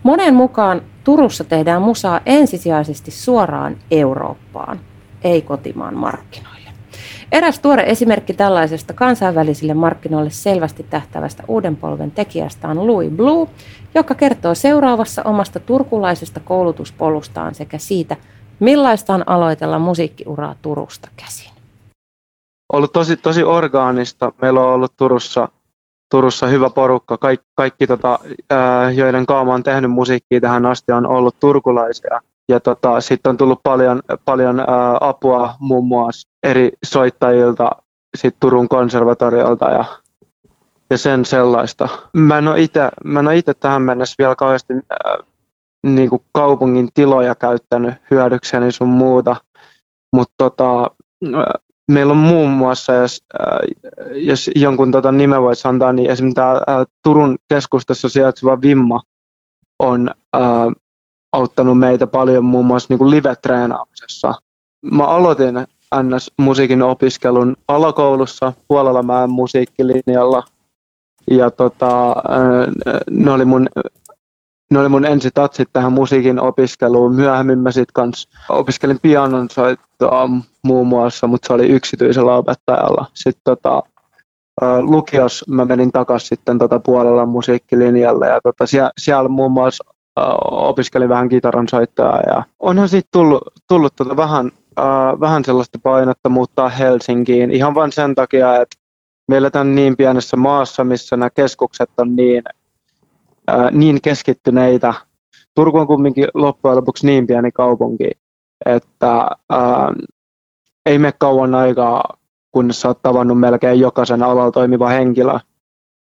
Monen 0.03 0.33
mukaan 0.33 0.81
Turussa 1.03 1.43
tehdään 1.43 1.81
musaa 1.81 2.21
ensisijaisesti 2.25 3.11
suoraan 3.11 3.77
Eurooppaan, 3.91 4.79
ei 5.23 5.41
kotimaan 5.41 5.97
markkinoille. 5.97 6.54
Eräs 7.31 7.59
tuore 7.59 7.83
esimerkki 7.83 8.33
tällaisesta 8.33 8.93
kansainvälisille 8.93 9.73
markkinoille 9.73 10.29
selvästi 10.29 10.83
tähtävästä 10.89 11.43
uuden 11.47 11.75
polven 11.75 12.11
tekijästä 12.11 12.67
on 12.67 12.87
Louis 12.87 13.11
Blue, 13.11 13.47
joka 13.95 14.15
kertoo 14.15 14.55
seuraavassa 14.55 15.23
omasta 15.23 15.59
turkulaisesta 15.59 16.39
koulutuspolustaan 16.39 17.55
sekä 17.55 17.77
siitä, 17.77 18.17
millaista 18.59 19.13
on 19.13 19.23
aloitella 19.29 19.79
musiikkiuraa 19.79 20.55
Turusta 20.61 21.09
käsin. 21.17 21.51
Ollut 22.73 22.93
tosi, 22.93 23.17
tosi 23.17 23.43
orgaanista. 23.43 24.31
Meillä 24.41 24.61
on 24.61 24.73
ollut 24.73 24.93
Turussa, 24.97 25.49
Turussa 26.11 26.47
hyvä 26.47 26.69
porukka. 26.69 27.17
Kaik, 27.17 27.41
kaikki, 27.55 27.87
tota, 27.87 28.19
joiden 28.95 29.25
kaama 29.25 29.53
on 29.53 29.63
tehnyt 29.63 29.91
musiikkia 29.91 30.41
tähän 30.41 30.65
asti, 30.65 30.91
on 30.91 31.07
ollut 31.07 31.35
turkulaisia. 31.39 32.21
Ja 32.49 32.59
tota, 32.59 33.01
sitten 33.01 33.29
on 33.29 33.37
tullut 33.37 33.59
paljon, 33.63 34.01
paljon 34.25 34.59
ää, 34.59 34.97
apua 35.01 35.53
muun 35.59 35.87
muassa 35.87 36.29
eri 36.43 36.71
soittajilta 36.85 37.71
sit 38.17 38.35
Turun 38.39 38.69
konservatoriolta 38.69 39.69
ja, 39.69 39.85
ja 40.89 40.97
sen 40.97 41.25
sellaista. 41.25 41.89
Mä 42.13 42.37
en 42.37 42.47
ole 43.27 43.37
itse 43.37 43.53
tähän 43.59 43.81
mennessä 43.81 44.15
vielä 44.17 44.35
kauheasti 44.35 44.73
ää, 44.73 45.17
niin 45.85 46.09
kuin 46.09 46.21
kaupungin 46.31 46.89
tiloja 46.93 47.35
käyttänyt 47.35 47.93
hyödykseni 48.11 48.71
sun 48.71 48.89
muuta, 48.89 49.35
mutta 50.13 50.33
tota, 50.37 50.91
meillä 51.91 52.11
on 52.11 52.17
muun 52.17 52.49
muassa, 52.49 52.93
jos, 52.93 53.23
ää, 53.39 53.59
jos 54.13 54.49
jonkun 54.55 54.91
tota 54.91 55.11
nimen 55.11 55.41
voisi 55.41 55.67
antaa, 55.67 55.93
niin 55.93 56.09
esimerkiksi 56.09 56.35
tämä 56.35 56.85
Turun 57.03 57.37
keskustassa 57.49 58.09
sijaitseva 58.09 58.61
Vimma 58.61 59.01
on 59.79 60.11
ää, 60.33 60.71
auttanut 61.35 61.79
meitä 61.79 62.07
paljon 62.07 62.45
muun 62.45 62.65
muassa 62.65 62.93
niin 62.93 63.09
live-treenaamisessa. 63.11 64.33
Mä 64.91 65.03
aloitin 65.03 65.55
NS-musiikin 65.95 66.81
opiskelun 66.81 67.55
alakoulussa 67.67 68.53
Puolalamäen 68.67 69.29
musiikkilinjalla. 69.29 70.43
Ja 71.31 71.51
tota, 71.51 72.15
ne 73.09 73.31
oli 73.31 73.45
mun 73.45 73.67
ne 74.71 74.79
oli 74.79 74.89
mun 74.89 75.05
ensi 75.05 75.29
tatsit 75.33 75.69
tähän 75.73 75.93
musiikin 75.93 76.39
opiskeluun. 76.39 77.15
Myöhemmin 77.15 77.59
mä 77.59 77.71
sit 77.71 77.91
kans 77.91 78.27
opiskelin 78.49 78.99
pianon 79.01 79.49
soittoa 79.49 80.29
muun 80.63 80.87
muassa, 80.87 81.27
mutta 81.27 81.47
se 81.47 81.53
oli 81.53 81.67
yksityisellä 81.67 82.35
opettajalla. 82.35 83.05
Sitten 83.13 83.41
tota, 83.43 83.83
lukios 84.81 85.45
mä 85.47 85.65
menin 85.65 85.91
takaisin 85.91 86.27
sitten 86.27 86.57
tota 86.57 86.79
puolella 86.79 87.25
musiikkilinjalle 87.25 88.27
ja 88.27 88.41
tota, 88.43 88.65
siellä, 88.65 88.91
siellä 88.97 89.29
muun 89.29 89.51
muassa 89.51 89.94
opiskelin 90.51 91.09
vähän 91.09 91.29
kitaran 91.29 91.67
soittaa 91.67 92.19
ja 92.27 92.43
onhan 92.59 92.89
siitä 92.89 93.09
tullut, 93.11 93.43
tullut 93.67 93.95
tuota 93.95 94.17
vähän, 94.17 94.51
äh, 94.79 95.19
vähän 95.19 95.45
sellaista 95.45 95.79
painetta 95.83 96.29
muuttaa 96.29 96.69
Helsinkiin 96.69 97.51
ihan 97.51 97.75
vain 97.75 97.91
sen 97.91 98.15
takia, 98.15 98.61
että 98.61 98.75
meillä 99.27 99.51
on 99.55 99.75
niin 99.75 99.97
pienessä 99.97 100.37
maassa, 100.37 100.83
missä 100.83 101.17
nämä 101.17 101.29
keskukset 101.29 101.89
on 101.97 102.15
niin, 102.15 102.43
äh, 103.51 103.71
niin 103.71 104.01
keskittyneitä. 104.01 104.93
Turku 105.55 105.77
on 105.77 105.87
kumminkin 105.87 106.27
loppujen 106.33 106.77
lopuksi 106.77 107.05
niin 107.05 107.27
pieni 107.27 107.51
kaupunki, 107.51 108.11
että 108.65 109.17
äh, 109.53 110.15
ei 110.85 110.99
mene 110.99 111.13
kauan 111.17 111.55
aikaa, 111.55 112.17
kunnes 112.51 112.81
sä 112.81 112.87
oot 112.87 113.01
tavannut 113.01 113.39
melkein 113.39 113.79
jokaisen 113.79 114.23
alalla 114.23 114.51
toimiva 114.51 114.89
henkilö. 114.89 115.39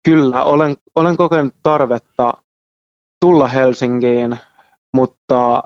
Kyllä, 0.05 0.45
olen, 0.45 0.77
olen 0.95 1.17
kokenut 1.17 1.55
tarvetta 1.63 2.33
tulla 3.21 3.49
Helsinkiin, 3.49 4.37
mutta 4.95 5.63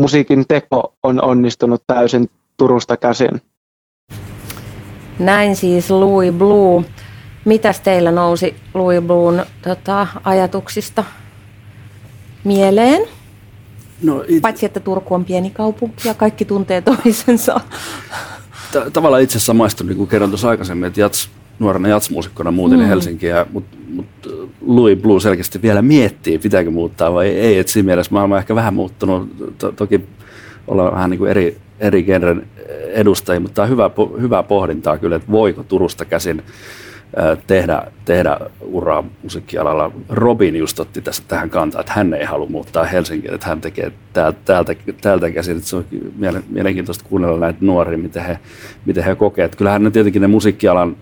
musiikin 0.00 0.44
teko 0.48 0.94
on 1.02 1.24
onnistunut 1.24 1.82
täysin 1.86 2.30
Turusta 2.56 2.96
käsin. 2.96 3.42
Näin 5.18 5.56
siis 5.56 5.90
Louis 5.90 6.34
Blue. 6.34 6.84
Mitäs 7.44 7.80
teillä 7.80 8.10
nousi 8.10 8.56
Louis 8.74 9.02
Bluun 9.04 9.46
tota, 9.62 10.06
ajatuksista 10.24 11.04
mieleen? 12.44 13.08
No, 14.02 14.24
it... 14.28 14.42
Paitsi, 14.42 14.66
että 14.66 14.80
Turku 14.80 15.14
on 15.14 15.24
pieni 15.24 15.50
kaupunki 15.50 16.08
ja 16.08 16.14
kaikki 16.14 16.44
tuntee 16.44 16.80
toisensa. 16.80 17.60
Tavallaan 18.92 19.22
itse 19.22 19.38
asiassa 19.38 19.54
maistun, 19.54 19.86
niin 19.86 19.96
kuin 19.96 20.08
kerron 20.08 20.30
tuossa 20.30 20.48
aikaisemmin, 20.48 20.86
että 20.86 21.00
jats, 21.00 21.30
nuorena 21.58 21.88
jatsmuusikkona 21.88 22.50
muutin 22.50 22.78
mm. 22.78 22.84
Helsinkiä, 22.84 23.46
mutta 23.52 23.76
mut 23.94 24.06
Louis 24.66 24.98
Blue 24.98 25.20
selkeästi 25.20 25.62
vielä 25.62 25.82
miettii, 25.82 26.38
pitääkö 26.38 26.70
muuttaa 26.70 27.12
vai 27.12 27.28
ei. 27.28 27.58
Et 27.58 27.68
siinä 27.68 27.86
mielessä 27.86 28.12
mä 28.12 28.20
oon 28.20 28.38
ehkä 28.38 28.54
vähän 28.54 28.74
muuttunut. 28.74 29.28
To, 29.58 29.72
toki 29.72 30.00
ollaan 30.66 30.92
vähän 30.92 31.10
niin 31.10 31.18
kuin 31.18 31.30
eri, 31.30 31.56
eri 31.80 32.02
genren 32.02 32.46
edustajia, 32.92 33.40
mutta 33.40 33.54
tämä 33.54 33.64
on 33.64 33.70
hyvä, 33.70 33.90
hyvää 34.20 34.42
pohdintaa 34.42 34.98
kyllä, 34.98 35.16
että 35.16 35.32
voiko 35.32 35.62
Turusta 35.62 36.04
käsin 36.04 36.42
tehdä, 37.46 37.82
tehdä 38.04 38.38
uraa 38.60 39.04
musiikkialalla. 39.22 39.90
Robin 40.08 40.56
just 40.56 40.80
otti 40.80 41.00
tässä 41.00 41.22
tähän 41.28 41.50
kantaa, 41.50 41.80
että 41.80 41.92
hän 41.92 42.14
ei 42.14 42.24
halua 42.24 42.46
muuttaa 42.46 42.84
Helsinkiin, 42.84 43.34
että 43.34 43.46
hän 43.46 43.60
tekee 43.60 43.92
täältä, 44.12 44.38
täältä, 44.44 44.74
täältä 45.00 45.30
käsin. 45.30 45.56
Että 45.56 45.68
se 45.68 45.76
on 45.76 45.84
mielenkiintoista 46.48 47.04
kuunnella 47.08 47.38
näitä 47.38 47.58
nuoria, 47.60 47.98
miten 47.98 48.24
he, 48.24 48.38
miten 48.86 49.04
he 49.04 49.14
kokee. 49.14 49.44
Että 49.44 49.56
kyllähän 49.56 49.84
ne 49.84 49.90
tietenkin 49.90 50.22
ne 50.22 50.28
musiikkialan 50.28 50.96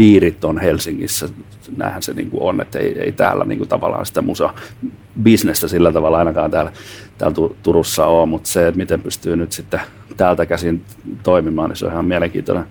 piirit 0.00 0.44
on 0.44 0.58
Helsingissä, 0.58 1.28
näinhän 1.76 2.02
se 2.02 2.12
niin 2.12 2.30
kuin 2.30 2.42
on, 2.42 2.60
että 2.60 2.78
ei, 2.78 2.98
ei 2.98 3.12
täällä 3.12 3.44
niin 3.44 3.58
kuin 3.58 3.68
tavallaan 3.68 4.06
sitä 4.06 4.22
musa-bisnestä 4.22 5.68
sillä 5.68 5.92
tavalla 5.92 6.18
ainakaan 6.18 6.50
täällä, 6.50 6.72
täällä 7.18 7.54
Turussa 7.62 8.06
ole, 8.06 8.26
mutta 8.26 8.48
se, 8.48 8.68
että 8.68 8.78
miten 8.78 9.02
pystyy 9.02 9.36
nyt 9.36 9.52
sitten 9.52 9.80
täältä 10.16 10.46
käsin 10.46 10.84
toimimaan, 11.22 11.70
niin 11.70 11.76
se 11.76 11.86
on 11.86 11.92
ihan 11.92 12.04
mielenkiintoinen, 12.04 12.64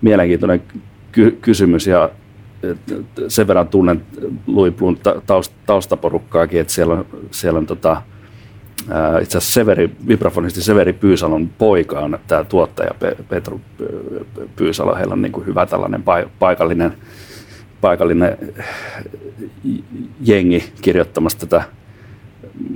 mielenkiintoinen 0.00 0.62
ky- 1.12 1.38
kysymys. 1.40 1.86
Ja 1.86 2.10
sen 3.28 3.46
verran 3.48 3.68
tunnen 3.68 4.02
Louis 4.46 4.74
Blun 4.74 4.98
taustaporukkaakin, 5.66 6.60
että 6.60 6.72
siellä 6.72 6.94
on, 6.94 7.06
siellä 7.30 7.58
on 7.58 7.66
tota, 7.66 8.02
itse 9.22 9.38
asiassa 9.38 9.54
Severi, 9.54 9.90
vibrafonisti 10.08 10.62
Severi 10.62 10.92
Pyysalon 10.92 11.50
poika 11.58 12.00
on 12.00 12.18
tämä 12.26 12.44
tuottaja 12.44 12.90
Petru 13.28 13.60
Pyysalo. 14.56 14.94
Heillä 14.96 15.12
on 15.12 15.22
niin 15.22 15.32
kuin 15.32 15.46
hyvä 15.46 15.66
tällainen 15.66 16.04
paikallinen, 16.38 16.92
paikallinen 17.80 18.38
jengi 20.20 20.72
kirjoittamassa 20.82 21.38
tätä 21.38 21.62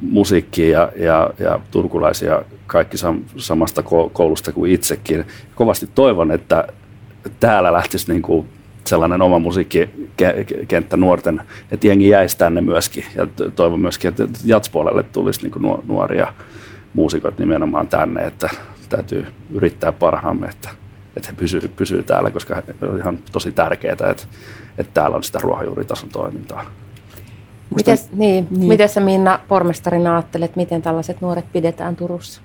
musiikkia 0.03 0.68
ja, 0.68 0.92
ja, 0.96 1.30
ja 1.38 1.61
turkulaisia 1.70 2.42
kaikki 2.66 2.96
sam, 2.96 3.20
samasta 3.36 3.82
koulusta 4.12 4.53
kuin 4.53 4.72
itsekin. 4.72 5.24
Kovasti 5.55 5.88
toivon, 5.94 6.30
että 6.30 6.68
täällä 7.40 7.72
lähtisi 7.72 8.12
niin 8.12 8.22
kuin 8.22 8.48
sellainen 8.86 9.22
oma 9.22 9.38
musiikkikenttä 9.38 10.96
nuorten, 10.96 11.42
että 11.70 11.86
jengi 11.86 12.08
jäisi 12.08 12.38
tänne 12.38 12.60
myöskin. 12.60 13.04
Ja 13.14 13.26
toivon 13.56 13.80
myöskin, 13.80 14.08
että 14.08 14.28
jatspuolelle 14.44 15.02
tulisi 15.02 15.42
niin 15.42 15.80
nuoria 15.86 16.32
muusikot 16.94 17.38
nimenomaan 17.38 17.88
tänne, 17.88 18.20
että 18.20 18.50
täytyy 18.88 19.26
yrittää 19.50 19.92
parhaamme, 19.92 20.46
että, 20.46 20.68
että 21.16 21.28
he 21.28 21.36
pysyy, 21.36 21.60
pysyy 21.76 22.02
täällä, 22.02 22.30
koska 22.30 22.62
on 22.82 22.98
ihan 22.98 23.18
tosi 23.32 23.52
tärkeää, 23.52 23.92
että, 23.92 24.26
että 24.78 24.94
täällä 24.94 25.16
on 25.16 25.22
sitä 25.22 25.38
ruohonjuuritason 25.42 26.08
toimintaa. 26.08 26.64
Mites, 27.76 28.12
niin, 28.12 28.46
niin. 28.50 28.68
Miten 28.68 28.88
sä 28.88 29.00
Minna 29.00 29.40
pormestarina 29.48 30.12
ajattelet, 30.12 30.56
miten 30.56 30.82
tällaiset 30.82 31.20
nuoret 31.20 31.52
pidetään 31.52 31.96
Turussa? 31.96 32.42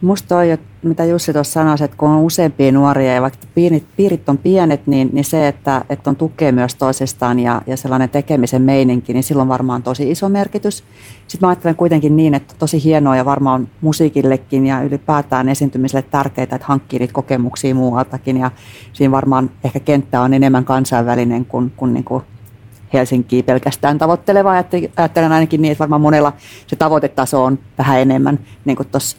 Musta 0.00 0.28
toi, 0.28 0.58
mitä 0.82 1.04
Jussi 1.04 1.32
tuossa 1.32 1.52
sanoi, 1.52 1.76
että 1.80 1.96
kun 1.96 2.08
on 2.08 2.20
useampia 2.20 2.72
nuoria 2.72 3.14
ja 3.14 3.22
vaikka 3.22 3.46
piirit, 3.54 3.84
piirit 3.96 4.28
on 4.28 4.38
pienet, 4.38 4.86
niin, 4.86 5.10
niin 5.12 5.24
se, 5.24 5.48
että, 5.48 5.84
että 5.88 6.10
on 6.10 6.16
tukea 6.16 6.52
myös 6.52 6.74
toisistaan 6.74 7.38
ja, 7.38 7.62
ja 7.66 7.76
sellainen 7.76 8.10
tekemisen 8.10 8.62
meininki, 8.62 9.12
niin 9.12 9.22
silloin 9.22 9.48
varmaan 9.48 9.76
on 9.76 9.82
tosi 9.82 10.10
iso 10.10 10.28
merkitys. 10.28 10.84
Sitten 11.26 11.46
mä 11.46 11.48
ajattelen 11.48 11.76
kuitenkin 11.76 12.16
niin, 12.16 12.34
että 12.34 12.54
tosi 12.58 12.84
hienoa 12.84 13.16
ja 13.16 13.24
varmaan 13.24 13.68
musiikillekin 13.80 14.66
ja 14.66 14.82
ylipäätään 14.82 15.48
esiintymiselle 15.48 16.04
tärkeää, 16.10 16.42
että 16.42 16.58
hankkii 16.62 16.98
niitä 16.98 17.14
kokemuksia 17.14 17.74
muualtakin 17.74 18.36
ja 18.36 18.50
siinä 18.92 19.12
varmaan 19.12 19.50
ehkä 19.64 19.80
kenttä 19.80 20.20
on 20.20 20.34
enemmän 20.34 20.64
kansainvälinen 20.64 21.44
kuin, 21.44 21.72
kuin, 21.76 21.94
niin 21.94 22.04
kuin 22.04 22.22
Helsinkiä 22.92 23.42
pelkästään 23.42 23.98
tavoitteleva. 23.98 24.52
Ajattelen 24.96 25.32
ainakin 25.32 25.62
niin, 25.62 25.72
että 25.72 25.82
varmaan 25.82 26.00
monella 26.00 26.32
se 26.66 26.76
tavoitetaso 26.76 27.44
on 27.44 27.58
vähän 27.78 28.00
enemmän, 28.00 28.38
niin 28.64 28.76
kuin 28.76 28.88
tuossa 28.88 29.16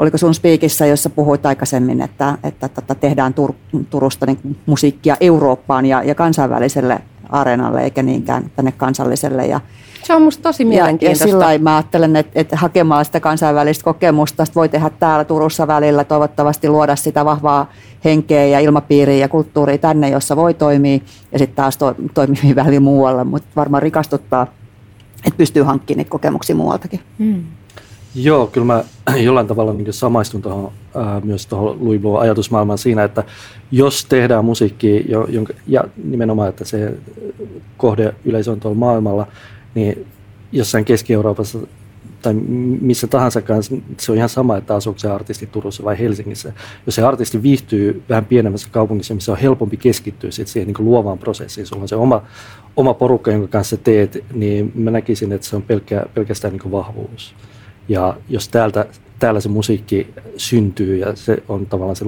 oliko 0.00 0.18
sun 0.18 0.34
spiikissä, 0.34 0.86
jossa 0.86 1.10
puhuit 1.10 1.46
aikaisemmin, 1.46 2.02
että, 2.02 2.38
että, 2.42 2.66
että 2.78 2.94
tehdään 2.94 3.34
Tur, 3.34 3.52
Turusta 3.90 4.26
niin 4.26 4.56
musiikkia 4.66 5.16
Eurooppaan 5.20 5.86
ja, 5.86 6.02
ja 6.02 6.14
kansainväliselle 6.14 7.00
areenalle, 7.28 7.82
eikä 7.84 8.02
niinkään 8.02 8.50
tänne 8.56 8.72
kansalliselle. 8.72 9.46
Ja, 9.46 9.60
se 10.02 10.14
on 10.14 10.22
musta 10.22 10.42
tosi 10.42 10.64
mielenkiintoista. 10.64 11.24
Ja, 11.24 11.34
ja 11.34 11.48
sillä 11.48 11.58
mä 11.58 11.76
ajattelen, 11.76 12.16
että, 12.16 12.40
että 12.40 12.56
hakemalla 12.56 13.04
sitä 13.04 13.20
kansainvälistä 13.20 13.84
kokemusta 13.84 14.44
voi 14.54 14.68
tehdä 14.68 14.90
täällä 14.90 15.24
Turussa 15.24 15.66
välillä 15.66 16.04
toivottavasti 16.04 16.68
luoda 16.68 16.96
sitä 16.96 17.24
vahvaa 17.24 17.70
henkeä 18.04 18.46
ja 18.46 18.60
ilmapiiriä 18.60 19.16
ja 19.16 19.28
kulttuuria 19.28 19.78
tänne, 19.78 20.08
jossa 20.08 20.36
voi 20.36 20.54
toimia 20.54 20.98
ja 21.32 21.38
sitten 21.38 21.56
taas 21.56 21.76
to, 21.76 21.94
toimii 22.14 22.54
välillä 22.64 22.80
muualla, 22.80 23.24
mutta 23.24 23.48
varmaan 23.56 23.82
rikastuttaa, 23.82 24.46
että 25.24 25.36
pystyy 25.36 25.62
hankkimaan 25.62 25.98
niitä 25.98 26.10
kokemuksia 26.10 26.56
muualtakin. 26.56 27.00
Mm. 27.18 27.44
Joo, 28.14 28.46
kyllä 28.46 28.66
mä 28.66 28.84
jollain 29.16 29.46
tavalla 29.46 29.72
niin 29.72 29.92
samaistun 29.92 30.42
tuohon, 30.42 30.72
ää, 30.94 31.20
myös 31.20 31.46
tuohon 31.46 31.84
Louis 31.84 32.00
ajatusmaailmaan 32.20 32.78
siinä, 32.78 33.04
että 33.04 33.24
jos 33.70 34.04
tehdään 34.04 34.44
musiikkia, 34.44 35.00
jonka, 35.28 35.52
ja 35.66 35.84
nimenomaan, 36.04 36.48
että 36.48 36.64
se 36.64 36.94
kohde 37.76 38.14
yleisö 38.24 38.52
on 38.52 38.60
tuolla 38.60 38.78
maailmalla, 38.78 39.26
niin 39.74 40.06
jossain 40.52 40.84
Keski-Euroopassa 40.84 41.58
tai 42.22 42.34
missä 42.80 43.06
tahansa 43.06 43.42
kanssa, 43.42 43.76
se 43.98 44.12
on 44.12 44.18
ihan 44.18 44.28
sama, 44.28 44.56
että 44.56 44.74
asuuko 44.74 44.98
se 44.98 45.10
artisti 45.10 45.46
Turussa 45.46 45.84
vai 45.84 45.98
Helsingissä. 45.98 46.52
Jos 46.86 46.94
se 46.94 47.02
artisti 47.02 47.42
viihtyy 47.42 48.02
vähän 48.08 48.24
pienemmässä 48.24 48.68
kaupungissa, 48.70 49.14
missä 49.14 49.32
on 49.32 49.38
helpompi 49.38 49.76
keskittyä 49.76 50.30
sit 50.30 50.48
siihen 50.48 50.66
niin 50.66 50.86
luovaan 50.86 51.18
prosessiin, 51.18 51.66
sulla 51.66 51.82
on 51.82 51.88
se 51.88 51.96
oma, 51.96 52.22
oma 52.76 52.94
porukka, 52.94 53.30
jonka 53.30 53.48
kanssa 53.48 53.76
teet, 53.76 54.24
niin 54.34 54.72
mä 54.74 54.90
näkisin, 54.90 55.32
että 55.32 55.46
se 55.46 55.56
on 55.56 55.62
pelkkä, 55.62 56.06
pelkästään 56.14 56.54
niin 56.54 56.72
vahvuus. 56.72 57.34
Ja 57.88 58.16
jos 58.28 58.48
täältä, 58.48 58.86
täällä 59.18 59.40
se 59.40 59.48
musiikki 59.48 60.14
syntyy 60.36 60.96
ja 60.96 61.16
se 61.16 61.42
on 61.48 61.66
tavallaan 61.66 61.96
se 61.96 62.04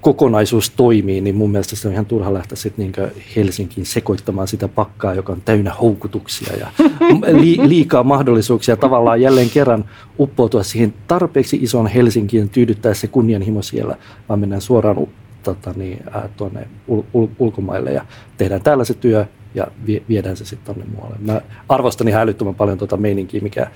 kokonaisuus 0.00 0.70
toimii, 0.70 1.20
niin 1.20 1.34
mun 1.36 1.50
mielestä 1.50 1.76
se 1.76 1.88
on 1.88 1.94
ihan 1.94 2.06
turha 2.06 2.34
lähteä 2.34 2.56
sitten 2.56 2.92
niin 2.96 3.10
Helsinkiin 3.36 3.86
sekoittamaan 3.86 4.48
sitä 4.48 4.68
pakkaa, 4.68 5.14
joka 5.14 5.32
on 5.32 5.42
täynnä 5.44 5.74
houkutuksia 5.74 6.56
ja 6.56 6.66
li, 7.40 7.68
liikaa 7.68 8.02
mahdollisuuksia 8.02 8.76
tavallaan 8.76 9.20
jälleen 9.20 9.50
kerran 9.50 9.84
uppoutua 10.18 10.62
siihen 10.62 10.94
tarpeeksi 11.08 11.58
ison 11.62 11.86
Helsinkiin 11.86 12.48
tyydyttää 12.48 12.94
se 12.94 13.06
kunnianhimo 13.06 13.62
siellä, 13.62 13.96
vaan 14.28 14.40
mennään 14.40 14.62
suoraan 14.62 15.06
tota, 15.42 15.72
niin, 15.76 16.04
tuonne 16.36 16.68
ul, 16.88 17.02
ul, 17.12 17.26
ulkomaille 17.38 17.92
ja 17.92 18.06
tehdään 18.36 18.62
täällä 18.62 18.84
se 18.84 18.94
työ 18.94 19.26
ja 19.58 19.66
vie, 19.86 20.02
viedään 20.08 20.36
se 20.36 20.44
sitten 20.44 20.74
tuonne 20.74 20.94
muualle. 20.94 21.16
Mä 21.20 21.40
arvostan 21.68 22.08
ihan 22.08 22.22
älyttömän 22.22 22.54
paljon 22.54 22.78
tuota 22.78 22.96
meininkiä, 22.96 23.40
mikä, 23.40 23.66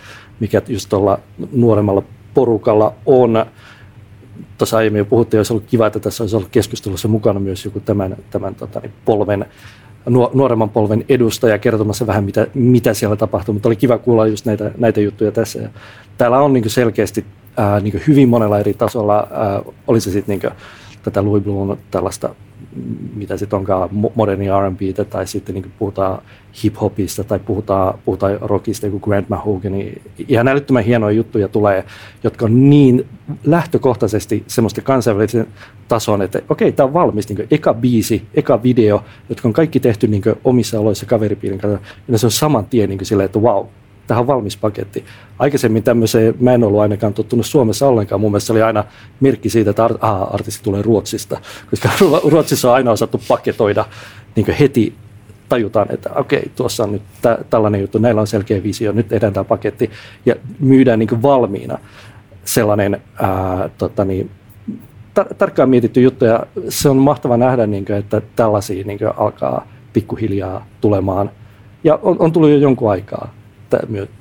mikä 0.40 0.62
just 0.68 0.88
tuolla 0.88 1.18
nuoremmalla 1.52 2.02
porukalla 2.34 2.94
on. 3.06 3.46
Tuossa 4.58 4.76
aiemmin 4.76 4.98
jo 4.98 5.04
puhuttiin, 5.04 5.38
olisi 5.38 5.52
ollut 5.52 5.66
kiva, 5.66 5.86
että 5.86 6.00
tässä 6.00 6.22
olisi 6.22 6.36
ollut 6.36 6.48
keskustelussa 6.48 7.08
mukana 7.08 7.40
myös 7.40 7.64
joku 7.64 7.80
tämän, 7.80 8.16
tämän 8.30 8.54
tota, 8.54 8.80
niin 8.80 8.92
polven, 9.04 9.46
nuoremman 10.34 10.70
polven 10.70 11.04
edustaja 11.08 11.58
kertomassa 11.58 12.06
vähän, 12.06 12.24
mitä, 12.24 12.46
mitä 12.54 12.94
siellä 12.94 13.16
tapahtuu, 13.16 13.52
mutta 13.52 13.68
oli 13.68 13.76
kiva 13.76 13.98
kuulla 13.98 14.26
just 14.26 14.46
näitä, 14.46 14.70
näitä 14.78 15.00
juttuja 15.00 15.32
tässä. 15.32 15.58
Ja 15.58 15.68
täällä 16.18 16.40
on 16.40 16.52
niin 16.52 16.70
selkeästi 16.70 17.24
ää, 17.56 17.80
niin 17.80 18.02
hyvin 18.06 18.28
monella 18.28 18.58
eri 18.58 18.74
tasolla, 18.74 19.28
ää, 19.30 19.62
oli 19.86 20.00
se 20.00 20.10
sitten 20.10 20.38
niin 20.38 20.52
tätä 21.02 21.24
Louis 21.24 21.44
Bluon 21.44 21.78
tällaista 21.90 22.34
mitä 23.14 23.36
sitten 23.36 23.56
onkaan 23.56 23.88
moderni 24.14 24.46
R&B 24.46 24.80
tai 25.10 25.26
sitten 25.26 25.54
niin 25.54 25.72
puhutaan 25.78 26.22
hip-hopista 26.64 27.24
tai 27.24 27.38
puhutaan, 27.38 27.98
puhutaan 28.04 28.38
rockista, 28.40 28.86
joku 28.86 29.00
Grant 29.00 29.28
Mahogany. 29.28 29.92
Ihan 30.28 30.48
älyttömän 30.48 30.84
hienoja 30.84 31.16
juttuja 31.16 31.48
tulee, 31.48 31.84
jotka 32.24 32.44
on 32.44 32.70
niin 32.70 33.06
lähtökohtaisesti 33.44 34.44
semmoista 34.46 34.80
kansainvälisen 34.80 35.46
tason, 35.88 36.22
että 36.22 36.42
okei, 36.48 36.72
tämä 36.72 36.84
on 36.86 36.92
valmis, 36.92 37.28
niin 37.28 37.46
eka 37.50 37.74
biisi, 37.74 38.22
eka 38.34 38.62
video, 38.62 39.04
jotka 39.28 39.48
on 39.48 39.52
kaikki 39.52 39.80
tehty 39.80 40.06
niin 40.06 40.22
omissa 40.44 40.80
oloissa 40.80 41.06
kaveripiirin 41.06 41.60
kanssa, 41.60 41.80
ja 42.08 42.18
se 42.18 42.26
on 42.26 42.30
saman 42.30 42.64
tien 42.64 42.88
niin 42.88 43.06
silleen, 43.06 43.24
että 43.24 43.38
wow, 43.38 43.66
tähän 44.06 44.26
valmis 44.26 44.56
paketti. 44.56 45.04
Aikaisemmin 45.38 45.82
tämmöiseen 45.82 46.34
mä 46.40 46.52
en 46.52 46.64
ollut 46.64 46.80
ainakaan 46.80 47.14
tottunut 47.14 47.46
Suomessa 47.46 47.88
ollenkaan. 47.88 48.20
Mun 48.20 48.30
mielestä 48.30 48.46
se 48.46 48.52
oli 48.52 48.62
aina 48.62 48.84
merkki 49.20 49.50
siitä, 49.50 49.70
että 49.70 49.84
art, 49.84 49.96
aha, 50.00 50.24
artisti 50.24 50.64
tulee 50.64 50.82
Ruotsista, 50.82 51.40
koska 51.70 51.88
Ruotsissa 52.24 52.68
on 52.68 52.74
aina 52.74 52.90
osattu 52.90 53.20
paketoida 53.28 53.84
niin 54.36 54.56
heti 54.60 54.94
tajutaan, 55.48 55.86
että 55.90 56.10
okei, 56.14 56.50
tuossa 56.56 56.84
on 56.84 56.92
nyt 56.92 57.02
tä, 57.22 57.38
tällainen 57.50 57.80
juttu, 57.80 57.98
näillä 57.98 58.20
on 58.20 58.26
selkeä 58.26 58.62
visio, 58.62 58.92
nyt 58.92 59.08
tehdään 59.08 59.32
tämä 59.32 59.44
paketti 59.44 59.90
ja 60.26 60.34
myydään 60.60 60.98
niin 60.98 61.22
valmiina 61.22 61.78
sellainen 62.44 63.02
ää, 63.22 63.70
tota 63.78 64.04
niin, 64.04 64.30
tar- 65.20 65.34
tarkkaan 65.34 65.70
mietitty 65.70 66.00
juttu 66.00 66.24
ja 66.24 66.46
se 66.68 66.88
on 66.88 66.96
mahtava 66.96 67.36
nähdä, 67.36 67.66
niin 67.66 67.84
kuin, 67.84 67.98
että 67.98 68.22
tällaisia 68.36 68.84
niin 68.84 68.98
kuin, 68.98 69.10
alkaa 69.16 69.66
pikkuhiljaa 69.92 70.66
tulemaan 70.80 71.30
ja 71.84 71.98
on, 72.02 72.16
on 72.18 72.32
tullut 72.32 72.50
jo 72.50 72.56
jonkun 72.56 72.90
aikaa 72.90 73.34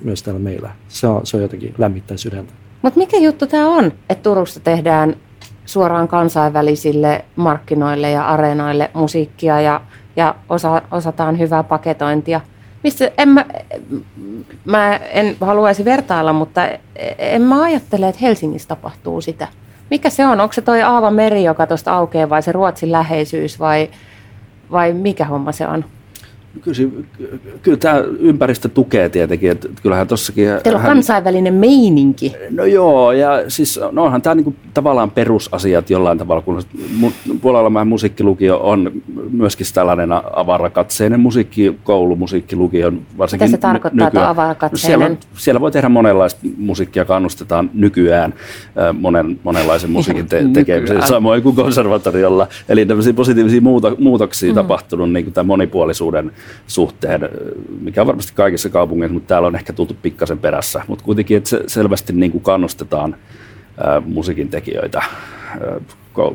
myös 0.02 0.24
täällä 0.24 0.40
meillä. 0.40 0.72
Se 0.88 1.08
on, 1.08 1.26
se 1.26 1.38
on 1.38 1.44
jotenkin 1.44 1.76
lämmittää 1.78 2.18
sydäntä. 2.18 2.54
Mutta 2.82 3.00
mikä 3.00 3.18
juttu 3.18 3.48
tämä 3.48 3.68
on, 3.68 3.86
että 4.10 4.24
Turusta 4.24 4.60
tehdään 4.60 5.16
suoraan 5.66 6.08
kansainvälisille 6.08 7.26
markkinoille 7.36 8.12
ja 8.12 8.28
areenoille 8.28 8.92
musiikkia 8.94 9.62
ja, 9.62 9.82
ja 10.16 10.36
osa, 10.50 10.82
osataan 10.92 11.40
hyvää 11.40 11.64
paketointia? 11.64 12.42
Mistä, 12.84 13.12
en 13.18 13.30
mä, 13.30 13.46
mä 14.66 14.96
en 14.96 15.36
haluaisi 15.42 15.86
vertailla, 15.86 16.34
mutta 16.34 16.62
en 17.18 17.42
mä 17.42 17.64
ajattele, 17.64 18.10
että 18.10 18.22
Helsingissä 18.22 18.68
tapahtuu 18.68 19.22
sitä. 19.22 19.48
Mikä 19.90 20.10
se 20.10 20.26
on? 20.28 20.40
Onko 20.40 20.54
se 20.54 20.62
toi 20.62 20.82
Aava 20.82 21.12
meri, 21.12 21.44
joka 21.44 21.68
tuosta 21.68 21.94
aukeaa 21.94 22.30
vai 22.30 22.44
se 22.44 22.52
Ruotsin 22.52 22.92
läheisyys 22.92 23.60
vai, 23.60 23.90
vai 24.72 24.94
mikä 24.94 25.26
homma 25.26 25.52
se 25.52 25.68
on? 25.68 25.86
Kyllä, 26.62 26.92
kyllä 27.62 27.78
tämä 27.78 28.04
ympäristö 28.20 28.70
tukee 28.70 29.10
tietenkin, 29.10 29.52
että 29.52 29.68
kyllähän 29.82 30.08
tossakin... 30.08 30.46
Teillä 30.64 30.78
on 30.78 30.84
hän, 30.84 30.94
kansainvälinen 30.94 31.54
meininki. 31.54 32.34
No 32.50 32.66
joo, 32.66 33.12
ja 33.12 33.44
siis 33.48 33.80
no 33.92 34.04
onhan 34.04 34.22
tämä 34.22 34.36
niinku 34.36 34.56
tavallaan 34.74 35.12
perusasiat 35.12 35.90
jollain 35.90 36.18
tavalla, 36.18 36.42
kun 36.42 36.62
puolella 37.42 37.86
musiikkilukio 37.86 38.58
on 38.58 38.92
myöskin 39.32 39.68
tällainen 39.74 40.10
avarakatseinen 40.34 41.20
musiikkikoulu, 41.20 42.16
musiikkilukio. 42.16 42.94
Varsinkin 43.18 43.48
Mitä 43.48 43.58
se 43.58 43.62
tarkoittaa, 43.62 44.08
nykyään. 44.08 44.24
että 44.24 44.30
avarakatseinen? 44.30 45.00
Siellä, 45.00 45.18
siellä 45.34 45.62
voi 45.62 45.72
tehdä 45.72 45.90
monenlaista 45.90 46.42
musiikkia, 46.58 47.06
kannustetaan 47.06 47.70
nykyään 47.74 48.34
monen, 49.00 49.40
monenlaisen 49.44 49.92
musiikin 49.92 50.28
te- 50.28 50.46
tekemiseen, 50.54 51.08
samoin 51.08 51.44
kuin 51.44 51.56
konservatoriolla. 51.56 52.48
Eli 52.70 52.86
tämmöisiä 52.86 53.14
positiivisia 53.14 53.62
muuta, 53.62 53.96
muutoksia 54.00 54.50
mm. 54.50 54.56
tapahtunut 54.56 55.12
niin 55.12 55.26
kuin 55.26 55.34
tämän 55.34 55.48
monipuolisuuden 55.48 56.32
suhteen, 56.68 57.30
mikä 57.82 58.02
on 58.02 58.08
varmasti 58.08 58.34
kaikissa 58.36 58.70
kaupungeissa, 58.70 59.14
mutta 59.14 59.28
täällä 59.28 59.48
on 59.48 59.56
ehkä 59.56 59.74
tultu 59.74 59.96
pikkasen 60.02 60.40
perässä. 60.40 60.82
Mutta 60.88 61.06
kuitenkin, 61.06 61.38
että 61.38 61.50
se 61.50 61.64
selvästi 61.68 62.14
niin 62.14 62.32
kuin 62.32 62.44
kannustetaan 62.44 63.16
ää, 63.84 64.00
musiikin 64.06 64.50
tekijöitä 64.50 65.04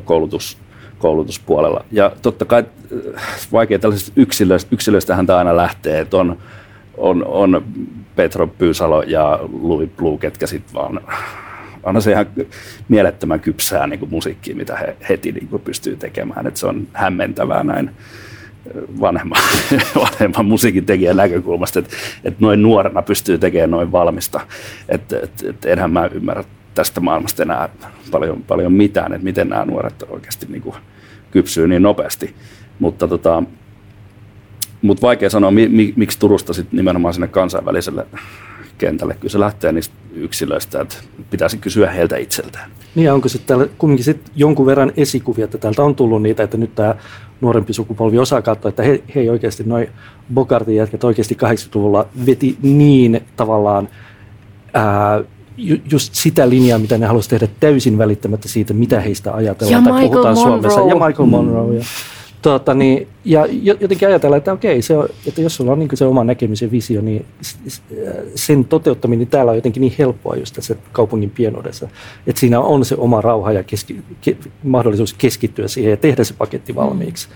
koulutus, 0.05 0.59
koulutuspuolella. 0.99 1.85
Ja 1.93 2.13
totta 2.23 2.45
kai 2.45 2.65
vaikea 3.53 3.79
tällaisista 3.79 4.13
yksilöistä, 4.17 4.69
yksilöistähän 4.75 5.27
tämä 5.27 5.39
aina 5.39 5.57
lähtee, 5.57 6.01
että 6.01 6.17
on, 6.17 6.39
on, 6.97 7.25
on 7.27 7.65
Petro 8.17 8.47
Pyysalo 8.47 9.03
ja 9.03 9.39
Louis 9.63 9.91
Blue, 9.97 10.19
ketkä 10.19 10.47
sitten 10.47 10.75
vaan 10.75 11.01
on 11.95 12.03
se 12.03 12.11
ihan 12.11 12.27
mielettömän 12.89 13.41
kypsää 13.41 13.87
niin 13.87 13.99
kuin 13.99 14.11
musiikkia, 14.11 14.57
mitä 14.57 14.77
he 14.77 14.97
heti 15.09 15.33
niin 15.33 15.49
pystyy 15.65 15.97
tekemään. 15.97 16.47
Et 16.47 16.57
se 16.57 16.67
on 16.67 16.89
hämmentävää 16.93 17.65
näin 17.65 17.91
vanhemman, 19.01 19.43
vanhemman 20.05 20.47
musiikin 20.47 20.87
tekijän 20.87 21.17
näkökulmasta, 21.17 21.79
että, 21.79 21.97
että 22.25 22.39
noin 22.41 22.63
nuorena 22.63 23.03
pystyy 23.03 23.39
tekemään 23.39 23.71
noin 23.71 23.93
valmista. 23.93 24.41
Että, 24.89 25.21
että, 25.23 25.51
että 25.51 25.69
enhän 25.69 25.91
mä 25.91 26.07
ymmärrä 26.07 26.45
tästä 26.75 27.01
maailmasta 27.01 27.43
enää 27.43 27.69
paljon, 28.11 28.43
paljon 28.43 28.73
mitään, 28.73 29.13
että 29.13 29.25
miten 29.25 29.49
nämä 29.49 29.65
nuoret 29.65 30.03
oikeasti 30.09 30.47
niin 30.49 30.63
kuin 30.63 30.77
kypsyy 31.31 31.69
niin 31.69 31.83
nopeasti. 31.83 32.35
Mutta 32.79 33.09
tota, 33.09 33.43
mutta 34.83 35.07
vaikea 35.07 35.31
sanoa, 35.31 35.51
mi, 35.51 35.69
mi, 35.69 35.93
miksi 35.97 36.19
Turusta 36.19 36.53
sit 36.53 36.73
nimenomaan 36.73 37.15
sinne 37.15 37.29
kansainväliselle 37.29 38.07
kentälle. 38.79 39.15
Kyllä 39.15 39.33
se 39.33 39.41
lähtee 39.41 39.73
niistä 39.73 39.95
yksilöistä, 40.17 40.81
että 40.81 40.97
pitäisi 41.31 41.57
kysyä 41.57 41.91
heiltä 41.91 42.17
itseltään. 42.17 42.71
Niin 42.95 43.13
onko 43.13 43.29
sitten 43.29 43.47
täällä 43.47 43.67
kumminkin 43.79 44.05
sit 44.05 44.31
jonkun 44.37 44.67
verran 44.67 44.93
esikuvia, 44.97 45.45
että 45.45 45.59
täältä 45.59 45.83
on 45.83 45.95
tullut 45.95 46.23
niitä, 46.23 46.43
että 46.43 46.57
nyt 46.57 46.75
tämä 46.75 46.95
nuorempi 47.41 47.73
sukupolvi 47.73 48.19
osaa 48.19 48.43
katsoa, 48.43 48.69
että 48.69 48.83
he, 48.83 49.03
he 49.15 49.21
ei 49.21 49.31
oikeasti 49.31 49.65
noin 49.65 49.89
Bogartin 50.35 50.77
jätkät 50.77 51.05
oikeasti 51.05 51.37
80-luvulla 51.45 52.07
veti 52.27 52.59
niin 52.63 53.21
tavallaan 53.37 53.89
ää, 54.75 55.25
ju, 55.57 55.77
just 55.91 56.15
sitä 56.15 56.49
linjaa, 56.49 56.79
mitä 56.79 56.99
ne 56.99 57.07
halusivat 57.07 57.41
tehdä 57.41 57.55
täysin 57.61 57.99
välittämättä 57.99 58.49
siitä, 58.49 58.75
mitä 58.75 59.01
heistä 59.01 59.35
ajatellaan 59.35 59.85
ja 59.85 59.91
tai 59.91 59.93
Michael 59.93 60.11
puhutaan 60.11 60.35
Monroe. 60.35 60.71
Suomessa. 60.71 60.81
Ja 60.81 61.07
Michael 61.07 61.27
Monroe. 61.29 61.77
Ja, 61.77 61.85
tuota, 62.47 62.75
niin, 62.75 63.09
ja 63.25 63.47
jotenkin 63.81 64.09
ajatellaan, 64.09 64.39
että 64.39 64.53
okei, 64.53 64.83
se 64.83 64.97
on, 64.97 65.09
että 65.27 65.41
jos 65.41 65.57
sulla 65.57 65.73
on 65.73 65.79
niin 65.79 65.89
se 65.95 66.05
oma 66.05 66.25
näkemisen 66.25 66.71
visio, 66.71 67.01
niin 67.01 67.27
sen 68.35 68.65
toteuttaminen 68.65 69.27
täällä 69.27 69.51
on 69.51 69.57
jotenkin 69.57 69.81
niin 69.81 69.95
helppoa 69.99 70.37
just 70.37 70.55
tässä 70.55 70.75
kaupungin 70.93 71.31
pienoudessa. 71.31 71.89
Että 72.27 72.41
siinä 72.41 72.61
on 72.61 72.85
se 72.85 72.95
oma 72.99 73.21
rauha 73.21 73.53
ja 73.53 73.63
keski, 73.63 74.03
ke, 74.21 74.37
mahdollisuus 74.63 75.15
keskittyä 75.15 75.69
siihen 75.69 75.91
ja 75.91 75.97
tehdä 75.97 76.25
se 76.25 76.35
paketti 76.35 76.75
valmiiksi. 76.75 77.29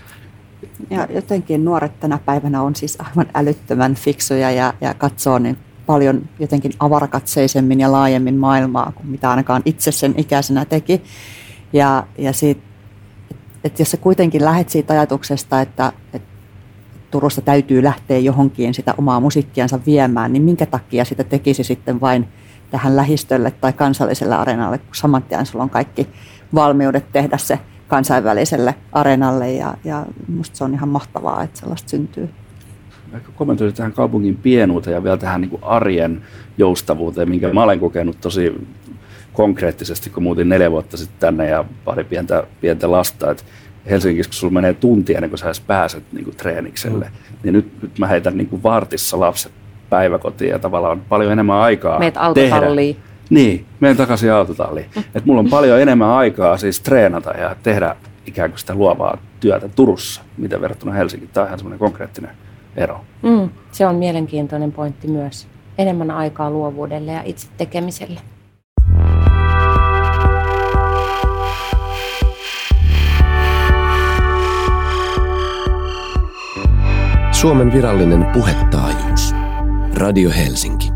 Ja 0.89 1.07
jotenkin 1.13 1.65
nuoret 1.65 1.99
tänä 1.99 2.19
päivänä 2.25 2.61
on 2.61 2.75
siis 2.75 2.97
aivan 2.99 3.27
älyttömän 3.33 3.95
fiksuja 3.95 4.51
ja, 4.51 4.73
ja 4.81 4.93
katsoo 4.93 5.39
niin 5.39 5.57
paljon 5.85 6.21
jotenkin 6.39 6.71
avarakatseisemmin 6.79 7.79
ja 7.79 7.91
laajemmin 7.91 8.35
maailmaa 8.35 8.91
kuin 8.95 9.07
mitä 9.07 9.29
ainakaan 9.29 9.61
itse 9.65 9.91
sen 9.91 10.13
ikäisenä 10.17 10.65
teki. 10.65 11.01
Ja, 11.73 12.07
ja 12.17 12.33
siitä, 12.33 12.70
että 13.63 13.81
jos 13.81 13.91
sä 13.91 13.97
kuitenkin 13.97 14.45
lähet 14.45 14.69
siitä 14.69 14.93
ajatuksesta, 14.93 15.61
että, 15.61 15.93
että 16.13 16.31
Turusta 17.11 17.41
täytyy 17.41 17.83
lähteä 17.83 18.17
johonkin 18.17 18.73
sitä 18.73 18.93
omaa 18.97 19.19
musiikkiansa 19.19 19.79
viemään, 19.85 20.33
niin 20.33 20.43
minkä 20.43 20.65
takia 20.65 21.05
sitä 21.05 21.23
tekisi 21.23 21.63
sitten 21.63 22.01
vain 22.01 22.27
tähän 22.71 22.95
lähistölle 22.95 23.51
tai 23.51 23.73
kansalliselle 23.73 24.35
areenalle, 24.35 24.77
kun 24.77 24.95
saman 24.95 25.23
tien 25.23 25.45
sulla 25.45 25.63
on 25.63 25.69
kaikki 25.69 26.07
valmiudet 26.53 27.11
tehdä 27.11 27.37
se 27.37 27.59
kansainväliselle 27.87 28.75
areenalle 28.91 29.51
ja, 29.51 29.73
ja 29.83 30.05
musta 30.27 30.57
se 30.57 30.63
on 30.63 30.73
ihan 30.73 30.89
mahtavaa, 30.89 31.43
että 31.43 31.59
sellaista 31.59 31.89
syntyy. 31.89 32.29
Ehkä 33.13 33.31
kommentoisin 33.35 33.77
tähän 33.77 33.93
kaupungin 33.93 34.37
pienuuteen 34.37 34.93
ja 34.93 35.03
vielä 35.03 35.17
tähän 35.17 35.41
niin 35.41 35.49
kuin 35.49 35.63
arjen 35.63 36.21
joustavuuteen, 36.57 37.29
minkä 37.29 37.53
mä 37.53 37.63
olen 37.63 37.79
kokenut 37.79 38.21
tosi 38.21 38.67
konkreettisesti, 39.33 40.09
kun 40.09 40.23
muutin 40.23 40.49
neljä 40.49 40.71
vuotta 40.71 40.97
sitten 40.97 41.19
tänne 41.19 41.49
ja 41.49 41.65
pari 41.85 42.03
pientä, 42.03 42.43
pientä 42.61 42.91
lasta. 42.91 43.31
Et 43.31 43.45
Helsingissä, 43.89 44.29
kun 44.29 44.35
sulla 44.35 44.53
menee 44.53 44.73
tuntia 44.73 45.17
ennen 45.17 45.29
kuin 45.29 45.37
sä 45.37 45.45
edes 45.45 45.59
pääset 45.59 46.03
niin 46.11 46.23
kuin 46.23 46.37
treenikselle, 46.37 47.05
mm. 47.05 47.37
niin 47.43 47.53
nyt, 47.53 47.81
nyt 47.81 47.99
mä 47.99 48.07
heitän 48.07 48.37
niin 48.37 48.47
kuin 48.47 48.63
vartissa 48.63 49.19
lapset 49.19 49.51
päiväkotiin 49.89 50.51
ja 50.51 50.59
tavallaan 50.59 50.91
on 50.91 51.03
paljon 51.09 51.31
enemmän 51.31 51.57
aikaa 51.57 51.99
Meet 51.99 52.17
autotalliin. 52.17 52.95
Tehdä. 52.95 53.11
Niin, 53.29 53.65
menen 53.79 53.97
takaisin 53.97 54.31
autotalliin. 54.31 54.85
Et 55.15 55.25
mulla 55.25 55.39
on 55.39 55.49
paljon 55.49 55.81
enemmän 55.81 56.09
aikaa 56.09 56.57
siis 56.57 56.79
treenata 56.79 57.31
ja 57.31 57.55
tehdä 57.63 57.95
ikään 58.25 58.49
kuin 58.49 58.59
sitä 58.59 58.75
luovaa 58.75 59.17
työtä 59.39 59.69
Turussa, 59.69 60.21
mitä 60.37 60.61
verrattuna 60.61 60.91
Helsinkiin. 60.91 61.29
Tämä 61.33 61.43
on 61.43 61.47
ihan 61.47 61.59
semmoinen 61.59 61.79
konkreettinen 61.79 62.31
ero. 62.75 63.01
Mm, 63.21 63.49
se 63.71 63.87
on 63.87 63.95
mielenkiintoinen 63.95 64.71
pointti 64.71 65.07
myös. 65.07 65.47
Enemmän 65.77 66.11
aikaa 66.11 66.49
luovuudelle 66.49 67.11
ja 67.11 67.21
itse 67.25 67.47
tekemiselle. 67.57 68.19
Suomen 77.41 77.73
virallinen 77.73 78.25
puhetaajuus. 78.33 79.33
Radio 79.93 80.29
Helsinki. 80.37 80.89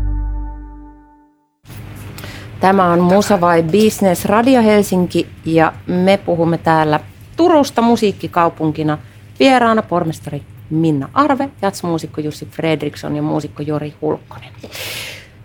Tämä 2.60 2.92
on 2.92 3.00
Musa 3.00 3.40
vai 3.40 3.62
Business 3.62 4.24
Radio 4.24 4.62
Helsinki 4.62 5.26
ja 5.44 5.72
me 5.86 6.16
puhumme 6.16 6.58
täällä 6.58 7.00
Turusta 7.36 7.82
musiikkikaupunkina. 7.82 8.98
Vieraana 9.40 9.82
pormestari 9.82 10.42
Minna 10.70 11.08
Arve, 11.14 11.50
jatsmuusikko 11.62 12.20
Jussi 12.20 12.46
Fredriksson 12.46 13.16
ja 13.16 13.22
muusikko 13.22 13.62
Jori 13.62 13.94
Hulkkonen. 14.02 14.52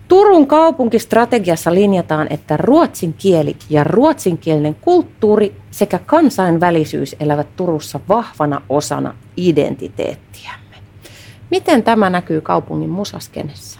Turun 0.08 0.48
kaupunkistrategiassa 0.48 1.74
linjataan, 1.74 2.28
että 2.30 2.58
ruotsin 2.58 3.14
kieli 3.14 3.56
ja 3.70 3.84
ruotsinkielinen 3.84 4.76
kulttuuri 4.76 5.56
sekä 5.72 6.00
kansainvälisyys 6.06 7.16
elävät 7.20 7.56
Turussa 7.56 8.00
vahvana 8.10 8.62
osana 8.70 9.14
identiteettiämme. 9.38 10.61
Miten 11.52 11.84
tämä 11.84 12.10
näkyy 12.10 12.42
kaupungin 12.42 12.90
musaskenessä? 12.90 13.80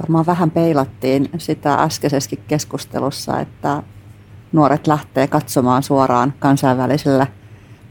Varmaan 0.00 0.26
vähän 0.26 0.50
peilattiin 0.50 1.28
sitä 1.38 1.74
äskeisessäkin 1.74 2.44
keskustelussa, 2.48 3.40
että 3.40 3.82
nuoret 4.52 4.86
lähtee 4.86 5.26
katsomaan 5.26 5.82
suoraan 5.82 6.34
kansainvälisille 6.38 7.28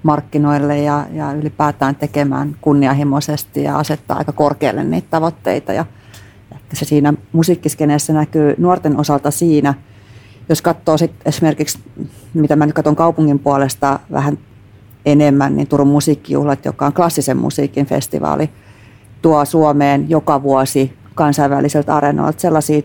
markkinoille 0.04 0.82
ja, 0.82 1.06
ja 1.14 1.32
ylipäätään 1.32 1.96
tekemään 1.96 2.56
kunnianhimoisesti 2.62 3.64
ja 3.64 3.78
asettaa 3.78 4.18
aika 4.18 4.32
korkealle 4.32 4.84
niitä 4.84 5.08
tavoitteita. 5.12 5.74
Ja 5.74 5.86
ehkä 6.52 6.76
se 6.76 6.86
siinä 6.86 7.14
musiikkiskeneessä 7.32 8.14
näkyy 8.14 8.56
nuorten 8.58 9.00
osalta 9.00 9.32
siinä, 9.32 9.74
jos 10.50 10.62
katsoo 10.62 10.98
sit 10.98 11.12
esimerkiksi, 11.26 11.80
mitä 12.34 12.56
mä 12.56 12.66
nyt 12.66 12.76
katson 12.76 12.96
kaupungin 12.96 13.40
puolesta 13.40 14.00
vähän 14.12 14.38
enemmän, 15.06 15.58
niin 15.58 15.68
Turun 15.68 15.88
musiikkijuhlat, 15.88 16.66
joka 16.66 16.86
on 16.86 16.94
klassisen 16.94 17.38
musiikin 17.38 17.86
festivaali, 17.86 18.50
tuo 19.22 19.46
Suomeen 19.46 20.10
joka 20.10 20.44
vuosi 20.44 20.98
kansainväliseltä 21.16 21.96
areenoilta 21.96 22.42
sellaisia 22.42 22.82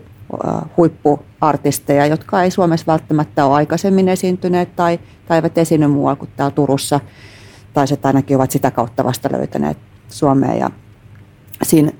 huippuartisteja, 0.77 2.05
jotka 2.05 2.43
ei 2.43 2.51
Suomessa 2.51 2.87
välttämättä 2.87 3.45
ole 3.45 3.55
aikaisemmin 3.55 4.09
esiintyneet 4.09 4.75
tai, 4.75 4.99
tai 5.27 5.37
eivät 5.37 5.57
esiinny 5.57 5.87
muualla 5.87 6.15
kuin 6.15 6.29
täällä 6.35 6.55
Turussa. 6.55 6.99
Tai 7.73 7.87
se 7.87 7.99
ainakin 8.03 8.37
ovat 8.37 8.51
sitä 8.51 8.71
kautta 8.71 9.03
vasta 9.03 9.29
löytäneet 9.31 9.77
Suomeen. 10.09 10.59
Ja 10.59 10.69
siinä 11.63 11.91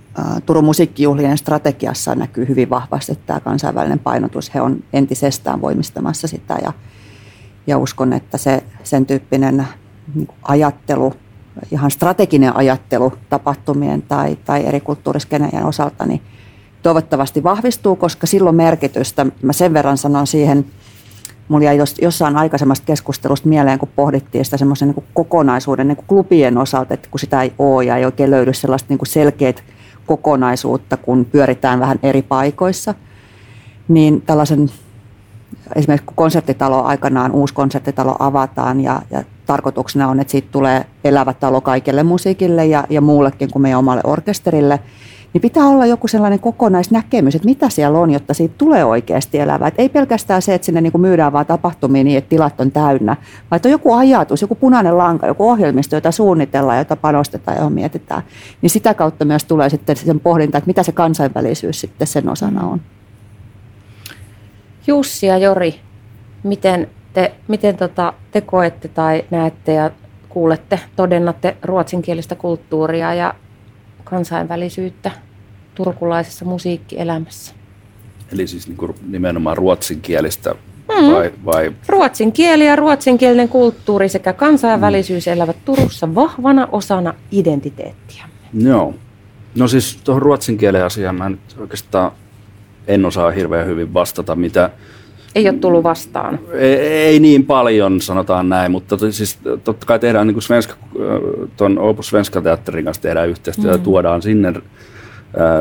Turun 0.45 0.63
musiikkijuhlien 0.63 1.37
strategiassa 1.37 2.15
näkyy 2.15 2.47
hyvin 2.47 2.69
vahvasti 2.69 3.19
tämä 3.25 3.39
kansainvälinen 3.39 3.99
painotus. 3.99 4.53
He 4.53 4.61
on 4.61 4.83
entisestään 4.93 5.61
voimistamassa 5.61 6.27
sitä 6.27 6.57
ja, 6.63 6.73
ja 7.67 7.77
uskon, 7.77 8.13
että 8.13 8.37
se, 8.37 8.63
sen 8.83 9.05
tyyppinen 9.05 9.67
ajattelu, 10.43 11.13
ihan 11.71 11.91
strateginen 11.91 12.55
ajattelu 12.55 13.13
tapahtumien 13.29 14.01
tai, 14.01 14.37
tai 14.45 14.65
eri 14.65 14.79
kulttuuriskenejen 14.81 15.65
osalta, 15.65 16.05
niin 16.05 16.21
toivottavasti 16.81 17.43
vahvistuu, 17.43 17.95
koska 17.95 18.27
silloin 18.27 18.55
merkitystä, 18.55 19.25
mä 19.41 19.53
sen 19.53 19.73
verran 19.73 19.97
sanon 19.97 20.27
siihen, 20.27 20.65
mulla 21.47 21.65
jäi 21.65 21.77
jossain 22.01 22.37
aikaisemmasta 22.37 22.85
keskustelusta 22.85 23.49
mieleen, 23.49 23.79
kun 23.79 23.89
pohdittiin 23.95 24.45
sitä 24.45 24.57
semmoisen 24.57 24.89
niin 24.89 25.05
kokonaisuuden 25.13 25.87
niin 25.87 26.05
klubien 26.07 26.57
osalta, 26.57 26.93
että 26.93 27.09
kun 27.11 27.19
sitä 27.19 27.41
ei 27.41 27.53
ole 27.59 27.83
ja 27.83 27.97
ei 27.97 28.05
oikein 28.05 28.31
löydy 28.31 28.53
sellaista 28.53 28.87
niin 28.89 28.99
selkeät 29.05 29.63
kokonaisuutta, 30.05 30.97
kun 30.97 31.25
pyöritään 31.25 31.79
vähän 31.79 31.99
eri 32.03 32.21
paikoissa, 32.21 32.95
niin 33.87 34.21
tällaisen 34.21 34.69
esimerkiksi 35.75 36.05
kun 36.05 36.15
konserttitalo 36.15 36.83
aikanaan, 36.83 37.31
uusi 37.31 37.53
konserttitalo 37.53 38.15
avataan 38.19 38.81
ja, 38.81 39.01
ja 39.11 39.23
tarkoituksena 39.51 40.07
on, 40.07 40.19
että 40.19 40.31
siitä 40.31 40.47
tulee 40.51 40.85
elävä 41.03 41.33
talo 41.33 41.61
kaikille 41.61 42.03
musiikille 42.03 42.65
ja, 42.65 42.83
ja 42.89 43.01
muullekin 43.01 43.51
kuin 43.51 43.61
meidän 43.61 43.79
omalle 43.79 44.01
orkesterille, 44.03 44.79
niin 45.33 45.41
pitää 45.41 45.65
olla 45.65 45.85
joku 45.85 46.07
sellainen 46.07 46.39
kokonaisnäkemys, 46.39 47.35
että 47.35 47.45
mitä 47.45 47.69
siellä 47.69 47.99
on, 47.99 48.11
jotta 48.11 48.33
siitä 48.33 48.55
tulee 48.57 48.85
oikeasti 48.85 49.39
elävää. 49.39 49.67
Että 49.67 49.81
ei 49.81 49.89
pelkästään 49.89 50.41
se, 50.41 50.53
että 50.53 50.65
sinne 50.65 50.81
niin 50.81 50.91
kuin 50.91 51.01
myydään 51.01 51.33
vaan 51.33 51.45
tapahtumia 51.45 52.03
niin, 52.03 52.17
että 52.17 52.29
tilat 52.29 52.61
on 52.61 52.71
täynnä, 52.71 53.15
vaan 53.51 53.55
että 53.55 53.67
on 53.67 53.71
joku 53.71 53.93
ajatus, 53.93 54.41
joku 54.41 54.55
punainen 54.55 54.97
lanka, 54.97 55.27
joku 55.27 55.49
ohjelmisto, 55.49 55.95
jota 55.95 56.11
suunnitellaan, 56.11 56.77
jota 56.77 56.95
panostetaan 56.95 57.57
ja 57.57 57.69
mietitään. 57.69 58.21
Niin 58.61 58.69
sitä 58.69 58.93
kautta 58.93 59.25
myös 59.25 59.45
tulee 59.45 59.69
sitten 59.69 59.95
sen 59.95 60.19
pohdinta, 60.19 60.57
että 60.57 60.67
mitä 60.67 60.83
se 60.83 60.91
kansainvälisyys 60.91 61.81
sitten 61.81 62.07
sen 62.07 62.29
osana 62.29 62.67
on. 62.67 62.81
Jussi 64.87 65.25
ja 65.25 65.37
Jori, 65.37 65.75
miten 66.43 66.87
te, 67.13 67.31
miten 67.47 67.77
tota, 67.77 68.13
te 68.31 68.41
koette 68.41 68.87
tai 68.87 69.25
näette 69.31 69.73
ja 69.73 69.91
kuulette, 70.29 70.79
todennatte 70.95 71.57
ruotsinkielistä 71.63 72.35
kulttuuria 72.35 73.13
ja 73.13 73.33
kansainvälisyyttä 74.03 75.11
turkulaisessa 75.75 76.45
musiikkielämässä? 76.45 77.55
Eli 78.33 78.47
siis 78.47 78.67
niin 78.67 78.77
kuin 78.77 78.95
nimenomaan 79.07 79.57
ruotsinkielistä 79.57 80.55
mm. 80.99 81.13
vai, 81.13 81.31
vai? 81.45 81.71
Ruotsin 81.87 82.31
kieli 82.31 82.67
ja 82.67 82.75
ruotsinkielinen 82.75 83.49
kulttuuri 83.49 84.09
sekä 84.09 84.33
kansainvälisyys 84.33 85.25
mm. 85.25 85.33
elävät 85.33 85.57
Turussa 85.65 86.15
vahvana 86.15 86.67
osana 86.71 87.13
identiteettiä. 87.31 88.25
Joo. 88.53 88.93
No 89.55 89.67
siis 89.67 89.99
tuohon 90.03 90.21
ruotsin 90.21 90.57
kielen 90.57 90.85
asiaan 90.85 91.15
mä 91.15 91.29
nyt 91.29 91.55
oikeastaan 91.59 92.11
en 92.87 93.05
osaa 93.05 93.31
hirveän 93.31 93.67
hyvin 93.67 93.93
vastata, 93.93 94.35
mitä... 94.35 94.69
Ei 95.35 95.49
ole 95.49 95.57
tullut 95.57 95.83
vastaan. 95.83 96.39
Ei, 96.53 96.75
ei 96.75 97.19
niin 97.19 97.45
paljon, 97.45 98.01
sanotaan 98.01 98.49
näin, 98.49 98.71
mutta 98.71 98.97
to, 98.97 99.11
siis 99.11 99.39
totta 99.63 99.85
kai 99.85 99.99
tehdään 99.99 100.27
niin 100.27 100.35
kuin 100.35 100.43
svenska, 100.43 100.75
ton 101.57 101.79
Opus 101.79 102.07
Svenska 102.07 102.41
Teatterin 102.41 102.85
kanssa 102.85 103.01
tehdään 103.01 103.29
yhteistyötä 103.29 103.77
mm. 103.77 103.83
tuodaan 103.83 104.21
sinne 104.21 104.53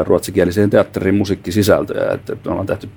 ruotsikieliseen 0.05 0.71
teatterin 0.71 1.15
musiikkisisältöjä. 1.15 2.13
Että 2.13 2.37
me 2.45 2.51
ollaan 2.51 2.67
tehty 2.67 2.89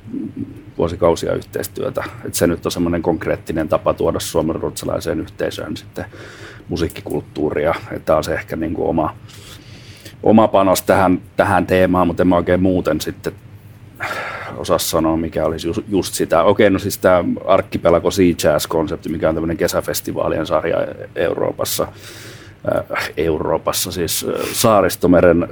vuosikausia 0.78 1.34
yhteistyötä. 1.34 2.04
Että 2.26 2.38
se 2.38 2.48
nyt 2.48 2.66
on 2.66 2.72
semmoinen 2.72 3.02
konkreettinen 3.02 3.70
tapa 3.70 3.94
tuoda 3.94 4.20
suomen 4.20 4.56
ruotsalaiseen 4.56 5.20
yhteisöön 5.20 5.78
sitten 5.78 6.06
musiikkikulttuuria. 6.70 7.76
Että 7.92 8.16
on 8.16 8.24
se 8.24 8.34
ehkä 8.34 8.56
niin 8.56 8.74
kuin 8.74 8.88
oma, 8.88 9.16
oma 10.24 10.48
panos 10.48 10.82
tähän, 10.82 11.22
tähän 11.38 11.68
teemaan, 11.68 12.08
mutta 12.08 12.24
en 12.24 12.28
mä 12.28 12.36
oikein 12.36 12.62
muuten 12.62 13.02
sitten 13.02 13.34
osaa 14.58 14.78
sanoa, 14.78 15.18
mikä 15.18 15.46
olisi 15.46 15.68
just, 15.68 15.82
just 15.90 16.14
sitä. 16.14 16.44
Okei, 16.44 16.70
no 16.70 16.80
siis 16.80 16.98
tämä 16.98 17.24
Arkkipelago 17.46 18.12
Sea 18.12 18.34
Jazz-konsepti, 18.44 19.10
mikä 19.10 19.30
on 19.30 19.36
tämmöinen 19.36 19.58
kesäfestivaalien 19.58 20.46
sarja 20.46 20.78
Euroopassa, 21.16 21.88
äh, 22.76 23.12
Euroopassa 23.18 23.92
siis 23.92 24.26
äh, 24.30 24.46
Saaristomeren 24.52 25.48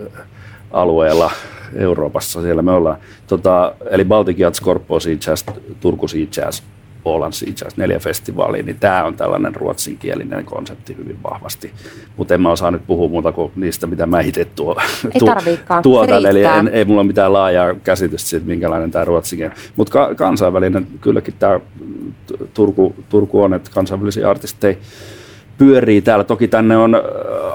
alueella 0.72 1.32
Euroopassa, 1.76 2.41
siellä 2.41 2.62
me 2.62 2.72
ollaan. 2.72 2.97
Tota, 3.28 3.74
eli 3.89 4.06
Baltic 4.06 4.39
Yachts, 4.39 4.62
Korpo 4.62 4.99
Sea 4.99 5.18
Jazz, 5.28 5.45
Turku 5.80 6.08
Sea 6.08 6.28
Jazz, 6.38 6.62
Åland 7.06 7.34
Sea 7.34 7.49
Jazz, 7.62 7.78
neljä 7.78 7.99
festivaalia, 7.99 8.64
niin 8.64 8.80
tämä 8.80 9.04
on 9.04 9.16
tällainen 9.16 9.56
ruotsinkielinen 9.56 10.45
konsepti 10.45 10.97
hyvin 10.97 11.18
vahvasti. 11.24 11.72
Mutta 12.18 12.34
en 12.34 12.41
mä 12.41 12.52
osaa 12.52 12.72
nyt 12.72 12.88
puhua 12.88 13.10
muuta 13.10 13.32
kuin 13.32 13.52
niistä, 13.56 13.88
mitä 13.88 14.06
mä 14.06 14.22
itse 14.22 14.45
tuo, 14.45 14.76
tu, 15.20 15.26
tuotan. 15.84 16.26
Eli 16.26 16.43
en, 16.43 16.68
ei 16.68 16.86
mulla 16.86 17.04
mitään 17.04 17.34
laajaa 17.34 17.74
käsitystä 17.74 18.30
siitä, 18.30 18.45
minkälainen 18.45 18.91
tämä 18.91 19.06
ruotsinkielinen. 19.06 19.64
Mutta 19.76 19.93
ka- 19.93 20.16
kansainvälinen, 20.16 20.88
kylläkin 21.02 21.34
tämä 21.39 21.60
Turku, 22.54 22.95
Turku 23.10 23.43
on, 23.43 23.54
että 23.54 23.72
kansainvälisiä 23.74 24.30
artisteja 24.30 24.76
pyörii 25.62 26.01
täällä. 26.01 26.24
Toki 26.24 26.47
tänne 26.47 26.78
on 26.78 26.95
äh, 26.95 27.01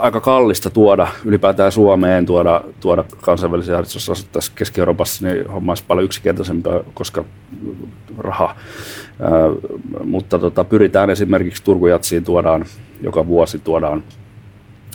aika 0.00 0.20
kallista 0.20 0.70
tuoda, 0.70 1.08
ylipäätään 1.24 1.72
Suomeen 1.72 2.26
tuoda, 2.26 2.64
tuoda 2.80 3.04
kansainvälisiä 3.20 3.78
artisteja. 3.78 4.10
Jos 4.10 4.24
tässä 4.24 4.52
Keski-Euroopassa, 4.54 5.26
niin 5.26 5.46
homma 5.46 5.72
olisi 5.72 5.84
paljon 5.88 6.04
yksinkertaisempaa, 6.04 6.80
koska 6.94 7.24
raha. 8.18 8.44
Äh, 8.50 9.74
mutta 10.04 10.38
tota, 10.38 10.64
pyritään 10.64 11.10
esimerkiksi 11.10 11.64
Turkujatsiin 11.64 12.24
tuodaan, 12.24 12.64
joka 13.02 13.26
vuosi 13.26 13.58
tuodaan 13.58 14.02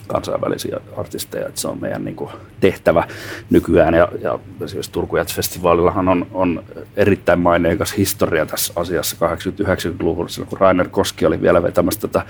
kansainvälisiä 0.07 0.79
artisteja, 0.97 1.47
että 1.47 1.61
se 1.61 1.67
on 1.67 1.81
meidän 1.81 2.05
niin 2.05 2.15
kuin, 2.15 2.31
tehtävä 2.59 3.07
nykyään. 3.49 3.93
Ja, 3.93 4.07
ja 4.21 4.39
esimerkiksi 4.61 4.91
Turku 4.91 5.15
Jazz-festivaalillahan 5.17 6.09
on, 6.09 6.27
on 6.31 6.63
erittäin 6.97 7.39
maineikas 7.39 7.97
historia 7.97 8.45
tässä 8.45 8.73
asiassa 8.75 9.17
80-90-luvulla, 9.19 10.45
kun 10.45 10.59
Rainer 10.59 10.87
Koski 10.87 11.25
oli 11.25 11.41
vielä 11.41 11.63
vetämässä 11.63 12.01
tätä 12.01 12.25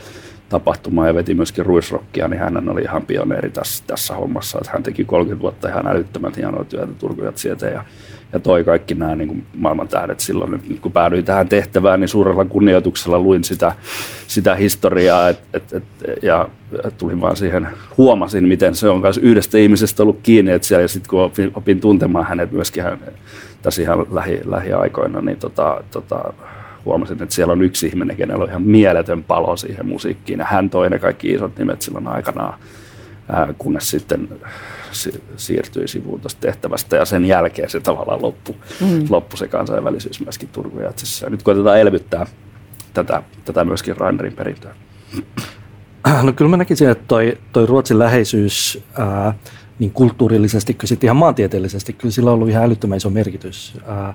tapahtumaa 0.49 1.07
ja 1.07 1.15
veti 1.15 1.33
myöskin 1.33 1.65
ruisrokkia, 1.65 2.27
niin 2.27 2.39
hän 2.39 2.69
oli 2.69 2.81
ihan 2.81 3.05
pioneeri 3.05 3.49
tässä, 3.49 3.83
tässä 3.87 4.15
hommassa. 4.15 4.57
Että 4.57 4.71
hän 4.71 4.83
teki 4.83 5.05
30 5.05 5.41
vuotta 5.41 5.69
ihan 5.69 5.87
älyttömän 5.87 6.33
hienoa 6.37 6.63
työtä 6.63 6.93
Turku 6.93 7.21
ja, 7.23 7.83
ja 8.33 8.39
toi 8.39 8.63
kaikki 8.63 8.95
nämä 8.95 9.15
niin 9.15 9.45
maailman 9.57 9.87
tähdet 9.87 10.19
silloin. 10.19 10.51
Nyt 10.51 10.79
kun 10.79 10.91
päädyin 10.91 11.25
tähän 11.25 11.49
tehtävään, 11.49 11.99
niin 11.99 12.07
suurella 12.07 12.45
kunnioituksella 12.45 13.19
luin 13.19 13.43
sitä, 13.43 13.71
sitä 14.27 14.55
historiaa 14.55 15.29
et, 15.29 15.39
et, 15.53 15.73
et, 15.73 15.83
ja 16.21 16.49
tulin 16.97 17.21
vaan 17.21 17.35
siihen, 17.35 17.67
huomasin, 17.97 18.47
miten 18.47 18.75
se 18.75 18.89
on 18.89 19.01
myös 19.01 19.17
yhdestä 19.17 19.57
ihmisestä 19.57 20.03
ollut 20.03 20.19
kiinni, 20.23 20.51
että 20.51 20.67
siellä, 20.67 20.81
ja 20.81 20.87
sitten 20.87 21.09
kun 21.09 21.21
opin, 21.21 21.51
opin 21.55 21.79
tuntemaan 21.79 22.25
hänet 22.25 22.51
myöskin 22.51 22.83
hän, 22.83 22.99
tässä 23.61 23.81
ihan 23.81 24.05
lähi, 24.11 24.39
lähiaikoina, 24.45 25.21
niin 25.21 25.37
tota, 25.37 25.83
tota, 25.91 26.33
huomasin, 26.85 27.23
että 27.23 27.35
siellä 27.35 27.51
on 27.51 27.61
yksi 27.61 27.87
ihminen, 27.87 28.17
kenellä 28.17 28.43
on 28.43 28.49
ihan 28.49 28.61
mieletön 28.61 29.23
palo 29.23 29.57
siihen 29.57 29.85
musiikkiin. 29.85 30.39
Ja 30.39 30.45
hän 30.45 30.69
toi 30.69 30.89
ne 30.89 30.99
kaikki 30.99 31.31
isot 31.31 31.57
nimet 31.57 31.81
silloin 31.81 32.07
aikanaan, 32.07 32.53
kunnes 33.57 33.89
sitten 33.89 34.29
si- 34.29 34.35
siirtyi 35.37 35.87
sivuun 35.87 36.21
tuosta 36.21 36.41
tehtävästä. 36.41 36.95
Ja 36.95 37.05
sen 37.05 37.25
jälkeen 37.25 37.69
se 37.69 37.79
tavallaan 37.79 38.21
loppu, 38.21 38.55
mm. 38.81 39.05
loppu 39.09 39.37
se 39.37 39.47
kansainvälisyys 39.47 40.21
myöskin 40.21 40.49
Turku 40.49 40.79
ja 40.79 40.91
nyt 41.29 41.43
koitetaan 41.43 41.79
elvyttää 41.79 42.25
tätä, 42.93 43.23
tätä 43.45 43.65
myöskin 43.65 43.97
Rainerin 43.97 44.33
perintöä. 44.33 44.75
No 46.23 46.33
kyllä 46.33 46.51
mä 46.51 46.57
näkisin, 46.57 46.89
että 46.89 47.03
toi, 47.07 47.37
toi 47.51 47.65
Ruotsin 47.65 47.99
läheisyys 47.99 48.83
ää, 48.97 49.33
niin 49.79 49.91
kulttuurillisesti 49.91 50.73
kuin 50.73 50.87
sitten 50.87 51.07
ihan 51.07 51.17
maantieteellisesti, 51.17 51.93
kyllä 51.93 52.11
sillä 52.11 52.29
on 52.29 52.35
ollut 52.35 52.49
ihan 52.49 52.63
älyttömän 52.63 52.97
iso 52.97 53.09
merkitys. 53.09 53.77
Ää, 53.87 54.13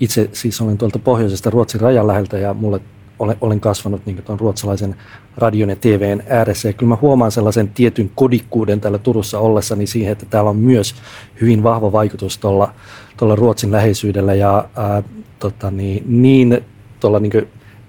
itse 0.00 0.30
siis 0.32 0.60
olen 0.60 0.78
tuolta 0.78 0.98
pohjoisesta 0.98 1.50
Ruotsin 1.50 1.80
rajan 1.80 2.06
läheltä 2.06 2.38
ja 2.38 2.54
mulle 2.54 2.80
olen, 3.18 3.36
olen 3.40 3.60
kasvanut 3.60 4.06
niin 4.06 4.22
tuon 4.22 4.40
ruotsalaisen 4.40 4.96
radion 5.38 5.70
ja 5.70 5.76
TVn 5.76 6.22
ääressä. 6.28 6.68
Ja 6.68 6.72
kyllä 6.72 6.88
mä 6.88 6.98
huomaan 7.00 7.32
sellaisen 7.32 7.68
tietyn 7.68 8.10
kodikkuuden 8.14 8.80
täällä 8.80 8.98
Turussa 8.98 9.38
ollessani 9.38 9.86
siihen, 9.86 10.12
että 10.12 10.26
täällä 10.30 10.50
on 10.50 10.56
myös 10.56 10.94
hyvin 11.40 11.62
vahva 11.62 11.92
vaikutus 11.92 12.38
tuolla, 12.38 12.72
tuolla 13.16 13.36
Ruotsin 13.36 13.72
läheisyydellä 13.72 14.34
ja 14.34 14.68
ää, 14.76 15.02
tota 15.38 15.70
niin, 15.70 16.04
niin 16.06 16.64
tuolla 17.00 17.20
niin 17.20 17.32
kuin, 17.32 17.48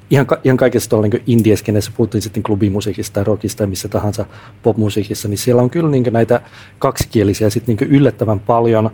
ihan, 0.09 0.27
ihan 0.43 0.57
kaikessa 0.57 0.89
tuolla 0.89 1.07
niin 1.07 1.23
indieskenessä, 1.27 1.91
puhuttiin 1.97 2.21
sitten 2.21 2.43
klubimusiikista 2.43 3.13
tai 3.13 3.23
rockista 3.23 3.57
tai 3.57 3.67
missä 3.67 3.87
tahansa 3.87 4.25
popmusiikissa, 4.63 5.27
niin 5.27 5.37
siellä 5.37 5.61
on 5.61 5.69
kyllä 5.69 5.89
niin 5.89 6.05
näitä 6.11 6.41
kaksikielisiä 6.79 7.49
sitten 7.49 7.75
niin 7.75 7.89
yllättävän 7.89 8.39
paljon 8.39 8.89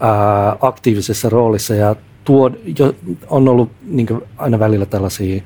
ää, 0.00 0.56
aktiivisessa 0.60 1.28
roolissa 1.28 1.74
ja 1.74 1.96
tuo, 2.24 2.50
jo, 2.78 2.94
on 3.28 3.48
ollut 3.48 3.70
niin 3.86 4.08
aina 4.36 4.58
välillä 4.58 4.86
tällaisia 4.86 5.42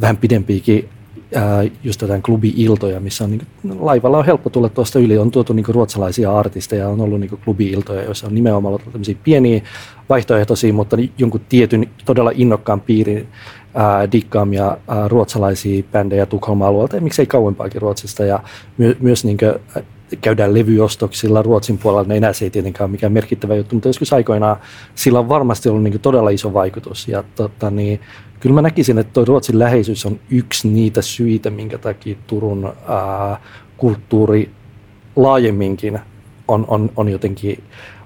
vähän 0.00 0.16
pidempiäkin 0.16 0.88
ää, 1.34 1.64
just 1.84 2.02
jotain 2.02 2.22
klubi-iltoja, 2.22 3.00
missä 3.00 3.24
on 3.24 3.30
niin 3.30 3.42
kuin, 3.62 3.78
laivalla 3.80 4.18
on 4.18 4.26
helppo 4.26 4.50
tulla 4.50 4.68
tuosta 4.68 4.98
yli. 4.98 5.18
On 5.18 5.30
tuotu 5.30 5.52
niin 5.52 5.64
kuin, 5.64 5.74
ruotsalaisia 5.74 6.38
artisteja, 6.38 6.88
on 6.88 7.00
ollut 7.00 7.20
niin 7.20 7.38
klubi-iltoja, 7.44 8.02
joissa 8.02 8.26
on 8.26 8.34
nimenomaan 8.34 8.74
ollut 8.74 8.92
tämmöisiä 8.92 9.16
pieniä 9.24 9.62
vaihtoehtoisia, 10.08 10.72
mutta 10.72 10.96
jonkun 11.18 11.40
tietyn 11.48 11.86
todella 12.04 12.32
innokkaan 12.34 12.80
piirin 12.80 13.28
ää, 13.74 14.12
dikkaamia 14.12 14.76
ää, 14.88 15.08
ruotsalaisia 15.08 15.82
bändejä 15.92 16.26
Tukholman 16.26 16.68
alueelta 16.68 16.96
ja 16.96 17.02
miksei 17.02 17.26
kauempaakin 17.26 17.82
Ruotsista. 17.82 18.24
Ja 18.24 18.40
my, 18.78 18.96
myös 19.00 19.24
niin 19.24 19.36
kuin, 19.36 19.84
käydään 20.20 20.54
levyostoksilla 20.54 21.42
Ruotsin 21.42 21.78
puolella, 21.78 22.02
niin 22.02 22.16
enää 22.16 22.32
se 22.32 22.44
ei 22.44 22.50
tietenkään 22.50 22.88
ole 22.88 22.92
mikään 22.92 23.12
merkittävä 23.12 23.54
juttu, 23.54 23.76
mutta 23.76 23.88
joskus 23.88 24.12
aikoinaan 24.12 24.56
sillä 24.94 25.18
on 25.18 25.28
varmasti 25.28 25.68
ollut 25.68 25.82
niin 25.82 26.00
todella 26.00 26.30
iso 26.30 26.54
vaikutus. 26.54 27.08
Ja 27.08 27.24
tota, 27.34 27.70
niin, 27.70 28.00
kyllä 28.40 28.54
mä 28.54 28.62
näkisin, 28.62 28.98
että 28.98 29.12
tuo 29.12 29.24
Ruotsin 29.24 29.58
läheisyys 29.58 30.06
on 30.06 30.20
yksi 30.30 30.68
niitä 30.68 31.02
syitä, 31.02 31.50
minkä 31.50 31.78
takia 31.78 32.16
Turun 32.26 32.72
ää, 32.88 33.40
kulttuuri 33.76 34.50
laajemminkin 35.16 36.00
on, 36.48 36.64
on, 36.68 36.90
on 36.96 37.08
jotenkin 37.08 37.62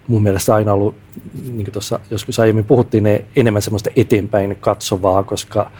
mun 0.08 0.22
mielestä 0.22 0.54
aina 0.54 0.72
ollut, 0.72 0.94
niin 1.42 1.64
kuin 1.64 1.72
tuossa 1.72 2.00
joskus 2.10 2.40
aiemmin 2.40 2.64
puhuttiin, 2.64 3.04
ne 3.04 3.24
enemmän 3.36 3.62
semmoista 3.62 3.90
eteenpäin 3.96 4.56
katsovaa, 4.60 5.22
koska 5.22 5.70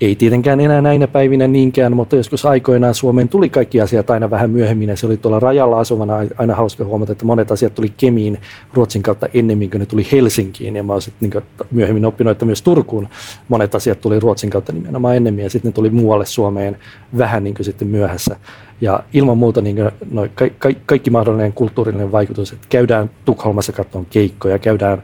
ei 0.00 0.16
tietenkään 0.16 0.60
enää 0.60 0.80
näinä 0.80 1.06
päivinä 1.08 1.48
niinkään, 1.48 1.96
mutta 1.96 2.16
joskus 2.16 2.46
aikoinaan 2.46 2.94
Suomeen 2.94 3.28
tuli 3.28 3.48
kaikki 3.48 3.80
asiat 3.80 4.10
aina 4.10 4.30
vähän 4.30 4.50
myöhemmin 4.50 4.88
ja 4.88 4.96
se 4.96 5.06
oli 5.06 5.16
tuolla 5.16 5.40
rajalla 5.40 5.80
asuvana. 5.80 6.14
Aina 6.38 6.54
hauska 6.54 6.84
huomata, 6.84 7.12
että 7.12 7.24
monet 7.24 7.50
asiat 7.50 7.74
tuli 7.74 7.92
Kemiin 7.96 8.38
Ruotsin 8.74 9.02
kautta 9.02 9.28
ennemmin 9.34 9.70
kuin 9.70 9.78
ne 9.80 9.86
tuli 9.86 10.06
Helsinkiin. 10.12 10.76
Ja 10.76 10.82
mä 10.82 10.92
olen 10.92 11.02
sitten 11.02 11.30
niin 11.30 11.42
myöhemmin 11.70 12.04
oppinut, 12.04 12.30
että 12.30 12.44
myös 12.44 12.62
Turkuun 12.62 13.08
monet 13.48 13.74
asiat 13.74 14.00
tuli 14.00 14.20
Ruotsin 14.20 14.50
kautta 14.50 14.72
nimenomaan 14.72 15.16
ennemmin. 15.16 15.44
Ja 15.44 15.50
sitten 15.50 15.68
ne 15.68 15.72
tuli 15.72 15.90
muualle 15.90 16.26
Suomeen 16.26 16.76
vähän 17.18 17.44
niin 17.44 17.54
sitten 17.60 17.88
myöhässä. 17.88 18.36
Ja 18.80 19.02
ilman 19.12 19.38
muuta 19.38 19.60
niin 19.60 19.76
noi, 20.10 20.30
ka, 20.34 20.48
ka, 20.58 20.68
kaikki 20.86 21.10
mahdollinen 21.10 21.52
kulttuurillinen 21.52 22.12
vaikutus, 22.12 22.52
että 22.52 22.66
käydään 22.68 23.10
Tukholmassa 23.24 23.72
katsomaan 23.72 24.06
keikkoja, 24.10 24.58
käydään 24.58 25.02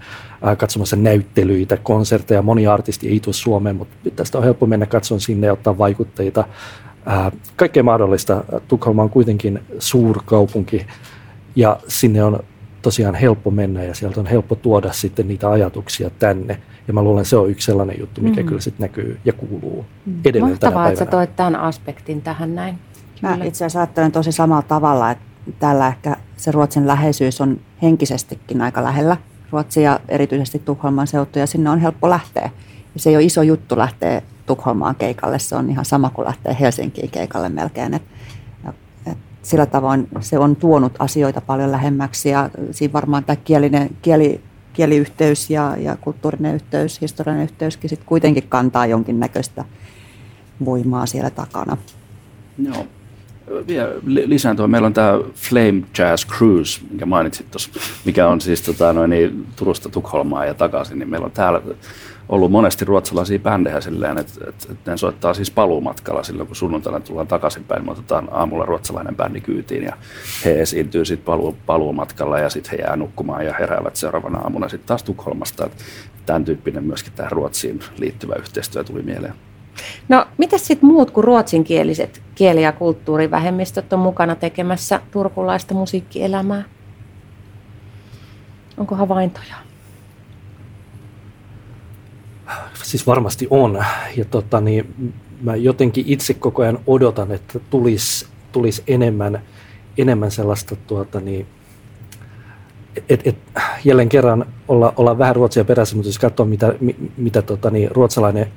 katsomassa 0.54 0.96
näyttelyitä, 0.96 1.76
konserteja. 1.76 2.42
Moni 2.42 2.66
artisti 2.66 3.08
ei 3.08 3.20
tule 3.20 3.34
Suomeen, 3.34 3.76
mutta 3.76 3.96
tästä 4.16 4.38
on 4.38 4.44
helppo 4.44 4.66
mennä 4.66 4.86
katsomaan 4.86 5.20
sinne 5.20 5.46
ja 5.46 5.52
ottaa 5.52 5.78
vaikutteita. 5.78 6.44
Äh, 7.08 7.32
kaikkea 7.56 7.82
mahdollista. 7.82 8.44
Tukholma 8.68 9.02
on 9.02 9.10
kuitenkin 9.10 9.60
suurkaupunki 9.78 10.86
ja 11.56 11.80
sinne 11.88 12.24
on 12.24 12.40
tosiaan 12.82 13.14
helppo 13.14 13.50
mennä 13.50 13.82
ja 13.82 13.94
sieltä 13.94 14.20
on 14.20 14.26
helppo 14.26 14.54
tuoda 14.54 14.92
sitten 14.92 15.28
niitä 15.28 15.50
ajatuksia 15.50 16.10
tänne. 16.10 16.58
Ja 16.88 16.94
mä 16.94 17.02
luulen, 17.02 17.20
että 17.20 17.30
se 17.30 17.36
on 17.36 17.50
yksi 17.50 17.66
sellainen 17.66 18.00
juttu, 18.00 18.20
mikä 18.20 18.40
mm. 18.40 18.46
kyllä 18.46 18.60
sitten 18.60 18.84
näkyy 18.84 19.18
ja 19.24 19.32
kuuluu 19.32 19.86
mm. 20.06 20.20
edelleen 20.24 20.50
Mahtavaa, 20.50 20.70
tänä 20.70 20.74
päivänä. 20.74 20.92
että 20.92 21.04
sä 21.04 21.10
toit 21.10 21.36
tämän 21.36 21.56
aspektin 21.56 22.22
tähän 22.22 22.54
näin. 22.54 22.78
Mä 23.22 23.38
itse 23.44 23.64
asiassa 23.64 23.80
ajattelen 23.80 24.12
tosi 24.12 24.32
samalla 24.32 24.62
tavalla, 24.62 25.10
että 25.10 25.24
täällä 25.58 25.88
ehkä 25.88 26.16
se 26.36 26.50
Ruotsin 26.50 26.86
läheisyys 26.86 27.40
on 27.40 27.60
henkisestikin 27.82 28.62
aika 28.62 28.84
lähellä 28.84 29.16
Ruotsi 29.50 29.82
ja 29.82 30.00
erityisesti 30.08 30.58
Tukholman 30.58 31.06
seutu, 31.06 31.38
ja 31.38 31.46
sinne 31.46 31.70
on 31.70 31.78
helppo 31.78 32.10
lähteä. 32.10 32.50
Ja 32.94 33.00
se 33.00 33.10
ei 33.10 33.16
ole 33.16 33.24
iso 33.24 33.42
juttu 33.42 33.78
lähteä 33.78 34.22
Tukholmaan 34.46 34.94
keikalle, 34.94 35.38
se 35.38 35.56
on 35.56 35.70
ihan 35.70 35.84
sama 35.84 36.10
kuin 36.10 36.26
lähteä 36.26 36.52
Helsinkiin 36.52 37.10
keikalle 37.10 37.48
melkein. 37.48 37.94
Et, 37.94 38.02
et 39.06 39.18
sillä 39.42 39.66
tavoin 39.66 40.08
se 40.20 40.38
on 40.38 40.56
tuonut 40.56 40.92
asioita 40.98 41.40
paljon 41.40 41.72
lähemmäksi, 41.72 42.28
ja 42.28 42.50
siinä 42.70 42.92
varmaan 42.92 43.24
tämä 43.24 43.36
kielinen, 43.36 43.90
kieli, 44.02 44.40
kieliyhteys 44.72 45.50
ja, 45.50 45.76
ja 45.78 45.96
kulttuurinen 45.96 46.54
yhteys, 46.54 47.00
historiallinen 47.00 47.48
yhteyskin 47.48 47.90
sit 47.90 48.04
kuitenkin 48.04 48.48
kantaa 48.48 48.86
jonkinnäköistä 48.86 49.64
voimaa 50.64 51.06
siellä 51.06 51.30
takana. 51.30 51.76
Joo. 52.58 52.86
Vielä 53.66 53.88
lisään 54.04 54.56
tuo. 54.56 54.66
Meillä 54.66 54.86
on 54.86 54.94
tämä 54.94 55.18
Flame 55.34 55.82
Jazz 55.98 56.26
Cruise, 56.26 56.80
mikä 56.90 57.06
mainitsit 57.06 57.50
tuossa, 57.50 57.70
mikä 58.04 58.28
on 58.28 58.40
siis 58.40 58.62
tota, 58.62 58.92
noin, 58.92 59.10
niin, 59.10 59.46
Turusta 59.56 59.88
Tukholmaa 59.88 60.44
ja 60.44 60.54
takaisin. 60.54 60.98
Niin 60.98 61.10
meillä 61.10 61.24
on 61.24 61.30
täällä 61.32 61.62
ollut 62.28 62.50
monesti 62.50 62.84
ruotsalaisia 62.84 63.38
bändejä 63.38 63.80
silleen, 63.80 64.18
että, 64.18 64.32
että, 64.48 64.72
että 64.72 64.90
ne 64.90 64.96
soittaa 64.96 65.34
siis 65.34 65.50
paluumatkalla 65.50 66.22
silloin, 66.22 66.46
kun 66.46 66.56
sunnuntaina 66.56 67.00
tullaan 67.00 67.26
takaisinpäin. 67.26 67.84
Me 67.84 67.90
otetaan 67.90 68.28
aamulla 68.30 68.64
ruotsalainen 68.64 69.16
bändi 69.16 69.40
kyytiin 69.40 69.82
ja 69.84 69.96
he 70.44 70.60
esiintyy 70.60 71.04
sitten 71.04 71.24
paluu, 71.24 71.56
paluumatkalla 71.66 72.38
ja 72.38 72.50
sitten 72.50 72.78
he 72.78 72.84
jää 72.84 72.96
nukkumaan 72.96 73.46
ja 73.46 73.54
heräävät 73.60 73.96
seuraavana 73.96 74.38
aamuna 74.38 74.68
sitten 74.68 74.88
taas 74.88 75.02
Tukholmasta. 75.02 75.66
Että 75.66 75.84
tämän 76.26 76.44
tyyppinen 76.44 76.84
myöskin 76.84 77.12
tähän 77.12 77.32
Ruotsiin 77.32 77.80
liittyvä 77.98 78.34
yhteistyö 78.34 78.84
tuli 78.84 79.02
mieleen. 79.02 79.34
No, 80.08 80.26
miten 80.38 80.58
sitten 80.58 80.88
muut 80.88 81.10
kuin 81.10 81.24
ruotsinkieliset 81.24 82.22
kieli- 82.34 82.62
ja 82.62 82.72
kulttuurivähemmistöt 82.72 83.92
on 83.92 83.98
mukana 83.98 84.34
tekemässä 84.34 85.00
turkulaista 85.10 85.74
musiikkielämää? 85.74 86.64
Onko 88.76 88.94
havaintoja? 88.94 89.56
Siis 92.82 93.06
varmasti 93.06 93.46
on. 93.50 93.84
Ja 94.16 94.24
tota, 94.24 94.60
niin, 94.60 95.12
mä 95.42 95.56
jotenkin 95.56 96.04
itse 96.06 96.34
koko 96.34 96.62
ajan 96.62 96.78
odotan, 96.86 97.32
että 97.32 97.60
tulisi 97.70 98.26
tulis 98.52 98.82
enemmän, 98.86 99.42
enemmän 99.98 100.30
sellaista 100.30 100.76
tuota, 100.76 101.20
niin, 101.20 101.46
et, 103.08 103.26
et, 103.26 103.36
jälleen 103.84 104.08
kerran 104.08 104.46
olla, 104.68 104.92
olla 104.96 105.18
vähän 105.18 105.36
ruotsia 105.36 105.64
perässä, 105.64 105.96
mutta 105.96 106.08
jos 106.08 106.18
katsoo, 106.18 106.46
mitä, 106.46 106.74
mitä 107.16 107.42
tota, 107.42 107.70
niin, 107.70 107.90
ruotsalainen 107.90 108.52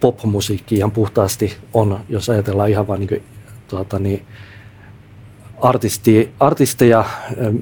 popmusiikki 0.00 0.74
ihan 0.74 0.90
puhtaasti 0.90 1.56
on, 1.74 2.00
jos 2.08 2.30
ajatellaan 2.30 2.70
ihan 2.70 2.86
vain 2.86 3.00
niin, 3.00 3.22
tuota, 3.68 3.98
niin, 3.98 4.26
artisti, 5.60 6.32
artisteja, 6.40 7.04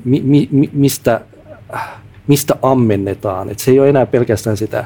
mi, 0.05 0.21
mi, 0.25 0.49
mistä, 0.73 1.21
mistä 2.27 2.57
ammennetaan. 2.63 3.51
Et 3.51 3.59
se 3.59 3.71
ei 3.71 3.81
ole 3.81 3.89
enää 3.89 4.07
pelkästään 4.07 4.57
sitä 4.57 4.85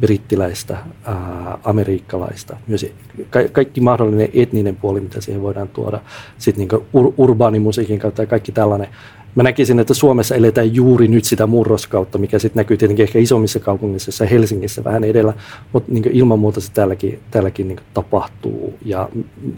brittiläistä, 0.00 0.76
ää, 1.04 1.58
amerikkalaista, 1.64 2.56
myös 2.66 2.86
ka- 3.30 3.48
kaikki 3.52 3.80
mahdollinen 3.80 4.28
etninen 4.34 4.76
puoli, 4.76 5.00
mitä 5.00 5.20
siihen 5.20 5.42
voidaan 5.42 5.68
tuoda, 5.68 6.00
sitten 6.38 6.68
niin 6.68 6.82
ur- 6.82 7.14
urbaanimusiikin 7.16 7.98
kautta 7.98 8.22
ja 8.22 8.26
kaikki 8.26 8.52
tällainen. 8.52 8.88
Mä 9.34 9.42
näkisin, 9.42 9.78
että 9.78 9.94
Suomessa 9.94 10.34
eletään 10.34 10.74
juuri 10.74 11.08
nyt 11.08 11.24
sitä 11.24 11.46
murroskautta, 11.46 12.18
mikä 12.18 12.38
sitten 12.38 12.60
näkyy 12.60 12.76
tietenkin 12.76 13.02
ehkä 13.02 13.18
isommissa 13.18 13.60
kaupungeissa 13.60 14.26
Helsingissä 14.26 14.84
vähän 14.84 15.04
edellä, 15.04 15.32
mutta 15.72 15.92
niin 15.92 16.10
ilman 16.12 16.38
muuta 16.38 16.60
se 16.60 16.72
täälläkin, 16.72 17.20
täälläkin 17.30 17.68
niin 17.68 17.80
tapahtuu 17.94 18.74
ja 18.84 19.08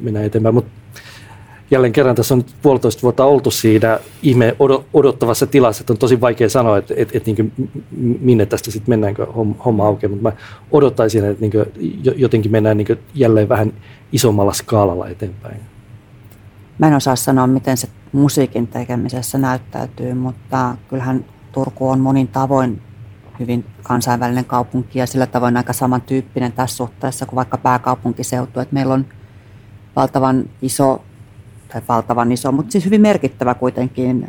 mennään 0.01 0.27
eteenpäin. 0.27 0.55
Mutta 0.55 0.70
jälleen 1.70 1.93
kerran 1.93 2.16
tässä 2.16 2.35
on 2.35 2.39
nyt 2.39 2.55
puolitoista 2.62 3.03
vuotta 3.03 3.25
oltu 3.25 3.51
siinä 3.51 4.01
ihme 4.23 4.57
odottavassa 4.93 5.47
tilassa, 5.47 5.83
että 5.83 5.93
on 5.93 5.99
tosi 5.99 6.20
vaikea 6.20 6.49
sanoa, 6.49 6.79
että, 6.79 6.95
että, 6.97 7.18
että 7.18 7.31
niin 7.31 7.53
minne 8.20 8.47
tästä 8.47 8.70
sitten 8.70 8.93
mennäänkö 8.93 9.27
homma 9.64 9.87
aukeaa, 9.87 10.11
mutta 10.11 10.23
mä 10.23 10.33
odottaisin, 10.70 11.25
että 11.25 11.41
niin 11.41 11.53
jotenkin 12.16 12.53
mennään 12.53 12.77
niin 12.77 12.99
jälleen 13.14 13.49
vähän 13.49 13.73
isommalla 14.12 14.53
skaalalla 14.53 15.09
eteenpäin. 15.09 15.72
Mä 16.79 16.89
en 16.89 16.95
osaa 16.95 17.16
sanoa, 17.16 17.47
miten 17.47 17.77
se 17.77 17.89
musiikin 18.12 18.66
tekemisessä 18.66 19.39
näyttäytyy, 19.39 20.14
mutta 20.14 20.77
kyllähän 20.89 21.25
Turku 21.53 21.91
on 21.91 22.01
monin 22.01 22.29
tavoin 22.29 22.83
hyvin 23.41 23.64
kansainvälinen 23.83 24.45
kaupunki 24.45 24.99
ja 24.99 25.07
sillä 25.07 25.27
tavoin 25.27 25.57
aika 25.57 25.73
samantyyppinen 25.73 26.53
tässä 26.53 26.77
suhteessa 26.77 27.27
kuin 27.27 27.37
vaikka 27.37 27.59
pääkaupunkiseutu. 27.59 28.61
Että 28.61 28.75
meillä 28.75 28.95
on 28.95 29.07
valtavan 29.97 30.45
iso 30.62 31.05
tai 31.68 31.83
valtavan 31.89 32.33
iso, 32.33 32.53
mutta 32.53 32.73
siis 32.73 32.85
hyvin 32.85 33.01
merkittävä 33.01 33.55
kuitenkin 33.55 34.29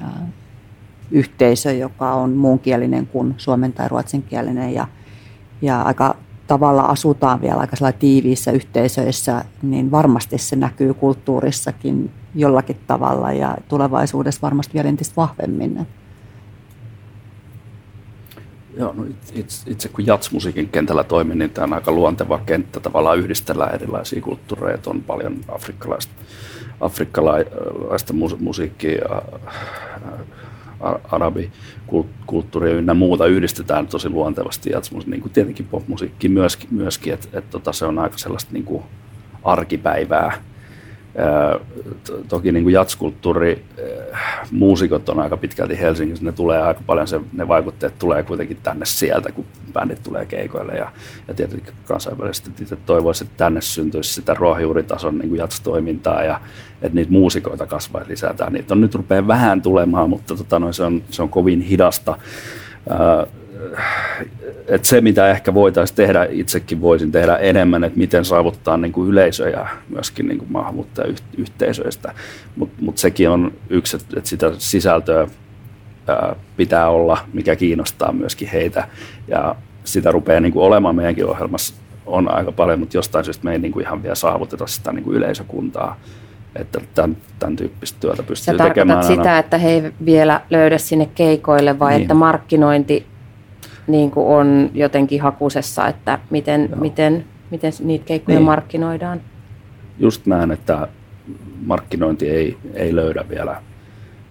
yhteisö, 1.11 1.71
joka 1.71 2.13
on 2.13 2.31
muunkielinen 2.31 3.07
kuin 3.07 3.33
suomen 3.37 3.73
tai 3.73 3.89
ruotsinkielinen 3.89 4.73
ja, 4.73 4.87
ja 5.61 5.81
aika 5.81 6.15
tavalla 6.47 6.81
asutaan 6.81 7.41
vielä 7.41 7.57
aika 7.57 7.91
tiiviissä 7.99 8.51
yhteisöissä, 8.51 9.45
niin 9.61 9.91
varmasti 9.91 10.37
se 10.37 10.55
näkyy 10.55 10.93
kulttuurissakin 10.93 12.11
jollakin 12.35 12.79
tavalla 12.87 13.31
ja 13.31 13.57
tulevaisuudessa 13.67 14.41
varmasti 14.41 14.73
vielä 14.73 14.89
entistä 14.89 15.15
vahvemmin. 15.15 15.87
Joo, 18.77 18.93
no 18.93 19.05
itse, 19.33 19.71
itse 19.71 19.89
kun 19.89 20.05
jatsmusiikin 20.05 20.69
kentällä 20.69 21.03
toimin, 21.03 21.37
niin 21.37 21.49
tämä 21.49 21.65
on 21.65 21.73
aika 21.73 21.91
luonteva 21.91 22.39
kenttä 22.45 22.79
tavallaan 22.79 23.19
yhdistellä 23.19 23.67
erilaisia 23.67 24.21
kulttuureja. 24.21 24.77
On 24.85 25.03
paljon 25.03 25.39
afrikkalaista, 25.47 26.13
afrikkalaista 26.81 28.13
musiikkia, 28.39 29.21
arabikulttuuria 31.11 32.73
ynnä 32.73 32.93
muuta 32.93 33.25
yhdistetään 33.25 33.87
tosi 33.87 34.09
luontevasti 34.09 34.69
jatsmusiikki, 34.69 35.11
niin 35.11 35.21
kuin 35.21 35.33
tietenkin 35.33 35.67
popmusiikki 35.67 36.29
myöskin, 36.29 36.69
myöskin 36.71 37.13
että 37.13 37.27
et, 37.33 37.49
tota, 37.49 37.73
se 37.73 37.85
on 37.85 37.99
aika 37.99 38.17
sellaista 38.17 38.53
niin 38.53 38.65
kuin 38.65 38.83
arkipäivää 39.43 40.41
toki 42.27 42.51
niin 42.51 42.63
kuin 42.63 42.73
jatskulttuuri, 42.73 43.65
muusikot 44.51 45.09
on 45.09 45.19
aika 45.19 45.37
pitkälti 45.37 45.79
Helsingissä, 45.79 46.25
ne 46.25 46.31
tulee 46.31 46.61
aika 46.61 46.81
paljon, 46.85 47.07
se, 47.07 47.21
ne 47.33 47.47
vaikutteet 47.47 47.99
tulee 47.99 48.23
kuitenkin 48.23 48.57
tänne 48.63 48.85
sieltä, 48.85 49.31
kun 49.31 49.45
bändit 49.73 50.03
tulee 50.03 50.25
keikoille 50.25 50.73
ja, 50.73 50.91
ja 51.27 51.33
tietenkin 51.33 51.73
kansainvälisesti 51.85 52.51
itse 52.61 52.75
toivoisi, 52.75 53.23
että 53.23 53.37
tänne 53.37 53.61
syntyisi 53.61 54.13
sitä 54.13 54.33
ruohonjuuritason 54.33 55.17
niin 55.17 55.35
jatstoimintaa 55.35 56.23
ja 56.23 56.41
että 56.81 56.95
niitä 56.95 57.11
muusikoita 57.11 57.67
kasvaisi 57.67 58.09
lisätään. 58.09 58.53
Niitä 58.53 58.73
on 58.73 58.81
nyt 58.81 58.95
rupeaa 58.95 59.27
vähän 59.27 59.61
tulemaan, 59.61 60.09
mutta 60.09 60.35
tota, 60.35 60.59
no, 60.59 60.73
se, 60.73 60.83
on, 60.83 61.03
se 61.09 61.21
on 61.21 61.29
kovin 61.29 61.61
hidasta 61.61 62.17
että 64.67 64.87
se, 64.87 65.01
mitä 65.01 65.29
ehkä 65.29 65.53
voitaisiin 65.53 65.95
tehdä, 65.95 66.27
itsekin 66.29 66.81
voisin 66.81 67.11
tehdä 67.11 67.35
enemmän, 67.35 67.83
että 67.83 67.99
miten 67.99 68.25
saavuttaa 68.25 68.77
niin 68.77 68.91
kuin 68.91 69.09
yleisöjä 69.09 69.67
myöskin 69.89 70.27
niin 70.27 70.37
kuin 70.37 70.51
maahanmuuttajayhteisöistä. 70.51 72.13
Mutta 72.55 72.83
mut 72.83 72.97
sekin 72.97 73.29
on 73.29 73.51
yksi, 73.69 73.97
että, 73.97 74.29
sitä 74.29 74.51
sisältöä 74.57 75.27
ää, 76.07 76.35
pitää 76.57 76.89
olla, 76.89 77.17
mikä 77.33 77.55
kiinnostaa 77.55 78.11
myöskin 78.11 78.47
heitä. 78.47 78.87
Ja 79.27 79.55
sitä 79.83 80.11
rupeaa 80.11 80.39
niin 80.39 80.53
kuin 80.53 80.65
olemaan 80.65 80.95
meidänkin 80.95 81.25
ohjelmassa 81.25 81.73
on 82.05 82.35
aika 82.35 82.51
paljon, 82.51 82.79
mutta 82.79 82.97
jostain 82.97 83.25
syystä 83.25 83.43
me 83.43 83.51
ei 83.51 83.59
niin 83.59 83.71
kuin 83.71 83.85
ihan 83.85 84.03
vielä 84.03 84.15
saavuteta 84.15 84.67
sitä 84.67 84.91
niin 84.91 85.03
kuin 85.03 85.17
yleisökuntaa 85.17 85.99
että 86.55 86.81
tämän, 86.95 87.17
tämän 87.39 87.55
tyyppistä 87.55 87.99
työtä 87.99 88.23
pystyy 88.23 88.57
Sä 88.57 88.63
tekemään. 88.63 89.03
sitä, 89.03 89.39
että 89.39 89.57
he 89.57 89.69
ei 89.69 89.93
vielä 90.05 90.41
löydä 90.49 90.77
sinne 90.77 91.09
keikoille 91.15 91.79
vai 91.79 91.93
niin. 91.93 92.01
että 92.01 92.13
markkinointi 92.13 93.05
niin 93.87 94.11
kuin 94.11 94.27
on 94.27 94.69
jotenkin 94.73 95.21
hakusessa, 95.21 95.87
että 95.87 96.19
miten, 96.29 96.69
miten, 96.79 97.25
miten 97.51 97.73
niitä 97.79 98.05
keikkoja 98.05 98.37
niin. 98.37 98.45
markkinoidaan. 98.45 99.21
Just 99.99 100.25
näin, 100.25 100.51
että 100.51 100.87
markkinointi 101.65 102.29
ei, 102.29 102.57
ei 102.73 102.95
löydä 102.95 103.25
vielä, 103.29 103.61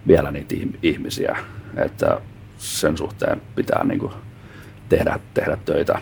vielä 0.07 0.31
niitä 0.31 0.55
ihmisiä, 0.83 1.37
että 1.77 2.21
sen 2.59 2.99
suhteen 2.99 3.43
pitää 3.57 3.85
niin 3.85 4.01
kuin 4.01 4.13
tehdä, 4.89 5.19
tehdä 5.35 5.59
töitä. 5.65 5.99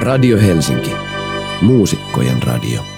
Radio 0.00 0.38
Helsinki. 0.40 0.90
Muusikkojen 1.60 2.42
radio. 2.42 2.91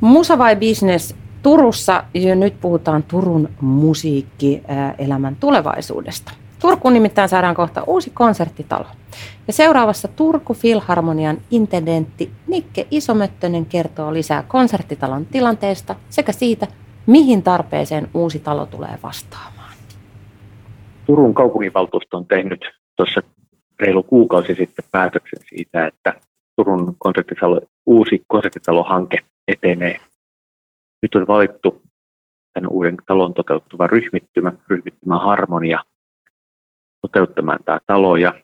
Musa 0.00 0.38
vai 0.38 0.56
business? 0.56 1.14
Turussa 1.42 2.04
jo 2.14 2.34
nyt 2.34 2.60
puhutaan 2.60 3.02
Turun 3.02 3.48
musiikkielämän 3.60 5.36
tulevaisuudesta. 5.40 6.32
Turkuun 6.60 6.94
nimittäin 6.94 7.28
saadaan 7.28 7.54
kohta 7.54 7.82
uusi 7.86 8.10
konserttitalo. 8.10 8.86
Ja 9.46 9.52
seuraavassa 9.52 10.08
Turku 10.08 10.54
Filharmonian 10.54 11.38
intendentti 11.50 12.30
Nikke 12.46 12.86
Isomöttönen 12.90 13.66
kertoo 13.66 14.12
lisää 14.12 14.44
konserttitalon 14.48 15.26
tilanteesta 15.26 15.96
sekä 16.10 16.32
siitä, 16.32 16.66
mihin 17.06 17.42
tarpeeseen 17.42 18.08
uusi 18.14 18.38
talo 18.38 18.66
tulee 18.66 18.98
vastaamaan. 19.02 19.74
Turun 21.06 21.34
kaupunginvaltuusto 21.34 22.16
on 22.16 22.26
tehnyt 22.26 22.60
tuossa 22.96 23.20
reilu 23.80 24.02
kuukausi 24.02 24.54
sitten 24.54 24.84
päätöksen 24.92 25.40
siitä, 25.48 25.86
että 25.86 26.14
Turun 26.56 26.96
konserttitalo, 26.98 27.60
uusi 27.86 28.24
konserttitalohanke 28.26 29.18
etenee. 29.48 30.00
Nyt 31.02 31.14
on 31.14 31.26
valittu 31.26 31.82
tämän 32.52 32.70
uuden 32.70 32.96
talon 33.06 33.34
toteuttava 33.34 33.86
ryhmittymä, 33.86 34.52
ryhmittymä 34.68 35.18
Harmonia, 35.18 35.84
toteuttamaan 37.02 37.58
tämä 37.64 37.78
talo. 37.86 38.16
Ja 38.16 38.34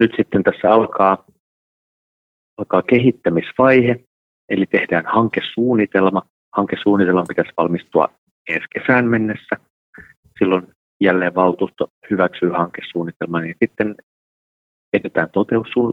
nyt 0.00 0.12
sitten 0.16 0.42
tässä 0.42 0.70
alkaa, 0.70 1.24
alkaa 2.58 2.82
kehittämisvaihe, 2.82 4.04
eli 4.48 4.66
tehdään 4.66 5.06
hankesuunnitelma. 5.06 6.22
Hankesuunnitelma 6.56 7.24
pitäisi 7.28 7.52
valmistua 7.56 8.08
ensi 8.48 8.66
kesään 8.74 9.04
mennessä. 9.04 9.56
Silloin 10.38 10.66
jälleen 11.00 11.34
valtuusto 11.34 11.88
hyväksyy 12.10 12.50
hankesuunnitelman, 12.50 13.42
niin 13.42 13.56
sitten 13.64 13.94
edetään 14.92 15.28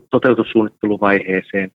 toteutussuunnitteluvaiheeseen 0.10 1.72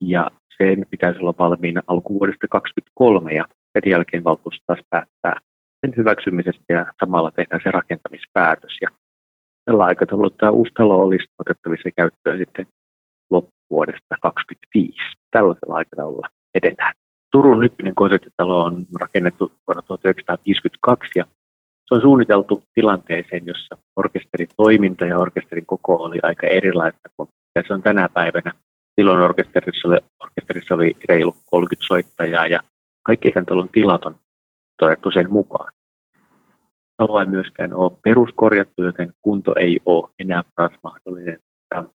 ja 0.00 0.30
sen 0.58 0.86
pitäisi 0.90 1.20
olla 1.20 1.34
valmiina 1.38 1.82
alkuvuodesta 1.86 2.48
2023 2.50 3.32
ja 3.32 3.44
sen 3.72 3.90
jälkeen 3.90 4.24
valtuusto 4.24 4.62
taas 4.66 4.80
päättää 4.90 5.40
sen 5.80 5.94
hyväksymisestä 5.96 6.64
ja 6.68 6.86
samalla 7.00 7.30
tehdään 7.30 7.60
se 7.64 7.70
rakentamispäätös. 7.70 8.78
Ja 8.80 8.88
tällä 9.64 9.84
aikataululla 9.84 10.30
tämä 10.30 10.50
uusi 10.50 10.72
talo 10.74 10.96
olisi 10.96 11.26
otettavissa 11.38 11.90
käyttöön 11.96 12.38
sitten 12.38 12.66
loppuvuodesta 13.30 14.16
2025. 14.22 14.98
Tällaisella 15.30 15.74
aikataululla 15.74 16.28
edetään. 16.54 16.94
Turun 17.32 17.60
nykyinen 17.60 17.94
konserttitalo 17.94 18.64
on 18.64 18.86
rakennettu 19.00 19.52
vuonna 19.66 19.82
1952 19.82 21.10
ja 21.16 21.24
se 21.88 21.94
on 21.94 22.00
suunniteltu 22.00 22.62
tilanteeseen, 22.74 23.46
jossa 23.46 23.76
orkesterin 23.96 24.48
toiminta 24.56 25.06
ja 25.06 25.18
orkesterin 25.18 25.66
koko 25.66 25.94
oli 25.94 26.18
aika 26.22 26.46
erilaista 26.46 27.08
kuin 27.16 27.28
se 27.66 27.74
on 27.74 27.82
tänä 27.82 28.08
päivänä. 28.08 28.52
Silloin 29.00 29.20
orkesterissa 29.20 29.88
oli, 29.88 29.96
orkesterissa 30.20 30.74
oli 30.74 30.96
reilu 31.08 31.36
30 31.46 31.86
soittajaa 31.86 32.46
ja 32.46 32.60
kaikki 33.02 33.32
talon 33.46 33.68
tilat 33.68 34.04
on 34.04 34.16
todettu 34.78 35.10
sen 35.10 35.32
mukaan. 35.32 35.72
Talo 36.96 37.20
ei 37.20 37.26
myöskään 37.26 37.74
ole 37.74 37.98
peruskorjattu, 38.04 38.82
joten 38.82 39.12
kunto 39.22 39.54
ei 39.58 39.80
ole 39.84 40.10
enää 40.18 40.42
paras 40.56 40.78
mahdollinen. 40.82 41.38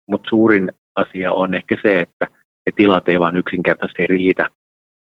Mutta 0.06 0.28
suurin 0.28 0.72
asia 0.96 1.32
on 1.32 1.54
ehkä 1.54 1.76
se, 1.82 2.00
että 2.00 2.26
ne 2.66 2.72
tilat 2.76 3.08
ei 3.08 3.20
vain 3.20 3.36
yksinkertaisesti 3.36 4.06
riitä 4.06 4.50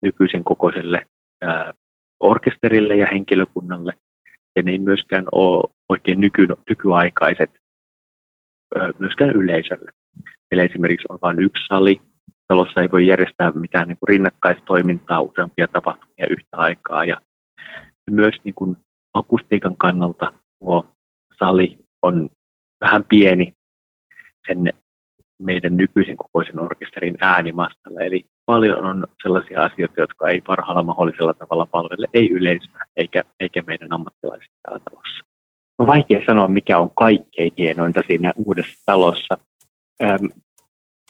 nykyisen 0.02 0.44
kokoiselle 0.44 1.06
ää, 1.42 1.74
orkesterille 2.20 2.96
ja 2.96 3.06
henkilökunnalle. 3.12 3.92
Ja 4.56 4.62
ne 4.62 4.70
ei 4.70 4.78
myöskään 4.78 5.24
ole 5.32 5.74
oikein 5.88 6.20
nyky, 6.20 6.48
nykyaikaiset 6.68 7.50
ää, 8.76 8.90
myöskään 8.98 9.30
yleisölle. 9.30 9.92
Eli 10.50 10.60
esimerkiksi 10.60 11.06
on 11.08 11.18
vain 11.22 11.38
yksi 11.38 11.66
sali, 11.68 12.00
talossa 12.48 12.80
ei 12.80 12.88
voi 12.92 13.06
järjestää 13.06 13.52
mitään 13.52 13.88
niin 13.88 13.98
kuin 14.00 14.08
rinnakkaistoimintaa, 14.08 15.20
useampia 15.20 15.68
tapahtumia 15.68 16.26
yhtä 16.30 16.56
aikaa. 16.56 17.04
Ja 17.04 17.20
myös 18.10 18.34
niin 18.44 18.54
kuin 18.54 18.76
akustiikan 19.14 19.76
kannalta 19.76 20.32
tuo 20.58 20.86
sali 21.38 21.78
on 22.02 22.28
vähän 22.80 23.04
pieni 23.04 23.52
sen 24.46 24.72
meidän 25.38 25.76
nykyisen 25.76 26.16
kokoisen 26.16 26.60
orkesterin 26.60 27.16
äänimastalle. 27.20 28.06
Eli 28.06 28.24
paljon 28.46 28.84
on 28.84 29.06
sellaisia 29.22 29.64
asioita, 29.64 30.00
jotka 30.00 30.28
ei 30.28 30.40
parhaalla 30.40 30.82
mahdollisella 30.82 31.34
tavalla 31.34 31.66
palvele, 31.66 32.06
ei 32.14 32.30
yleisöä 32.30 32.84
eikä, 32.96 33.24
eikä 33.40 33.62
meidän 33.66 33.92
ammattilaisia 33.92 34.54
täällä 34.62 34.80
talossa. 34.90 35.24
On 35.78 35.86
vaikea 35.86 36.20
sanoa, 36.26 36.48
mikä 36.48 36.78
on 36.78 36.90
kaikkein 36.90 37.52
hienointa 37.58 38.02
siinä 38.06 38.32
uudessa 38.36 38.82
talossa. 38.86 39.38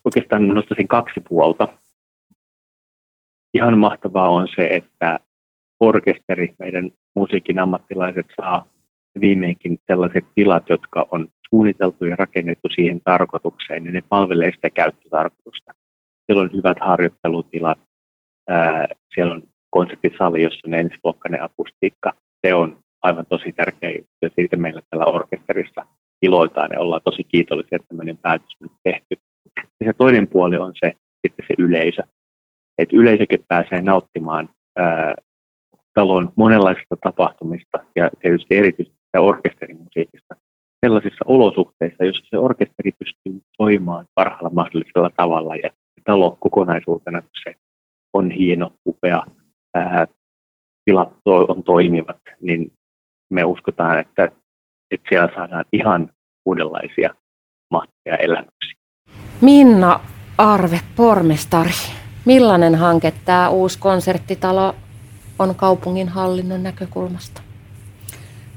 Oikeastaan 0.05 0.49
nostaisin 0.49 0.89
kaksi 0.89 1.21
puolta. 1.29 1.69
Ihan 3.55 3.79
mahtavaa 3.79 4.29
on 4.29 4.49
se, 4.57 4.67
että 4.67 5.21
orkesteri, 5.81 6.55
meidän 6.59 6.91
musiikin 7.17 7.59
ammattilaiset 7.59 8.27
saa 8.37 8.67
viimeinkin 9.21 9.79
sellaiset 9.87 10.25
tilat, 10.35 10.69
jotka 10.69 11.07
on 11.11 11.29
suunniteltu 11.51 12.05
ja 12.05 12.17
rakennettu 12.17 12.69
siihen 12.75 13.01
tarkoitukseen, 13.05 13.85
niin 13.85 13.95
ne 13.95 14.03
palvelee 14.09 14.53
sitä 14.55 14.71
käyttötarkoitusta. 14.71 15.73
Siellä 16.27 16.43
on 16.43 16.51
hyvät 16.53 16.77
harjoittelutilat, 16.81 17.79
siellä 19.15 19.35
on 19.35 19.43
konserttisali, 19.71 20.43
jossa 20.43 20.69
on 20.69 20.75
ensiluokkainen 20.75 21.43
akustiikka. 21.43 22.13
Se 22.47 22.55
on 22.55 22.79
aivan 23.03 23.27
tosi 23.27 23.53
tärkeä 23.53 23.91
juttu 23.91 24.17
ja 24.23 24.31
siitä 24.35 24.57
meillä 24.57 24.83
tällä 24.91 25.05
orkesterissa 25.05 25.87
iloitaan 26.23 26.71
ja 26.73 26.81
ollaan 26.81 27.01
tosi 27.05 27.25
kiitollisia, 27.25 27.77
että 27.77 27.89
tämmöinen 27.89 28.17
päätös 28.17 28.57
on 28.63 28.71
tehty. 28.85 29.17
Ja 29.57 29.87
se 29.87 29.93
toinen 29.93 30.29
puoli 30.29 30.57
on 30.57 30.73
se, 30.85 30.93
sitten 31.27 31.47
se 31.49 31.55
yleisö. 31.59 32.03
Että 32.79 32.97
yleisökin 32.97 33.45
pääsee 33.49 33.83
nauttimaan 33.83 34.49
ää, 34.77 35.15
talon 35.95 36.33
monenlaisista 36.37 36.97
tapahtumista 37.03 37.79
ja 37.97 38.11
tietysti 38.21 38.57
erityisesti 38.57 38.99
orkesterin 39.19 39.79
musiikista 39.79 40.35
sellaisissa 40.87 41.25
olosuhteissa, 41.27 42.05
joissa 42.05 42.27
se 42.31 42.39
orkesteri 42.39 42.93
pystyy 42.99 43.43
toimimaan 43.59 44.07
parhaalla 44.15 44.51
mahdollisella 44.51 45.11
tavalla 45.17 45.57
ja 45.57 45.71
talo 46.05 46.37
kokonaisuutena, 46.41 47.23
se 47.45 47.55
on 48.13 48.31
hieno, 48.31 48.73
upea, 48.87 49.23
ää, 49.75 50.07
tilat 50.85 51.13
on 51.25 51.63
toimivat, 51.63 52.21
niin 52.41 52.73
me 53.31 53.45
uskotaan, 53.45 53.99
että, 53.99 54.33
että 54.91 55.09
siellä 55.09 55.29
saadaan 55.35 55.65
ihan 55.73 56.11
uudenlaisia 56.47 57.15
mahtavia 57.71 58.17
elämyksiä. 58.17 58.75
Minna 59.41 60.01
Arve, 60.39 60.81
pormestari. 60.97 61.71
Millainen 62.25 62.75
hanke 62.75 63.13
tämä 63.25 63.49
uusi 63.49 63.79
konserttitalo 63.79 64.75
on 65.39 65.55
kaupungin 65.55 66.09
hallinnon 66.09 66.63
näkökulmasta? 66.63 67.43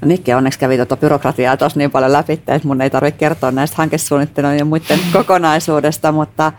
No 0.00 0.08
Nikke 0.08 0.36
onneksi 0.36 0.58
kävi 0.58 0.76
tuota 0.76 0.96
byrokratiaa 0.96 1.56
tuossa 1.56 1.78
niin 1.78 1.90
paljon 1.90 2.12
läpi, 2.12 2.32
että 2.32 2.60
mun 2.64 2.80
ei 2.80 2.90
tarvitse 2.90 3.18
kertoa 3.18 3.50
näistä 3.50 3.76
hankesuunnittelun 3.76 4.58
ja 4.58 4.64
muiden 4.64 4.98
kokonaisuudesta, 5.12 6.12
mutta 6.12 6.52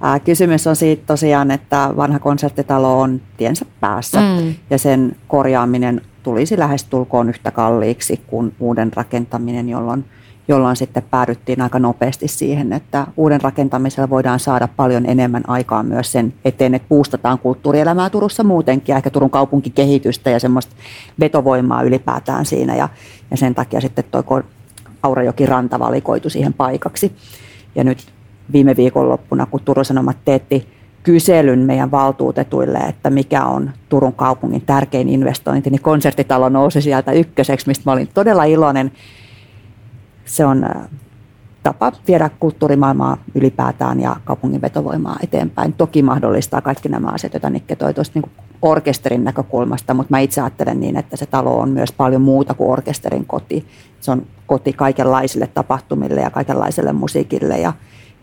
ää, 0.00 0.20
kysymys 0.20 0.66
on 0.66 0.76
siitä 0.76 1.02
tosiaan, 1.06 1.50
että 1.50 1.90
vanha 1.96 2.18
konserttitalo 2.18 3.00
on 3.00 3.20
tiensä 3.36 3.66
päässä 3.80 4.20
mm. 4.20 4.54
ja 4.70 4.78
sen 4.78 5.16
korjaaminen 5.28 6.02
tulisi 6.26 6.58
lähestulkoon 6.58 7.28
yhtä 7.28 7.50
kalliiksi 7.50 8.20
kuin 8.26 8.54
uuden 8.60 8.92
rakentaminen, 8.92 9.68
jolloin– 9.68 10.04
jolloin 10.48 10.76
sitten 10.76 11.02
päädyttiin 11.10 11.60
aika 11.60 11.78
nopeasti 11.78 12.28
siihen, 12.28 12.72
että 12.72 13.06
uuden 13.16 13.40
rakentamisella 13.40 14.10
voidaan 14.10 14.40
saada 14.40 14.68
paljon 14.76 15.06
enemmän 15.06 15.42
aikaa 15.46 15.82
myös 15.82 16.12
sen 16.12 16.34
eteen, 16.44 16.74
että 16.74 16.88
puustataan 16.88 17.38
kulttuurielämää 17.38 18.10
Turussa 18.10 18.44
muutenkin 18.44 18.92
ja 18.92 18.96
ehkä 18.96 19.10
Turun 19.10 19.30
kaupunkikehitystä 19.30 20.30
ja 20.30 20.40
semmoista 20.40 20.76
vetovoimaa 21.20 21.82
ylipäätään 21.82 22.46
siinä 22.46 22.76
ja, 22.76 22.88
ja 23.30 23.36
sen 23.36 23.54
takia 23.54 23.80
sitten 23.80 24.04
tuo 24.10 24.42
Aurajoki 25.02 25.46
ranta 25.46 25.78
valikoitu 25.78 26.30
siihen 26.30 26.54
paikaksi. 26.54 27.12
Ja 27.74 27.84
nyt 27.84 27.98
viime 28.52 28.76
viikonloppuna, 28.76 29.46
kun 29.46 29.60
Turun 29.64 29.84
Sanomat 29.84 30.16
teetti 30.24 30.75
kyselyn 31.06 31.58
meidän 31.58 31.90
valtuutetuille, 31.90 32.78
että 32.78 33.10
mikä 33.10 33.44
on 33.44 33.70
Turun 33.88 34.12
kaupungin 34.12 34.62
tärkein 34.62 35.08
investointi, 35.08 35.70
niin 35.70 35.82
konserttitalo 35.82 36.48
nousi 36.48 36.82
sieltä 36.82 37.12
ykköseksi, 37.12 37.66
mistä 37.66 37.82
mä 37.86 37.92
olin 37.92 38.08
todella 38.14 38.44
iloinen 38.44 38.92
se 40.24 40.44
on 40.44 40.66
tapa 41.62 41.92
viedä 42.08 42.30
kulttuurimaailmaa 42.40 43.16
ylipäätään 43.34 44.00
ja 44.00 44.16
kaupungin 44.24 44.62
vetovoimaa 44.62 45.16
eteenpäin. 45.22 45.72
Toki 45.72 46.02
mahdollistaa 46.02 46.60
kaikki 46.60 46.88
nämä 46.88 47.08
asiat, 47.08 47.32
joita 47.32 47.50
Nikke 47.50 47.76
toi 47.76 47.94
tuosta 47.94 48.20
niin 48.20 48.32
orkesterin 48.62 49.24
näkökulmasta, 49.24 49.94
mutta 49.94 50.10
mä 50.10 50.18
itse 50.18 50.40
ajattelen 50.40 50.80
niin, 50.80 50.96
että 50.96 51.16
se 51.16 51.26
talo 51.26 51.58
on 51.58 51.68
myös 51.68 51.92
paljon 51.92 52.22
muuta 52.22 52.54
kuin 52.54 52.70
orkesterin 52.70 53.26
koti. 53.26 53.66
Se 54.00 54.10
on 54.10 54.26
koti 54.46 54.72
kaikenlaisille 54.72 55.46
tapahtumille 55.46 56.20
ja 56.20 56.30
kaikenlaiselle 56.30 56.92
musiikille 56.92 57.58
ja, 57.58 57.72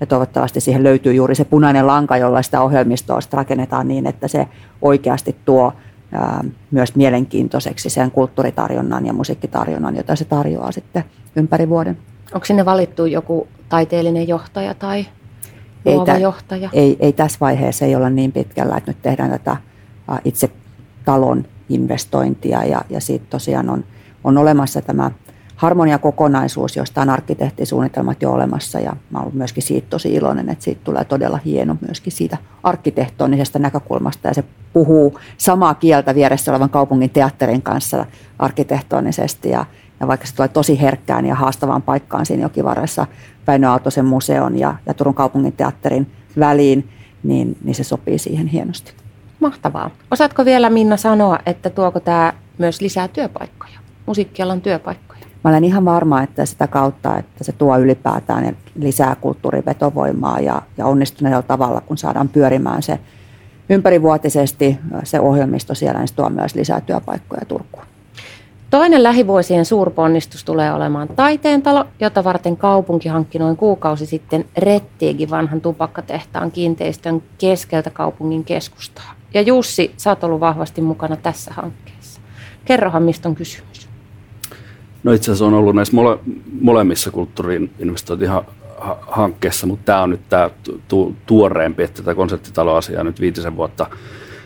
ja 0.03 0.07
toivottavasti 0.07 0.59
siihen 0.59 0.84
löytyy 0.84 1.13
juuri 1.13 1.35
se 1.35 1.45
punainen 1.45 1.88
lanka, 1.88 2.17
jolla 2.17 2.41
sitä 2.41 2.61
ohjelmistoa 2.61 3.19
rakennetaan 3.34 3.88
niin, 3.88 4.07
että 4.07 4.27
se 4.27 4.47
oikeasti 4.81 5.35
tuo 5.45 5.73
ää, 6.11 6.43
myös 6.71 6.95
mielenkiintoiseksi 6.95 7.89
sen 7.89 8.11
kulttuuritarjonnan 8.11 9.05
ja 9.05 9.13
musiikkitarjonnan, 9.13 9.95
jota 9.95 10.15
se 10.15 10.25
tarjoaa 10.25 10.71
sitten 10.71 11.03
ympäri 11.35 11.69
vuoden. 11.69 11.97
Onko 12.34 12.45
sinne 12.45 12.65
valittu 12.65 13.05
joku 13.05 13.47
taiteellinen 13.69 14.27
johtaja 14.27 14.73
tai 14.73 15.05
luova 15.85 16.13
ei, 16.13 16.21
johtaja? 16.21 16.69
Ei, 16.73 16.97
ei 16.99 17.13
tässä 17.13 17.38
vaiheessa 17.41 17.85
ei 17.85 17.95
olla 17.95 18.09
niin 18.09 18.31
pitkällä, 18.31 18.77
että 18.77 18.91
nyt 18.91 19.01
tehdään 19.01 19.30
tätä 19.30 19.57
itse 20.25 20.49
talon 21.05 21.45
investointia 21.69 22.65
ja, 22.65 22.81
ja 22.89 23.01
siitä 23.01 23.25
tosiaan 23.30 23.69
on, 23.69 23.84
on 24.23 24.38
olemassa 24.38 24.81
tämä 24.81 25.11
harmoniakokonaisuus, 25.64 26.76
josta 26.76 27.02
on 27.02 27.10
arkkitehtisuunnitelmat 27.10 28.22
jo 28.22 28.31
olemassa 28.31 28.80
ja 28.80 28.95
mä 29.10 29.19
olen 29.19 29.38
myöskin 29.38 29.64
siitä 29.64 29.88
tosi 29.90 30.14
iloinen, 30.14 30.49
että 30.49 30.64
siitä 30.64 30.81
tulee 30.84 31.06
todella 31.06 31.40
hieno 31.45 31.77
myöskin 31.81 32.11
siitä 32.11 32.38
arkkitehtonisesta 32.64 33.60
näkökulmasta 33.60 34.27
ja 34.27 34.34
se 34.34 34.44
puhuu 34.73 35.19
samaa 35.38 35.73
kieltä 35.73 36.15
vieressä 36.15 36.52
olevan 36.52 36.69
kaupungin 36.69 37.10
teatterin 37.10 37.61
kanssa 37.61 38.06
arkkitehtonisesti 38.40 39.49
ja, 39.49 39.65
ja 39.99 40.07
vaikka 40.07 40.27
se 40.27 40.35
tulee 40.35 40.48
tosi 40.48 40.81
herkkään 40.81 41.26
ja 41.26 41.35
haastavaan 41.35 41.81
paikkaan 41.81 42.26
siinä 42.26 42.44
jokivarressa 42.44 43.07
Väinö 43.48 43.69
Aaltosen 43.69 44.06
museon 44.06 44.60
ja, 44.60 44.76
ja 44.85 44.94
Turun 44.94 45.14
kaupungin 45.14 45.53
teatterin 45.53 46.11
väliin, 46.40 46.90
niin, 47.23 47.57
niin 47.64 47.76
se 47.76 47.84
sopii 47.84 48.18
siihen 48.18 48.48
hienosti. 48.48 48.94
Mahtavaa. 49.40 49.90
Osaatko 50.11 50.45
vielä 50.45 50.69
Minna 50.69 50.98
sanoa, 50.98 51.40
että 51.45 51.69
tuoko 51.69 51.99
tämä 51.99 52.34
myös 52.57 52.81
lisää 52.81 53.07
työpaikkoja, 53.07 53.80
musiikkialan 54.06 54.61
työpaikkoja? 54.61 55.12
Mä 55.43 55.49
olen 55.49 55.63
ihan 55.63 55.85
varma, 55.85 56.23
että 56.23 56.45
sitä 56.45 56.67
kautta, 56.67 57.17
että 57.17 57.43
se 57.43 57.51
tuo 57.51 57.77
ylipäätään 57.77 58.57
lisää 58.75 59.15
kulttuurivetovoimaa 59.21 60.39
ja, 60.39 60.61
ja 60.77 60.85
onnistuneella 60.85 61.41
tavalla, 61.41 61.81
kun 61.81 61.97
saadaan 61.97 62.29
pyörimään 62.29 62.83
se 62.83 62.99
ympärivuotisesti 63.69 64.79
se 65.03 65.19
ohjelmisto 65.19 65.75
siellä, 65.75 65.99
niin 65.99 66.07
se 66.07 66.15
tuo 66.15 66.29
myös 66.29 66.55
lisää 66.55 66.81
työpaikkoja 66.81 67.45
Turkuun. 67.47 67.85
Toinen 68.69 69.03
lähivuosien 69.03 69.65
suurponnistus 69.65 70.43
tulee 70.43 70.73
olemaan 70.73 71.07
taiteen 71.07 71.61
talo, 71.61 71.85
jota 71.99 72.23
varten 72.23 72.57
kaupunki 72.57 73.09
hankki 73.09 73.39
noin 73.39 73.57
kuukausi 73.57 74.05
sitten 74.05 74.45
Rettiigi 74.57 75.29
vanhan 75.29 75.61
tupakkatehtaan 75.61 76.51
kiinteistön 76.51 77.23
keskeltä 77.37 77.89
kaupungin 77.89 78.43
keskustaa. 78.43 79.13
Ja 79.33 79.41
Jussi, 79.41 79.93
sä 79.97 80.09
oot 80.09 80.23
ollut 80.23 80.39
vahvasti 80.39 80.81
mukana 80.81 81.15
tässä 81.15 81.53
hankkeessa. 81.53 82.21
Kerrohan, 82.65 83.03
mistä 83.03 83.29
on 83.29 83.35
kysymys. 83.35 83.72
No 85.03 85.11
itse 85.11 85.31
asiassa 85.31 85.45
on 85.45 85.53
ollut 85.53 85.75
näissä 85.75 85.95
mole, 85.95 86.19
molemmissa 86.61 87.11
kulttuuriin 87.11 87.71
investointihankkeissa, 87.80 89.67
mutta 89.67 89.85
tämä 89.85 90.01
on 90.01 90.09
nyt 90.09 90.30
tämä 90.30 90.49
tu, 90.88 91.15
tuoreempi, 91.25 91.84
että 91.84 92.01
tätä 92.01 92.15
konserttitaloasiaa 92.15 93.03
nyt 93.03 93.21
viitisen 93.21 93.55
vuotta– 93.55 93.88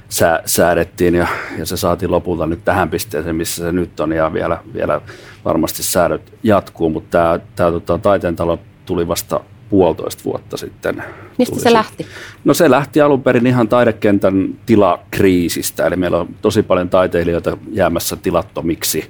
sää, 0.09 0.41
säädettiin 0.45 1.15
ja, 1.15 1.27
ja 1.57 1.65
se 1.65 1.77
saatiin 1.77 2.11
lopulta 2.11 2.45
nyt 2.45 2.65
tähän 2.65 2.89
pisteeseen, 2.89 3.35
missä 3.35 3.63
se 3.63 3.71
nyt 3.71 3.99
on 3.99 4.11
ja 4.11 4.33
vielä, 4.33 4.57
vielä 4.73 5.01
varmasti 5.45 5.83
säädöt 5.83 6.33
jatkuu, 6.43 6.89
mutta 6.89 7.09
tämä, 7.09 7.39
tämä 7.55 7.71
tota, 7.71 7.97
taiteen 7.97 8.35
talo 8.35 8.59
tuli 8.85 9.07
vasta 9.07 9.39
puolitoista 9.69 10.23
vuotta 10.23 10.57
sitten. 10.57 11.03
Mistä 11.37 11.59
se 11.59 11.73
lähti? 11.73 12.05
No 12.45 12.53
se 12.53 12.69
lähti 12.69 13.01
alun 13.01 13.23
perin 13.23 13.47
ihan 13.47 13.67
taidekentän 13.67 14.55
tilakriisistä, 14.65 15.85
eli 15.87 15.95
meillä 15.95 16.17
on 16.17 16.27
tosi 16.41 16.63
paljon 16.63 16.89
taiteilijoita 16.89 17.57
jäämässä 17.71 18.15
tilattomiksi, 18.15 19.09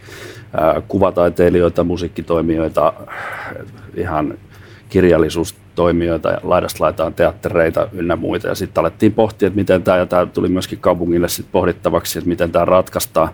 kuvataiteilijoita, 0.88 1.84
musiikkitoimijoita, 1.84 2.94
ihan 3.96 4.38
kirjallisuus 4.90 5.56
toimijoita 5.76 6.30
ja 6.30 6.40
laidasta 6.44 6.84
laitaan 6.84 7.14
teattereita 7.14 7.88
ynnä 7.94 8.16
muita. 8.16 8.48
Ja 8.48 8.56
sitten 8.56 8.82
alettiin 8.82 9.14
pohtia, 9.14 9.48
että 9.48 9.58
miten 9.58 9.84
tämä, 9.84 9.98
ja 9.98 10.06
tämä 10.06 10.26
tuli 10.26 10.50
myöskin 10.50 10.80
kaupungille 10.80 11.30
sitten 11.30 11.52
pohdittavaksi, 11.52 12.20
että 12.20 12.30
miten 12.30 12.52
tämä 12.52 12.66
ratkaistaan. 12.66 13.30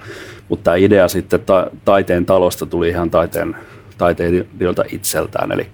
Mutta 0.50 0.64
tämä 0.64 0.76
idea 0.76 1.08
sitten 1.08 1.40
ta- 1.40 1.68
taiteen 1.86 2.26
talosta 2.26 2.66
tuli 2.66 2.90
ihan 2.90 3.10
taiteen, 3.10 3.56
taiteilijoilta 3.98 4.84
itseltään, 4.92 5.52
eli 5.52 5.68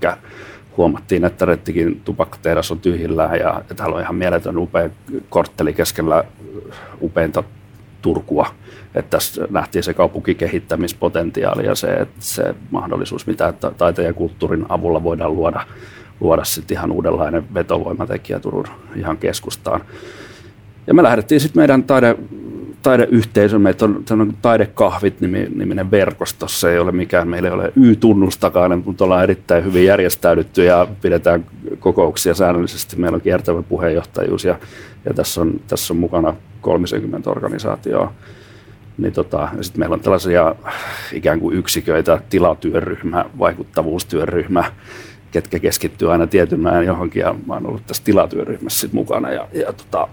huomattiin, 0.79 1.25
että 1.25 1.45
Rettikin 1.45 2.01
tupakkatehdas 2.05 2.71
on 2.71 2.79
tyhjillään 2.79 3.39
ja 3.39 3.61
täällä 3.75 3.95
on 3.95 4.01
ihan 4.01 4.15
mieletön 4.15 4.57
upea 4.57 4.89
kortteli 5.29 5.73
keskellä 5.73 6.23
upeinta 7.01 7.43
Turkua. 8.01 8.47
Että 8.95 9.09
tässä 9.09 9.47
nähtiin 9.49 9.83
se 9.83 9.93
kaupunkikehittämispotentiaali 9.93 11.65
ja 11.65 11.75
se, 11.75 11.87
että 11.87 12.15
se 12.19 12.55
mahdollisuus, 12.71 13.27
mitä 13.27 13.53
taiteen 13.77 14.05
ja 14.05 14.13
kulttuurin 14.13 14.65
avulla 14.69 15.03
voidaan 15.03 15.35
luoda 15.35 15.65
luoda 16.19 16.43
sitten 16.43 16.77
ihan 16.77 16.91
uudenlainen 16.91 17.53
vetovoimatekijä 17.53 18.39
Turun 18.39 18.67
ihan 18.95 19.17
keskustaan. 19.17 19.81
Ja 20.87 20.93
me 20.93 21.03
lähdettiin 21.03 21.41
sitten 21.41 21.61
meidän 21.61 21.83
taide, 21.83 22.15
taideyhteisö, 22.83 23.59
meitä 23.59 23.85
on, 23.85 24.03
on 24.11 24.33
Taidekahvit 24.41 25.21
niminen 25.21 25.91
verkosto, 25.91 26.47
se 26.47 26.71
ei 26.71 26.79
ole 26.79 26.91
mikään, 26.91 27.27
meillä 27.27 27.49
ei 27.49 27.55
ole 27.55 27.73
Y-tunnustakaan, 27.75 28.81
mutta 28.85 29.03
ollaan 29.03 29.23
erittäin 29.23 29.65
hyvin 29.65 29.85
järjestäydytty 29.85 30.63
ja 30.63 30.87
pidetään 31.01 31.45
kokouksia 31.79 32.33
säännöllisesti. 32.33 32.95
Meillä 32.95 33.15
on 33.15 33.21
kiertävä 33.21 33.61
puheenjohtajuus 33.61 34.45
ja, 34.45 34.59
ja 35.05 35.13
tässä, 35.13 35.41
on, 35.41 35.59
tässä 35.67 35.93
on 35.93 35.97
mukana 35.97 36.33
30 36.61 37.29
organisaatioa. 37.29 38.13
Niin 38.97 39.13
tota, 39.13 39.49
sitten 39.61 39.79
meillä 39.79 39.93
on 39.93 39.99
tällaisia 39.99 40.55
ikään 41.13 41.39
kuin 41.39 41.57
yksiköitä, 41.57 42.21
tilatyöryhmä, 42.29 43.25
vaikuttavuustyöryhmä, 43.39 44.63
ketkä 45.31 45.59
keskittyy 45.59 46.11
aina 46.11 46.27
tietymään 46.27 46.85
johonkin, 46.85 47.19
ja 47.19 47.35
mä 47.47 47.53
oon 47.53 47.67
ollut 47.67 47.87
tässä 47.87 48.03
tilatyöryhmässä 48.03 48.79
sit 48.79 48.93
mukana. 48.93 49.31
Ja, 49.31 49.47
ja 49.53 49.73
tota, 49.73 50.07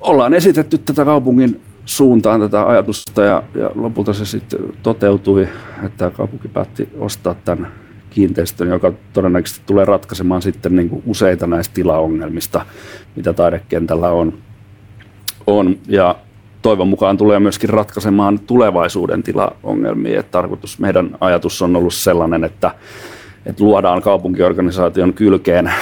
ollaan 0.00 0.34
esitetty 0.34 0.78
tätä 0.78 1.04
kaupungin 1.04 1.60
suuntaan 1.84 2.40
tätä 2.40 2.66
ajatusta, 2.66 3.22
ja, 3.22 3.42
ja 3.54 3.70
lopulta 3.74 4.12
se 4.12 4.24
sitten 4.24 4.60
toteutui, 4.82 5.48
että 5.86 6.10
kaupunki 6.10 6.48
päätti 6.48 6.88
ostaa 6.98 7.34
tämän 7.34 7.72
kiinteistön, 8.10 8.68
joka 8.68 8.92
todennäköisesti 9.12 9.62
tulee 9.66 9.84
ratkaisemaan 9.84 10.42
sitten 10.42 10.76
niin 10.76 10.88
kuin 10.88 11.02
useita 11.06 11.46
näistä 11.46 11.74
tilaongelmista, 11.74 12.66
mitä 13.16 13.32
taidekentällä 13.32 14.08
on. 14.08 14.38
on. 15.46 15.78
Ja 15.88 16.16
toivon 16.62 16.88
mukaan 16.88 17.16
tulee 17.16 17.40
myöskin 17.40 17.70
ratkaisemaan 17.70 18.38
tulevaisuuden 18.38 19.22
tilaongelmia. 19.22 20.20
Että 20.20 20.32
tarkoitus, 20.32 20.78
meidän 20.78 21.16
ajatus 21.20 21.62
on 21.62 21.76
ollut 21.76 21.94
sellainen, 21.94 22.44
että 22.44 22.70
että 23.46 23.64
luodaan 23.64 24.02
kaupunkiorganisaation 24.02 25.12
kylkeen 25.12 25.72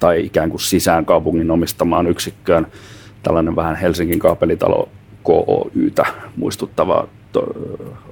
tai 0.00 0.26
ikään 0.26 0.50
kuin 0.50 0.60
sisään 0.60 1.04
kaupungin 1.04 1.50
omistamaan 1.50 2.06
yksikköön 2.06 2.66
tällainen 3.26 3.56
vähän 3.56 3.76
Helsingin 3.76 4.18
kaapelitalo 4.18 4.88
KOYtä 5.22 6.06
muistuttava 6.36 7.08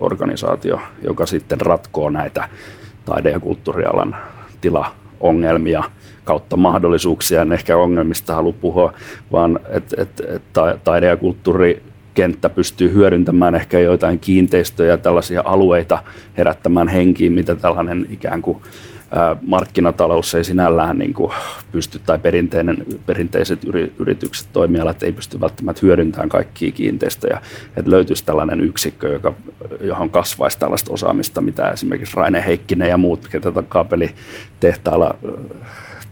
organisaatio, 0.01 0.81
joka 1.03 1.27
sitten 1.27 1.61
ratkoo 1.61 2.11
näitä 2.11 2.49
taide- 3.05 3.31
ja 3.31 3.41
kulttuurialan 3.41 4.17
tilaongelmia 4.61 5.85
kautta 6.25 6.57
mahdollisuuksia. 6.57 7.43
En 7.43 7.53
ehkä 7.53 7.77
ongelmista 7.77 8.35
halua 8.35 8.55
puhua, 8.61 8.93
vaan 9.33 9.61
että 9.69 10.03
et, 10.03 10.21
et 10.21 10.43
taide- 10.85 11.07
ja 11.07 11.17
kulttuuri 11.17 11.83
kenttä 12.15 12.49
pystyy 12.49 12.93
hyödyntämään 12.93 13.55
ehkä 13.55 13.79
joitain 13.79 14.19
kiinteistöjä, 14.19 14.97
tällaisia 14.97 15.43
alueita 15.45 16.03
herättämään 16.37 16.89
henkiin, 16.89 17.33
mitä 17.33 17.55
tällainen 17.55 18.07
ikään 18.11 18.43
kuin 18.43 18.63
markkinatalous 19.43 20.35
ei 20.35 20.45
sinällään 20.45 20.99
niin 20.99 21.15
kuin 21.15 21.33
pysty, 21.73 22.01
tai 22.07 22.19
perinteinen, 22.19 22.85
perinteiset 23.07 23.61
yritykset, 23.99 24.49
toimialat 24.53 25.03
ei 25.03 25.13
pysty 25.13 25.41
välttämättä 25.41 25.81
hyödyntämään 25.83 26.29
kaikkia 26.29 26.73
kiinteistöjä. 26.73 27.41
Että 27.77 27.91
löytyisi 27.91 28.25
tällainen 28.25 28.61
yksikkö, 28.61 29.13
joka, 29.13 29.33
johon 29.81 30.11
kasvaisi 30.11 30.59
tällaista 30.59 30.93
osaamista, 30.93 31.41
mitä 31.41 31.71
esimerkiksi 31.71 32.17
Raine 32.17 32.45
Heikkinen 32.47 32.89
ja 32.89 32.97
muut, 32.97 33.29
ketä 33.29 33.53
kaapelitehtaalla 33.69 35.15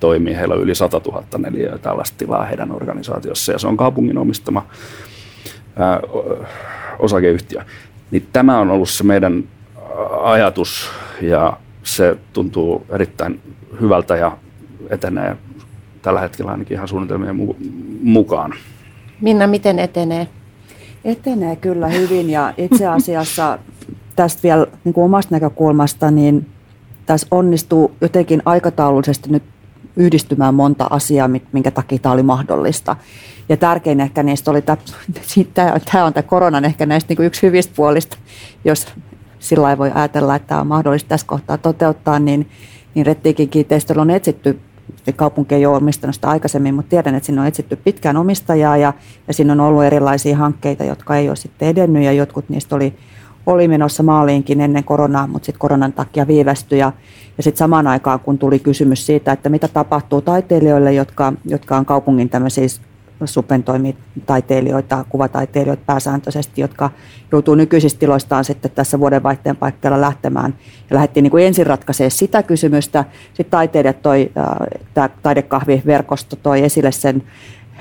toimii. 0.00 0.36
Heillä 0.36 0.54
on 0.54 0.62
yli 0.62 0.74
100 0.74 1.00
000 1.06 1.24
neliöä 1.38 1.78
tällaista 1.78 2.18
tilaa 2.18 2.44
heidän 2.44 2.72
organisaatiossa 2.72 3.52
ja 3.52 3.58
se 3.58 3.66
on 3.66 3.76
kaupungin 3.76 4.18
omistama 4.18 4.66
ää, 5.76 6.00
osakeyhtiö. 6.98 7.62
Niin 8.10 8.28
tämä 8.32 8.58
on 8.58 8.70
ollut 8.70 8.88
se 8.88 9.04
meidän 9.04 9.44
ajatus 10.22 10.90
ja 11.20 11.56
se 11.82 12.16
tuntuu 12.32 12.86
erittäin 12.88 13.40
hyvältä 13.80 14.16
ja 14.16 14.36
etenee 14.90 15.36
tällä 16.02 16.20
hetkellä 16.20 16.50
ainakin 16.50 16.74
ihan 16.74 16.88
suunnitelmien 16.88 17.36
mukaan. 18.02 18.54
Minna, 19.20 19.46
miten 19.46 19.78
etenee? 19.78 20.28
Etenee 21.04 21.56
kyllä 21.56 21.88
hyvin 21.88 22.30
ja 22.30 22.54
itse 22.58 22.86
asiassa 22.86 23.58
tästä 24.16 24.42
vielä 24.42 24.66
niin 24.84 24.92
kuin 24.92 25.04
omasta 25.04 25.34
näkökulmasta, 25.34 26.10
niin 26.10 26.46
tässä 27.06 27.26
onnistuu 27.30 27.92
jotenkin 28.00 28.42
aikataulullisesti 28.44 29.30
nyt 29.30 29.42
yhdistymään 29.96 30.54
monta 30.54 30.86
asiaa, 30.90 31.30
minkä 31.52 31.70
takia 31.70 31.98
tämä 31.98 32.12
oli 32.12 32.22
mahdollista. 32.22 32.96
Ja 33.48 33.56
tärkein 33.56 34.00
ehkä 34.00 34.22
niistä 34.22 34.50
oli, 34.50 34.62
tämä, 34.62 34.76
tämä 35.92 36.04
on 36.04 36.12
tämä 36.12 36.22
koronan 36.22 36.64
ehkä 36.64 36.86
näistä 36.86 37.08
niin 37.08 37.16
kuin 37.16 37.26
yksi 37.26 37.42
hyvistä 37.42 37.72
puolista, 37.76 38.16
jos 38.64 38.86
sillä 39.42 39.78
voi 39.78 39.90
ajatella, 39.94 40.36
että 40.36 40.60
on 40.60 40.66
mahdollista 40.66 41.08
tässä 41.08 41.26
kohtaa 41.26 41.58
toteuttaa, 41.58 42.18
niin, 42.18 42.48
niin 42.94 43.06
Rettiikin 43.06 43.48
kiinteistöllä 43.48 44.02
on 44.02 44.10
etsitty 44.10 44.60
kaupunki 45.16 45.54
ei 45.54 45.66
ole 45.66 45.76
omistanut 45.76 46.14
sitä 46.14 46.30
aikaisemmin, 46.30 46.74
mutta 46.74 46.90
tiedän, 46.90 47.14
että 47.14 47.26
sinne 47.26 47.40
on 47.40 47.46
etsitty 47.46 47.76
pitkään 47.76 48.16
omistajaa 48.16 48.76
ja, 48.76 48.92
ja 49.28 49.34
siinä 49.34 49.52
on 49.52 49.60
ollut 49.60 49.84
erilaisia 49.84 50.36
hankkeita, 50.36 50.84
jotka 50.84 51.16
ei 51.16 51.28
ole 51.28 51.36
sitten 51.36 51.68
edennyt 51.68 52.02
ja 52.02 52.12
jotkut 52.12 52.48
niistä 52.48 52.76
oli, 52.76 52.94
oli 53.46 53.68
menossa 53.68 54.02
maaliinkin 54.02 54.60
ennen 54.60 54.84
koronaa, 54.84 55.26
mutta 55.26 55.46
sitten 55.46 55.60
koronan 55.60 55.92
takia 55.92 56.26
viivästyi 56.26 56.78
ja, 56.78 56.92
ja 57.36 57.42
sitten 57.42 57.58
samaan 57.58 57.86
aikaan, 57.86 58.20
kun 58.20 58.38
tuli 58.38 58.58
kysymys 58.58 59.06
siitä, 59.06 59.32
että 59.32 59.48
mitä 59.48 59.68
tapahtuu 59.68 60.20
taiteilijoille, 60.20 60.92
jotka, 60.92 61.32
jotka 61.44 61.76
on 61.76 61.86
kaupungin 61.86 62.28
tämmöisiä 62.28 62.66
taiteilijoita, 64.26 65.04
kuvataiteilijoita 65.08 65.82
pääsääntöisesti, 65.86 66.60
jotka 66.60 66.90
joutuu 67.32 67.54
nykyisistä 67.54 68.00
tiloistaan 68.00 68.44
sitten 68.44 68.70
tässä 68.70 68.98
vuodenvaihteen 68.98 69.56
paikkeilla 69.56 70.00
lähtemään. 70.00 70.54
Ja 70.90 70.96
lähdettiin 70.96 71.22
niin 71.22 71.30
kuin 71.30 71.46
ensin 71.46 71.66
ratkaisemaan 71.66 72.10
sitä 72.10 72.42
kysymystä. 72.42 73.04
Sitten 73.26 73.50
taiteilijat 73.50 74.02
toi, 74.02 74.32
tämä 74.94 75.08
taidekahviverkosto 75.22 76.36
toi 76.36 76.64
esille 76.64 76.92
sen 76.92 77.22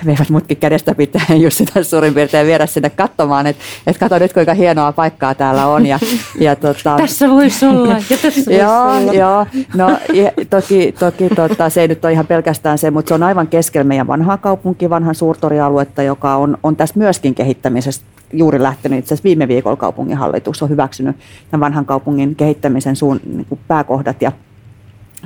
veivät 0.05 0.29
mutkin 0.29 0.57
kädestä 0.57 0.95
pitää 0.95 1.35
just 1.35 1.57
sitä 1.57 1.83
suurin 1.83 2.13
piirtein 2.13 2.47
viedä 2.47 2.65
sinne 2.65 2.89
katsomaan, 2.89 3.47
että 3.47 3.63
et 3.87 3.97
kato 3.97 4.19
nyt 4.19 4.33
kuinka 4.33 4.53
hienoa 4.53 4.91
paikkaa 4.91 5.35
täällä 5.35 5.67
on. 5.67 5.85
Ja, 5.85 5.99
ja 6.39 6.55
tota, 6.55 6.97
tässä 6.97 7.29
voisi 7.29 7.65
olla 7.65 7.93
ja 7.93 8.17
tässä 8.21 8.27
voisi 8.27 8.53
joo, 8.53 8.83
olla. 8.83 9.13
Joo, 9.13 9.45
no 9.75 9.97
ja, 10.13 10.31
toki, 10.49 10.95
toki 10.99 11.29
tota, 11.29 11.69
se 11.69 11.81
ei 11.81 11.87
nyt 11.87 12.05
ole 12.05 12.13
ihan 12.13 12.27
pelkästään 12.27 12.77
se, 12.77 12.91
mutta 12.91 13.09
se 13.09 13.13
on 13.13 13.23
aivan 13.23 13.47
keskellä 13.47 13.83
meidän 13.83 14.07
vanhaa 14.07 14.37
kaupunki, 14.37 14.89
vanhan 14.89 15.15
suurtorialuetta, 15.15 16.03
joka 16.03 16.35
on, 16.35 16.57
on 16.63 16.75
tässä 16.75 16.99
myöskin 16.99 17.35
kehittämisessä 17.35 18.01
juuri 18.33 18.63
lähtenyt. 18.63 18.99
Itse 18.99 19.13
asiassa 19.13 19.23
viime 19.23 19.47
viikolla 19.47 19.77
kaupunginhallitus 19.77 20.63
on 20.63 20.69
hyväksynyt 20.69 21.15
tämän 21.51 21.65
vanhan 21.65 21.85
kaupungin 21.85 22.35
kehittämisen 22.35 22.95
suun, 22.95 23.19
niin 23.25 23.47
pääkohdat 23.67 24.21
ja 24.21 24.31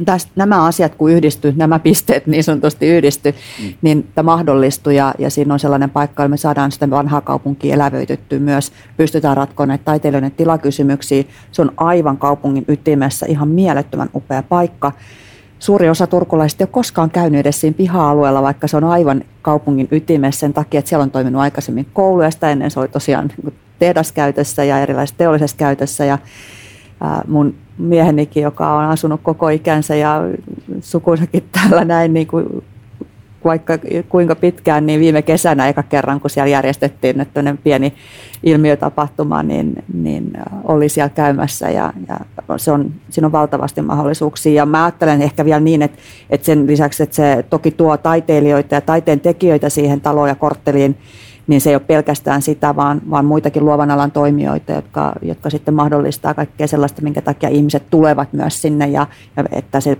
tästä, 0.05 0.31
nämä 0.35 0.65
asiat 0.65 0.95
kun 0.95 1.11
yhdistyy, 1.11 1.53
nämä 1.55 1.79
pisteet 1.79 2.27
niin 2.27 2.43
sanotusti 2.43 2.87
yhdisty, 2.87 3.31
mm. 3.31 3.73
niin 3.81 4.07
tämä 4.15 4.31
mahdollistuu 4.31 4.93
ja, 4.93 5.13
ja 5.19 5.29
siinä 5.29 5.53
on 5.53 5.59
sellainen 5.59 5.89
paikka, 5.89 6.23
että 6.23 6.29
me 6.29 6.37
saadaan 6.37 6.71
sitä 6.71 6.89
vanhaa 6.89 7.21
kaupunkia 7.21 7.73
elävöitettyä 7.73 8.39
myös, 8.39 8.71
pystytään 8.97 9.37
ratkomaan 9.37 9.69
näitä 9.69 9.85
taiteilijoiden 9.85 10.31
tilakysymyksiä. 10.31 11.23
Se 11.51 11.61
on 11.61 11.71
aivan 11.77 12.17
kaupungin 12.17 12.65
ytimessä 12.67 13.25
ihan 13.29 13.47
mielettömän 13.47 14.09
upea 14.15 14.43
paikka. 14.43 14.91
Suuri 15.59 15.89
osa 15.89 16.07
turkulaisista 16.07 16.63
ei 16.63 16.65
ole 16.65 16.71
koskaan 16.71 17.09
käynyt 17.09 17.39
edes 17.39 17.61
siinä 17.61 17.77
piha-alueella, 17.77 18.41
vaikka 18.41 18.67
se 18.67 18.77
on 18.77 18.83
aivan 18.83 19.23
kaupungin 19.41 19.87
ytimessä 19.91 20.39
sen 20.39 20.53
takia, 20.53 20.79
että 20.79 20.89
siellä 20.89 21.03
on 21.03 21.11
toiminut 21.11 21.41
aikaisemmin 21.41 21.87
kouluja. 21.93 22.31
Sitä 22.31 22.49
ennen 22.49 22.71
se 22.71 22.79
oli 22.79 22.87
tosiaan 22.87 23.31
tehdaskäytössä 23.79 24.63
ja 24.63 24.79
erilaisessa 24.79 25.17
teollisessa 25.17 25.57
käytössä. 25.57 26.05
Ja 26.05 26.17
mun 27.27 27.55
miehenikin, 27.77 28.43
joka 28.43 28.73
on 28.73 28.83
asunut 28.83 29.21
koko 29.23 29.49
ikänsä 29.49 29.95
ja 29.95 30.21
sukunsakin 30.81 31.43
täällä 31.51 31.85
näin 31.85 32.13
niin 32.13 32.27
kuin 32.27 32.63
vaikka 33.45 33.73
kuinka 34.09 34.35
pitkään, 34.35 34.85
niin 34.85 34.99
viime 34.99 35.21
kesänä 35.21 35.67
eka 35.67 35.83
kerran, 35.83 36.19
kun 36.19 36.29
siellä 36.29 36.47
järjestettiin 36.47 37.21
että 37.21 37.55
pieni 37.63 37.93
ilmiötapahtuma, 38.43 39.43
niin, 39.43 39.83
niin 39.93 40.33
oli 40.63 40.89
siellä 40.89 41.09
käymässä 41.09 41.69
ja, 41.69 41.93
ja 42.07 42.19
se 42.57 42.71
on, 42.71 42.91
siinä 43.09 43.25
on 43.25 43.31
valtavasti 43.31 43.81
mahdollisuuksia. 43.81 44.53
Ja 44.53 44.65
mä 44.65 44.83
ajattelen 44.85 45.21
ehkä 45.21 45.45
vielä 45.45 45.59
niin, 45.59 45.81
että, 45.81 45.97
että 46.29 46.45
sen 46.45 46.67
lisäksi, 46.67 47.03
että 47.03 47.15
se 47.15 47.45
toki 47.49 47.71
tuo 47.71 47.97
taiteilijoita 47.97 48.75
ja 48.75 48.81
taiteen 48.81 49.19
tekijöitä 49.19 49.69
siihen 49.69 50.01
taloon 50.01 50.29
ja 50.29 50.35
kortteliin, 50.35 50.97
niin 51.47 51.61
se 51.61 51.69
ei 51.69 51.75
ole 51.75 51.83
pelkästään 51.87 52.41
sitä, 52.41 52.75
vaan, 52.75 53.01
vaan 53.09 53.25
muitakin 53.25 53.65
luovan 53.65 53.91
alan 53.91 54.11
toimijoita, 54.11 54.71
jotka, 54.71 55.13
jotka 55.21 55.49
sitten 55.49 55.73
mahdollistaa 55.73 56.33
kaikkea 56.33 56.67
sellaista, 56.67 57.01
minkä 57.01 57.21
takia 57.21 57.49
ihmiset 57.49 57.83
tulevat 57.89 58.33
myös 58.33 58.61
sinne 58.61 58.87
ja, 58.87 59.07
ja 59.37 59.43
että 59.51 59.79
se 59.79 59.97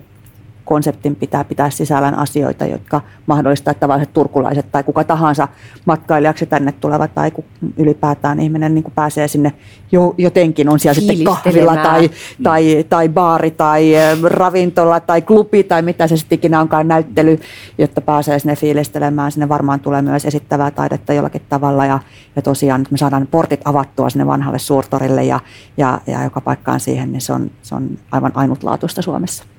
konseptin 0.66 1.16
pitää 1.16 1.44
pitää 1.44 1.70
sisällään 1.70 2.18
asioita, 2.18 2.66
jotka 2.66 3.02
mahdollistaa, 3.28 3.72
että 3.72 3.80
tavalliset 3.80 4.14
turkulaiset 4.14 4.72
tai 4.72 4.84
kuka 4.84 5.04
tahansa 5.04 5.48
matkailijaksi 5.86 6.46
tänne 6.46 6.72
tulevat 6.72 7.14
tai 7.16 7.32
ylipäätään 7.78 8.40
ihminen 8.40 8.76
niin 8.76 8.84
kuin 8.84 8.94
pääsee 8.94 9.28
sinne 9.28 9.54
jo, 9.92 10.16
jotenkin, 10.18 10.70
on 10.70 10.80
siellä 10.80 11.00
sitten 11.00 11.24
kahvilla 11.24 11.76
tai, 11.76 12.10
tai, 12.44 12.86
tai 12.90 13.10
baari 13.10 13.52
tai 13.52 13.94
ravintola 14.24 15.00
tai 15.00 15.22
klubi 15.22 15.64
tai 15.64 15.82
mitä 15.82 16.08
se 16.08 16.18
sitten 16.18 16.36
ikinä 16.36 16.62
onkaan 16.62 16.88
näyttely, 16.88 17.40
jotta 17.78 18.02
pääsee 18.02 18.40
sinne 18.40 18.56
fiilistelemään. 18.56 19.32
Sinne 19.32 19.50
varmaan 19.50 19.80
tulee 19.80 20.02
myös 20.02 20.26
esittävää 20.26 20.72
taidetta 20.72 21.14
jollakin 21.14 21.42
tavalla 21.50 21.86
ja, 21.86 22.00
ja 22.36 22.42
tosiaan 22.42 22.82
että 22.82 22.92
me 22.92 22.98
saadaan 22.98 23.28
portit 23.28 23.62
avattua 23.66 24.10
sinne 24.10 24.28
vanhalle 24.28 24.60
suurtorille 24.60 25.24
ja, 25.24 25.40
ja, 25.78 26.02
ja 26.08 26.24
joka 26.24 26.42
paikkaan 26.42 26.80
siihen, 26.80 27.12
niin 27.12 27.22
se 27.22 27.34
on, 27.34 27.52
se 27.62 27.76
on 27.76 27.90
aivan 28.12 28.32
ainutlaatuista 28.36 29.02
Suomessa. 29.02 29.55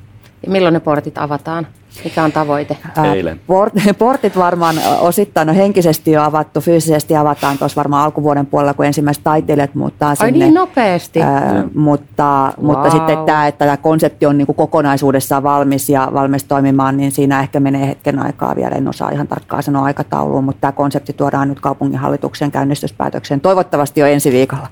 Milloin 0.47 0.75
ne 0.75 0.81
portit 0.81 1.19
avataan? 1.19 1.67
Mikä 2.05 2.25
on 2.25 2.33
tavoite? 2.33 2.77
Eilen. 3.15 3.41
portit 3.99 4.37
varmaan 4.37 4.77
osittain 5.01 5.49
on 5.49 5.55
henkisesti 5.55 6.13
jo 6.13 6.23
avattu, 6.23 6.61
fyysisesti 6.61 7.17
avataan 7.17 7.59
tuossa 7.59 7.77
varmaan 7.77 8.05
alkuvuoden 8.05 8.47
puolella, 8.47 8.75
kun 8.75 8.85
ensimmäiset 8.85 9.25
taiteilijat 9.25 9.75
muuttaa 9.75 10.15
sinne. 10.15 10.27
Ai 10.27 10.39
niin 10.39 10.55
nopeasti? 10.55 11.23
Ää, 11.23 11.65
mutta, 11.75 12.53
wow. 12.57 12.67
mutta 12.67 12.91
sitten 12.91 13.19
tämä, 13.27 13.47
että 13.47 13.65
tämä 13.65 13.77
konsepti 13.77 14.27
on 14.27 14.39
niin 14.39 14.47
kuin 14.47 14.57
kokonaisuudessaan 14.57 15.43
valmis 15.43 15.89
ja 15.89 16.09
valmis 16.15 16.45
toimimaan, 16.45 16.97
niin 16.97 17.13
siinä 17.13 17.41
ehkä 17.41 17.61
menee 17.61 17.87
hetken 17.87 18.19
aikaa 18.19 18.57
vielä. 18.57 18.77
En 18.77 18.89
osaa 18.89 19.11
ihan 19.11 19.29
tarkkaan 19.29 19.63
sanoa 19.63 19.85
aikatauluun, 19.85 20.45
mutta 20.45 20.61
tämä 20.61 20.73
konsepti 20.73 21.13
tuodaan 21.13 21.49
nyt 21.49 21.61
kaupunginhallituksen 21.61 22.51
käynnistyspäätökseen 22.51 23.41
toivottavasti 23.41 24.01
jo 24.01 24.07
ensi 24.07 24.33
viikolla. 24.33 24.69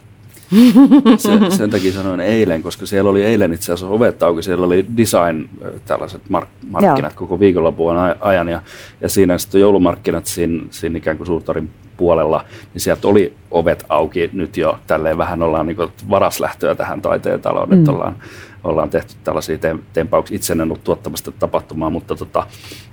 Se, 1.17 1.57
sen 1.57 1.71
takia 1.71 1.93
sanoin 1.93 2.21
eilen, 2.21 2.63
koska 2.63 2.87
siellä 2.87 3.11
oli 3.11 3.25
eilen 3.25 3.53
itse 3.53 3.73
asiassa 3.73 3.95
ovet 3.95 4.23
auki, 4.23 4.43
siellä 4.43 4.67
oli 4.67 4.87
design, 4.97 5.45
tällaiset 5.87 6.23
mark, 6.29 6.49
markkinat 6.71 7.13
Joo. 7.13 7.19
koko 7.19 7.41
viikonlopun 7.41 7.97
ajan 8.21 8.49
ja, 8.49 8.63
ja 9.01 9.09
siinä 9.09 9.39
sitten 9.39 9.61
joulumarkkinat 9.61 10.27
siinä, 10.27 10.63
siinä 10.71 10.99
ikään 10.99 11.17
kuin 11.17 11.27
suurtorin 11.27 11.71
puolella, 11.97 12.45
niin 12.75 12.81
sieltä 12.81 13.09
oli 13.09 13.35
ovet 13.51 13.85
auki 13.89 14.31
nyt 14.33 14.57
jo 14.57 14.79
tälleen 14.87 15.19
vähän 15.19 15.43
ollaan 15.43 15.67
niin 15.67 15.77
varaslähtöä 16.11 16.75
tähän 16.75 17.03
taiteen 17.03 17.41
taloon, 17.41 17.69
mm. 17.69 17.79
että 17.79 17.91
ollaan, 17.91 18.17
ollaan 18.65 18.91
tehty 18.91 19.15
tällaisia 19.25 19.59
tempauksia. 19.93 20.35
Itse 20.37 20.53
en 20.53 20.61
ollut 20.61 20.85
tuottamasta 20.85 21.33
tapahtumaa, 21.33 21.91
mutta 21.91 22.15
tota, 22.15 22.47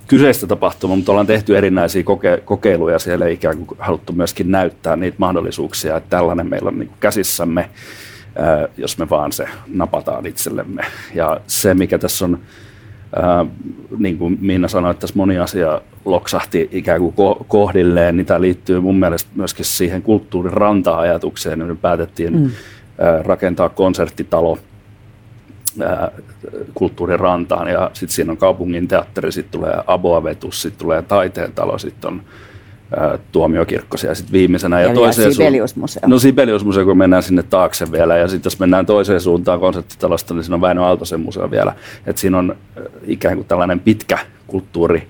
kyseistä 0.07 0.47
tapahtumaa, 0.47 0.95
mutta 0.95 1.11
ollaan 1.11 1.27
tehty 1.27 1.57
erinäisiä 1.57 2.03
koke- 2.03 2.41
kokeiluja 2.45 2.99
siellä 2.99 3.27
ikään 3.27 3.65
kuin 3.65 3.79
haluttu 3.79 4.13
myöskin 4.13 4.51
näyttää 4.51 4.95
niitä 4.95 5.15
mahdollisuuksia, 5.19 5.97
että 5.97 6.09
tällainen 6.09 6.49
meillä 6.49 6.67
on 6.67 6.79
niin 6.79 6.91
käsissämme, 6.99 7.69
jos 8.77 8.97
me 8.97 9.09
vaan 9.09 9.31
se 9.31 9.45
napataan 9.67 10.25
itsellemme. 10.25 10.85
Ja 11.13 11.41
se, 11.47 11.73
mikä 11.73 11.97
tässä 11.97 12.25
on, 12.25 12.39
ää, 13.15 13.45
niin 13.97 14.17
kuin 14.17 14.37
Miina 14.41 14.67
sanoi, 14.67 14.91
että 14.91 15.01
tässä 15.01 15.15
moni 15.15 15.39
asia 15.39 15.81
loksahti 16.05 16.69
ikään 16.71 16.99
kuin 16.99 17.13
kohdilleen, 17.47 18.17
niin 18.17 18.25
tämä 18.25 18.41
liittyy 18.41 18.79
mun 18.79 18.99
mielestä 18.99 19.29
myöskin 19.35 19.65
siihen 19.65 20.01
kulttuurin 20.01 20.53
ranta-ajatukseen, 20.53 21.59
niin 21.59 21.67
me 21.67 21.75
päätettiin 21.75 22.39
mm. 22.39 22.51
rakentaa 23.25 23.69
konserttitalo– 23.69 24.57
kulttuurin 26.73 27.19
rantaan 27.19 27.67
ja 27.67 27.91
sitten 27.93 28.15
siinä 28.15 28.31
on 28.31 28.37
kaupungin 28.37 28.87
teatteri, 28.87 29.31
sitten 29.31 29.51
tulee 29.51 29.73
Aboavetus, 29.87 30.61
sitten 30.61 30.79
tulee 30.79 31.01
taiteen 31.01 31.53
talo, 31.53 31.77
sitten 31.77 32.07
on 32.07 32.21
ää, 32.21 32.29
tuomiokirkko 33.31 33.97
siellä 33.97 34.15
sitten 34.15 34.33
viimeisenä. 34.33 34.81
Ja, 34.81 34.87
ja 34.87 34.93
toiseen 34.93 35.33
Sibeliusmuseo. 35.33 36.01
No 36.05 36.19
Sibeliusmuseo, 36.19 36.85
kun 36.85 36.97
mennään 36.97 37.23
sinne 37.23 37.43
taakse 37.43 37.91
vielä 37.91 38.17
ja 38.17 38.27
sitten 38.27 38.49
jos 38.49 38.59
mennään 38.59 38.85
toiseen 38.85 39.21
suuntaan 39.21 39.59
konserttitalosta, 39.59 40.33
niin 40.33 40.43
siinä 40.43 40.55
on 40.55 40.61
Väinö 40.61 40.83
Aaltosen 40.83 41.19
museo 41.19 41.51
vielä. 41.51 41.73
Et 42.05 42.17
siinä 42.17 42.37
on 42.37 42.55
ikään 43.03 43.35
kuin 43.35 43.47
tällainen 43.47 43.79
pitkä 43.79 44.17
kulttuuri, 44.47 45.07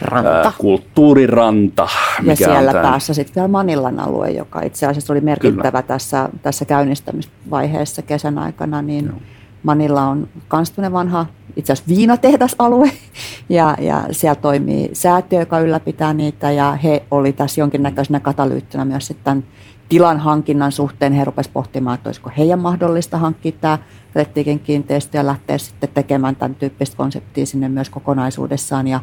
Ranta. 0.00 0.30
Ää, 0.30 0.52
kulttuuriranta. 0.58 1.88
Mikä 2.20 2.30
ja 2.30 2.36
siellä 2.36 2.70
on 2.70 2.82
päässä 2.82 3.14
sitten 3.14 3.34
vielä 3.34 3.48
Manillan 3.48 4.00
alue, 4.00 4.30
joka 4.30 4.62
itse 4.62 4.86
asiassa 4.86 5.12
oli 5.12 5.20
merkittävä 5.20 5.82
tässä, 5.82 6.28
tässä 6.42 6.64
käynnistämisvaiheessa 6.64 8.02
kesän 8.02 8.38
aikana. 8.38 8.82
Niin 8.82 9.04
Joo 9.04 9.35
Manilla 9.66 10.02
on 10.02 10.28
myös 10.48 10.92
vanha 10.92 11.26
itse 11.56 11.72
asiassa 11.72 11.94
viinatehdasalue 11.96 12.90
ja, 13.48 13.76
ja 13.80 14.04
siellä 14.10 14.34
toimii 14.34 14.90
säätiö, 14.92 15.40
joka 15.40 15.60
ylläpitää 15.60 16.14
niitä 16.14 16.50
ja 16.50 16.72
he 16.72 17.02
oli 17.10 17.32
tässä 17.32 17.60
jonkinnäköisenä 17.60 18.20
katalyyttinä 18.20 18.84
myös 18.84 19.06
sitten 19.06 19.44
tilan 19.88 20.18
hankinnan 20.18 20.72
suhteen. 20.72 21.12
He 21.12 21.24
rupesivat 21.24 21.52
pohtimaan, 21.52 21.94
että 21.94 22.08
olisiko 22.08 22.30
heidän 22.38 22.58
mahdollista 22.58 23.18
hankkia 23.18 23.52
tämä 23.52 23.78
Rettiikin 24.14 24.60
kiinteistö 24.60 25.18
ja 25.18 25.26
lähteä 25.26 25.58
sitten 25.58 25.88
tekemään 25.94 26.36
tämän 26.36 26.54
tyyppistä 26.54 26.96
konseptia 26.96 27.46
sinne 27.46 27.68
myös 27.68 27.90
kokonaisuudessaan 27.90 28.88
ja, 28.88 29.00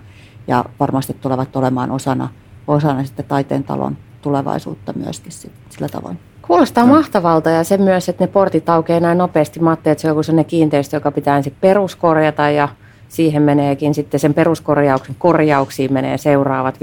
ja 0.47 0.65
varmasti 0.79 1.13
tulevat 1.13 1.55
olemaan 1.55 1.91
osana, 1.91 2.29
osana 2.67 3.03
sitten 3.03 3.25
taiteen 3.25 3.63
talon 3.63 3.97
tulevaisuutta 4.21 4.93
myöskin 4.93 5.31
sillä 5.69 5.89
tavoin. 5.89 6.32
Kuulostaa 6.47 6.85
no. 6.85 6.93
mahtavalta 6.93 7.49
ja 7.49 7.63
se 7.63 7.77
myös, 7.77 8.09
että 8.09 8.23
ne 8.23 8.27
portit 8.27 8.69
aukeaa 8.69 8.99
näin 8.99 9.17
nopeasti. 9.17 9.59
Mä 9.59 9.73
että 9.73 9.95
se 9.95 10.07
on 10.07 10.11
joku 10.11 10.23
sellainen 10.23 10.45
kiinteistö, 10.45 10.95
joka 10.95 11.11
pitää 11.11 11.37
ensin 11.37 11.55
peruskorjata 11.61 12.49
ja 12.49 12.69
siihen 13.07 13.41
meneekin 13.41 13.93
sitten 13.93 14.19
sen 14.19 14.33
peruskorjauksen 14.33 15.15
korjauksiin 15.19 15.93
menee 15.93 16.17
seuraavat 16.17 16.79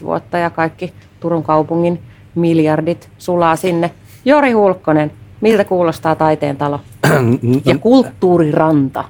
15-20 0.00 0.04
vuotta 0.04 0.38
ja 0.38 0.50
kaikki 0.50 0.92
Turun 1.20 1.42
kaupungin 1.42 2.02
miljardit 2.34 3.08
sulaa 3.18 3.56
sinne. 3.56 3.90
Jori 4.24 4.52
Hulkkonen, 4.52 5.12
miltä 5.40 5.64
kuulostaa 5.64 6.14
taiteen 6.14 6.56
talo 6.56 6.80
ja 7.64 7.78
kulttuuriranta? 7.78 9.04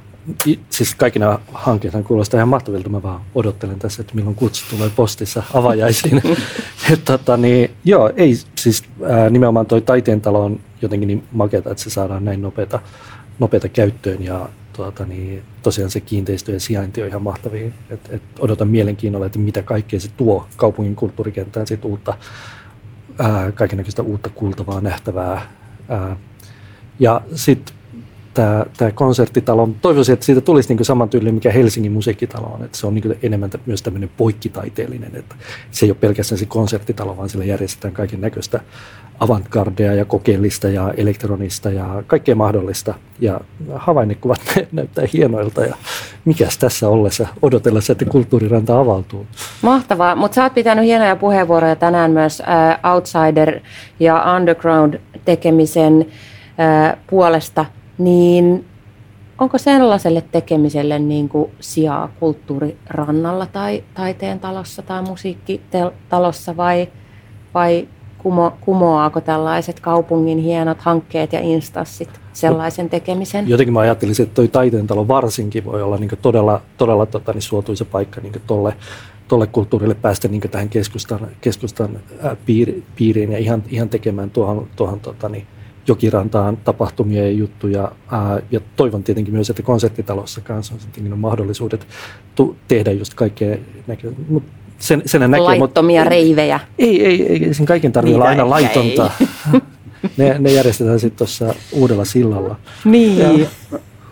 Siis 0.70 0.94
kaikki 0.94 1.18
nämä 1.18 1.38
hankkeet 1.52 1.94
kuulostaa 2.04 2.38
ihan 2.38 2.48
mahtavilta. 2.48 2.88
Mä 2.88 3.02
vaan 3.02 3.20
odottelen 3.34 3.78
tässä, 3.78 4.02
että 4.02 4.14
milloin 4.14 4.36
kutsu 4.36 4.64
tulee 4.70 4.90
postissa 4.96 5.42
avajaisiin. 5.54 6.22
tota, 7.04 7.36
niin, 7.36 7.70
joo, 7.84 8.12
ei 8.16 8.34
siis 8.54 8.84
ää, 9.02 9.30
nimenomaan 9.30 9.66
toi 9.66 9.80
taiteen 9.80 10.20
talo 10.20 10.44
on 10.44 10.60
jotenkin 10.82 11.06
niin 11.06 11.24
makeata, 11.32 11.70
että 11.70 11.82
se 11.82 11.90
saadaan 11.90 12.24
näin 12.24 12.42
nopeata, 12.42 12.80
nopeata 13.38 13.68
käyttöön 13.68 14.22
ja 14.22 14.48
tuota, 14.72 15.04
niin, 15.04 15.42
tosiaan 15.62 15.90
se 15.90 16.00
kiinteistö 16.00 16.52
ja 16.52 16.60
sijainti 16.60 17.02
on 17.02 17.08
ihan 17.08 17.22
mahtavia. 17.22 17.70
Et, 17.90 18.00
et 18.10 18.22
odotan 18.38 18.68
mielenkiinnolla, 18.68 19.26
että 19.26 19.38
mitä 19.38 19.62
kaikkea 19.62 20.00
se 20.00 20.08
tuo 20.16 20.46
kaupungin 20.56 20.96
kulttuurikenttään 20.96 21.66
sit 21.66 21.84
uutta, 21.84 22.14
kaikenlaista 23.54 24.02
uutta 24.02 24.30
kuultavaa, 24.30 24.80
nähtävää. 24.80 25.42
Ää, 25.88 26.16
ja 26.98 27.20
sitten 27.34 27.76
tämä, 28.34 28.64
tämä 28.76 28.90
konserttitalo. 28.90 29.68
Toivoisin, 29.82 30.12
että 30.12 30.26
siitä 30.26 30.40
tulisi 30.40 30.74
niin 30.74 30.84
saman 30.84 31.08
tyyliin, 31.08 31.34
mikä 31.34 31.50
Helsingin 31.50 31.92
musiikkitalo 31.92 32.46
on. 32.46 32.64
Että 32.64 32.78
se 32.78 32.86
on 32.86 32.94
niin 32.94 33.18
enemmän 33.22 33.50
myös 33.66 33.82
tämmöinen 33.82 34.10
poikkitaiteellinen. 34.16 35.16
Että 35.16 35.34
se 35.70 35.86
ei 35.86 35.90
ole 35.90 35.96
pelkästään 36.00 36.38
se 36.38 36.46
konserttitalo, 36.46 37.16
vaan 37.16 37.28
sillä 37.28 37.44
järjestetään 37.44 37.94
kaiken 37.94 38.20
näköistä 38.20 38.60
avantgardea 39.20 39.94
ja 39.94 40.04
kokeellista 40.04 40.68
ja 40.68 40.94
elektronista 40.96 41.70
ja 41.70 42.02
kaikkea 42.06 42.34
mahdollista. 42.34 42.94
Ja 43.20 43.40
havainnekuvat 43.74 44.40
näyttää 44.72 45.04
hienoilta 45.12 45.64
ja 45.64 45.76
mikäs 46.24 46.58
tässä 46.58 46.88
ollessa 46.88 47.28
odotellessa, 47.42 47.92
että 47.92 48.04
kulttuuriranta 48.04 48.80
avautuu. 48.80 49.26
Mahtavaa, 49.62 50.16
mutta 50.16 50.34
sä 50.34 50.42
oot 50.42 50.54
pitänyt 50.54 50.84
hienoja 50.84 51.16
puheenvuoroja 51.16 51.76
tänään 51.76 52.10
myös 52.10 52.40
äh, 52.40 52.94
Outsider 52.94 53.60
ja 54.00 54.34
Underground 54.36 55.00
tekemisen 55.24 56.06
äh, 56.60 56.96
puolesta– 57.06 57.66
niin 57.98 58.64
onko 59.38 59.58
sellaiselle 59.58 60.24
tekemiselle 60.32 60.98
niin 60.98 61.28
kuin 61.28 61.50
sijaa 61.60 62.08
kulttuurirannalla 62.20 63.46
tai 63.46 63.84
taiteen 63.94 64.40
talossa 64.40 64.82
tai 64.82 65.02
musiikkitalossa 65.02 66.56
vai, 66.56 66.88
vai 67.54 67.88
kumo, 68.18 68.52
kumoaako 68.60 69.20
tällaiset 69.20 69.80
kaupungin 69.80 70.38
hienot 70.38 70.80
hankkeet 70.80 71.32
ja 71.32 71.40
instanssit 71.40 72.20
sellaisen 72.32 72.90
tekemisen? 72.90 73.48
Jotenkin 73.48 73.72
mä 73.72 73.80
ajattelisin, 73.80 74.22
että 74.22 74.34
toi 74.34 74.48
taiteen 74.48 74.86
talo 74.86 75.08
varsinkin 75.08 75.64
voi 75.64 75.82
olla 75.82 75.96
niin 75.96 76.10
todella, 76.22 76.60
todella 76.76 77.06
tota, 77.06 77.32
niin 77.32 77.42
suotuisa 77.42 77.84
paikka 77.84 78.20
niin 78.20 78.32
tolle, 78.46 78.76
tolle 79.28 79.46
kulttuurille 79.46 79.94
päästä 79.94 80.28
niin 80.28 80.40
tähän 80.40 80.68
keskustan, 80.68 81.28
keskustan 81.40 81.98
ää, 82.22 82.36
piiriin 82.96 83.32
ja 83.32 83.38
ihan, 83.38 83.62
ihan 83.68 83.88
tekemään 83.88 84.30
tuohon, 84.30 84.66
tuohon 84.76 85.00
tota, 85.00 85.28
niin, 85.28 85.46
Jokirantaan 85.86 86.56
tapahtumia 86.56 87.22
ja 87.22 87.30
juttuja. 87.30 87.92
Ää, 88.10 88.40
ja 88.50 88.60
toivon 88.76 89.02
tietenkin 89.02 89.34
myös, 89.34 89.50
että 89.50 89.62
konserttitalossa 89.62 90.40
kanssa 90.40 90.74
on 90.74 90.80
sitten 90.80 91.04
niin 91.04 91.18
mahdollisuudet 91.18 91.86
tu- 92.34 92.56
tehdä 92.68 92.92
just 92.92 93.14
kaikkea 93.14 93.56
näkö- 93.86 94.12
Mut 94.28 94.42
sen, 94.78 95.02
sen 95.06 95.30
näkee, 95.30 95.40
Laittomia 95.44 96.00
mutta, 96.00 96.10
reivejä. 96.10 96.60
Ei, 96.78 97.04
ei, 97.06 97.26
ei, 97.26 97.54
sen 97.54 97.66
kaiken 97.66 97.92
tarvitse 97.92 98.14
olla 98.14 98.28
aina 98.28 98.50
laitonta. 98.50 99.10
ne, 100.16 100.36
ne 100.38 100.52
järjestetään 100.52 101.00
sitten 101.00 101.18
tuossa 101.18 101.54
uudella 101.72 102.04
sillalla. 102.04 102.56
Niin. 102.84 103.18
Ja, 103.18 103.48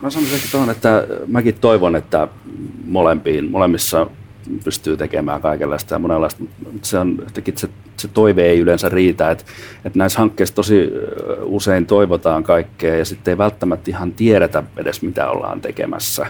mä 0.03 0.11
sanoisin 0.11 0.37
ehkä 0.37 0.49
tuohon, 0.51 0.71
että 0.71 1.07
mäkin 1.27 1.55
toivon, 1.55 1.97
että 1.97 2.29
molempiin, 2.85 3.51
molemmissa 3.51 4.07
pystyy 4.65 4.97
tekemään 4.97 5.41
kaikenlaista 5.41 5.95
ja 5.95 5.99
monenlaista. 5.99 6.45
Se, 6.83 6.99
on, 6.99 7.23
se, 7.55 7.69
se 7.97 8.09
toive 8.09 8.43
ei 8.43 8.59
yleensä 8.59 8.89
riitä, 8.89 9.31
että, 9.31 9.45
että 9.85 9.99
näissä 9.99 10.19
hankkeissa 10.19 10.55
tosi 10.55 10.91
usein 11.43 11.87
toivotaan 11.87 12.43
kaikkea 12.43 12.97
ja 12.97 13.05
sitten 13.05 13.33
ei 13.33 13.39
välttämättä 13.39 13.91
ihan 13.91 14.13
tiedetä 14.13 14.63
edes 14.77 15.03
mitä 15.03 15.31
ollaan 15.31 15.61
tekemässä, 15.61 16.27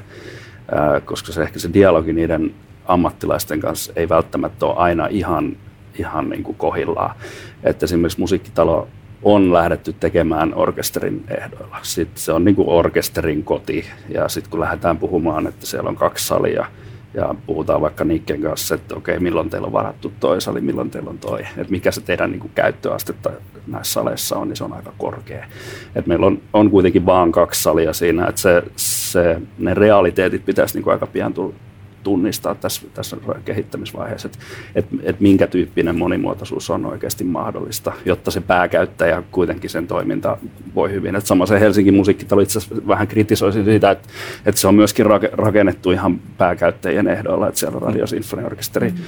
koska 1.04 1.32
se 1.32 1.42
ehkä 1.42 1.58
se 1.58 1.72
dialogi 1.72 2.12
niiden 2.12 2.54
ammattilaisten 2.86 3.60
kanssa 3.60 3.92
ei 3.96 4.08
välttämättä 4.08 4.66
ole 4.66 4.76
aina 4.76 5.06
ihan, 5.06 5.56
ihan 5.98 6.30
niin 6.30 6.42
kuin 6.42 6.56
kohillaan. 6.56 7.16
Että 7.64 7.84
esimerkiksi 7.84 8.20
musiikkitalo 8.20 8.88
on 9.22 9.52
lähdetty 9.52 9.92
tekemään 9.92 10.54
orkesterin 10.54 11.24
ehdoilla. 11.38 11.78
Sitten 11.82 12.22
se 12.22 12.32
on 12.32 12.44
niin 12.44 12.54
kuin 12.54 12.68
orkesterin 12.68 13.44
koti 13.44 13.84
ja 14.08 14.28
sitten 14.28 14.50
kun 14.50 14.60
lähdetään 14.60 14.98
puhumaan, 14.98 15.46
että 15.46 15.66
siellä 15.66 15.88
on 15.88 15.96
kaksi 15.96 16.26
salia– 16.26 16.66
ja 17.14 17.34
puhutaan 17.46 17.80
vaikka 17.80 18.04
Nikken 18.04 18.42
kanssa, 18.42 18.74
että 18.74 18.94
okei, 18.94 19.18
milloin 19.18 19.50
teillä 19.50 19.66
on 19.66 19.72
varattu 19.72 20.12
toi 20.20 20.40
sali, 20.40 20.60
milloin 20.60 20.90
teillä 20.90 21.10
on 21.10 21.18
toi, 21.18 21.40
että 21.40 21.70
mikä 21.70 21.90
se 21.90 22.00
teidän 22.00 22.30
niin 22.30 22.40
kuin, 22.40 22.52
käyttöastetta 22.54 23.30
näissä 23.66 23.92
saleissa 23.92 24.36
on, 24.36 24.48
niin 24.48 24.56
se 24.56 24.64
on 24.64 24.72
aika 24.72 24.92
korkea. 24.98 25.46
Et 25.94 26.06
meillä 26.06 26.26
on, 26.26 26.40
on 26.52 26.70
kuitenkin 26.70 27.06
vaan 27.06 27.32
kaksi 27.32 27.62
salia 27.62 27.92
siinä, 27.92 28.26
että 28.26 28.40
se, 28.40 28.62
se, 28.76 29.40
ne 29.58 29.74
realiteetit 29.74 30.44
pitäisi 30.44 30.74
niin 30.74 30.82
kuin, 30.84 30.92
aika 30.92 31.06
pian 31.06 31.34
tulla 31.34 31.54
tunnistaa 32.02 32.54
tässä, 32.54 32.82
tässä 32.94 33.16
kehittämisvaiheessa, 33.44 34.28
että, 34.28 34.38
että, 34.74 34.96
että 35.02 35.22
minkä 35.22 35.46
tyyppinen 35.46 35.98
monimuotoisuus 35.98 36.70
on 36.70 36.86
oikeasti 36.86 37.24
mahdollista, 37.24 37.92
jotta 38.04 38.30
se 38.30 38.40
pääkäyttäjä 38.40 39.22
kuitenkin 39.30 39.70
sen 39.70 39.86
toiminta 39.86 40.36
voi 40.74 40.92
hyvin. 40.92 41.16
Että 41.16 41.28
sama 41.28 41.46
se 41.46 41.60
Helsingin 41.60 41.94
musiikkitalo 41.94 42.40
itse 42.40 42.58
asiassa 42.58 42.86
vähän 42.86 43.08
kritisoisin 43.08 43.64
siitä, 43.64 43.90
että, 43.90 44.08
että 44.46 44.60
se 44.60 44.68
on 44.68 44.74
myöskin 44.74 45.06
rakennettu 45.32 45.90
ihan 45.90 46.20
pääkäyttäjien 46.38 47.08
ehdoilla, 47.08 47.48
että 47.48 47.60
siellä 47.60 47.76
on 47.76 47.82
radiosinfoniorkesteri, 47.82 48.88
mm-hmm. 48.88 49.04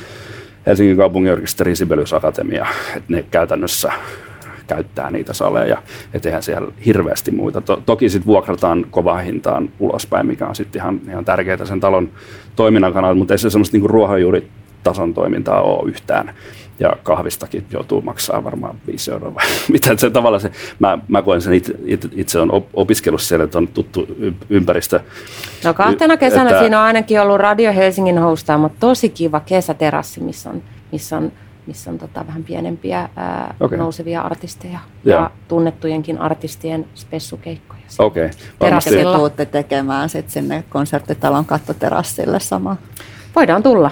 Helsingin 0.67 0.97
kaupunginorkesteri, 0.97 1.77
Sibelius 1.77 2.13
Akatemia, 2.13 2.67
että 2.97 3.13
ne 3.13 3.25
käytännössä 3.31 3.93
käyttää 4.67 5.11
niitä 5.11 5.33
saleja, 5.33 5.83
et 6.15 6.27
eihän 6.27 6.43
siellä 6.43 6.73
hirveästi 6.87 7.31
muita. 7.31 7.61
To, 7.61 7.83
toki 7.87 8.09
sitten 8.09 8.27
vuokrataan 8.27 8.87
kovaa 8.91 9.19
hintaan 9.19 9.71
ulospäin, 9.79 10.27
mikä 10.27 10.47
on 10.47 10.55
sitten 10.55 10.83
ihan, 10.83 11.01
ihan 11.09 11.25
tärkeää 11.25 11.65
sen 11.65 11.81
talon 11.81 12.11
toiminnan 12.57 12.93
kannalta, 12.93 13.19
mutta 13.19 13.35
ei 13.35 13.39
se 13.39 13.51
semmoista 13.51 13.75
niinku 13.75 13.89
ruohonjuuritason 13.89 15.15
toimintaa 15.15 15.63
ole 15.63 15.89
yhtään. 15.89 16.35
Ja 16.81 16.97
kahvistakin 17.03 17.67
joutuu 17.73 18.03
maksaa 18.03 18.45
varmaan 18.45 18.77
5 18.87 19.11
euroa 19.11 19.35
vai 19.35 19.45
mitä 19.73 19.97
se 19.97 20.11
tavallaan 20.11 20.41
se, 20.41 20.51
mä, 20.79 20.99
mä 21.09 21.23
koen 21.23 21.41
sen 21.41 21.55
itse, 21.55 21.75
itse, 21.85 22.09
itse 22.13 22.39
on 22.41 22.65
opiskellut 22.75 23.21
siellä, 23.21 23.45
että 23.45 23.59
on 23.59 23.69
tuttu 23.69 24.07
ympäristö. 24.51 25.01
No 25.65 25.75
kahtena 25.75 26.17
kesänä 26.17 26.51
että, 26.51 26.61
siinä 26.61 26.81
on 26.81 26.87
ainakin 26.87 27.21
ollut 27.21 27.37
Radio 27.37 27.73
Helsingin 27.73 28.21
mutta 28.59 28.81
tosi 28.81 29.09
kiva 29.09 29.41
kesäterassi, 29.41 30.21
missä 30.21 30.51
on, 30.51 30.63
missä 30.93 31.17
on 31.17 31.33
missä 31.67 31.91
on 31.91 31.99
tota 31.99 32.27
vähän 32.27 32.45
pienempiä 32.45 33.09
ää, 33.17 33.55
okay. 33.61 33.79
nousevia 33.79 34.21
artisteja 34.21 34.79
ja. 35.05 35.15
ja 35.15 35.31
tunnettujenkin 35.49 36.19
artistien 36.19 36.87
spessukeikkoja. 36.95 37.83
Okei. 37.99 38.31
Okay. 38.61 39.17
tuutte 39.17 39.47
tekemään 39.47 40.09
sit 40.09 40.31
sinne 40.31 40.65
konserttitalon 40.69 41.45
kattoterassille 41.45 42.41
sama. 42.41 42.77
Voidaan 43.37 43.63
tulla. 43.63 43.91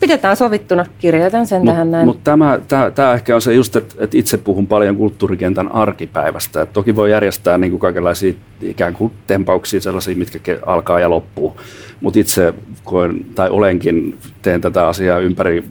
Pidetään 0.00 0.36
sovittuna, 0.36 0.84
kirjoitan 0.98 1.46
sen 1.46 1.60
mut, 1.60 1.66
tähän 1.66 1.90
näin. 1.90 2.06
Mutta 2.06 2.30
tämä, 2.30 2.58
tämä, 2.68 2.90
tämä 2.90 3.14
ehkä 3.14 3.34
on 3.34 3.42
se 3.42 3.54
just, 3.54 3.76
että, 3.76 3.94
että 3.98 4.18
itse 4.18 4.36
puhun 4.36 4.66
paljon 4.66 4.96
kulttuurikentän 4.96 5.72
arkipäivästä. 5.72 6.62
Et 6.62 6.72
toki 6.72 6.96
voi 6.96 7.10
järjestää 7.10 7.58
niin 7.58 7.70
kuin 7.70 7.80
kaikenlaisia 7.80 8.34
ikään 8.62 8.94
kuin 8.94 9.12
tempauksia, 9.26 9.80
sellaisia, 9.80 10.16
mitkä 10.16 10.58
alkaa 10.66 11.00
ja 11.00 11.10
loppuu. 11.10 11.60
Mutta 12.00 12.18
itse 12.18 12.54
koen, 12.84 13.24
tai 13.34 13.50
olenkin, 13.50 14.18
teen 14.42 14.60
tätä 14.60 14.88
asiaa 14.88 15.18
ympäri 15.18 15.64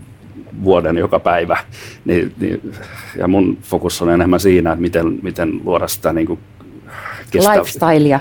vuoden 0.63 0.97
joka 0.97 1.19
päivä. 1.19 1.57
Niin, 2.05 2.33
niin, 2.39 2.73
ja 3.17 3.27
mun 3.27 3.57
fokus 3.61 4.01
on 4.01 4.09
enemmän 4.09 4.39
siinä, 4.39 4.71
että 4.71 4.81
miten, 4.81 5.19
miten 5.21 5.61
luoda 5.63 5.87
sitä 5.87 6.13
niin 6.13 6.27
kuin 6.27 6.39
kestä, 7.31 7.51
lifestylea. 7.51 8.19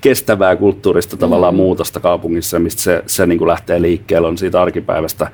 kestävää 0.00 0.56
kulttuurista 0.56 1.16
tavallaan 1.16 1.54
mm. 1.54 1.56
muutosta 1.56 2.00
kaupungissa, 2.00 2.58
mistä 2.58 2.82
se, 2.82 3.02
se 3.06 3.26
niin 3.26 3.38
kuin 3.38 3.48
lähtee 3.48 3.82
liikkeelle, 3.82 4.28
on 4.28 4.38
siitä 4.38 4.62
arkipäivästä, 4.62 5.30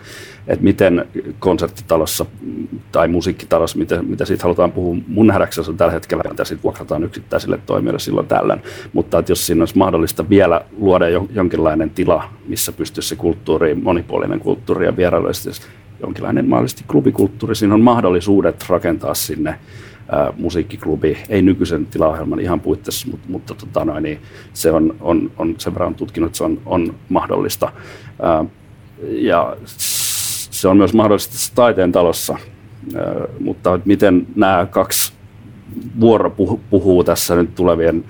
että 0.47 0.65
miten 0.65 1.09
konserttitalossa 1.39 2.27
tai 2.93 3.09
musiikkitalossa, 3.09 3.79
mitä, 3.79 4.03
mitä 4.03 4.25
siitä 4.25 4.43
halutaan 4.43 4.73
puhua. 4.73 4.97
Mun 5.07 5.27
nähdäkseni 5.27 5.69
on 5.69 5.77
tällä 5.77 5.93
hetkellä, 5.93 6.25
mitä 6.31 6.45
siitä 6.45 6.63
vuokrataan 6.63 7.05
yksittäisille 7.05 7.59
toimijoille 7.67 7.99
silloin 7.99 8.27
tällöin, 8.27 8.63
mutta 8.93 9.19
että 9.19 9.33
jos 9.33 9.47
siinä 9.47 9.63
olisi 9.63 9.79
mahdollista 9.79 10.29
vielä 10.29 10.61
luoda 10.79 11.09
jonkinlainen 11.09 11.91
tila, 11.91 12.31
missä 12.47 12.73
pystyisi 12.73 13.09
se 13.09 13.17
kulttuuri, 13.17 13.75
monipuolinen 13.75 14.41
kulttuuri 14.41 14.87
ja 14.87 14.97
vierailuisesti 14.97 15.67
jonkinlainen 16.01 16.49
mahdollisesti 16.49 16.85
klubikulttuuri, 16.89 17.55
siinä 17.55 17.75
on 17.75 17.81
mahdollisuudet 17.81 18.65
rakentaa 18.69 19.15
sinne 19.15 19.59
musiikkiklubi, 20.37 21.17
ei 21.29 21.43
nykyisen 21.43 21.87
tilaohjelman 21.87 22.41
ihan 22.41 22.61
puitteissa, 22.61 23.09
mutta, 23.11 23.27
mutta 23.29 23.55
tota 23.55 23.85
noin, 23.85 24.03
niin 24.03 24.21
se 24.53 24.71
on, 24.71 24.97
on, 25.01 25.31
on 25.39 25.55
sen 25.59 25.75
verran 25.75 25.95
tutkinut, 25.95 26.29
että 26.29 26.39
se 26.39 26.45
on, 26.45 26.61
on 26.67 26.95
mahdollista. 27.09 27.73
Ää, 28.23 28.45
ja 29.09 29.57
se 29.67 30.69
on 30.69 30.77
myös 30.77 30.95
mahdollista 30.95 31.55
taiteen 31.55 31.93
talossa, 31.93 32.37
ää, 32.97 33.05
mutta 33.41 33.81
miten 33.85 34.27
nämä 34.37 34.67
kaksi 34.71 35.13
vuoro 36.01 36.31
puhuu 36.71 37.05
tässä 37.05 37.35
nyt 37.35 37.55
tulevien 37.55 38.05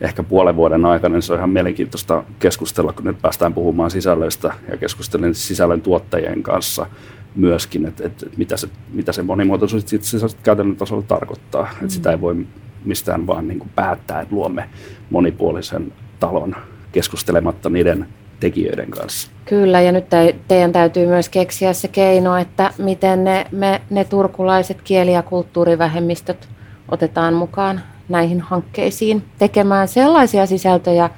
ehkä 0.00 0.22
puolen 0.22 0.56
vuoden 0.56 0.84
aikana, 0.84 1.12
niin 1.12 1.22
se 1.22 1.32
on 1.32 1.38
ihan 1.38 1.50
mielenkiintoista 1.50 2.24
keskustella, 2.38 2.92
kun 2.92 3.04
nyt 3.04 3.22
päästään 3.22 3.54
puhumaan 3.54 3.90
sisällöistä 3.90 4.54
ja 4.70 4.76
keskustelen 4.76 5.34
sisällön 5.34 5.80
tuottajien 5.80 6.42
kanssa 6.42 6.86
myöskin, 7.36 7.86
että, 7.86 8.06
että 8.06 8.26
mitä, 8.36 8.56
se, 8.56 8.68
mitä 8.92 9.12
se 9.12 9.22
monimuotoisuus 9.22 9.92
itse 9.92 10.16
asiassa 10.16 10.38
käytännön 10.42 10.76
tasolla 10.76 11.02
tarkoittaa. 11.02 11.62
Mm. 11.62 11.70
Että 11.70 11.94
sitä 11.94 12.10
ei 12.10 12.20
voi 12.20 12.46
mistään 12.84 13.26
vaan 13.26 13.48
niin 13.48 13.58
kuin 13.58 13.70
päättää, 13.74 14.20
että 14.20 14.34
luomme 14.34 14.68
monipuolisen 15.10 15.92
talon 16.20 16.56
keskustelematta 16.92 17.70
niiden 17.70 18.06
tekijöiden 18.40 18.90
kanssa. 18.90 19.30
Kyllä, 19.44 19.80
ja 19.80 19.92
nyt 19.92 20.04
teidän 20.48 20.72
täytyy 20.72 21.06
myös 21.06 21.28
keksiä 21.28 21.72
se 21.72 21.88
keino, 21.88 22.36
että 22.36 22.72
miten 22.78 23.24
ne, 23.24 23.46
me, 23.52 23.80
ne 23.90 24.04
turkulaiset 24.04 24.82
kieli- 24.82 25.12
ja 25.12 25.22
kulttuurivähemmistöt 25.22 26.48
otetaan 26.88 27.34
mukaan 27.34 27.80
näihin 28.08 28.40
hankkeisiin 28.40 29.24
tekemään 29.38 29.88
sellaisia 29.88 30.46
sisältöjä, 30.46 31.10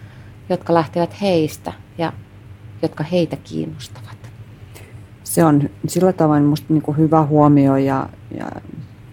jotka 0.49 0.75
lähtevät 0.75 1.21
heistä 1.21 1.73
ja 1.99 2.13
jotka 2.83 3.05
heitä 3.05 3.37
kiinnostavat 3.37 4.16
se 5.27 5.45
on 5.45 5.71
sillä 5.89 6.13
tavoin 6.13 6.43
minusta 6.43 6.67
niin 6.69 6.83
kuin 6.83 6.97
hyvä 6.97 7.23
huomio 7.23 7.77
ja, 7.77 8.09
ja 8.39 8.51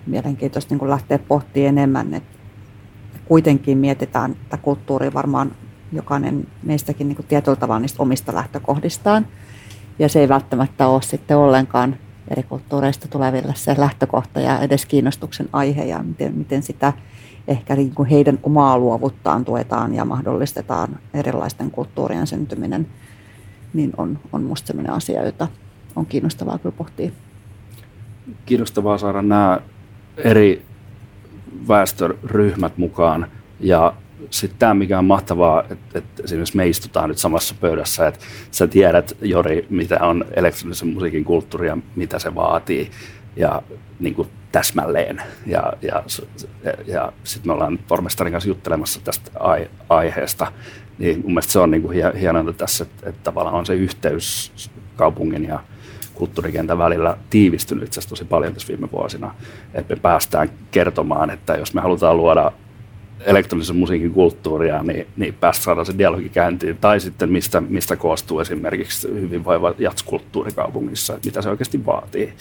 mielenkiintoista 0.08 0.74
niin 0.74 0.80
kuin 0.80 0.90
lähteä 0.90 1.20
pohtimaan 1.20 1.68
enemmän, 1.70 2.14
että 2.14 2.38
kuitenkin 3.26 3.78
mietitään 3.78 4.32
että 4.32 4.58
kulttuuri 4.58 5.14
varmaan 5.14 5.52
jokainen 5.92 6.48
meistäkin 6.64 7.08
niin 7.08 7.16
kuin 7.16 7.26
tietyllä 7.26 7.56
tavalla 7.56 7.80
niistä 7.80 8.04
omista 8.04 8.36
lähtökohdistaan. 8.36 9.28
Ja 10.00 10.10
se 10.10 10.20
ei 10.20 10.30
välttämättä 10.30 10.88
ole 10.88 11.02
sitten 11.02 11.38
ollenkaan 11.38 11.96
eri 12.28 12.44
kulttuureista 12.44 13.08
tuleville 13.08 13.54
se 13.56 13.76
lähtökohta 13.78 14.40
ja 14.40 14.60
edes 14.60 14.86
kiinnostuksen 14.86 15.50
aihe 15.54 15.86
ja 15.86 16.04
miten, 16.04 16.36
miten 16.36 16.64
sitä 16.64 16.94
ehkä 17.48 17.76
niin 17.76 17.96
kuin 17.96 18.10
heidän 18.10 18.40
omaa 18.44 18.78
luovuttaan 18.78 19.46
tuetaan 19.46 19.96
ja 19.96 20.06
mahdollistetaan 20.06 21.00
erilaisten 21.14 21.72
kulttuurien 21.72 22.28
syntyminen, 22.28 22.88
niin 23.74 23.94
on, 23.98 24.20
on 24.32 24.44
musta 24.44 24.68
sellainen 24.68 24.94
asia, 24.94 25.26
jota 25.26 25.48
on 25.96 26.06
kiinnostavaa 26.06 26.58
kyllä 26.58 26.76
pohtia. 26.78 27.12
Kiinnostavaa 28.46 28.98
saada 28.98 29.22
nämä 29.22 29.60
eri 30.18 30.66
väestöryhmät 31.68 32.78
mukaan 32.78 33.28
ja 33.60 33.94
sitten 34.30 34.60
tämä, 34.60 34.74
mikä 34.74 35.00
on 35.00 35.06
mahtavaa, 35.06 35.64
että, 35.70 35.98
että 36.00 36.24
esimerkiksi 36.24 36.58
me 36.58 36.68
istutaan 36.68 37.10
nyt 37.10 37.18
samassa 37.18 37.56
pöydässä, 37.62 38.08
että 38.08 38.20
sä 38.52 38.68
tiedät, 38.68 39.18
Jori, 39.22 39.68
mitä 39.70 40.00
on 40.02 40.26
elektronisen 40.34 40.88
musiikin 40.88 41.24
kulttuuri 41.24 41.68
ja 41.68 41.78
mitä 41.96 42.20
se 42.20 42.36
vaatii. 42.36 42.92
Ja 43.36 43.62
niin 44.00 44.16
kuin 44.16 44.28
täsmälleen. 44.52 45.22
Ja, 45.46 45.74
ja, 45.82 46.04
ja, 46.88 47.12
sitten 47.24 47.50
me 47.50 47.54
ollaan 47.54 47.80
pormestarin 47.88 48.34
kanssa 48.34 48.50
juttelemassa 48.50 49.00
tästä 49.04 49.32
ai, 49.40 49.70
aiheesta. 49.90 50.52
Niin 50.98 51.22
mun 51.22 51.32
mielestä 51.32 51.54
se 51.54 51.60
on 51.60 51.72
niin 51.72 51.82
kuin 51.82 51.98
hienointa 52.20 52.54
tässä, 52.54 52.84
että, 52.84 53.10
että 53.10 53.24
tavallaan 53.24 53.56
on 53.56 53.66
se 53.66 53.74
yhteys 53.74 54.52
kaupungin 54.96 55.44
ja 55.44 55.60
kulttuurikentän 56.14 56.78
välillä 56.78 57.18
tiivistynyt 57.30 57.84
itse 57.84 58.10
tosi 58.10 58.26
paljon 58.26 58.54
tässä 58.54 58.68
viime 58.68 58.92
vuosina. 58.92 59.36
Että 59.74 59.96
me 59.96 60.02
päästään 60.02 60.50
kertomaan, 60.72 61.30
että 61.30 61.54
jos 61.54 61.74
me 61.74 61.82
halutaan 61.82 62.18
luoda 62.18 62.52
elektronisen 63.26 63.76
musiikin 63.76 64.12
kulttuuria, 64.14 64.84
niin, 64.84 65.08
niin 65.18 65.34
päästä 65.34 65.64
saada 65.64 65.84
se 65.84 65.98
dialogi 65.98 66.30
käyntiin. 66.30 66.78
Tai 66.78 67.00
sitten 67.00 67.32
mistä, 67.32 67.62
mistä 67.62 67.96
koostuu 67.96 68.40
esimerkiksi 68.40 69.08
hyvinvoiva 69.08 69.74
jatskulttuuri 69.78 70.52
kaupungissa, 70.52 71.20
mitä 71.26 71.42
se 71.42 71.50
oikeasti 71.50 71.86
vaatii. 71.86 72.34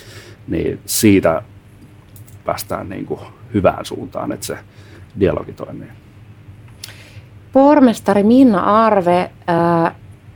Niin 0.48 0.80
siitä 0.86 1.42
päästään 2.44 2.88
niin 2.88 3.06
kuin 3.06 3.20
hyvään 3.54 3.84
suuntaan, 3.84 4.32
että 4.32 4.46
se 4.46 4.58
dialogi 5.20 5.52
toimii. 5.52 5.88
Pormestari 7.52 8.22
Minna 8.22 8.84
Arve, 8.84 9.30
ää, 9.46 9.94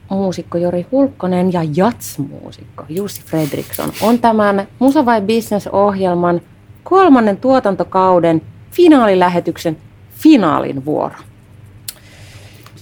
muusikko 0.08 0.58
Jori 0.58 0.86
Hulkkonen 0.92 1.52
ja 1.52 1.60
jatsmuusikko 1.76 2.84
Jussi 2.88 3.22
Fredriksson 3.22 3.92
on 4.02 4.18
tämän 4.18 4.66
Musa 4.78 5.06
vai 5.06 5.20
Business-ohjelman 5.20 6.40
kolmannen 6.84 7.36
tuotantokauden 7.36 8.42
finaalilähetyksen 8.70 9.76
finaalin 10.10 10.84
vuoro. 10.84 11.14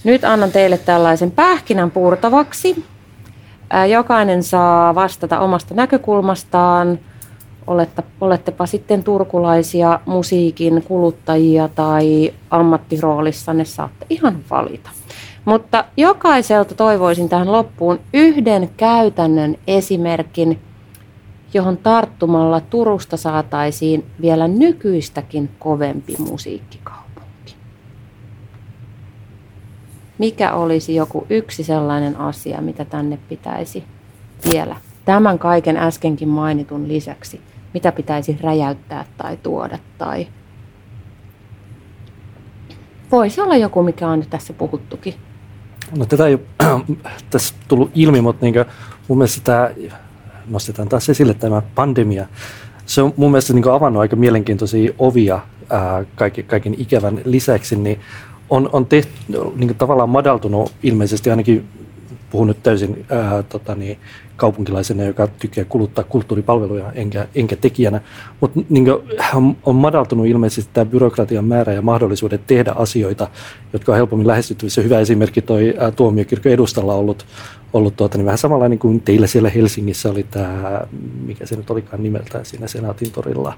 Nyt 0.03 0.23
annan 0.23 0.51
teille 0.51 0.77
tällaisen 0.77 1.31
pähkinän 1.31 1.91
purtavaksi. 1.91 2.85
Jokainen 3.91 4.43
saa 4.43 4.95
vastata 4.95 5.39
omasta 5.39 5.73
näkökulmastaan. 5.73 6.99
Olette, 7.67 8.03
olettepa 8.21 8.65
sitten 8.65 9.03
turkulaisia 9.03 9.99
musiikin 10.05 10.83
kuluttajia 10.87 11.67
tai 11.67 12.33
ammattiroolissanne, 12.51 13.65
saatte 13.65 14.05
ihan 14.09 14.37
valita. 14.49 14.89
Mutta 15.45 15.85
jokaiselta 15.97 16.75
toivoisin 16.75 17.29
tähän 17.29 17.51
loppuun 17.51 17.99
yhden 18.13 18.69
käytännön 18.77 19.55
esimerkin, 19.67 20.59
johon 21.53 21.77
tarttumalla 21.77 22.59
Turusta 22.59 23.17
saataisiin 23.17 24.05
vielä 24.21 24.47
nykyistäkin 24.47 25.49
kovempi 25.59 26.15
musiikkikaupunki. 26.19 27.55
Mikä 30.17 30.53
olisi 30.53 30.95
joku 30.95 31.25
yksi 31.29 31.63
sellainen 31.63 32.17
asia, 32.17 32.61
mitä 32.61 32.85
tänne 32.85 33.19
pitäisi 33.29 33.83
vielä 34.51 34.75
tämän 35.05 35.39
kaiken 35.39 35.77
äskenkin 35.77 36.29
mainitun 36.29 36.87
lisäksi, 36.87 37.41
mitä 37.73 37.91
pitäisi 37.91 38.37
räjäyttää 38.41 39.05
tai 39.17 39.37
tuoda 39.37 39.79
tai 39.97 40.27
voisi 43.11 43.41
olla 43.41 43.55
joku, 43.55 43.83
mikä 43.83 44.07
on 44.07 44.23
tässä 44.29 44.53
puhuttukin. 44.53 45.13
No 45.97 46.05
tätä 46.05 46.27
ei 46.27 46.37
tässä 47.29 47.55
tullut 47.67 47.91
ilmi, 47.95 48.21
mutta 48.21 48.45
niin 48.45 48.55
mun 49.07 49.17
mielestä 49.17 49.41
tämä, 49.43 49.69
nostetaan 50.47 50.89
taas 50.89 51.09
esille 51.09 51.33
tämä 51.33 51.61
pandemia. 51.75 52.25
Se 52.85 53.01
on 53.01 53.13
mun 53.17 53.31
mielestä 53.31 53.53
niin 53.53 53.69
avannut 53.71 54.01
aika 54.01 54.15
mielenkiintoisia 54.15 54.93
ovia 54.99 55.39
ää, 55.69 56.05
kaiken, 56.15 56.45
kaiken 56.45 56.75
ikävän 56.77 57.21
lisäksi, 57.25 57.75
niin 57.75 57.99
on, 58.49 58.69
on 58.73 58.85
tehty, 58.85 59.11
niin 59.55 59.75
tavallaan 59.75 60.09
madaltunut 60.09 60.71
ilmeisesti 60.83 61.29
ainakin 61.29 61.67
puhun 62.29 62.47
nyt 62.47 62.63
täysin 62.63 63.05
ää, 63.09 63.43
tota 63.43 63.75
niin, 63.75 63.97
kaupunkilaisena, 64.35 65.03
joka 65.03 65.27
tykkää 65.27 65.65
kuluttaa 65.65 66.03
kulttuuripalveluja 66.03 66.91
enkä, 66.91 67.27
enkä 67.35 67.55
tekijänä. 67.55 68.01
Mutta 68.41 68.59
niin 68.69 68.87
on, 69.35 69.57
on 69.63 69.75
madaltunut 69.75 70.25
ilmeisesti 70.25 70.71
tämä 70.73 70.85
byrokratian 70.85 71.45
määrä 71.45 71.73
ja 71.73 71.81
mahdollisuudet 71.81 72.41
tehdä 72.47 72.71
asioita, 72.71 73.27
jotka 73.73 73.91
on 73.91 73.95
helpommin 73.95 74.27
lähestyttävissä. 74.27 74.81
Hyvä 74.81 74.99
esimerkki 74.99 75.41
toi 75.41 75.73
ää, 75.79 75.91
tuomiokirkon 75.91 76.51
edustalla 76.51 76.93
ollut, 76.93 77.25
ollut 77.73 77.95
tuota, 77.95 78.17
niin 78.17 78.25
vähän 78.25 78.37
samanlainen 78.37 78.79
kuin 78.79 79.01
teillä 79.01 79.27
siellä 79.27 79.49
Helsingissä 79.49 80.09
oli 80.09 80.25
tämä, 80.31 80.81
mikä 81.25 81.45
se 81.45 81.55
nyt 81.55 81.69
olikaan 81.69 82.03
nimeltään 82.03 82.45
siinä 82.45 82.67
Senaatin 82.67 83.11
torilla 83.11 83.53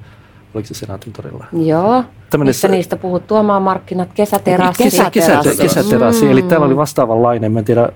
oliko 0.53 0.67
se 0.67 0.73
Senaatin 0.73 1.13
torilla? 1.13 1.45
Joo, 1.53 2.03
Tällainen 2.29 2.49
missä 2.49 2.67
niistä 2.67 2.95
puhut, 2.95 3.27
tuomaan 3.27 3.61
markkinat, 3.61 4.09
kesäterassi. 4.13 4.83
Kesäterassi, 4.83 5.49
kesäterassi. 5.49 5.63
kesäterassi. 5.63 6.25
Mm. 6.25 6.31
eli 6.31 6.41
täällä 6.41 6.65
oli 6.65 6.75
vastaavanlainen, 6.75 7.51
mä 7.51 7.59
en 7.59 7.65
tiedä 7.65 7.89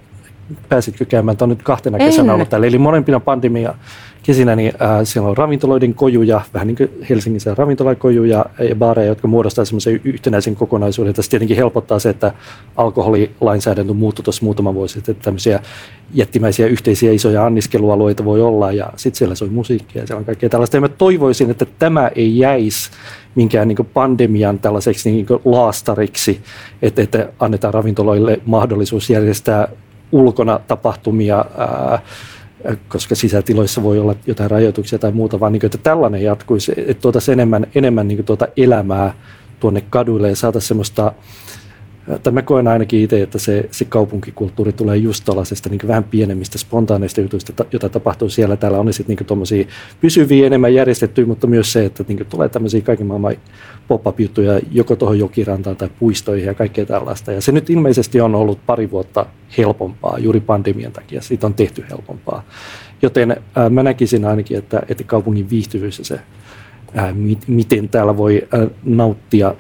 pääsitkö 0.69 1.06
käymään, 1.06 1.38
tämä 1.38 1.45
on 1.45 1.49
nyt 1.49 1.64
kahtena 1.64 1.98
kesänä 1.98 2.34
ollut 2.34 2.49
täällä, 2.49 2.68
eli 2.68 2.78
molempina 2.78 3.19
pandemia 3.19 3.73
kesinä, 4.23 4.56
niin 4.56 4.73
äh, 4.82 4.99
siellä 5.03 5.30
on 5.30 5.38
ravintoloiden 5.38 5.94
kojuja, 5.94 6.41
vähän 6.53 6.68
niin 6.68 6.78
kuin 6.78 6.90
Helsingissä 7.10 7.56
ravintolakojuja 7.56 8.45
ja 8.69 8.76
baareja, 8.76 9.07
jotka 9.07 9.28
muodostaa 9.28 9.65
semmoisen 9.65 10.02
yhtenäisen 10.03 10.56
kokonaisuuden. 10.56 11.14
Tässä 11.14 11.30
tietenkin 11.30 11.57
helpottaa 11.57 11.99
se, 11.99 12.10
että 12.10 12.34
alkoholilainsäädäntö 12.76 13.94
muuttui 13.94 14.23
tuossa 14.23 14.45
muutama 14.45 14.73
vuosi 14.73 14.94
sitten, 14.94 15.14
että 15.14 15.23
tämmöisiä 15.23 15.60
jättimäisiä 16.14 16.68
yhteisiä 16.68 17.11
isoja 17.11 17.45
anniskelualueita 17.45 18.26
voi 18.26 18.41
olla 18.41 18.72
ja 18.72 18.94
sitten 18.95 19.18
siellä 19.18 19.36
soi 19.36 19.49
musiikkia 19.49 20.02
ja 20.02 20.07
siellä 20.07 20.19
on 20.19 20.26
kaikkea 20.26 20.49
tällaista. 20.49 20.78
Ja 20.78 20.82
mä 20.82 20.90
toivoisin, 20.90 21.52
että 21.52 21.65
tämä 21.80 22.11
ei 22.15 22.38
jäisi 22.38 22.91
minkään 23.36 23.68
niin 23.68 23.90
pandemian 23.94 24.60
tällaiseksi 24.60 25.11
niin 25.11 25.26
laastariksi, 25.45 26.41
että, 26.82 27.02
että 27.02 27.30
annetaan 27.40 27.73
ravintoloille 27.73 28.40
mahdollisuus 28.45 29.10
järjestää 29.10 29.68
ulkona 30.11 30.59
tapahtumia, 30.67 31.45
ää, 31.57 32.01
koska 32.88 33.15
sisätiloissa 33.15 33.83
voi 33.83 33.99
olla 33.99 34.15
jotain 34.27 34.51
rajoituksia 34.51 34.99
tai 34.99 35.11
muuta, 35.11 35.39
vaan 35.39 35.53
niin, 35.53 35.65
että 35.65 35.77
tällainen 35.77 36.23
jatkuisi, 36.23 36.73
että 36.77 37.01
tuotaisiin 37.01 37.33
enemmän, 37.33 37.67
enemmän 37.75 38.07
niin 38.07 38.25
tuota 38.25 38.47
elämää 38.57 39.13
tuonne 39.59 39.83
kaduille 39.89 40.29
ja 40.29 40.35
saataisiin 40.35 40.67
semmoista 40.67 41.11
tai 42.23 42.34
mä 42.34 42.41
koen 42.41 42.68
ainakin 42.68 42.99
itse, 42.99 43.22
että 43.22 43.40
se, 43.40 43.69
se 43.72 43.86
kaupunkikulttuuri 43.86 44.73
tulee 44.73 44.98
just 44.98 45.26
tuollaisesta 45.26 45.69
niin 45.69 45.88
vähän 45.88 46.03
pienemmistä 46.03 46.57
spontaaneista 46.57 47.22
jutuista, 47.22 47.65
joita 47.72 47.90
tapahtuu 47.90 48.30
siellä. 48.30 48.57
Täällä 48.57 48.80
on 48.80 48.94
sitten 48.94 49.15
niin 49.15 49.26
tuommoisia 49.26 49.65
pysyviä 50.02 50.48
enemmän 50.48 50.73
järjestettyjä, 50.73 51.28
mutta 51.28 51.48
myös 51.48 51.73
se, 51.73 51.86
että 51.86 52.03
niin 52.07 52.26
tulee 52.26 52.49
tämmöisiä 52.49 52.82
kaiken 52.82 53.07
maailman 53.07 53.36
pop-up-juttuja 53.88 54.60
joko 54.72 54.95
tuohon 54.95 55.19
jokirantaan 55.19 55.76
tai 55.76 55.90
puistoihin 55.99 56.48
ja 56.48 56.53
kaikkea 56.53 56.86
tällaista. 56.86 57.32
Ja 57.32 57.41
se 57.41 57.52
nyt 57.52 57.69
ilmeisesti 57.69 58.22
on 58.22 58.36
ollut 58.36 58.65
pari 58.65 58.91
vuotta 58.91 59.26
helpompaa 59.57 60.19
juuri 60.19 60.40
pandemian 60.40 60.91
takia. 60.91 61.22
Siitä 61.22 61.48
on 61.48 61.53
tehty 61.53 61.86
helpompaa. 61.90 62.44
Joten 63.02 63.38
ää, 63.56 63.69
mä 63.69 63.84
näkisin 63.84 64.26
ainakin, 64.26 64.57
että, 64.57 64.82
että 64.90 65.03
kaupungin 65.03 65.49
viihtyvyys 65.49 65.99
ja 65.99 66.06
se, 66.06 66.19
ää, 66.95 67.14
mi, 67.14 67.38
miten 67.48 67.90
täällä 67.90 68.18
voi 68.18 68.48
ää, 68.52 68.68
nauttia 68.84 69.56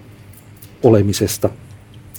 olemisesta– 0.83 1.49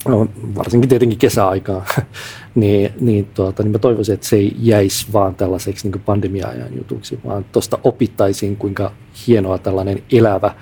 no, 0.08 0.26
varsinkin 0.54 0.88
tietenkin 0.88 1.18
kesäaikaa, 1.18 1.84
niin, 2.54 2.92
niin, 3.00 3.24
tuota, 3.34 3.62
niin 3.62 3.72
mä 3.72 3.78
toivoisin, 3.78 4.14
että 4.14 4.26
se 4.26 4.36
ei 4.36 4.56
jäisi 4.58 5.06
vaan 5.12 5.34
tällaiseksi 5.34 5.90
niin 5.90 6.02
pandemia-ajan 6.02 6.76
jutuksi, 6.76 7.20
vaan 7.26 7.44
tuosta 7.52 7.78
opittaisiin, 7.84 8.56
kuinka 8.56 8.92
hienoa 9.26 9.58
tällainen 9.58 10.02
elävä 10.12 10.54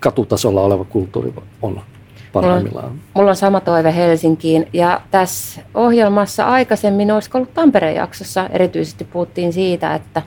katutasolla 0.00 0.62
oleva 0.62 0.84
kulttuuri 0.84 1.34
on 1.62 1.80
parhaimmillaan. 2.32 2.84
Mulla 2.84 2.96
on, 2.96 3.00
mulla 3.14 3.30
on 3.30 3.36
sama 3.36 3.60
toive 3.60 3.94
Helsinkiin. 3.94 4.68
Ja 4.72 5.00
tässä 5.10 5.60
ohjelmassa 5.74 6.46
aikaisemmin, 6.46 7.10
olisiko 7.10 7.38
ollut 7.38 7.54
Tampereen 7.54 7.94
jaksossa, 7.94 8.48
erityisesti 8.52 9.04
puhuttiin 9.04 9.52
siitä, 9.52 9.94
että 9.94 10.22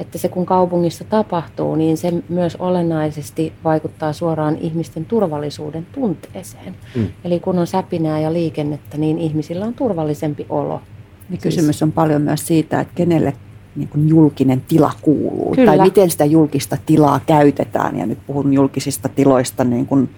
että 0.00 0.18
se 0.18 0.28
kun 0.28 0.46
kaupungissa 0.46 1.04
tapahtuu, 1.04 1.74
niin 1.74 1.96
se 1.96 2.12
myös 2.28 2.56
olennaisesti 2.56 3.52
vaikuttaa 3.64 4.12
suoraan 4.12 4.56
ihmisten 4.60 5.04
turvallisuuden 5.04 5.86
tunteeseen. 5.92 6.74
Mm. 6.94 7.06
Eli 7.24 7.40
kun 7.40 7.58
on 7.58 7.66
säpinää 7.66 8.20
ja 8.20 8.32
liikennettä, 8.32 8.98
niin 8.98 9.18
ihmisillä 9.18 9.64
on 9.64 9.74
turvallisempi 9.74 10.46
olo. 10.48 10.80
Niin 11.28 11.40
kysymys 11.40 11.82
on 11.82 11.92
paljon 11.92 12.22
myös 12.22 12.46
siitä, 12.46 12.80
että 12.80 12.94
kenelle 12.94 13.32
niin 13.76 13.88
kuin 13.88 14.08
julkinen 14.08 14.60
tila 14.60 14.92
kuuluu 15.02 15.54
Kyllä. 15.54 15.76
tai 15.76 15.86
miten 15.86 16.10
sitä 16.10 16.24
julkista 16.24 16.76
tilaa 16.86 17.20
käytetään. 17.26 17.98
Ja 17.98 18.06
nyt 18.06 18.18
puhun 18.26 18.52
julkisista 18.52 19.08
tiloista 19.08 19.64
niin 19.64 19.86
kuin 19.86 20.10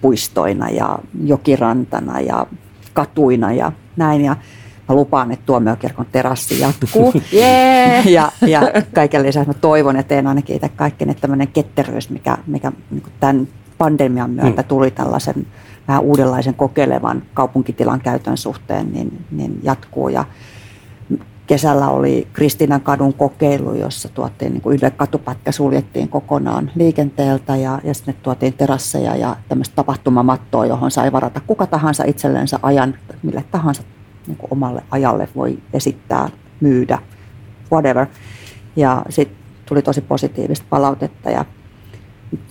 puistoina 0.00 0.70
ja 0.70 0.98
jokirantana 1.24 2.20
ja 2.20 2.46
katuina 2.92 3.52
ja 3.52 3.72
näin. 3.96 4.20
Ja 4.20 4.36
Mä 4.88 4.94
lupaan, 4.94 5.32
että 5.32 5.46
tuomiokirkon 5.46 6.06
terassi 6.12 6.60
jatkuu. 6.60 7.12
yeah. 7.32 8.06
ja, 8.06 8.32
ja 8.46 8.62
kaiken 8.94 9.22
lisäksi 9.22 9.48
mä 9.48 9.54
toivon 9.54 9.96
ja 9.96 10.02
teen 10.02 10.26
ainakin 10.26 10.56
itse 10.56 10.68
kaikkeen, 10.68 11.10
että 11.10 11.20
tämmöinen 11.20 11.48
ketteryys, 11.48 12.10
mikä, 12.10 12.38
mikä 12.46 12.72
niin 12.90 13.02
tämän 13.20 13.48
pandemian 13.78 14.30
myötä 14.30 14.62
mm. 14.62 14.68
tuli 14.68 14.90
tällaisen 14.90 15.46
vähän 15.88 16.02
uudenlaisen 16.02 16.54
kokeilevan 16.54 17.22
kaupunkitilan 17.34 18.00
käytön 18.00 18.36
suhteen, 18.36 18.92
niin, 18.92 19.24
niin 19.30 19.60
jatkuu. 19.62 20.08
Ja 20.08 20.24
kesällä 21.46 21.88
oli 21.88 22.28
Kristinan 22.32 22.80
kadun 22.80 23.14
kokeilu, 23.14 23.74
jossa 23.74 24.08
tuotiin 24.08 24.52
niin 24.52 24.62
kuin 24.62 24.74
yhden 24.74 24.92
katupätkä 24.92 25.52
suljettiin 25.52 26.08
kokonaan 26.08 26.70
liikenteeltä 26.74 27.56
ja, 27.56 27.80
ja 27.84 27.94
sinne 27.94 28.14
tuotiin 28.22 28.52
terasseja 28.52 29.16
ja 29.16 29.36
tämmöistä 29.48 29.76
tapahtumamattoa, 29.76 30.66
johon 30.66 30.90
sai 30.90 31.12
varata 31.12 31.40
kuka 31.46 31.66
tahansa 31.66 32.04
itsellensä 32.06 32.58
ajan, 32.62 32.94
mille 33.22 33.44
tahansa 33.50 33.82
niin 34.28 34.38
omalle 34.50 34.82
ajalle 34.90 35.28
voi 35.36 35.58
esittää, 35.72 36.28
myydä, 36.60 36.98
whatever. 37.72 38.06
Ja 38.76 39.02
sitten 39.08 39.38
tuli 39.66 39.82
tosi 39.82 40.00
positiivista 40.00 40.66
palautetta. 40.70 41.30
Ja, 41.30 41.44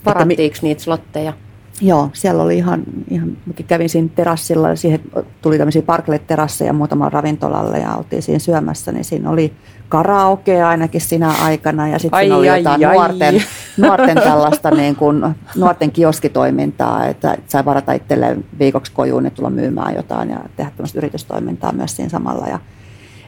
Varattiinko 0.05 0.57
niitä 0.61 0.83
slotteja? 0.83 1.33
Joo, 1.81 2.09
siellä 2.13 2.43
oli 2.43 2.57
ihan, 2.57 2.83
ihan 3.09 3.37
kävin 3.67 3.89
siinä 3.89 4.09
terassilla 4.15 4.69
ja 4.69 4.75
siihen 4.75 4.99
tuli 5.41 5.57
tämmöisiä 5.57 5.81
parklet-terasseja 5.81 6.73
muutamalle 6.73 7.09
ravintolalle 7.09 7.79
ja 7.79 7.95
oltiin 7.95 8.21
siinä 8.21 8.39
syömässä, 8.39 8.91
niin 8.91 9.03
siinä 9.03 9.29
oli 9.29 9.53
karaoke 9.89 10.63
ainakin 10.63 11.01
sinä 11.01 11.31
aikana 11.43 11.87
ja 11.87 11.99
sitten 11.99 12.33
oli 12.33 12.49
ai, 12.49 12.59
jotain 12.59 12.85
ai, 12.85 12.95
nuorten, 12.95 13.35
ai. 13.35 13.41
nuorten 13.77 14.15
tällaista 14.15 14.71
niin 14.71 14.95
kuin, 14.95 15.35
nuorten 15.55 15.91
kioskitoimintaa, 15.91 17.05
että 17.05 17.37
sai 17.47 17.65
varata 17.65 17.93
itselleen 17.93 18.45
viikoksi 18.59 18.91
kojuun 18.91 19.25
ja 19.25 19.31
tulla 19.31 19.49
myymään 19.49 19.95
jotain 19.95 20.29
ja 20.29 20.39
tehdä 20.55 20.71
tämmöistä 20.71 20.99
yritystoimintaa 20.99 21.71
myös 21.71 21.95
siinä 21.95 22.09
samalla. 22.09 22.47
Ja 22.47 22.59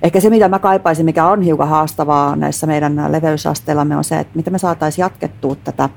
ehkä 0.04 0.20
se, 0.20 0.30
mitä 0.30 0.50
mä 0.50 0.60
kaipaisin, 0.60 1.06
mikä 1.06 1.26
on 1.26 1.42
hiukan 1.42 1.68
haastavaa 1.68 2.36
näissä 2.36 2.68
meidän 2.68 3.12
leveysasteillamme 3.12 3.98
on 3.98 4.04
se, 4.04 4.20
että 4.20 4.36
miten 4.36 4.54
me 4.54 4.60
saataisiin 4.60 5.04
jatkettua 5.04 5.56
tätä 5.56 5.90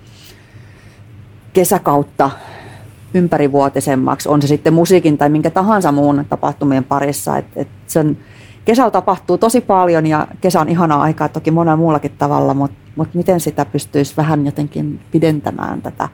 kesäkautta 1.53 2.31
ympärivuotisemmaksi, 3.15 4.29
on 4.29 4.43
se 4.43 4.49
sitten 4.49 4.75
musiikin 4.75 5.19
tai 5.19 5.29
minkä 5.29 5.51
tahansa 5.51 5.93
muun 5.93 6.25
tapahtumien 6.29 6.85
parissa. 6.85 7.39
Et, 7.39 7.47
et 7.57 7.69
sen, 7.87 8.19
kesällä 8.65 8.91
tapahtuu 8.91 9.39
tosi 9.39 9.61
paljon 9.61 10.07
ja 10.07 10.27
kesä 10.41 10.61
on 10.61 10.69
ihanaa 10.69 11.03
aikaa 11.03 11.29
toki 11.29 11.51
monella 11.51 11.77
muullakin 11.77 12.13
tavalla, 12.19 12.55
mutta 12.55 12.77
mut 12.97 13.15
miten 13.15 13.41
sitä 13.41 13.65
pystyisi 13.65 14.17
vähän 14.17 14.47
jotenkin 14.47 15.01
pidentämään 15.11 15.83
tätä 15.83 16.09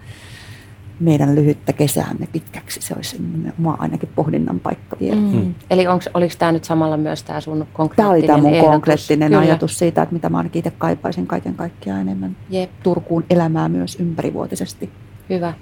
meidän 1.01 1.35
lyhyttä 1.35 1.73
kesäämme 1.73 2.28
pitkäksi. 2.32 2.81
Se 2.82 2.94
olisi 2.94 3.20
oma 3.59 3.77
ainakin 3.78 4.09
pohdinnan 4.16 4.60
paikka 4.60 4.97
vielä. 5.01 5.20
Mm. 5.20 5.36
Mm. 5.36 5.55
Eli 5.70 5.86
onks, 5.86 6.09
oliko 6.15 6.35
tämä 6.39 6.52
nyt 6.52 6.65
samalla 6.65 6.97
myös 6.97 7.23
tämä 7.23 7.40
sun 7.40 7.66
konkreettinen 7.73 7.97
Tämä 7.97 8.10
oli 8.10 8.23
tämä 8.23 8.39
mun 8.39 8.55
ehdotus? 8.55 8.70
konkreettinen 8.70 9.28
Kyllä. 9.28 9.43
ajatus 9.43 9.78
siitä, 9.78 10.02
että 10.02 10.12
mitä 10.12 10.28
mä 10.28 10.39
ainakin 10.39 10.59
itse 10.59 10.73
kaipaisin 10.78 11.27
kaiken 11.27 11.55
kaikkiaan 11.55 12.01
enemmän 12.01 12.36
Jep. 12.51 12.70
Turkuun 12.82 13.24
elämää 13.31 13.69
myös 13.69 13.97
ympärivuotisesti. 14.01 14.90
Hyvä. 15.30 15.52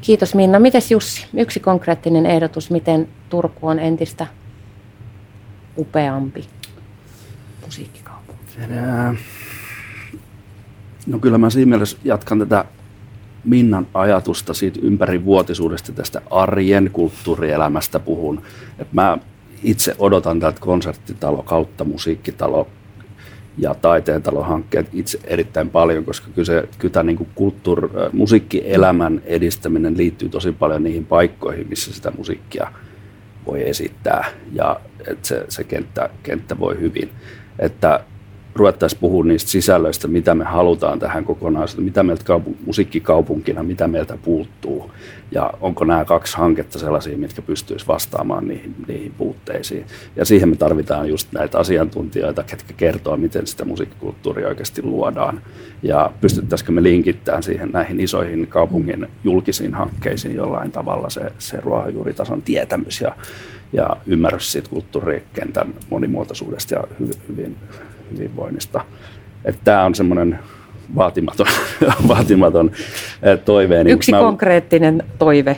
Kiitos 0.00 0.34
Minna. 0.34 0.58
Mites 0.58 0.90
Jussi? 0.90 1.26
Yksi 1.34 1.60
konkreettinen 1.60 2.26
ehdotus, 2.26 2.70
miten 2.70 3.08
Turku 3.28 3.66
on 3.68 3.78
entistä 3.78 4.26
upeampi 5.78 6.44
musiikkikaupunki. 7.64 8.44
No 11.06 11.18
kyllä 11.18 11.38
mä 11.38 11.50
siinä 11.50 11.68
mielessä 11.68 11.96
jatkan 12.04 12.38
tätä 12.38 12.64
Minnan 13.44 13.86
ajatusta 13.94 14.54
siitä 14.54 14.80
ympärivuotisuudesta, 14.82 15.92
tästä 15.92 16.22
arjen 16.30 16.90
kulttuurielämästä 16.92 18.00
puhun. 18.00 18.42
Et 18.78 18.92
mä 18.92 19.18
itse 19.62 19.94
odotan 19.98 20.40
tältä 20.40 20.60
konserttitalo 20.60 21.42
kautta 21.42 21.84
musiikkitalo 21.84 22.68
ja 23.58 23.74
taiteen 23.74 24.22
hankkeet 24.42 24.88
itse 24.92 25.18
erittäin 25.24 25.70
paljon, 25.70 26.04
koska 26.04 26.26
kyllä, 26.34 26.46
se, 26.46 26.68
kyllä 26.78 26.92
tämä 26.92 27.02
niin 27.02 27.28
kulttuur, 27.34 27.90
musiikkielämän 28.12 29.22
edistäminen 29.24 29.96
liittyy 29.96 30.28
tosi 30.28 30.52
paljon 30.52 30.82
niihin 30.82 31.06
paikkoihin, 31.06 31.68
missä 31.68 31.92
sitä 31.92 32.12
musiikkia 32.16 32.72
voi 33.46 33.68
esittää 33.68 34.26
ja 34.52 34.80
että 35.06 35.28
se, 35.28 35.44
se 35.48 35.64
kenttä, 35.64 36.10
kenttä 36.22 36.58
voi 36.58 36.80
hyvin. 36.80 37.10
Että 37.58 38.00
ruvettaisiin 38.54 39.00
puhua 39.00 39.24
niistä 39.24 39.50
sisällöistä, 39.50 40.08
mitä 40.08 40.34
me 40.34 40.44
halutaan 40.44 40.98
tähän 40.98 41.24
kokonaisuuteen, 41.24 41.84
mitä 41.84 42.02
meiltä 42.02 42.24
kaupu- 42.24 42.56
musiikkikaupunkina, 42.66 43.62
mitä 43.62 43.88
meiltä 43.88 44.18
puuttuu. 44.22 44.90
Ja 45.34 45.52
onko 45.60 45.84
nämä 45.84 46.04
kaksi 46.04 46.36
hanketta 46.36 46.78
sellaisia, 46.78 47.18
mitkä 47.18 47.42
pystyisivät 47.42 47.88
vastaamaan 47.88 48.48
niihin, 48.48 48.74
niihin 48.88 49.14
puutteisiin. 49.18 49.86
Ja 50.16 50.24
siihen 50.24 50.48
me 50.48 50.56
tarvitaan 50.56 51.08
just 51.08 51.32
näitä 51.32 51.58
asiantuntijoita, 51.58 52.42
ketkä 52.42 52.74
kertoo, 52.76 53.16
miten 53.16 53.46
sitä 53.46 53.64
musiikkikulttuuria 53.64 54.48
oikeasti 54.48 54.82
luodaan. 54.82 55.40
Ja 55.82 56.12
pystyttäisikö 56.20 56.72
me 56.72 56.82
linkittämään 56.82 57.42
siihen 57.42 57.70
näihin 57.72 58.00
isoihin 58.00 58.46
kaupungin 58.46 59.06
julkisiin 59.24 59.74
hankkeisiin 59.74 60.36
jollain 60.36 60.72
tavalla 60.72 61.10
se, 61.10 61.32
se 61.38 61.60
ruohonjuuritason 61.60 62.42
tietämys 62.42 63.00
ja, 63.00 63.16
ja 63.72 63.96
ymmärrys 64.06 64.52
siitä 64.52 64.70
kulttuurikentän 64.70 65.74
monimuotoisuudesta 65.90 66.74
ja 66.74 66.84
hy, 67.00 67.10
hyvin, 67.28 67.56
hyvinvoinnista. 68.12 68.84
Että 69.44 69.60
tämä 69.64 69.84
on 69.84 69.94
semmoinen 69.94 70.38
vaatimaton, 70.96 71.46
vaatimaton 72.08 72.70
toiveeni. 73.44 73.90
Yksi 73.90 74.10
Mä- 74.10 74.18
konkreettinen 74.18 75.02
toive. 75.18 75.56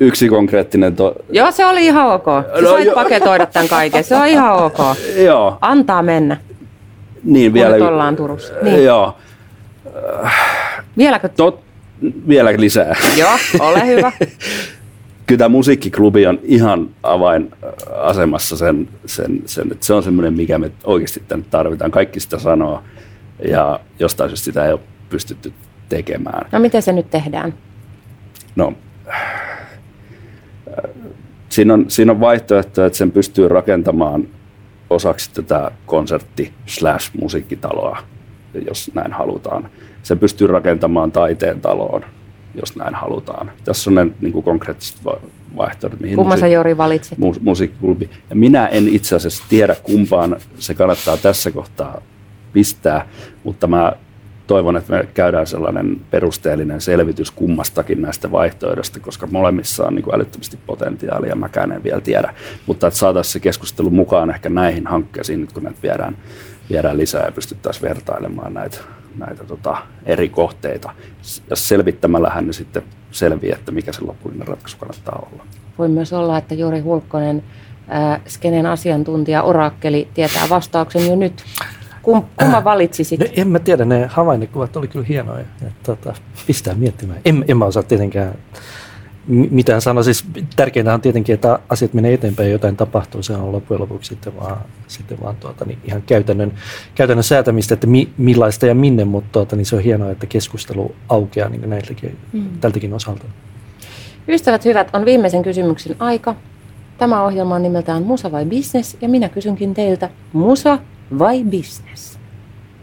yksi 0.00 0.28
konkreettinen 0.28 0.96
to- 0.96 1.14
Joo, 1.30 1.50
se 1.50 1.66
oli 1.66 1.84
ihan 1.86 2.06
ok. 2.12 2.24
Sä 2.56 2.62
No 2.62 2.70
sait 2.70 2.86
jo- 2.86 2.94
paketoida 2.94 3.46
tämän 3.46 3.68
kaiken. 3.68 4.04
Se 4.04 4.16
on 4.16 4.26
ihan 4.26 4.52
ok. 4.56 4.78
Joo, 5.26 5.58
Antaa 5.60 6.02
mennä, 6.02 6.36
niin 7.24 7.52
vielä 7.52 7.78
kun 7.78 7.86
ollaan 7.88 8.16
Turussa. 8.16 8.52
Niin. 8.62 8.84
Joo, 8.84 9.16
Vieläkö? 10.98 11.28
tot, 11.28 11.60
vielä 12.28 12.52
lisää. 12.56 12.96
Joo, 13.18 13.30
ole 13.60 13.86
hyvä. 13.86 14.12
Kyllä 15.26 15.38
tämä 15.38 15.48
musiikkiklubi 15.48 16.26
on 16.26 16.38
ihan 16.42 16.88
avainasemassa 17.02 18.56
sen, 18.56 18.88
sen, 19.06 19.42
sen, 19.46 19.72
että 19.72 19.86
se 19.86 19.94
on 19.94 20.02
semmoinen, 20.02 20.34
mikä 20.34 20.58
me 20.58 20.70
oikeasti 20.84 21.22
tänne 21.28 21.44
tarvitaan. 21.50 21.90
Kaikki 21.90 22.20
sitä 22.20 22.38
sanoo 22.38 22.82
ja 23.48 23.80
jostain 23.98 24.30
syystä 24.30 24.44
sitä 24.44 24.64
ei 24.66 24.72
ole 24.72 24.80
pystytty 25.10 25.52
tekemään. 25.88 26.48
No 26.52 26.58
miten 26.58 26.82
se 26.82 26.92
nyt 26.92 27.10
tehdään? 27.10 27.54
No, 28.56 28.72
siinä 31.48 31.74
on, 31.74 31.84
siinä 31.88 32.12
on 32.12 32.20
vaihtoehto, 32.20 32.84
että 32.86 32.98
sen 32.98 33.10
pystyy 33.10 33.48
rakentamaan 33.48 34.28
osaksi 34.90 35.30
tätä 35.34 35.70
konsertti 35.86 36.52
slash 36.66 37.10
musiikkitaloa, 37.20 37.98
jos 38.66 38.90
näin 38.94 39.12
halutaan. 39.12 39.70
Sen 40.02 40.18
pystyy 40.18 40.46
rakentamaan 40.46 41.12
taiteen 41.12 41.60
taloon, 41.60 42.04
jos 42.54 42.76
näin 42.76 42.94
halutaan. 42.94 43.50
Tässä 43.64 43.90
on 43.90 43.94
ne 43.94 44.06
niin 44.20 44.32
kuin 44.32 44.42
konkreettiset 44.42 45.04
va- 45.04 45.20
vaihtoehdot. 45.56 46.00
Mihin 46.00 46.16
Kumman 46.16 46.38
sä 46.38 46.46
Jori 46.46 46.76
valitsit? 46.76 47.18
mu- 47.18 47.38
musiikkiklubi. 47.40 48.10
Ja 48.30 48.36
minä 48.36 48.66
en 48.66 48.88
itse 48.88 49.16
asiassa 49.16 49.44
tiedä 49.48 49.74
kumpaan 49.82 50.36
se 50.58 50.74
kannattaa 50.74 51.16
tässä 51.16 51.50
kohtaa 51.50 52.00
pistää, 52.52 53.08
mutta 53.44 53.66
mä 53.66 53.92
toivon, 54.50 54.76
että 54.76 54.92
me 54.92 55.08
käydään 55.14 55.46
sellainen 55.46 56.00
perusteellinen 56.10 56.80
selvitys 56.80 57.30
kummastakin 57.30 58.02
näistä 58.02 58.32
vaihtoehdoista, 58.32 59.00
koska 59.00 59.26
molemmissa 59.26 59.86
on 59.86 59.94
niin 59.94 60.02
kuin 60.02 60.14
älyttömästi 60.14 60.58
potentiaalia, 60.66 61.34
mäkään 61.34 61.72
en 61.72 61.82
vielä 61.82 62.00
tiedä. 62.00 62.34
Mutta 62.66 62.86
että 62.86 62.98
saataisiin 62.98 63.32
se 63.32 63.40
keskustelu 63.40 63.90
mukaan 63.90 64.30
ehkä 64.30 64.48
näihin 64.48 64.86
hankkeisiin, 64.86 65.40
nyt 65.40 65.52
kun 65.52 65.62
näitä 65.62 65.78
viedään, 65.82 66.16
viedään 66.70 66.98
lisää 66.98 67.24
ja 67.24 67.32
pystyttäisiin 67.32 67.82
vertailemaan 67.82 68.54
näitä, 68.54 68.78
näitä 69.16 69.44
tota, 69.44 69.76
eri 70.06 70.28
kohteita. 70.28 70.90
Ja 71.50 71.56
selvittämällähän 71.56 72.46
ne 72.46 72.52
sitten 72.52 72.82
selviää, 73.10 73.56
että 73.58 73.72
mikä 73.72 73.92
se 73.92 74.04
lopullinen 74.04 74.48
ratkaisu 74.48 74.76
kannattaa 74.78 75.28
olla. 75.32 75.44
Voi 75.78 75.88
myös 75.88 76.12
olla, 76.12 76.38
että 76.38 76.54
Jori 76.54 76.80
Hulkkonen, 76.80 77.42
äh, 77.94 78.20
skenen 78.28 78.66
asiantuntija, 78.66 79.42
orakkeli, 79.42 80.08
tietää 80.14 80.48
vastauksen 80.48 81.06
jo 81.06 81.16
nyt. 81.16 81.44
Kum, 82.02 82.24
kumman 82.36 82.64
valitsisit? 82.64 83.20
No, 83.20 83.26
en 83.36 83.48
mä 83.48 83.58
tiedä, 83.58 83.84
ne 83.84 84.06
havainnekuvat 84.06 84.76
oli 84.76 84.88
kyllä 84.88 85.06
hienoja. 85.08 85.44
Ja, 85.62 85.70
tota, 85.82 86.14
pistää 86.46 86.74
miettimään. 86.74 87.20
En, 87.24 87.44
en 87.48 87.56
mä 87.56 87.64
osaa 87.64 87.82
tietenkään 87.82 88.34
mi- 89.26 89.48
mitään 89.50 89.80
sanoa. 89.80 90.02
Siis 90.02 90.24
tärkeintä 90.56 90.94
on 90.94 91.00
tietenkin, 91.00 91.34
että 91.34 91.58
asiat 91.68 91.94
menee 91.94 92.14
eteenpäin 92.14 92.48
ja 92.48 92.52
jotain 92.52 92.76
tapahtuu. 92.76 93.22
Se 93.22 93.32
on 93.32 93.52
loppujen 93.52 93.80
lopuksi 93.80 94.08
sitten 94.08 94.36
vaan, 94.36 94.58
sitten 94.86 95.18
vaan 95.22 95.36
tuota, 95.36 95.64
niin 95.64 95.78
ihan 95.84 96.02
käytännön, 96.02 96.52
käytännön 96.94 97.24
säätämistä, 97.24 97.74
että 97.74 97.86
mi, 97.86 98.08
millaista 98.18 98.66
ja 98.66 98.74
minne, 98.74 99.04
mutta 99.04 99.28
tuota, 99.32 99.56
niin 99.56 99.66
se 99.66 99.76
on 99.76 99.82
hienoa, 99.82 100.10
että 100.10 100.26
keskustelu 100.26 100.94
aukeaa 101.08 101.48
niin 101.48 101.70
näiltäkin, 101.70 102.16
mm. 102.32 102.44
tältäkin 102.60 102.94
osalta. 102.94 103.24
Ystävät 104.28 104.64
hyvät, 104.64 104.90
on 104.92 105.04
viimeisen 105.04 105.42
kysymyksen 105.42 105.96
aika. 105.98 106.34
Tämä 106.98 107.22
ohjelma 107.22 107.54
on 107.54 107.62
nimeltään 107.62 108.02
Musa 108.02 108.32
vai 108.32 108.44
Business 108.44 108.96
ja 109.00 109.08
minä 109.08 109.28
kysynkin 109.28 109.74
teiltä, 109.74 110.10
Musa 110.32 110.78
vai 111.18 111.44
Business? 111.44 112.18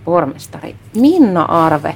Pormestari 0.05 0.75
Minna 0.95 1.43
Arve 1.43 1.95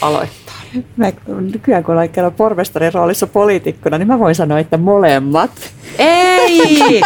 aloittaa. 0.00 0.54
Mä, 0.96 1.12
nykyään 1.52 1.84
kun 1.84 1.94
olen 1.94 2.08
kerran 2.08 2.32
pormestarin 2.32 2.94
roolissa 2.94 3.26
poliitikkona, 3.26 3.98
niin 3.98 4.08
mä 4.08 4.18
voin 4.18 4.34
sanoa, 4.34 4.58
että 4.58 4.76
molemmat. 4.76 5.50
Ei! 5.98 7.02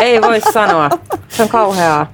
Ei 0.00 0.20
voi 0.22 0.40
sanoa. 0.40 0.90
Se 1.28 1.42
on 1.42 1.48
kauheaa. 1.48 2.12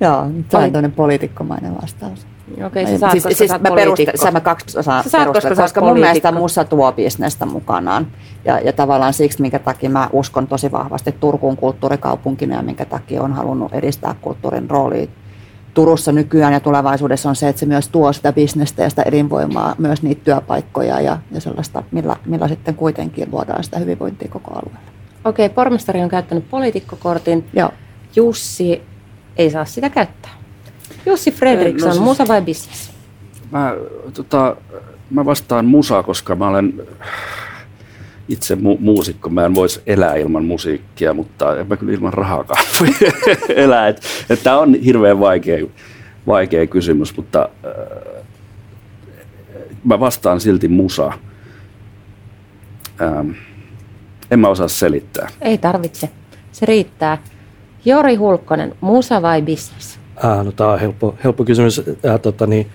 Joo, 0.00 0.16
Vai- 0.52 0.64
on 0.64 0.72
tämmöinen 0.72 0.92
poliitikkomainen 0.92 1.74
vastaus. 1.82 2.26
Okei, 2.66 2.86
sä 2.86 2.98
saat, 2.98 3.12
siis, 3.12 3.24
koska 3.24 3.38
siis 3.38 3.50
sä 3.50 3.58
mä 3.58 3.70
perustan, 3.70 3.84
poliitikko. 3.84 4.30
mä 4.32 4.40
kaksi 4.40 4.78
osaa 4.78 5.02
Sä 5.02 5.10
saat, 5.10 5.26
koska 5.26 5.32
perustella, 5.32 5.56
sä 5.56 5.62
koska 5.62 5.80
mun 5.80 5.98
mielestä 5.98 6.32
musa 6.32 6.64
tuo 6.64 6.92
bisnestä 6.92 7.46
mukanaan. 7.46 8.06
Ja, 8.44 8.60
ja 8.60 8.72
tavallaan 8.72 9.14
siksi, 9.14 9.42
minkä 9.42 9.58
takia 9.58 9.90
mä 9.90 10.08
uskon 10.12 10.46
tosi 10.46 10.72
vahvasti 10.72 11.12
Turkuun 11.12 11.56
kulttuurikaupunkina 11.56 12.56
ja 12.56 12.62
minkä 12.62 12.84
takia 12.84 13.22
on 13.22 13.32
halunnut 13.32 13.72
edistää 13.72 14.14
kulttuurin 14.20 14.70
roolia 14.70 15.06
Turussa 15.76 16.12
nykyään 16.12 16.52
ja 16.52 16.60
tulevaisuudessa 16.60 17.28
on 17.28 17.36
se, 17.36 17.48
että 17.48 17.60
se 17.60 17.66
myös 17.66 17.88
tuo 17.88 18.12
sitä 18.12 18.32
bisnestä 18.32 18.82
ja 18.82 18.90
sitä 18.90 19.02
elinvoimaa, 19.02 19.74
myös 19.78 20.02
niitä 20.02 20.24
työpaikkoja 20.24 21.00
ja, 21.00 21.18
ja 21.32 21.40
sellaista, 21.40 21.82
millä, 21.90 22.16
millä 22.26 22.48
sitten 22.48 22.74
kuitenkin 22.74 23.28
luodaan 23.32 23.64
sitä 23.64 23.78
hyvinvointia 23.78 24.28
koko 24.28 24.50
alueella. 24.50 24.90
Okei, 25.24 25.48
pormestari 25.48 26.02
on 26.02 26.08
käyttänyt 26.08 26.50
poliitikkokortin. 26.50 27.44
Joo. 27.52 27.70
Jussi 28.16 28.82
ei 29.36 29.50
saa 29.50 29.64
sitä 29.64 29.90
käyttää. 29.90 30.30
Jussi 31.06 31.30
Fredriksson, 31.30 31.88
No 31.88 31.94
siis- 31.94 32.04
musa 32.04 32.28
vai 32.28 32.42
business? 32.42 32.90
Mä, 33.50 33.74
tota, 34.14 34.56
mä 35.10 35.24
vastaan 35.24 35.66
musaa, 35.66 36.02
koska 36.02 36.34
mä 36.36 36.48
olen 36.48 36.82
itse 38.28 38.54
mu- 38.54 38.80
muusikko. 38.80 39.30
Mä 39.30 39.44
en 39.46 39.54
voisi 39.54 39.82
elää 39.86 40.14
ilman 40.14 40.44
musiikkia, 40.44 41.14
mutta 41.14 41.56
en 41.56 41.66
mä 41.68 41.76
kyllä 41.76 41.92
ilman 41.92 42.12
rahaakaan 42.12 42.64
voi 42.80 42.88
elää. 43.48 43.88
Et, 43.88 44.02
et 44.30 44.42
Tämä 44.42 44.58
on 44.58 44.74
hirveän 44.74 45.20
vaikea, 45.20 45.66
vaikea 46.26 46.66
kysymys, 46.66 47.16
mutta 47.16 47.48
äh, 47.66 48.24
mä 49.84 50.00
vastaan 50.00 50.40
silti 50.40 50.68
musa. 50.68 51.12
Ähm, 53.02 53.30
en 54.30 54.38
mä 54.38 54.48
osaa 54.48 54.68
selittää. 54.68 55.28
Ei 55.40 55.58
tarvitse. 55.58 56.08
Se 56.52 56.66
riittää. 56.66 57.18
Jori 57.84 58.14
Hulkkonen, 58.14 58.74
musa 58.80 59.22
vai 59.22 59.42
business? 59.42 59.98
Ää, 60.22 60.42
no, 60.44 60.52
tämä 60.52 60.72
on 60.72 60.80
helppo, 60.80 61.14
helppo 61.24 61.44
kysymys. 61.44 61.82
Ää, 62.06 62.18
tota, 62.18 62.46
niin, 62.46 62.66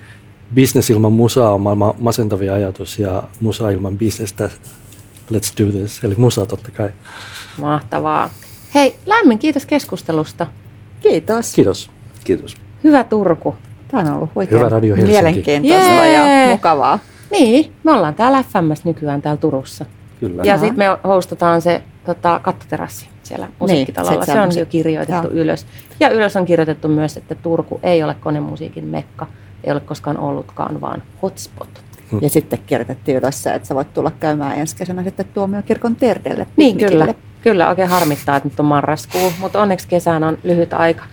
business 0.56 0.90
ilman 0.90 1.12
musaa 1.12 1.54
on 1.54 1.62
maailman 1.62 1.94
masentavia 2.00 2.54
ajatus 2.54 3.00
ja 3.00 3.24
musa 3.40 3.70
ilman 3.70 3.98
bisnestä, 3.98 4.50
let's 5.32 5.66
do 5.66 5.72
this. 5.72 6.04
Eli 6.04 6.16
musa 6.18 6.46
totta 6.46 6.72
kai. 6.72 6.90
Mahtavaa. 7.58 8.30
Hei, 8.76 8.96
lämmin 9.06 9.40
kiitos 9.40 9.66
keskustelusta. 9.66 10.48
Kiitos. 11.00 11.54
Kiitos. 11.56 11.90
Kiitos. 12.24 12.56
Hyvä 12.84 13.04
Turku. 13.04 13.56
Tämä 13.88 14.04
on 14.04 14.18
ollut 14.18 14.30
huikein 14.36 14.60
Hyvä 14.60 14.70
Radio 14.70 14.96
Helsinki. 14.96 15.12
mielenkiintoista 15.12 16.06
Jee! 16.06 16.44
ja 16.46 16.52
mukavaa. 16.52 17.00
Niin, 17.32 17.72
me 17.84 17.92
ollaan 17.92 18.16
täällä 18.16 18.44
FMS 18.44 18.86
nykyään 18.86 19.22
täällä 19.22 19.40
Turussa. 19.42 19.86
Kyllä. 20.20 20.44
Ja 20.44 20.58
sitten 20.58 20.78
me 20.78 20.86
hostataan 21.04 21.62
se 21.62 21.84
tota, 22.06 22.40
kattoterassi 22.44 23.08
siellä 23.24 23.48
musiikkitalolla. 23.60 24.14
Niin, 24.16 24.26
se- 24.26 24.32
se 24.32 24.40
on 24.42 24.50
jo 24.60 24.66
kirjoitettu 24.66 25.28
joo. 25.28 25.42
ylös. 25.44 25.66
Ja 26.00 26.10
ylös 26.10 26.36
on 26.36 26.46
kirjoitettu 26.46 26.88
myös, 26.88 27.18
että 27.18 27.36
Turku 27.36 27.80
ei 27.84 28.04
ole 28.04 28.16
konemusiikin 28.20 28.86
mekka. 28.86 29.28
Ei 29.64 29.72
ole 29.72 29.80
koskaan 29.80 30.18
ollutkaan, 30.18 30.82
vaan 30.82 31.04
hotspot. 31.22 31.70
Ja 32.22 32.30
sitten 32.30 32.60
kirjoitettiin 32.66 33.18
ylös 33.18 33.48
että 33.48 33.68
sä 33.68 33.76
voit 33.76 33.94
tulla 33.94 34.12
käymään 34.20 34.58
ensi 34.58 34.76
kesänä 34.76 35.04
sitten 35.04 35.26
tuomiokirkon 35.34 35.96
terdelle. 35.96 36.48
Niin, 36.58 36.78
kyllä. 36.78 37.14
Kyllä, 37.42 37.70
oikein 37.70 37.90
harmittaa, 37.90 38.36
että 38.36 38.50
nyt 38.50 38.60
on 38.60 38.66
marraskuu, 38.66 39.34
mutta 39.40 39.62
onneksi 39.62 39.88
kesään 39.88 40.24
on 40.24 40.38
lyhyt 40.44 40.74
aika. 40.74 41.04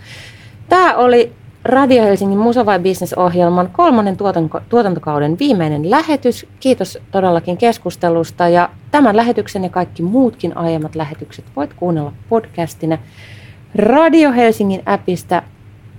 Tämä 0.69 0.95
oli 0.95 1.33
Radio 1.63 2.03
Helsingin 2.03 2.37
Musa 2.37 2.65
vai 2.65 2.79
Business-ohjelman 2.79 3.69
kolmannen 3.71 4.17
tuotanko- 4.17 4.61
tuotantokauden 4.69 5.39
viimeinen 5.39 5.89
lähetys. 5.89 6.45
Kiitos 6.59 6.97
todellakin 7.11 7.57
keskustelusta 7.57 8.47
ja 8.47 8.69
tämän 8.91 9.17
lähetyksen 9.17 9.63
ja 9.63 9.69
kaikki 9.69 10.03
muutkin 10.03 10.57
aiemmat 10.57 10.95
lähetykset 10.95 11.45
voit 11.55 11.73
kuunnella 11.73 12.13
podcastina 12.29 12.97
Radio 13.75 14.31
Helsingin 14.31 14.83
appista, 14.85 15.43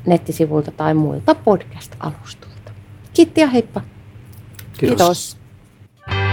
nettisivulta 0.07 0.71
tai 0.71 0.95
muilta 0.95 1.35
podcast-alustoilta. 1.35 2.73
Kiitti 3.13 3.41
ja 3.41 3.47
heippa! 3.47 3.81
Kiitos. 4.81 4.97
Kiitos. 4.97 5.41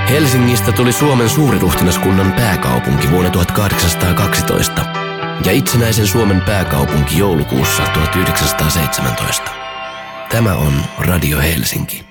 Helsingistä 0.09 0.71
tuli 0.71 0.93
Suomen 0.93 1.29
suuriruhtinaskunnan 1.29 2.33
pääkaupunki 2.33 3.11
vuonna 3.11 3.29
1812 3.29 4.85
ja 5.45 5.51
itsenäisen 5.51 6.07
Suomen 6.07 6.41
pääkaupunki 6.41 7.17
joulukuussa 7.17 7.83
1917. 7.83 9.51
Tämä 10.29 10.55
on 10.55 10.73
Radio 10.99 11.39
Helsinki. 11.39 12.06